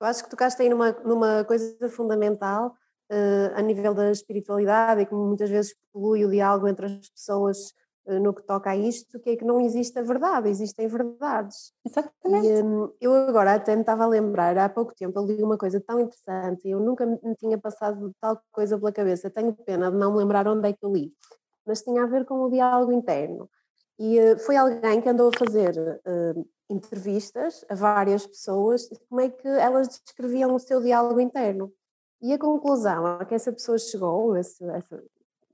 Eu 0.00 0.06
acho 0.08 0.24
que 0.24 0.30
tocaste 0.30 0.60
aí 0.60 0.68
numa, 0.68 0.92
numa 0.92 1.44
coisa 1.44 1.88
fundamental 1.88 2.74
uh, 3.10 3.54
a 3.54 3.62
nível 3.62 3.94
da 3.94 4.10
espiritualidade 4.10 5.02
e 5.02 5.06
que 5.06 5.14
muitas 5.14 5.48
vezes 5.48 5.74
polui 5.92 6.24
o 6.24 6.30
diálogo 6.30 6.66
entre 6.68 6.86
as 6.86 7.08
pessoas 7.08 7.72
no 8.06 8.34
que 8.34 8.42
toca 8.42 8.70
a 8.70 8.76
isto, 8.76 9.18
que 9.18 9.30
é 9.30 9.36
que 9.36 9.44
não 9.44 9.60
existe 9.60 9.98
a 9.98 10.02
verdade, 10.02 10.48
existem 10.48 10.86
verdades. 10.86 11.72
Exatamente. 11.84 12.46
E, 12.46 12.62
um, 12.62 12.92
eu 13.00 13.14
agora 13.14 13.54
até 13.54 13.74
me 13.74 13.80
estava 13.80 14.04
a 14.04 14.06
lembrar, 14.06 14.56
há 14.58 14.68
pouco 14.68 14.94
tempo 14.94 15.18
eu 15.18 15.24
li 15.24 15.42
uma 15.42 15.56
coisa 15.56 15.80
tão 15.80 15.98
interessante, 15.98 16.68
eu 16.68 16.80
nunca 16.80 17.06
me 17.06 17.34
tinha 17.38 17.58
passado 17.58 18.14
tal 18.20 18.40
coisa 18.52 18.78
pela 18.78 18.92
cabeça, 18.92 19.30
tenho 19.30 19.54
pena 19.54 19.90
de 19.90 19.96
não 19.96 20.12
me 20.12 20.18
lembrar 20.18 20.46
onde 20.46 20.68
é 20.68 20.72
que 20.72 20.84
eu 20.84 20.92
li, 20.92 21.12
mas 21.66 21.82
tinha 21.82 22.02
a 22.02 22.06
ver 22.06 22.24
com 22.26 22.42
o 22.42 22.50
diálogo 22.50 22.92
interno. 22.92 23.48
E 23.98 24.20
uh, 24.20 24.38
foi 24.38 24.56
alguém 24.56 25.00
que 25.00 25.08
andou 25.08 25.30
a 25.34 25.38
fazer 25.38 25.74
entrevistas 26.68 27.64
a 27.68 27.74
várias 27.74 28.26
pessoas, 28.26 28.88
como 29.08 29.20
é 29.20 29.30
que 29.30 29.48
elas 29.48 29.88
descreviam 29.88 30.54
o 30.54 30.58
seu 30.58 30.80
diálogo 30.80 31.20
interno. 31.20 31.72
E 32.20 32.32
a 32.32 32.38
conclusão 32.38 33.06
a 33.06 33.24
que 33.24 33.34
essa 33.34 33.52
pessoa 33.52 33.78
chegou, 33.78 34.36
esse, 34.36 34.64
essa, 34.70 35.02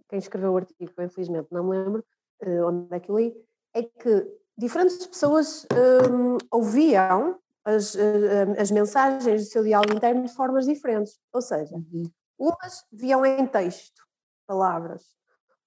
quem 0.09 0.18
escreveu 0.18 0.53
o 0.53 0.57
artigo, 0.57 0.92
infelizmente 1.01 1.48
não 1.51 1.64
me 1.64 1.76
lembro 1.76 2.05
uh, 2.47 2.66
onde 2.66 2.95
é 2.95 3.01
que 3.01 3.11
eu 3.11 3.18
li, 3.18 3.34
é 3.74 3.82
que 3.82 4.26
diferentes 4.57 5.07
pessoas 5.07 5.66
um, 6.11 6.36
ouviam 6.51 7.38
as, 7.64 7.95
uh, 7.95 8.59
as 8.59 8.70
mensagens 8.70 9.45
do 9.45 9.51
seu 9.51 9.62
diálogo 9.62 9.95
interno 9.95 10.24
de 10.24 10.32
formas 10.32 10.66
diferentes. 10.66 11.18
Ou 11.32 11.41
seja, 11.41 11.74
uhum. 11.74 12.11
umas 12.38 12.84
viam 12.93 13.24
em 13.24 13.47
texto, 13.47 14.03
palavras, 14.47 15.05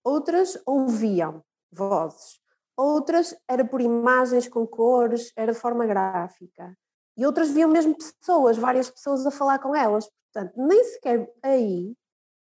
outras 0.04 0.62
ouviam 0.66 1.44
vozes, 1.72 2.40
outras 2.78 3.36
era 3.48 3.66
por 3.66 3.82
imagens 3.82 4.48
com 4.48 4.66
cores, 4.68 5.32
era 5.36 5.54
de 5.54 5.60
forma 5.60 5.86
gráfica. 5.86 6.76
E 7.16 7.26
outras 7.26 7.52
viam 7.52 7.70
mesmo 7.70 7.96
pessoas, 7.96 8.58
várias 8.58 8.90
pessoas 8.90 9.26
a 9.26 9.32
falar 9.32 9.60
com 9.60 9.76
elas. 9.76 10.10
Portanto, 10.32 10.54
nem 10.58 10.84
sequer 10.86 11.32
aí 11.44 11.96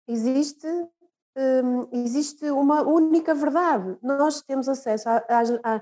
existe, 0.08 0.68
um, 1.40 1.88
existe 1.94 2.52
uma 2.52 2.82
única 2.82 3.34
verdade. 3.34 3.98
Nós 4.04 4.42
temos 4.42 4.68
acesso 4.68 5.08
a, 5.08 5.24
a, 5.30 5.76
a, 5.76 5.82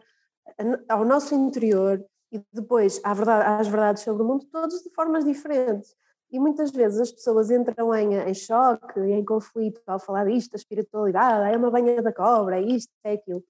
ao 0.88 1.03
nosso 1.03 1.34
interior 1.34 2.05
e 2.32 2.41
depois 2.53 3.01
verdade, 3.03 3.62
às 3.62 3.68
verdades 3.68 4.03
sobre 4.03 4.22
o 4.22 4.26
mundo, 4.26 4.45
todos 4.51 4.84
de 4.84 4.89
formas 4.91 5.26
diferentes. 5.26 5.95
E 6.30 6.39
muitas 6.39 6.72
vezes 6.72 6.99
as 6.99 7.12
pessoas 7.12 7.49
entram 7.49 7.95
em, 7.95 8.14
em 8.16 8.34
choque 8.34 8.99
em 8.99 9.24
conflito 9.24 9.82
ao 9.88 9.99
falar 9.99 10.26
disto, 10.26 10.53
a 10.53 10.58
espiritualidade, 10.58 11.53
é 11.53 11.58
uma 11.58 11.72
banha 11.72 12.01
da 12.01 12.14
cobra, 12.14 12.58
é 12.58 12.62
isto, 12.62 12.91
é 13.03 13.14
aquilo. 13.14 13.43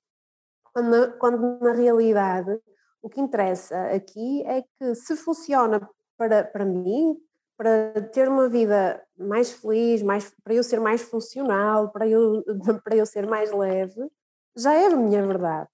Quando, 0.72 1.18
quando 1.18 1.60
na 1.60 1.74
realidade 1.74 2.58
o 3.02 3.10
que 3.10 3.20
interessa 3.20 3.76
aqui 3.88 4.44
é 4.46 4.62
que 4.62 4.96
se 4.96 5.16
funciona 5.16 5.90
para, 6.16 6.44
para 6.44 6.66
mim, 6.66 7.18
para 7.58 8.02
ter 8.14 8.30
uma 8.30 8.48
vida 8.48 9.04
mais 9.18 9.52
feliz, 9.52 10.04
mais, 10.04 10.32
para 10.44 10.54
eu 10.54 10.64
ser 10.64 10.80
mais 10.80 11.02
funcional, 11.02 11.90
para 11.92 12.08
eu, 12.08 12.44
para 12.84 12.96
eu 12.96 13.06
ser 13.06 13.26
mais 13.28 13.52
leve, 13.52 14.08
já 14.56 14.74
é 14.74 14.86
a 14.86 14.96
minha 14.96 15.26
verdade, 15.26 15.68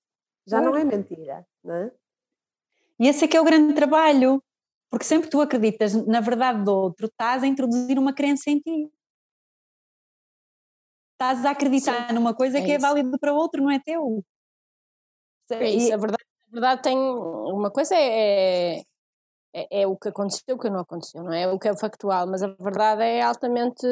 já 0.47 0.61
não 0.61 0.75
é 0.75 0.84
mentira, 0.84 1.45
não 1.63 1.75
é? 1.75 1.91
E 2.99 3.07
esse 3.07 3.25
é 3.25 3.27
que 3.27 3.36
é 3.36 3.41
o 3.41 3.45
grande 3.45 3.73
trabalho, 3.73 4.41
porque 4.89 5.05
sempre 5.05 5.29
tu 5.29 5.41
acreditas 5.41 5.93
na 6.07 6.21
verdade 6.21 6.63
do 6.63 6.73
outro, 6.73 7.07
estás 7.07 7.43
a 7.43 7.47
introduzir 7.47 7.99
uma 7.99 8.13
crença 8.13 8.49
em 8.49 8.59
ti. 8.59 8.89
Estás 11.13 11.45
a 11.45 11.51
acreditar 11.51 12.07
Sim, 12.07 12.15
numa 12.15 12.34
coisa 12.34 12.59
é 12.59 12.61
que 12.61 12.71
é 12.71 12.75
isso. 12.75 12.86
é 12.86 12.88
válida 12.88 13.17
para 13.19 13.34
o 13.34 13.36
outro, 13.38 13.61
não 13.61 13.71
é 13.71 13.79
teu. 13.79 14.23
É 15.51 15.69
isso, 15.69 15.93
a 15.93 15.97
verdade, 15.97 16.23
a 16.47 16.51
verdade 16.51 16.81
tem 16.81 16.97
uma 16.97 17.69
coisa 17.69 17.95
é, 17.95 18.81
é, 19.54 19.82
é, 19.82 19.88
o 19.88 19.95
que 19.95 20.10
aconteceu, 20.10 20.56
o 20.56 20.58
que 20.58 20.70
não 20.70 20.80
aconteceu, 20.80 21.24
não 21.24 21.34
é? 21.34 21.47
O 21.47 21.60
que 21.60 21.68
é 21.68 21.78
factual, 21.78 22.28
mas 22.28 22.41
a 22.41 22.47
verdade 22.47 23.04
é 23.04 23.22
altamente 23.22 23.86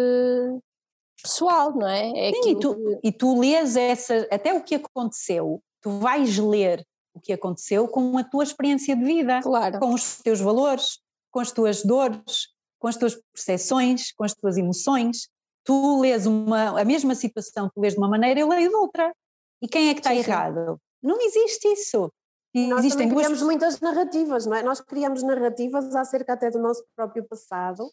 pessoal, 1.22 1.72
não 1.76 1.88
é? 1.88 2.30
é 2.30 2.32
Sim, 2.34 2.51
e 2.51 2.59
tu, 2.59 2.76
que... 2.76 2.99
e 3.03 3.12
tu 3.12 3.39
lês 3.39 3.76
essa, 3.76 4.28
até 4.32 4.53
o 4.53 4.64
que 4.64 4.76
aconteceu, 4.76 5.62
tu 5.82 5.91
vais 5.99 6.38
ler 6.38 6.86
o 7.14 7.20
que 7.20 7.34
aconteceu 7.34 7.88
com 7.88 8.18
a 8.18 8.24
tua 8.24 8.43
experiência 8.43 8.95
de 8.95 9.03
vida, 9.03 9.41
claro. 9.41 9.80
com 9.80 9.93
os 9.93 10.18
teus 10.22 10.39
valores, 10.39 10.99
com 11.30 11.39
as 11.39 11.51
tuas 11.51 11.84
dores, 11.84 12.47
com 12.80 12.88
as 12.88 12.97
tuas 12.97 13.20
percepções, 13.34 14.12
com 14.14 14.24
as 14.24 14.34
tuas 14.34 14.57
emoções. 14.57 15.30
Tu 15.64 16.01
lês 16.01 16.26
uma, 16.26 16.80
a 16.80 16.86
mesma 16.86 17.14
situação, 17.14 17.70
tu 17.74 17.80
lês 17.80 17.93
de 17.93 17.99
uma 17.99 18.09
maneira, 18.09 18.39
eu 18.39 18.47
leio 18.47 18.70
de 18.70 18.76
outra. 18.76 19.14
E 19.62 19.68
quem 19.68 19.89
é 19.89 19.93
que 19.93 19.99
está 19.99 20.09
sim, 20.12 20.18
errado? 20.18 20.74
Sim. 20.74 20.78
Não 21.03 21.22
existe 21.22 21.68
isso. 21.68 22.12
E 22.53 22.67
nós 22.67 22.79
Existem 22.79 23.07
duas... 23.07 23.21
criamos 23.21 23.43
muitas 23.43 23.79
narrativas, 23.79 24.45
não 24.45 24.55
é? 24.55 24.63
Nós 24.63 24.81
criamos 24.81 25.23
narrativas 25.23 25.95
acerca 25.95 26.33
até 26.33 26.49
do 26.49 26.59
nosso 26.59 26.83
próprio 26.95 27.23
passado, 27.23 27.89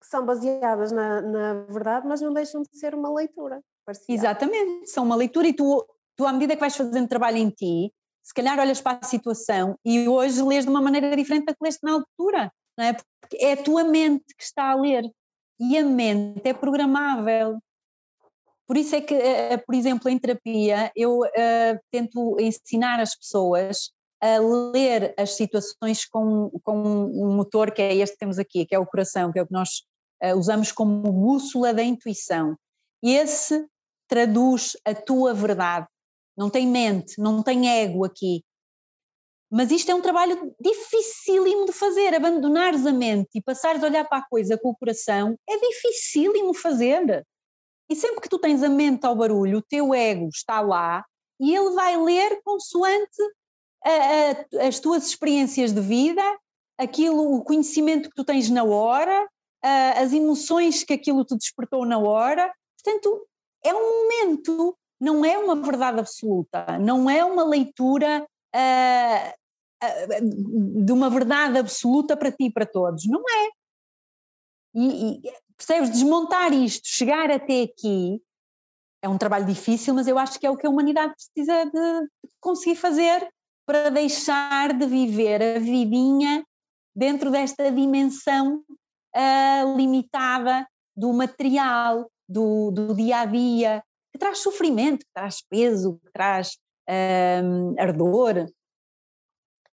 que 0.00 0.06
são 0.06 0.24
baseadas 0.24 0.90
na, 0.92 1.20
na 1.20 1.54
verdade, 1.64 2.06
mas 2.06 2.20
não 2.20 2.32
deixam 2.32 2.62
de 2.62 2.78
ser 2.78 2.94
uma 2.94 3.12
leitura. 3.12 3.60
Parcial. 3.84 4.16
Exatamente, 4.16 4.90
são 4.90 5.04
uma 5.04 5.16
leitura 5.16 5.48
e 5.48 5.52
tu, 5.52 5.86
tu, 6.16 6.26
à 6.26 6.32
medida 6.32 6.54
que 6.54 6.60
vais 6.60 6.76
fazendo 6.76 7.08
trabalho 7.08 7.38
em 7.38 7.50
ti, 7.50 7.92
se 8.22 8.34
calhar 8.34 8.58
olhas 8.58 8.80
para 8.80 8.98
a 9.00 9.06
situação 9.06 9.78
e 9.84 10.06
hoje 10.06 10.42
lês 10.42 10.64
de 10.64 10.70
uma 10.70 10.82
maneira 10.82 11.16
diferente 11.16 11.46
da 11.46 11.54
que 11.54 11.64
leste 11.64 11.80
na 11.82 11.92
altura, 11.92 12.52
não 12.76 12.84
é? 12.84 12.92
Porque 12.92 13.36
é 13.44 13.52
a 13.52 13.62
tua 13.62 13.84
mente 13.84 14.24
que 14.36 14.42
está 14.42 14.70
a 14.70 14.74
ler 14.74 15.04
e 15.58 15.76
a 15.78 15.84
mente 15.84 16.46
é 16.46 16.52
programável. 16.54 17.58
Por 18.66 18.76
isso 18.76 18.94
é 18.94 19.00
que, 19.00 19.14
eh, 19.14 19.56
por 19.56 19.74
exemplo, 19.74 20.10
em 20.10 20.18
terapia, 20.18 20.92
eu 20.94 21.20
uh, 21.20 21.80
tento 21.90 22.36
ensinar 22.38 23.00
as 23.00 23.16
pessoas 23.16 23.90
a 24.20 24.38
ler 24.38 25.14
as 25.16 25.36
situações 25.36 26.04
com, 26.04 26.50
com 26.62 26.76
um 26.76 27.36
motor 27.36 27.70
que 27.70 27.82
é 27.82 27.94
este 27.96 28.14
que 28.14 28.20
temos 28.20 28.38
aqui, 28.38 28.66
que 28.66 28.74
é 28.74 28.78
o 28.78 28.86
coração, 28.86 29.32
que 29.32 29.38
é 29.38 29.42
o 29.42 29.46
que 29.46 29.52
nós 29.52 29.82
uh, 30.22 30.36
usamos 30.36 30.72
como 30.72 31.12
bússola 31.12 31.72
da 31.72 31.82
intuição. 31.82 32.56
E 33.02 33.14
esse 33.14 33.66
traduz 34.08 34.76
a 34.84 34.94
tua 34.94 35.34
verdade. 35.34 35.86
Não 36.36 36.50
tem 36.50 36.66
mente, 36.66 37.20
não 37.20 37.42
tem 37.42 37.68
ego 37.68 38.04
aqui. 38.04 38.42
Mas 39.50 39.70
isto 39.70 39.90
é 39.90 39.94
um 39.94 40.02
trabalho 40.02 40.54
dificílimo 40.60 41.66
de 41.66 41.72
fazer. 41.72 42.14
Abandonares 42.14 42.86
a 42.86 42.92
mente 42.92 43.30
e 43.34 43.42
passares 43.42 43.82
a 43.82 43.86
olhar 43.86 44.04
para 44.06 44.18
a 44.18 44.28
coisa 44.28 44.58
com 44.58 44.70
o 44.70 44.76
coração 44.76 45.38
é 45.48 45.58
dificílimo 45.58 46.52
fazer. 46.54 47.26
E 47.90 47.96
sempre 47.96 48.20
que 48.20 48.28
tu 48.28 48.38
tens 48.38 48.62
a 48.62 48.68
mente 48.68 49.06
ao 49.06 49.16
barulho, 49.16 49.58
o 49.58 49.62
teu 49.62 49.94
ego 49.94 50.28
está 50.28 50.60
lá 50.60 51.04
e 51.40 51.54
ele 51.54 51.70
vai 51.70 51.96
ler 51.96 52.40
consoante 52.44 53.22
a, 53.84 53.90
a, 53.90 54.66
as 54.68 54.78
tuas 54.78 55.06
experiências 55.06 55.72
de 55.72 55.80
vida, 55.80 56.22
aquilo, 56.76 57.36
o 57.36 57.42
conhecimento 57.42 58.08
que 58.08 58.14
tu 58.14 58.24
tens 58.24 58.50
na 58.50 58.64
hora, 58.64 59.28
a, 59.62 60.00
as 60.00 60.12
emoções 60.12 60.84
que 60.84 60.92
aquilo 60.92 61.24
te 61.24 61.36
despertou 61.36 61.84
na 61.84 61.98
hora. 61.98 62.52
Portanto, 62.82 63.26
é 63.64 63.74
um 63.74 64.02
momento, 64.02 64.76
não 65.00 65.24
é 65.24 65.36
uma 65.38 65.56
verdade 65.56 66.00
absoluta, 66.00 66.78
não 66.78 67.08
é 67.08 67.24
uma 67.24 67.44
leitura 67.44 68.26
de 70.84 70.92
uma 70.92 71.08
verdade 71.08 71.58
absoluta 71.58 72.16
para 72.16 72.32
ti 72.32 72.46
e 72.46 72.52
para 72.52 72.66
todos. 72.66 73.06
Não 73.06 73.20
é. 73.20 73.48
E, 74.74 75.18
e, 75.18 75.32
percebes? 75.56 75.90
Desmontar 75.90 76.52
isto, 76.52 76.86
chegar 76.86 77.30
até 77.30 77.62
aqui, 77.62 78.22
é 79.02 79.08
um 79.08 79.18
trabalho 79.18 79.46
difícil, 79.46 79.94
mas 79.94 80.08
eu 80.08 80.18
acho 80.18 80.38
que 80.38 80.46
é 80.46 80.50
o 80.50 80.56
que 80.56 80.66
a 80.66 80.70
humanidade 80.70 81.14
precisa 81.14 81.64
de 81.66 82.08
conseguir 82.40 82.76
fazer 82.76 83.28
para 83.68 83.90
deixar 83.90 84.72
de 84.72 84.86
viver 84.86 85.42
a 85.42 85.58
vidinha 85.58 86.42
dentro 86.96 87.30
desta 87.30 87.70
dimensão 87.70 88.64
uh, 89.14 89.76
limitada 89.76 90.66
do 90.96 91.12
material, 91.12 92.10
do, 92.26 92.70
do, 92.70 92.94
dia 92.94 93.20
a 93.20 93.24
dia, 93.26 93.82
que 94.10 94.18
traz 94.18 94.38
sofrimento, 94.38 95.00
que 95.00 95.12
traz 95.14 95.42
peso, 95.50 96.00
que 96.02 96.10
traz 96.10 96.56
uh, 96.88 97.74
ardor. 97.78 98.46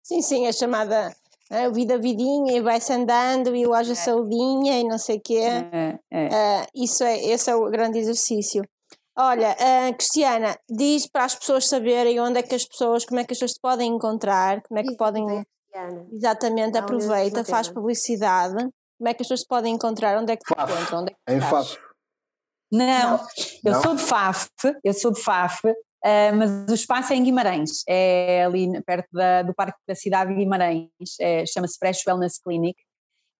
Sim, 0.01 0.21
sim, 0.21 0.47
a 0.47 0.53
chamada, 0.53 1.13
É, 1.51 1.69
vida 1.69 1.97
vidinha 1.97 2.53
e 2.53 2.61
vai-se 2.61 2.93
andando 2.93 3.53
e 3.53 3.65
loja 3.65 3.91
é. 3.91 3.95
saudinha 3.95 4.79
e 4.79 4.85
não 4.85 4.97
sei 4.97 5.17
o 5.17 5.21
quê. 5.21 5.43
É, 5.43 5.99
é. 6.09 6.27
Uh, 6.27 6.67
isso 6.73 7.03
é, 7.03 7.21
esse 7.25 7.51
é 7.51 7.55
o 7.55 7.69
grande 7.69 7.99
exercício. 7.99 8.63
Olha, 9.17 9.51
uh, 9.51 9.93
Cristiana, 9.97 10.57
diz 10.69 11.05
para 11.05 11.25
as 11.25 11.35
pessoas 11.35 11.67
saberem 11.67 12.19
onde 12.19 12.39
é 12.39 12.43
que 12.43 12.55
as 12.55 12.65
pessoas, 12.65 13.05
como 13.05 13.19
é 13.19 13.25
que 13.25 13.33
as 13.33 13.39
pessoas 13.39 13.53
te 13.53 13.61
podem 13.61 13.91
encontrar, 13.91 14.61
como 14.61 14.79
é 14.79 14.83
que 14.83 14.89
Isso, 14.89 14.97
podem. 14.97 15.25
Exatamente, 16.11 16.73
não, 16.73 16.81
aproveita, 16.81 17.43
faz 17.43 17.67
publicidade. 17.67 18.55
Como 18.97 19.09
é 19.09 19.13
que 19.13 19.21
as 19.21 19.27
pessoas 19.27 19.41
te 19.41 19.47
podem 19.47 19.73
encontrar? 19.73 20.17
Onde 20.17 20.31
é 20.31 20.37
que 20.37 20.43
te 20.43 20.53
encontram? 20.53 21.01
Onde 21.01 21.11
é 21.11 21.15
que 21.15 21.37
em 21.37 21.41
Faf. 21.41 21.77
Não, 22.71 22.85
não, 22.85 23.19
eu 23.65 23.71
não? 23.73 23.81
sou 23.81 23.95
de 23.95 24.01
Faf, 24.01 24.49
eu 24.81 24.93
sou 24.93 25.11
de 25.11 25.21
Faf, 25.21 25.59
uh, 25.67 25.73
mas 26.37 26.69
o 26.69 26.73
espaço 26.73 27.11
é 27.11 27.17
em 27.17 27.23
Guimarães, 27.23 27.83
é 27.87 28.45
ali 28.45 28.81
perto 28.83 29.09
da, 29.11 29.41
do 29.41 29.53
Parque 29.53 29.77
da 29.85 29.93
Cidade 29.93 30.31
de 30.31 30.37
Guimarães, 30.37 30.89
é, 31.19 31.45
chama-se 31.45 31.77
Fresh 31.77 32.07
Wellness 32.07 32.39
Clinic. 32.41 32.79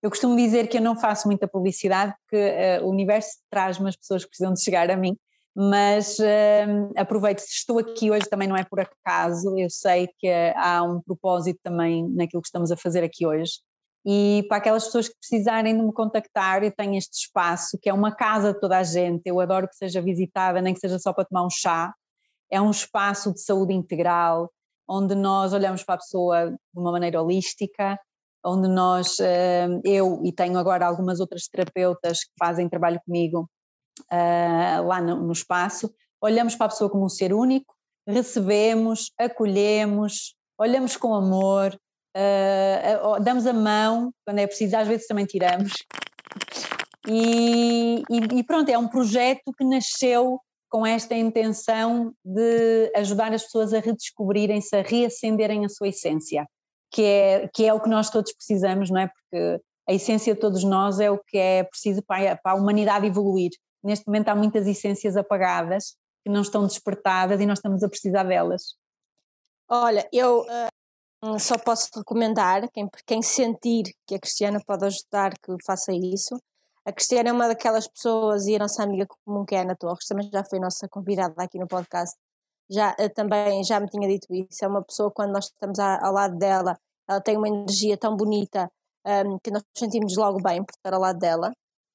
Eu 0.04 0.10
costumo 0.10 0.36
dizer 0.36 0.68
que 0.68 0.78
eu 0.78 0.82
não 0.82 1.00
faço 1.00 1.28
muita 1.28 1.48
publicidade 1.48 2.14
porque 2.24 2.82
uh, 2.82 2.86
o 2.86 2.90
universo 2.90 3.38
traz-me 3.50 3.88
as 3.88 3.96
pessoas 3.96 4.24
que 4.24 4.30
precisam 4.32 4.54
de 4.54 4.62
chegar 4.62 4.92
a 4.92 4.98
mim 4.98 5.16
mas 5.56 6.18
uh, 6.20 6.94
aproveito, 6.96 7.40
se 7.40 7.56
estou 7.56 7.78
aqui 7.80 8.10
hoje 8.10 8.30
também 8.30 8.48
não 8.48 8.56
é 8.56 8.64
por 8.64 8.80
acaso, 8.80 9.58
eu 9.58 9.70
sei 9.70 10.10
que 10.18 10.28
há 10.56 10.82
um 10.84 11.02
propósito 11.02 11.60
também 11.62 12.08
naquilo 12.10 12.42
que 12.42 12.48
estamos 12.48 12.72
a 12.72 12.78
fazer 12.78 13.04
aqui 13.04 13.26
hoje. 13.26 13.54
E 14.06 14.46
para 14.48 14.58
aquelas 14.58 14.86
pessoas 14.86 15.10
que 15.10 15.16
precisarem 15.20 15.78
de 15.78 15.84
me 15.84 15.94
contactar, 15.94 16.64
eu 16.64 16.72
tenho 16.72 16.96
este 16.96 17.26
espaço 17.26 17.78
que 17.80 17.90
é 17.90 17.94
uma 17.94 18.16
casa 18.16 18.54
de 18.54 18.60
toda 18.60 18.78
a 18.78 18.84
gente, 18.84 19.22
eu 19.26 19.40
adoro 19.40 19.68
que 19.68 19.76
seja 19.76 20.02
visitada, 20.02 20.62
nem 20.62 20.74
que 20.74 20.80
seja 20.80 20.98
só 20.98 21.14
para 21.14 21.26
tomar 21.26 21.46
um 21.46 21.50
chá. 21.50 21.94
É 22.50 22.60
um 22.60 22.72
espaço 22.72 23.34
de 23.34 23.42
saúde 23.42 23.74
integral, 23.74 24.52
onde 24.88 25.16
nós 25.16 25.54
olhamos 25.54 25.84
para 25.84 25.96
a 25.96 25.98
pessoa 26.00 26.50
de 26.50 26.80
uma 26.80 26.92
maneira 26.92 27.22
holística, 27.22 28.00
onde 28.44 28.68
nós, 28.68 29.18
eu 29.84 30.22
e 30.26 30.32
tenho 30.34 30.58
agora 30.58 30.86
algumas 30.86 31.20
outras 31.20 31.48
terapeutas 31.48 32.24
que 32.24 32.32
fazem 32.40 32.68
trabalho 32.68 33.00
comigo, 33.06 33.50
uh, 34.12 34.86
lá 34.86 35.02
no, 35.02 35.16
no, 35.16 35.32
espaço, 35.32 35.94
olhamos 36.22 36.56
para 36.56 36.68
a 36.68 36.70
pessoa 36.70 36.90
como 36.90 37.06
um 37.06 37.10
ser 37.10 37.34
único, 37.34 37.74
recebemos, 38.08 39.12
acolhemos, 39.18 40.36
olhamos 40.58 40.98
com 40.98 41.14
amor, 41.14 41.74
uh, 42.16 43.24
damos 43.24 43.48
a 43.48 43.54
mão, 43.54 44.12
quando 44.26 44.40
é 44.40 44.48
preciso, 44.48 44.76
às 44.78 44.88
vezes 44.88 45.08
também 45.08 45.26
tiramos. 45.26 45.74
E, 47.08 48.04
e, 48.10 48.40
e 48.40 48.44
pronto, 48.44 48.70
é 48.70 48.78
um 48.78 48.88
projeto 48.88 49.52
que 49.58 49.64
nasceu 49.64 50.40
com 50.70 50.86
esta 50.86 51.16
intenção 51.16 52.14
de 52.24 52.92
ajudar 52.96 53.34
as 53.34 53.44
pessoas 53.44 53.74
a 53.74 53.80
redescobrirem-se, 53.80 54.76
a 54.76 54.82
reacenderem 54.82 55.66
a 55.66 55.70
sua 55.70 55.90
essência, 55.90 56.48
que 56.90 57.04
é, 57.04 57.50
que 57.54 57.66
é 57.66 57.74
o 57.74 57.80
que 57.82 57.90
nós 57.90 58.10
todos 58.10 58.32
precisamos, 58.34 58.90
não 58.90 59.02
é? 59.02 59.08
Porque 59.08 59.62
a 59.90 59.94
essência 59.94 60.34
de 60.34 60.40
todos 60.40 60.64
nós 60.64 61.00
é 61.00 61.12
o 61.12 61.18
que 61.18 61.38
é 61.38 61.64
preciso 61.64 62.02
para 62.04 62.32
a, 62.32 62.38
para 62.38 62.52
a 62.54 62.56
humanidade 62.56 63.06
evoluir 63.06 63.52
neste 63.84 64.06
momento 64.08 64.30
há 64.30 64.36
muitas 64.36 64.68
essências 64.68 65.16
apagadas 65.18 65.96
que 66.24 66.32
não 66.32 66.42
estão 66.42 66.66
despertadas 66.66 67.40
e 67.40 67.46
nós 67.46 67.60
estamos 67.60 67.84
a 67.84 67.90
precisar 67.90 68.24
delas. 68.24 68.76
Olha, 69.70 70.08
eu 70.12 70.42
uh, 71.24 71.40
só 71.40 71.58
posso 71.58 71.90
recomendar, 71.96 72.70
quem, 72.72 72.90
quem 73.06 73.22
sentir 73.22 73.84
que 74.06 74.16
a 74.16 74.20
Cristiana 74.20 74.60
pode 74.66 74.86
ajudar, 74.86 75.32
que 75.32 75.56
faça 75.66 75.92
isso. 75.94 76.36
A 76.86 76.92
Cristiana 76.92 77.30
é 77.30 77.32
uma 77.32 77.48
daquelas 77.48 77.88
pessoas 77.88 78.46
e 78.48 78.56
a 78.56 78.60
nossa 78.60 78.84
amiga 78.84 79.08
comum 79.26 79.46
que 79.46 79.56
é 79.56 79.60
a 79.60 79.62
Ana 79.62 79.76
Torres, 79.76 80.06
também 80.08 80.30
já 80.32 80.44
foi 80.44 80.60
nossa 80.60 80.88
convidada 80.90 81.36
aqui 81.38 81.58
no 81.58 81.68
podcast, 81.68 82.18
já, 82.70 82.92
uh, 82.92 83.14
também 83.14 83.64
já 83.64 83.80
me 83.80 83.88
tinha 83.88 84.08
dito 84.08 84.28
isso. 84.34 84.64
É 84.64 84.68
uma 84.68 84.84
pessoa, 84.84 85.12
quando 85.12 85.32
nós 85.32 85.46
estamos 85.46 85.80
a, 85.80 86.06
ao 86.06 86.14
lado 86.14 86.38
dela, 86.38 86.78
ela 87.10 87.22
tem 87.22 87.38
uma 87.38 87.48
energia 87.48 87.98
tão 87.98 88.16
bonita 88.16 88.70
um, 89.06 89.38
que 89.40 89.52
nós 89.52 89.64
sentimos 89.78 90.16
logo 90.16 90.42
bem 90.42 90.64
por 90.64 90.72
estar 90.72 90.94
ao 90.94 91.02
lado 91.02 91.20
dela. 91.20 91.52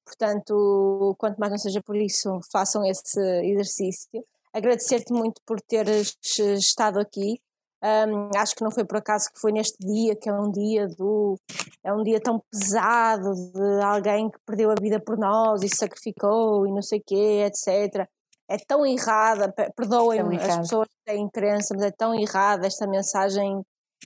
Portanto, 0.07 1.15
quanto 1.19 1.37
mais 1.37 1.51
não 1.51 1.57
seja 1.57 1.83
por 1.83 1.97
isso, 1.97 2.39
façam 2.49 2.81
esse 2.85 3.19
exercício. 3.43 4.23
Agradecer-te 4.53 5.11
muito 5.11 5.41
por 5.45 5.59
teres 5.59 6.15
estado 6.23 6.97
aqui. 6.97 7.41
Um, 7.83 8.29
acho 8.39 8.55
que 8.55 8.63
não 8.63 8.71
foi 8.71 8.85
por 8.85 8.97
acaso 8.97 9.29
que 9.31 9.39
foi 9.39 9.51
neste 9.51 9.77
dia, 9.85 10.15
que 10.15 10.29
é 10.29 10.33
um 10.33 10.49
dia 10.49 10.87
do. 10.87 11.37
É 11.83 11.93
um 11.93 12.03
dia 12.03 12.21
tão 12.21 12.41
pesado 12.49 13.33
de 13.53 13.83
alguém 13.83 14.31
que 14.31 14.39
perdeu 14.45 14.71
a 14.71 14.75
vida 14.81 14.99
por 14.99 15.17
nós 15.17 15.61
e 15.61 15.69
sacrificou 15.69 16.65
e 16.65 16.71
não 16.71 16.81
sei 16.81 16.99
o 16.99 17.03
quê, 17.05 17.45
etc. 17.45 18.07
É 18.49 18.57
tão 18.65 18.85
errada, 18.85 19.53
perdoem-me, 19.75 20.37
as 20.37 20.57
pessoas 20.59 20.87
têm 21.05 21.29
crença, 21.29 21.75
mas 21.75 21.83
é 21.83 21.91
tão 21.91 22.15
errada 22.15 22.65
esta 22.65 22.87
mensagem, 22.87 23.61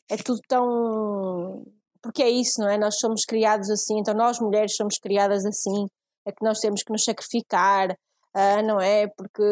é 0.10 0.18
tudo 0.18 0.42
tão 0.48 1.64
porque 2.02 2.24
é 2.24 2.30
isso, 2.30 2.60
não 2.62 2.70
é? 2.70 2.78
Nós 2.78 3.00
somos 3.00 3.26
criados 3.26 3.70
assim, 3.70 4.00
então 4.00 4.14
nós 4.14 4.40
mulheres 4.40 4.76
somos 4.76 4.98
criadas 4.98 5.46
assim, 5.46 5.86
é 6.26 6.32
que 6.32 6.44
nós 6.44 6.60
temos 6.60 6.84
que 6.84 6.92
nos 6.92 7.04
sacrificar, 7.04 7.92
uh, 7.92 8.66
não 8.66 8.80
é? 8.80 9.08
Porque, 9.08 9.44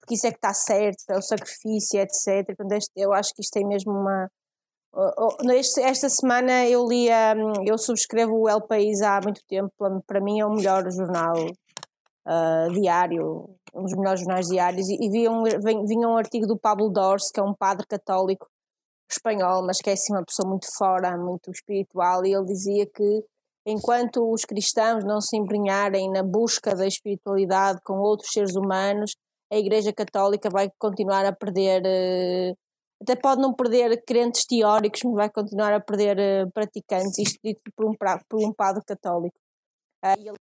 porque 0.00 0.14
isso 0.14 0.26
é 0.26 0.30
que 0.30 0.36
está 0.36 0.52
certo, 0.54 0.98
é 1.10 1.18
o 1.18 1.22
sacrifício, 1.22 2.00
etc. 2.00 2.54
eu 2.96 3.12
acho 3.12 3.34
que 3.34 3.42
isto 3.42 3.52
tem 3.52 3.66
mesmo 3.66 3.92
uma. 3.92 4.28
Esta 5.82 6.08
semana 6.08 6.66
eu 6.66 6.86
li, 6.86 7.08
um, 7.10 7.64
eu 7.66 7.76
subscrevo 7.76 8.34
o 8.34 8.48
El 8.48 8.66
País 8.66 9.02
há 9.02 9.20
muito 9.22 9.40
tempo, 9.46 9.70
para 10.06 10.20
mim 10.20 10.40
é 10.40 10.46
o 10.46 10.54
melhor 10.54 10.90
jornal 10.90 11.34
uh, 11.36 12.72
diário, 12.72 13.50
um 13.74 13.82
dos 13.82 13.94
melhores 13.94 14.20
jornais 14.20 14.48
diários, 14.48 14.88
e, 14.88 14.96
e 15.00 15.10
vi 15.10 15.28
um, 15.28 15.42
vinha 15.86 16.08
um 16.08 16.16
artigo 16.16 16.46
do 16.46 16.58
Pablo 16.58 16.88
Dors, 16.90 17.30
que 17.30 17.38
é 17.38 17.42
um 17.42 17.54
padre 17.54 17.86
católico, 17.86 18.48
espanhol, 19.12 19.64
mas 19.64 19.78
que 19.78 19.90
é 19.90 19.92
assim 19.94 20.12
uma 20.12 20.24
pessoa 20.24 20.48
muito 20.48 20.66
fora, 20.76 21.16
muito 21.16 21.50
espiritual, 21.50 22.24
e 22.24 22.34
ele 22.34 22.44
dizia 22.44 22.86
que 22.86 23.24
enquanto 23.66 24.32
os 24.32 24.44
cristãos 24.44 25.04
não 25.04 25.20
se 25.20 25.36
embrenharem 25.36 26.10
na 26.10 26.22
busca 26.22 26.74
da 26.74 26.86
espiritualidade 26.86 27.80
com 27.84 27.94
outros 27.98 28.30
seres 28.32 28.54
humanos, 28.56 29.14
a 29.52 29.56
Igreja 29.56 29.92
Católica 29.92 30.48
vai 30.50 30.70
continuar 30.78 31.24
a 31.24 31.32
perder, 31.32 31.82
eh, 31.84 32.54
até 33.02 33.16
pode 33.16 33.40
não 33.40 33.54
perder 33.54 34.02
crentes 34.04 34.44
teóricos, 34.46 35.02
mas 35.04 35.14
vai 35.14 35.30
continuar 35.30 35.72
a 35.72 35.80
perder 35.80 36.18
eh, 36.18 36.46
praticantes, 36.52 37.18
isto 37.18 37.38
dito 37.42 37.60
por 37.76 37.86
um, 37.86 37.94
por 38.28 38.44
um 38.44 38.52
padre 38.52 38.82
católico. 38.84 39.36
Ah, 40.02 40.14
e 40.18 40.28
ele 40.28 40.36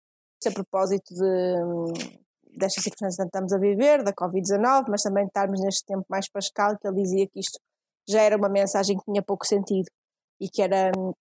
a 0.45 0.51
propósito 0.51 1.13
de, 1.13 2.57
desta 2.57 2.81
circunstância 2.81 3.23
que 3.23 3.29
estamos 3.29 3.53
a 3.53 3.57
viver, 3.57 4.03
da 4.03 4.13
Covid-19, 4.13 4.85
mas 4.89 5.01
também 5.01 5.23
de 5.23 5.29
estarmos 5.29 5.59
neste 5.61 5.85
tempo 5.85 6.05
mais 6.09 6.29
pascal, 6.29 6.77
que 6.77 6.87
ele 6.87 7.01
dizia 7.01 7.27
que 7.27 7.39
isto 7.39 7.59
já 8.07 8.21
era 8.21 8.37
uma 8.37 8.49
mensagem 8.49 8.97
que 8.97 9.03
tinha 9.05 9.21
pouco 9.21 9.45
sentido 9.45 9.87
e 10.39 10.49
que 10.49 10.61
era 10.61 10.91
hum, 10.97 11.13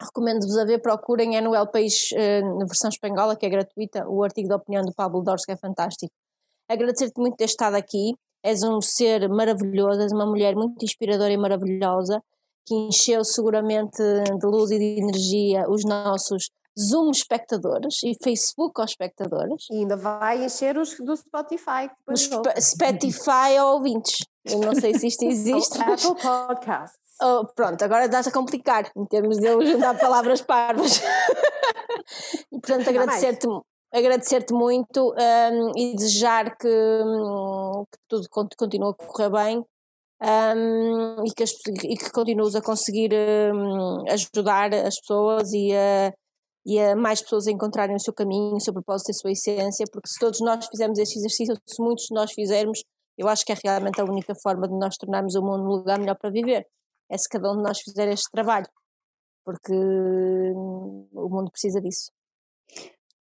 recomendo-vos 0.00 0.56
a 0.58 0.64
ver, 0.64 0.80
procurem 0.80 1.36
é 1.36 1.40
no 1.40 1.54
El 1.54 1.66
País 1.68 2.10
uh, 2.12 2.58
na 2.58 2.64
versão 2.64 2.88
espanhola, 2.88 3.36
que 3.36 3.46
é 3.46 3.48
gratuita, 3.48 4.08
o 4.08 4.22
artigo 4.22 4.48
de 4.48 4.54
opinião 4.54 4.82
do 4.82 4.92
Pablo 4.94 5.22
Dors, 5.22 5.44
que 5.44 5.52
é 5.52 5.56
fantástico. 5.56 6.12
Agradecer-te 6.68 7.18
muito 7.20 7.36
ter 7.36 7.44
estado 7.44 7.74
aqui, 7.74 8.14
és 8.42 8.62
um 8.62 8.80
ser 8.80 9.28
maravilhoso, 9.28 10.00
és 10.00 10.12
uma 10.12 10.26
mulher 10.26 10.54
muito 10.54 10.84
inspiradora 10.84 11.32
e 11.32 11.36
maravilhosa, 11.36 12.22
que 12.66 12.74
encheu 12.74 13.24
seguramente 13.24 13.98
de 13.98 14.46
luz 14.46 14.70
e 14.70 14.78
de 14.78 15.00
energia 15.00 15.68
os 15.68 15.84
nossos 15.84 16.50
Zoom 16.78 17.10
espectadores 17.10 18.02
e 18.02 18.14
Facebook 18.22 18.80
aos 18.80 18.92
espectadores. 18.92 19.66
E 19.70 19.78
ainda 19.78 19.96
vai 19.96 20.44
encher 20.44 20.78
os 20.78 20.96
do 20.98 21.14
Spotify. 21.16 21.90
Os 22.08 22.30
Spotify 22.60 23.60
ouvintes. 23.62 24.24
Eu 24.44 24.58
não 24.58 24.74
sei 24.74 24.94
se 24.94 25.06
isto 25.06 25.24
existe. 25.26 25.78
mas... 25.78 26.04
Apple 26.04 26.22
Podcasts. 26.22 26.98
Oh, 27.20 27.46
pronto, 27.54 27.82
agora 27.82 28.08
dá-se 28.08 28.28
a 28.28 28.32
complicar 28.32 28.90
em 28.96 29.04
termos 29.06 29.38
de 29.38 29.46
eu 29.46 29.64
juntar 29.64 29.98
palavras 29.98 30.40
parvas. 30.40 31.00
e 32.50 32.58
portanto 32.58 32.88
agradecer-te 32.88 33.46
agradecer-te 33.92 34.54
muito 34.54 35.12
um, 35.12 35.72
e 35.76 35.94
desejar 35.94 36.56
que, 36.56 36.66
um, 36.66 37.84
que, 37.92 37.98
tudo 38.08 38.26
continue 38.56 38.90
a 38.90 38.94
correr 38.94 39.30
bem 39.30 39.58
um, 40.22 41.26
e, 41.26 41.30
que 41.36 41.42
as, 41.42 41.50
e 41.84 41.96
que 41.96 42.10
continues 42.10 42.54
a 42.54 42.62
conseguir 42.62 43.10
hum, 43.12 44.02
ajudar 44.08 44.72
as 44.72 44.98
pessoas 44.98 45.52
e 45.52 45.72
a, 45.76 46.12
e 46.64 46.80
a 46.80 46.96
mais 46.96 47.20
pessoas 47.20 47.46
a 47.46 47.50
encontrarem 47.50 47.94
o 47.94 48.00
seu 48.00 48.14
caminho, 48.14 48.56
o 48.56 48.60
seu 48.60 48.72
propósito, 48.72 49.10
a 49.10 49.14
sua 49.14 49.32
essência, 49.32 49.84
porque 49.92 50.08
se 50.08 50.18
todos 50.18 50.40
nós 50.40 50.64
fizermos 50.66 50.98
este 50.98 51.18
exercício, 51.18 51.54
se 51.66 51.82
muitos 51.82 52.04
de 52.04 52.14
nós 52.14 52.32
fizermos, 52.32 52.82
eu 53.16 53.28
acho 53.28 53.44
que 53.44 53.52
é 53.52 53.56
realmente 53.62 54.00
a 54.00 54.04
única 54.04 54.34
forma 54.34 54.68
de 54.68 54.74
nós 54.74 54.96
tornarmos 54.96 55.34
o 55.34 55.42
mundo 55.42 55.64
um 55.64 55.76
lugar 55.76 55.98
melhor 55.98 56.16
para 56.16 56.30
viver. 56.30 56.66
É 57.10 57.18
se 57.18 57.28
cada 57.28 57.50
um 57.52 57.56
de 57.56 57.62
nós 57.62 57.80
fizer 57.80 58.08
este 58.08 58.30
trabalho, 58.30 58.66
porque 59.44 59.72
hum, 59.72 61.08
o 61.12 61.28
mundo 61.28 61.50
precisa 61.50 61.80
disso. 61.80 62.10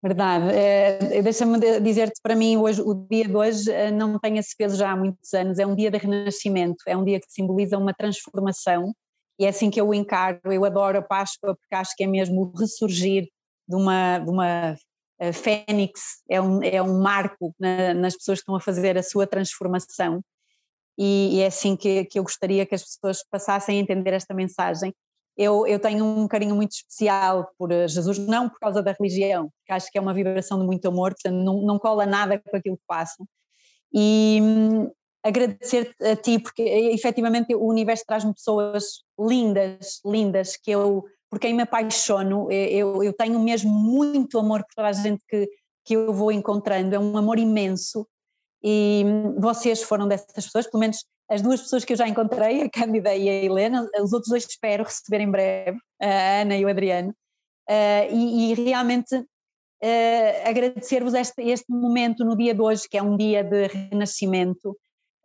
Verdade. 0.01 0.53
É, 0.53 1.21
Deixa-me 1.21 1.59
dizer-te, 1.79 2.21
para 2.21 2.35
mim, 2.35 2.57
hoje, 2.57 2.81
o 2.81 2.93
dia 2.93 3.27
de 3.27 3.35
hoje 3.35 3.71
eh, 3.71 3.91
não 3.91 4.19
tem 4.19 4.37
esse 4.37 4.55
peso 4.55 4.77
já 4.77 4.91
há 4.91 4.95
muitos 4.95 5.33
anos, 5.33 5.57
é 5.57 5.65
um 5.65 5.75
dia 5.75 5.89
de 5.89 5.97
renascimento, 5.97 6.83
é 6.85 6.95
um 6.95 7.03
dia 7.03 7.19
que 7.19 7.31
simboliza 7.31 7.77
uma 7.77 7.93
transformação 7.93 8.93
e 9.39 9.45
é 9.45 9.49
assim 9.49 9.69
que 9.69 9.81
eu 9.81 9.87
o 9.87 9.93
encaro. 9.93 10.39
Eu 10.45 10.65
adoro 10.65 10.99
a 10.99 11.01
Páscoa 11.01 11.55
porque 11.55 11.75
acho 11.75 11.95
que 11.95 12.03
é 12.03 12.07
mesmo 12.07 12.41
o 12.43 12.57
ressurgir 12.57 13.27
de 13.67 13.75
uma, 13.75 14.19
de 14.19 14.29
uma 14.29 14.75
fênix, 15.33 16.21
é 16.29 16.39
um, 16.41 16.63
é 16.63 16.81
um 16.81 17.01
marco 17.01 17.53
na, 17.59 17.93
nas 17.93 18.15
pessoas 18.15 18.39
que 18.39 18.43
estão 18.43 18.55
a 18.55 18.61
fazer 18.61 18.97
a 18.97 19.03
sua 19.03 19.25
transformação. 19.25 20.21
E, 20.97 21.37
e 21.37 21.41
é 21.41 21.47
assim 21.47 21.75
que, 21.75 22.05
que 22.05 22.17
eu 22.17 22.23
gostaria 22.23 22.65
que 22.65 22.75
as 22.75 22.83
pessoas 22.83 23.23
passassem 23.29 23.77
a 23.77 23.81
entender 23.81 24.13
esta 24.13 24.33
mensagem. 24.33 24.93
eu, 25.37 25.67
eu 25.67 25.79
tenho 25.79 26.03
um 26.03 26.27
carinho 26.27 26.55
muito 26.55 26.71
especial 26.71 27.47
por 27.57 27.71
eh, 27.71 27.87
Jesus, 27.87 28.17
não 28.17 28.49
por 28.49 28.59
causa 28.59 28.81
da 28.81 28.91
religião, 28.93 29.51
que 29.65 29.73
acho 29.73 29.91
que 29.91 29.97
é 29.97 30.01
uma 30.01 30.13
vibração 30.13 30.59
de 30.59 30.65
muito 30.65 30.87
amor, 30.87 31.11
portanto 31.13 31.35
não, 31.43 31.61
não 31.61 31.77
cola 31.79 32.05
nada 32.05 32.39
com 32.39 32.57
aquilo 32.57 32.77
que 32.77 32.83
faço. 32.87 33.27
E 33.93 34.39
hum, 34.41 34.91
agradecer 35.23 35.93
a 36.01 36.15
ti, 36.15 36.39
porque 36.39 36.63
eh, 36.63 36.93
efetivamente 36.93 37.53
o 37.53 37.67
universo 37.67 38.03
traz-me 38.07 38.33
pessoas 38.33 39.03
lindas, 39.19 39.99
lindas, 40.05 40.57
que 40.57 40.71
eu, 40.71 41.05
por 41.29 41.39
quem 41.39 41.53
me 41.53 41.63
apaixono, 41.63 42.51
eh, 42.51 42.73
eu, 42.73 43.03
eu 43.03 43.13
tenho 43.13 43.39
mesmo 43.39 43.71
muito 43.71 44.39
amor 44.39 44.63
por 44.63 44.75
toda 44.75 44.87
a 44.87 44.93
gente 44.93 45.21
que, 45.27 45.49
que 45.85 45.95
eu 45.95 46.13
vou 46.13 46.31
encontrando, 46.31 46.95
é 46.95 46.99
um 46.99 47.17
amor 47.17 47.37
imenso. 47.37 48.07
E 48.63 49.03
hum, 49.05 49.39
vocês 49.39 49.83
foram 49.83 50.07
dessas 50.07 50.45
pessoas, 50.45 50.67
pelo 50.67 50.81
menos 50.81 51.05
as 51.29 51.41
duas 51.41 51.61
pessoas 51.61 51.83
que 51.83 51.93
eu 51.93 51.97
já 51.97 52.07
encontrei, 52.07 52.61
a 52.61 52.69
Cândida 52.69 53.13
e 53.15 53.29
a 53.29 53.43
Helena, 53.43 53.87
os 54.01 54.13
outros 54.13 54.29
dois 54.29 54.45
espero 54.45 54.83
receber 54.83 55.21
em 55.21 55.29
breve, 55.29 55.77
a 56.01 56.41
Ana 56.41 56.57
e 56.57 56.63
o 56.63 56.69
Adriano, 56.69 57.09
uh, 57.69 58.13
e, 58.13 58.51
e, 58.51 58.53
realmente 58.53 59.13
uh, 59.15 60.47
agradecer-vos 60.49 61.13
este, 61.13 61.41
este, 61.43 61.69
momento 61.69 62.23
no 62.23 62.35
dia 62.35 62.53
de 62.53 62.61
hoje, 62.61 62.87
que 62.89 62.97
é 62.97 63.03
um 63.03 63.17
dia 63.17 63.43
de 63.43 63.67
renascimento, 63.67 64.77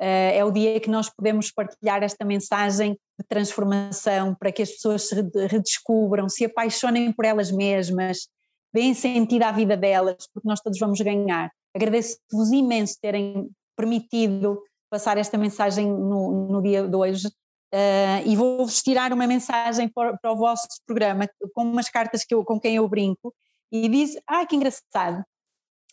é 0.04 0.44
o 0.44 0.50
dia 0.50 0.80
que 0.80 0.90
nós 0.90 1.08
podemos 1.08 1.50
partilhar 1.50 2.02
esta 2.02 2.24
mensagem 2.24 2.98
de 3.18 3.26
transformação 3.28 4.34
para 4.34 4.50
que 4.50 4.62
as 4.62 4.70
pessoas 4.70 5.08
se 5.08 5.14
redescubram, 5.14 6.28
se 6.28 6.44
apaixonem 6.44 7.12
por 7.12 7.24
elas 7.24 7.50
mesmas, 7.50 8.28
deem 8.72 8.94
sentido 8.94 9.44
à 9.44 9.52
vida 9.52 9.76
delas, 9.76 10.26
porque 10.32 10.48
nós 10.48 10.60
todos 10.60 10.78
vamos 10.78 11.00
ganhar. 11.00 11.50
Agradeço-vos 11.74 12.50
imenso 12.50 12.98
terem 13.00 13.48
permitido 13.76 14.62
passar 14.90 15.16
esta 15.16 15.38
mensagem 15.38 15.86
no, 15.86 16.48
no 16.48 16.62
dia 16.62 16.86
de 16.86 16.96
hoje. 16.96 17.28
Uh, 17.74 18.26
e 18.26 18.36
vou-vos 18.36 18.82
tirar 18.82 19.12
uma 19.12 19.26
mensagem 19.26 19.88
para, 19.88 20.16
para, 20.18 20.32
o 20.32 20.36
vosso 20.36 20.66
programa, 20.86 21.26
com 21.54 21.62
umas 21.62 21.88
cartas 21.88 22.22
que 22.22 22.34
eu, 22.34 22.44
com 22.44 22.60
quem 22.60 22.76
eu 22.76 22.86
brinco, 22.86 23.32
e 23.70 23.88
diz: 23.88 24.14
Ah, 24.26 24.44
que 24.44 24.54
engraçado! 24.54 25.24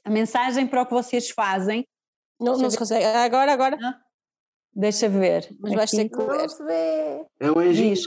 A 0.04 0.10
mensagem 0.10 0.68
para 0.68 0.82
o 0.82 0.86
que 0.86 0.94
vocês 0.94 1.30
fazem. 1.30 1.88
Não, 2.40 2.58
não 2.58 2.70
se 2.70 2.78
consegue. 2.78 3.04
Agora, 3.04 3.52
agora. 3.52 3.78
Ah, 3.82 4.00
deixa 4.74 5.10
ver. 5.10 5.50
Mas 5.60 5.74
vais 5.74 5.92
ter 5.92 6.10
que 6.10 6.18
ler. 6.18 7.26
É 7.40 7.52
um 7.52 7.60
anjinho. 7.60 7.94
Diz, 7.94 8.06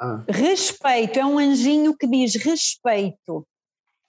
ah. 0.00 0.24
Respeito, 0.28 1.18
é 1.18 1.24
um 1.24 1.38
anjinho 1.38 1.96
que 1.96 2.06
diz 2.06 2.34
respeito. 2.36 3.46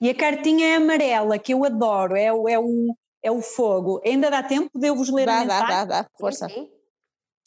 E 0.00 0.10
a 0.10 0.14
cartinha 0.14 0.66
é 0.66 0.76
amarela, 0.76 1.38
que 1.38 1.54
eu 1.54 1.64
adoro, 1.64 2.14
é, 2.16 2.26
é 2.26 2.58
o, 2.58 2.94
é 3.22 3.30
o 3.30 3.40
fogo. 3.40 4.00
Ainda 4.04 4.30
dá 4.30 4.42
tempo 4.42 4.70
de 4.78 4.86
eu 4.88 4.94
vos 4.94 5.10
ler 5.10 5.26
dá, 5.26 5.38
a 5.38 5.40
mensagem? 5.40 5.68
Dá, 5.68 5.84
dá, 5.84 6.02
dá, 6.02 6.08
força. 6.18 6.46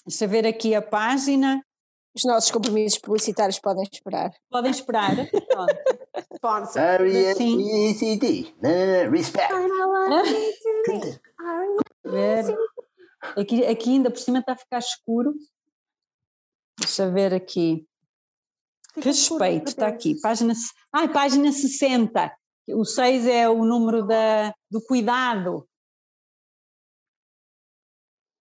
Deixa 0.05 0.27
ver 0.27 0.47
aqui 0.47 0.73
a 0.73 0.81
página. 0.81 1.63
Os 2.15 2.23
nossos 2.25 2.49
compromissos 2.49 2.97
publicitários 2.97 3.59
podem 3.59 3.83
esperar. 3.91 4.33
Podem 4.49 4.71
esperar. 4.71 5.11
Pronto. 6.41 6.75
R-E-S-P-A-C-T. 6.75 8.55
Respect. 12.05 12.57
Aqui, 13.37 13.65
aqui 13.65 13.89
ainda 13.91 14.09
por 14.09 14.19
cima 14.19 14.39
está 14.39 14.53
a 14.53 14.57
ficar 14.57 14.79
escuro. 14.79 15.33
Deixa 16.77 17.03
eu 17.03 17.13
ver 17.13 17.33
aqui. 17.33 17.87
Respeito, 18.95 19.67
está 19.67 19.87
aqui. 19.87 20.19
Página, 20.19 20.53
ai, 20.93 21.11
página 21.11 21.51
60. 21.51 22.33
O 22.69 22.85
6 22.85 23.25
é 23.27 23.49
o 23.49 23.65
número 23.65 24.05
da, 24.05 24.53
do 24.69 24.81
cuidado. 24.81 25.67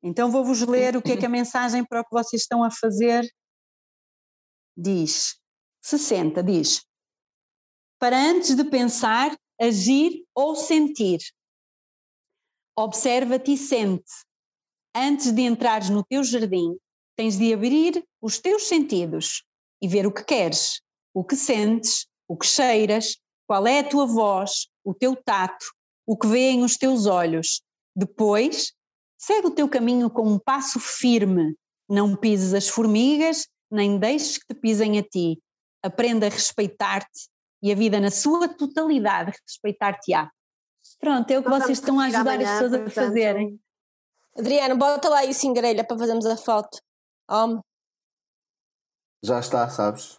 Então 0.02 0.30
vou-vos 0.30 0.62
ler 0.62 0.96
o 0.96 1.02
que 1.02 1.12
é 1.12 1.16
que 1.16 1.26
a 1.26 1.30
mensagem 1.30 1.84
para 1.84 2.00
o 2.00 2.04
que 2.04 2.12
vocês 2.12 2.42
estão 2.42 2.62
a 2.62 2.70
fazer 2.70 3.28
diz. 4.76 5.40
60 5.82 6.42
diz: 6.42 6.84
Para 7.98 8.16
antes 8.16 8.54
de 8.54 8.64
pensar, 8.64 9.36
agir 9.60 10.24
ou 10.34 10.54
sentir. 10.54 11.18
Observa-te 12.78 13.52
e 13.52 13.56
sente. 13.58 14.12
Antes 14.94 15.32
de 15.32 15.42
entrares 15.42 15.90
no 15.90 16.04
teu 16.04 16.22
jardim, 16.22 16.76
tens 17.16 17.36
de 17.36 17.52
abrir 17.52 18.04
os 18.22 18.38
teus 18.38 18.68
sentidos 18.68 19.42
e 19.82 19.88
ver 19.88 20.06
o 20.06 20.12
que 20.12 20.24
queres, 20.24 20.80
o 21.12 21.24
que 21.24 21.34
sentes, 21.34 22.06
o 22.28 22.36
que 22.36 22.46
cheiras, 22.46 23.16
qual 23.46 23.66
é 23.66 23.80
a 23.80 23.88
tua 23.88 24.06
voz, 24.06 24.68
o 24.84 24.94
teu 24.94 25.16
tato, 25.16 25.66
o 26.06 26.16
que 26.16 26.28
vêem 26.28 26.62
os 26.62 26.76
teus 26.76 27.06
olhos. 27.06 27.62
Depois, 27.96 28.72
Segue 29.20 29.48
o 29.48 29.50
teu 29.50 29.68
caminho 29.68 30.08
com 30.08 30.22
um 30.22 30.38
passo 30.38 30.78
firme, 30.78 31.56
não 31.88 32.14
pises 32.14 32.54
as 32.54 32.68
formigas, 32.68 33.48
nem 33.68 33.98
deixes 33.98 34.38
que 34.38 34.46
te 34.46 34.54
pisem 34.54 34.96
a 34.96 35.02
ti. 35.02 35.42
Aprenda 35.82 36.26
a 36.26 36.30
respeitar-te 36.30 37.28
e 37.60 37.72
a 37.72 37.74
vida 37.74 37.98
na 37.98 38.12
sua 38.12 38.48
totalidade 38.48 39.32
respeitar-te-á. 39.44 40.30
Pronto, 40.98 41.30
é 41.30 41.38
o 41.38 41.42
que 41.42 41.48
vocês 41.48 41.78
estão 41.78 41.98
a 42.00 42.06
ajudar 42.06 42.40
as 42.40 42.48
pessoas 42.48 42.74
a 42.74 42.90
fazerem. 42.90 43.60
Adriano, 44.36 44.76
bota 44.76 45.08
lá 45.08 45.24
isso 45.24 45.46
em 45.46 45.52
grelha 45.52 45.84
para 45.84 45.98
fazermos 45.98 46.26
a 46.26 46.36
foto. 46.36 46.78
Homem. 47.28 47.60
Já 49.22 49.40
está, 49.40 49.68
sabes? 49.68 50.18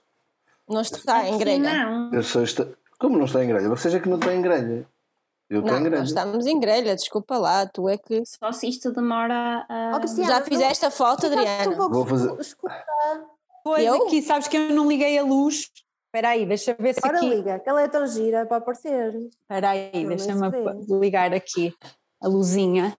Não 0.67 0.81
está 0.81 1.27
em 1.27 1.37
grelha. 1.37 1.85
Não. 1.85 2.13
Eu 2.13 2.23
sou 2.23 2.43
esta... 2.43 2.77
Como 2.99 3.17
não 3.17 3.25
está 3.25 3.43
em 3.43 3.47
grelha? 3.47 3.69
Você 3.69 3.95
é 3.95 3.99
que 3.99 4.09
não 4.09 4.17
está 4.17 4.33
em 4.33 4.41
grelha. 4.41 4.87
Eu 5.49 5.63
não, 5.63 5.81
grelha. 5.81 6.03
estamos 6.03 6.45
em 6.45 6.59
grelha, 6.59 6.95
desculpa 6.95 7.37
lá, 7.39 7.65
tu 7.65 7.89
é 7.89 7.97
que. 7.97 8.23
Só 8.23 8.51
se 8.51 8.67
isto 8.67 8.91
demora 8.91 9.65
a. 9.67 9.99
Oh, 9.99 10.23
Já 10.23 10.43
fizeste 10.43 10.85
a 10.85 10.91
foto, 10.91 11.25
Adriana? 11.25 11.71
Um 11.71 11.89
Vou 11.89 12.05
fazer. 12.05 12.35
Desculpa. 12.35 12.85
Pois 13.63 13.83
eu? 13.83 14.05
aqui, 14.05 14.21
sabes 14.21 14.47
que 14.47 14.55
eu 14.55 14.69
não 14.69 14.87
liguei 14.87 15.17
a 15.17 15.23
luz. 15.23 15.71
Espera 16.09 16.29
aí, 16.29 16.43
deixa 16.43 16.73
ver 16.73 16.95
se 16.95 17.01
Ora 17.05 17.17
aqui... 17.17 17.29
liga, 17.29 17.59
que 17.59 17.69
ela 17.69 17.83
é 17.83 17.87
tão 17.87 18.07
gira 18.07 18.43
para 18.43 18.57
aparecer. 18.57 19.15
Espera 19.15 19.69
aí, 19.69 20.07
deixa-me 20.07 20.99
ligar 20.99 21.31
aqui 21.35 21.71
a 22.19 22.27
luzinha. 22.27 22.97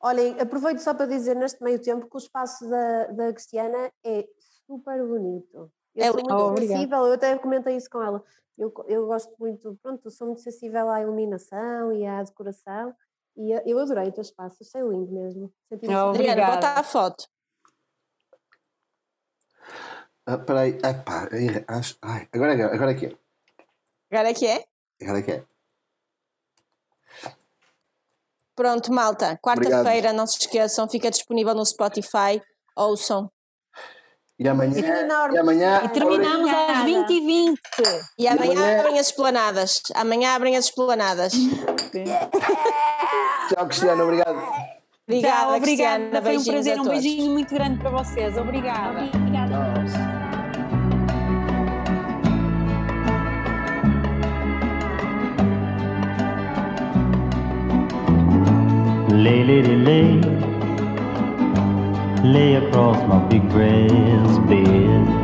Olhem, 0.00 0.38
aproveito 0.40 0.80
só 0.80 0.92
para 0.92 1.06
dizer 1.06 1.36
neste 1.36 1.62
meio 1.62 1.80
tempo 1.80 2.10
que 2.10 2.16
o 2.16 2.18
espaço 2.18 2.68
da, 2.68 3.06
da 3.06 3.32
Cristiana 3.32 3.92
é 4.04 4.26
super 4.66 5.06
bonito. 5.06 5.70
Eu 5.94 6.04
é 6.04 6.06
sou 6.06 6.14
muito 6.14 6.34
oh, 6.34 6.56
sensível, 6.56 7.06
eu 7.06 7.12
até 7.12 7.38
comentei 7.38 7.76
isso 7.76 7.88
com 7.88 8.02
ela. 8.02 8.24
Eu, 8.58 8.74
eu 8.88 9.06
gosto 9.06 9.32
muito, 9.38 9.78
pronto, 9.80 10.10
sou 10.10 10.26
muito 10.26 10.42
sensível 10.42 10.90
à 10.90 11.00
iluminação 11.00 11.92
e 11.92 12.04
à 12.04 12.24
decoração 12.24 12.92
e 13.36 13.52
eu 13.64 13.78
adorei 13.78 14.08
o 14.08 14.12
teu 14.12 14.22
espaço, 14.22 14.58
achei 14.62 14.82
lindo 14.82 15.12
mesmo. 15.12 15.52
Oh, 15.70 16.10
Adriana, 16.10 16.46
bota 16.46 16.68
a 16.70 16.82
foto. 16.82 17.24
Ah, 20.26 20.38
peraí, 20.38 20.78
ah, 20.82 20.94
pá, 20.94 21.28
ai, 22.02 22.28
agora, 22.32 22.74
agora 22.74 22.92
é 22.92 22.94
que 22.94 23.06
é. 23.06 23.16
Agora 24.10 24.30
é 24.30 24.34
que 24.34 24.46
é? 24.46 24.64
Agora 25.02 25.18
é 25.18 25.22
que 25.22 25.32
é. 25.32 25.44
Pronto, 28.54 28.92
malta. 28.92 29.38
Quarta-feira, 29.42 30.12
não 30.12 30.26
se 30.26 30.38
esqueçam, 30.38 30.88
fica 30.88 31.10
disponível 31.10 31.54
no 31.54 31.66
Spotify. 31.66 32.40
Ouçam. 32.76 33.30
E 34.38 34.48
amanhã. 34.48 34.74
E, 35.32 35.38
amanhã 35.38 35.82
e 35.84 35.88
terminamos 35.90 36.50
às 36.50 36.84
20h20. 36.84 37.56
E, 38.18 38.26
amanhã, 38.26 38.52
amanhã 38.52 38.80
abrem 38.80 38.98
as 38.98 39.06
esplanadas. 39.06 39.82
Amanhã 39.94 40.34
abrem 40.34 40.56
as 40.56 40.64
esplanadas. 40.66 41.32
Tchau, 43.48 43.66
Cristiano, 43.66 44.04
obrigado. 44.04 44.38
Obrigada, 45.06 45.36
Tchau, 45.36 45.56
obrigada. 45.56 46.22
Foi 46.22 46.38
um 46.38 46.44
prazer, 46.44 46.80
um 46.80 46.84
beijinho 46.84 47.32
muito 47.32 47.52
grande 47.52 47.78
para 47.78 47.90
vocês. 47.90 48.36
Obrigada. 48.38 49.04
Obrigada. 49.14 49.73
Lay, 59.24 59.42
lay, 59.42 59.62
lay. 59.62 60.20
lay 62.22 62.56
across 62.56 62.98
my 63.08 63.18
big 63.30 63.48
brass 63.48 64.38
bed. 64.50 65.23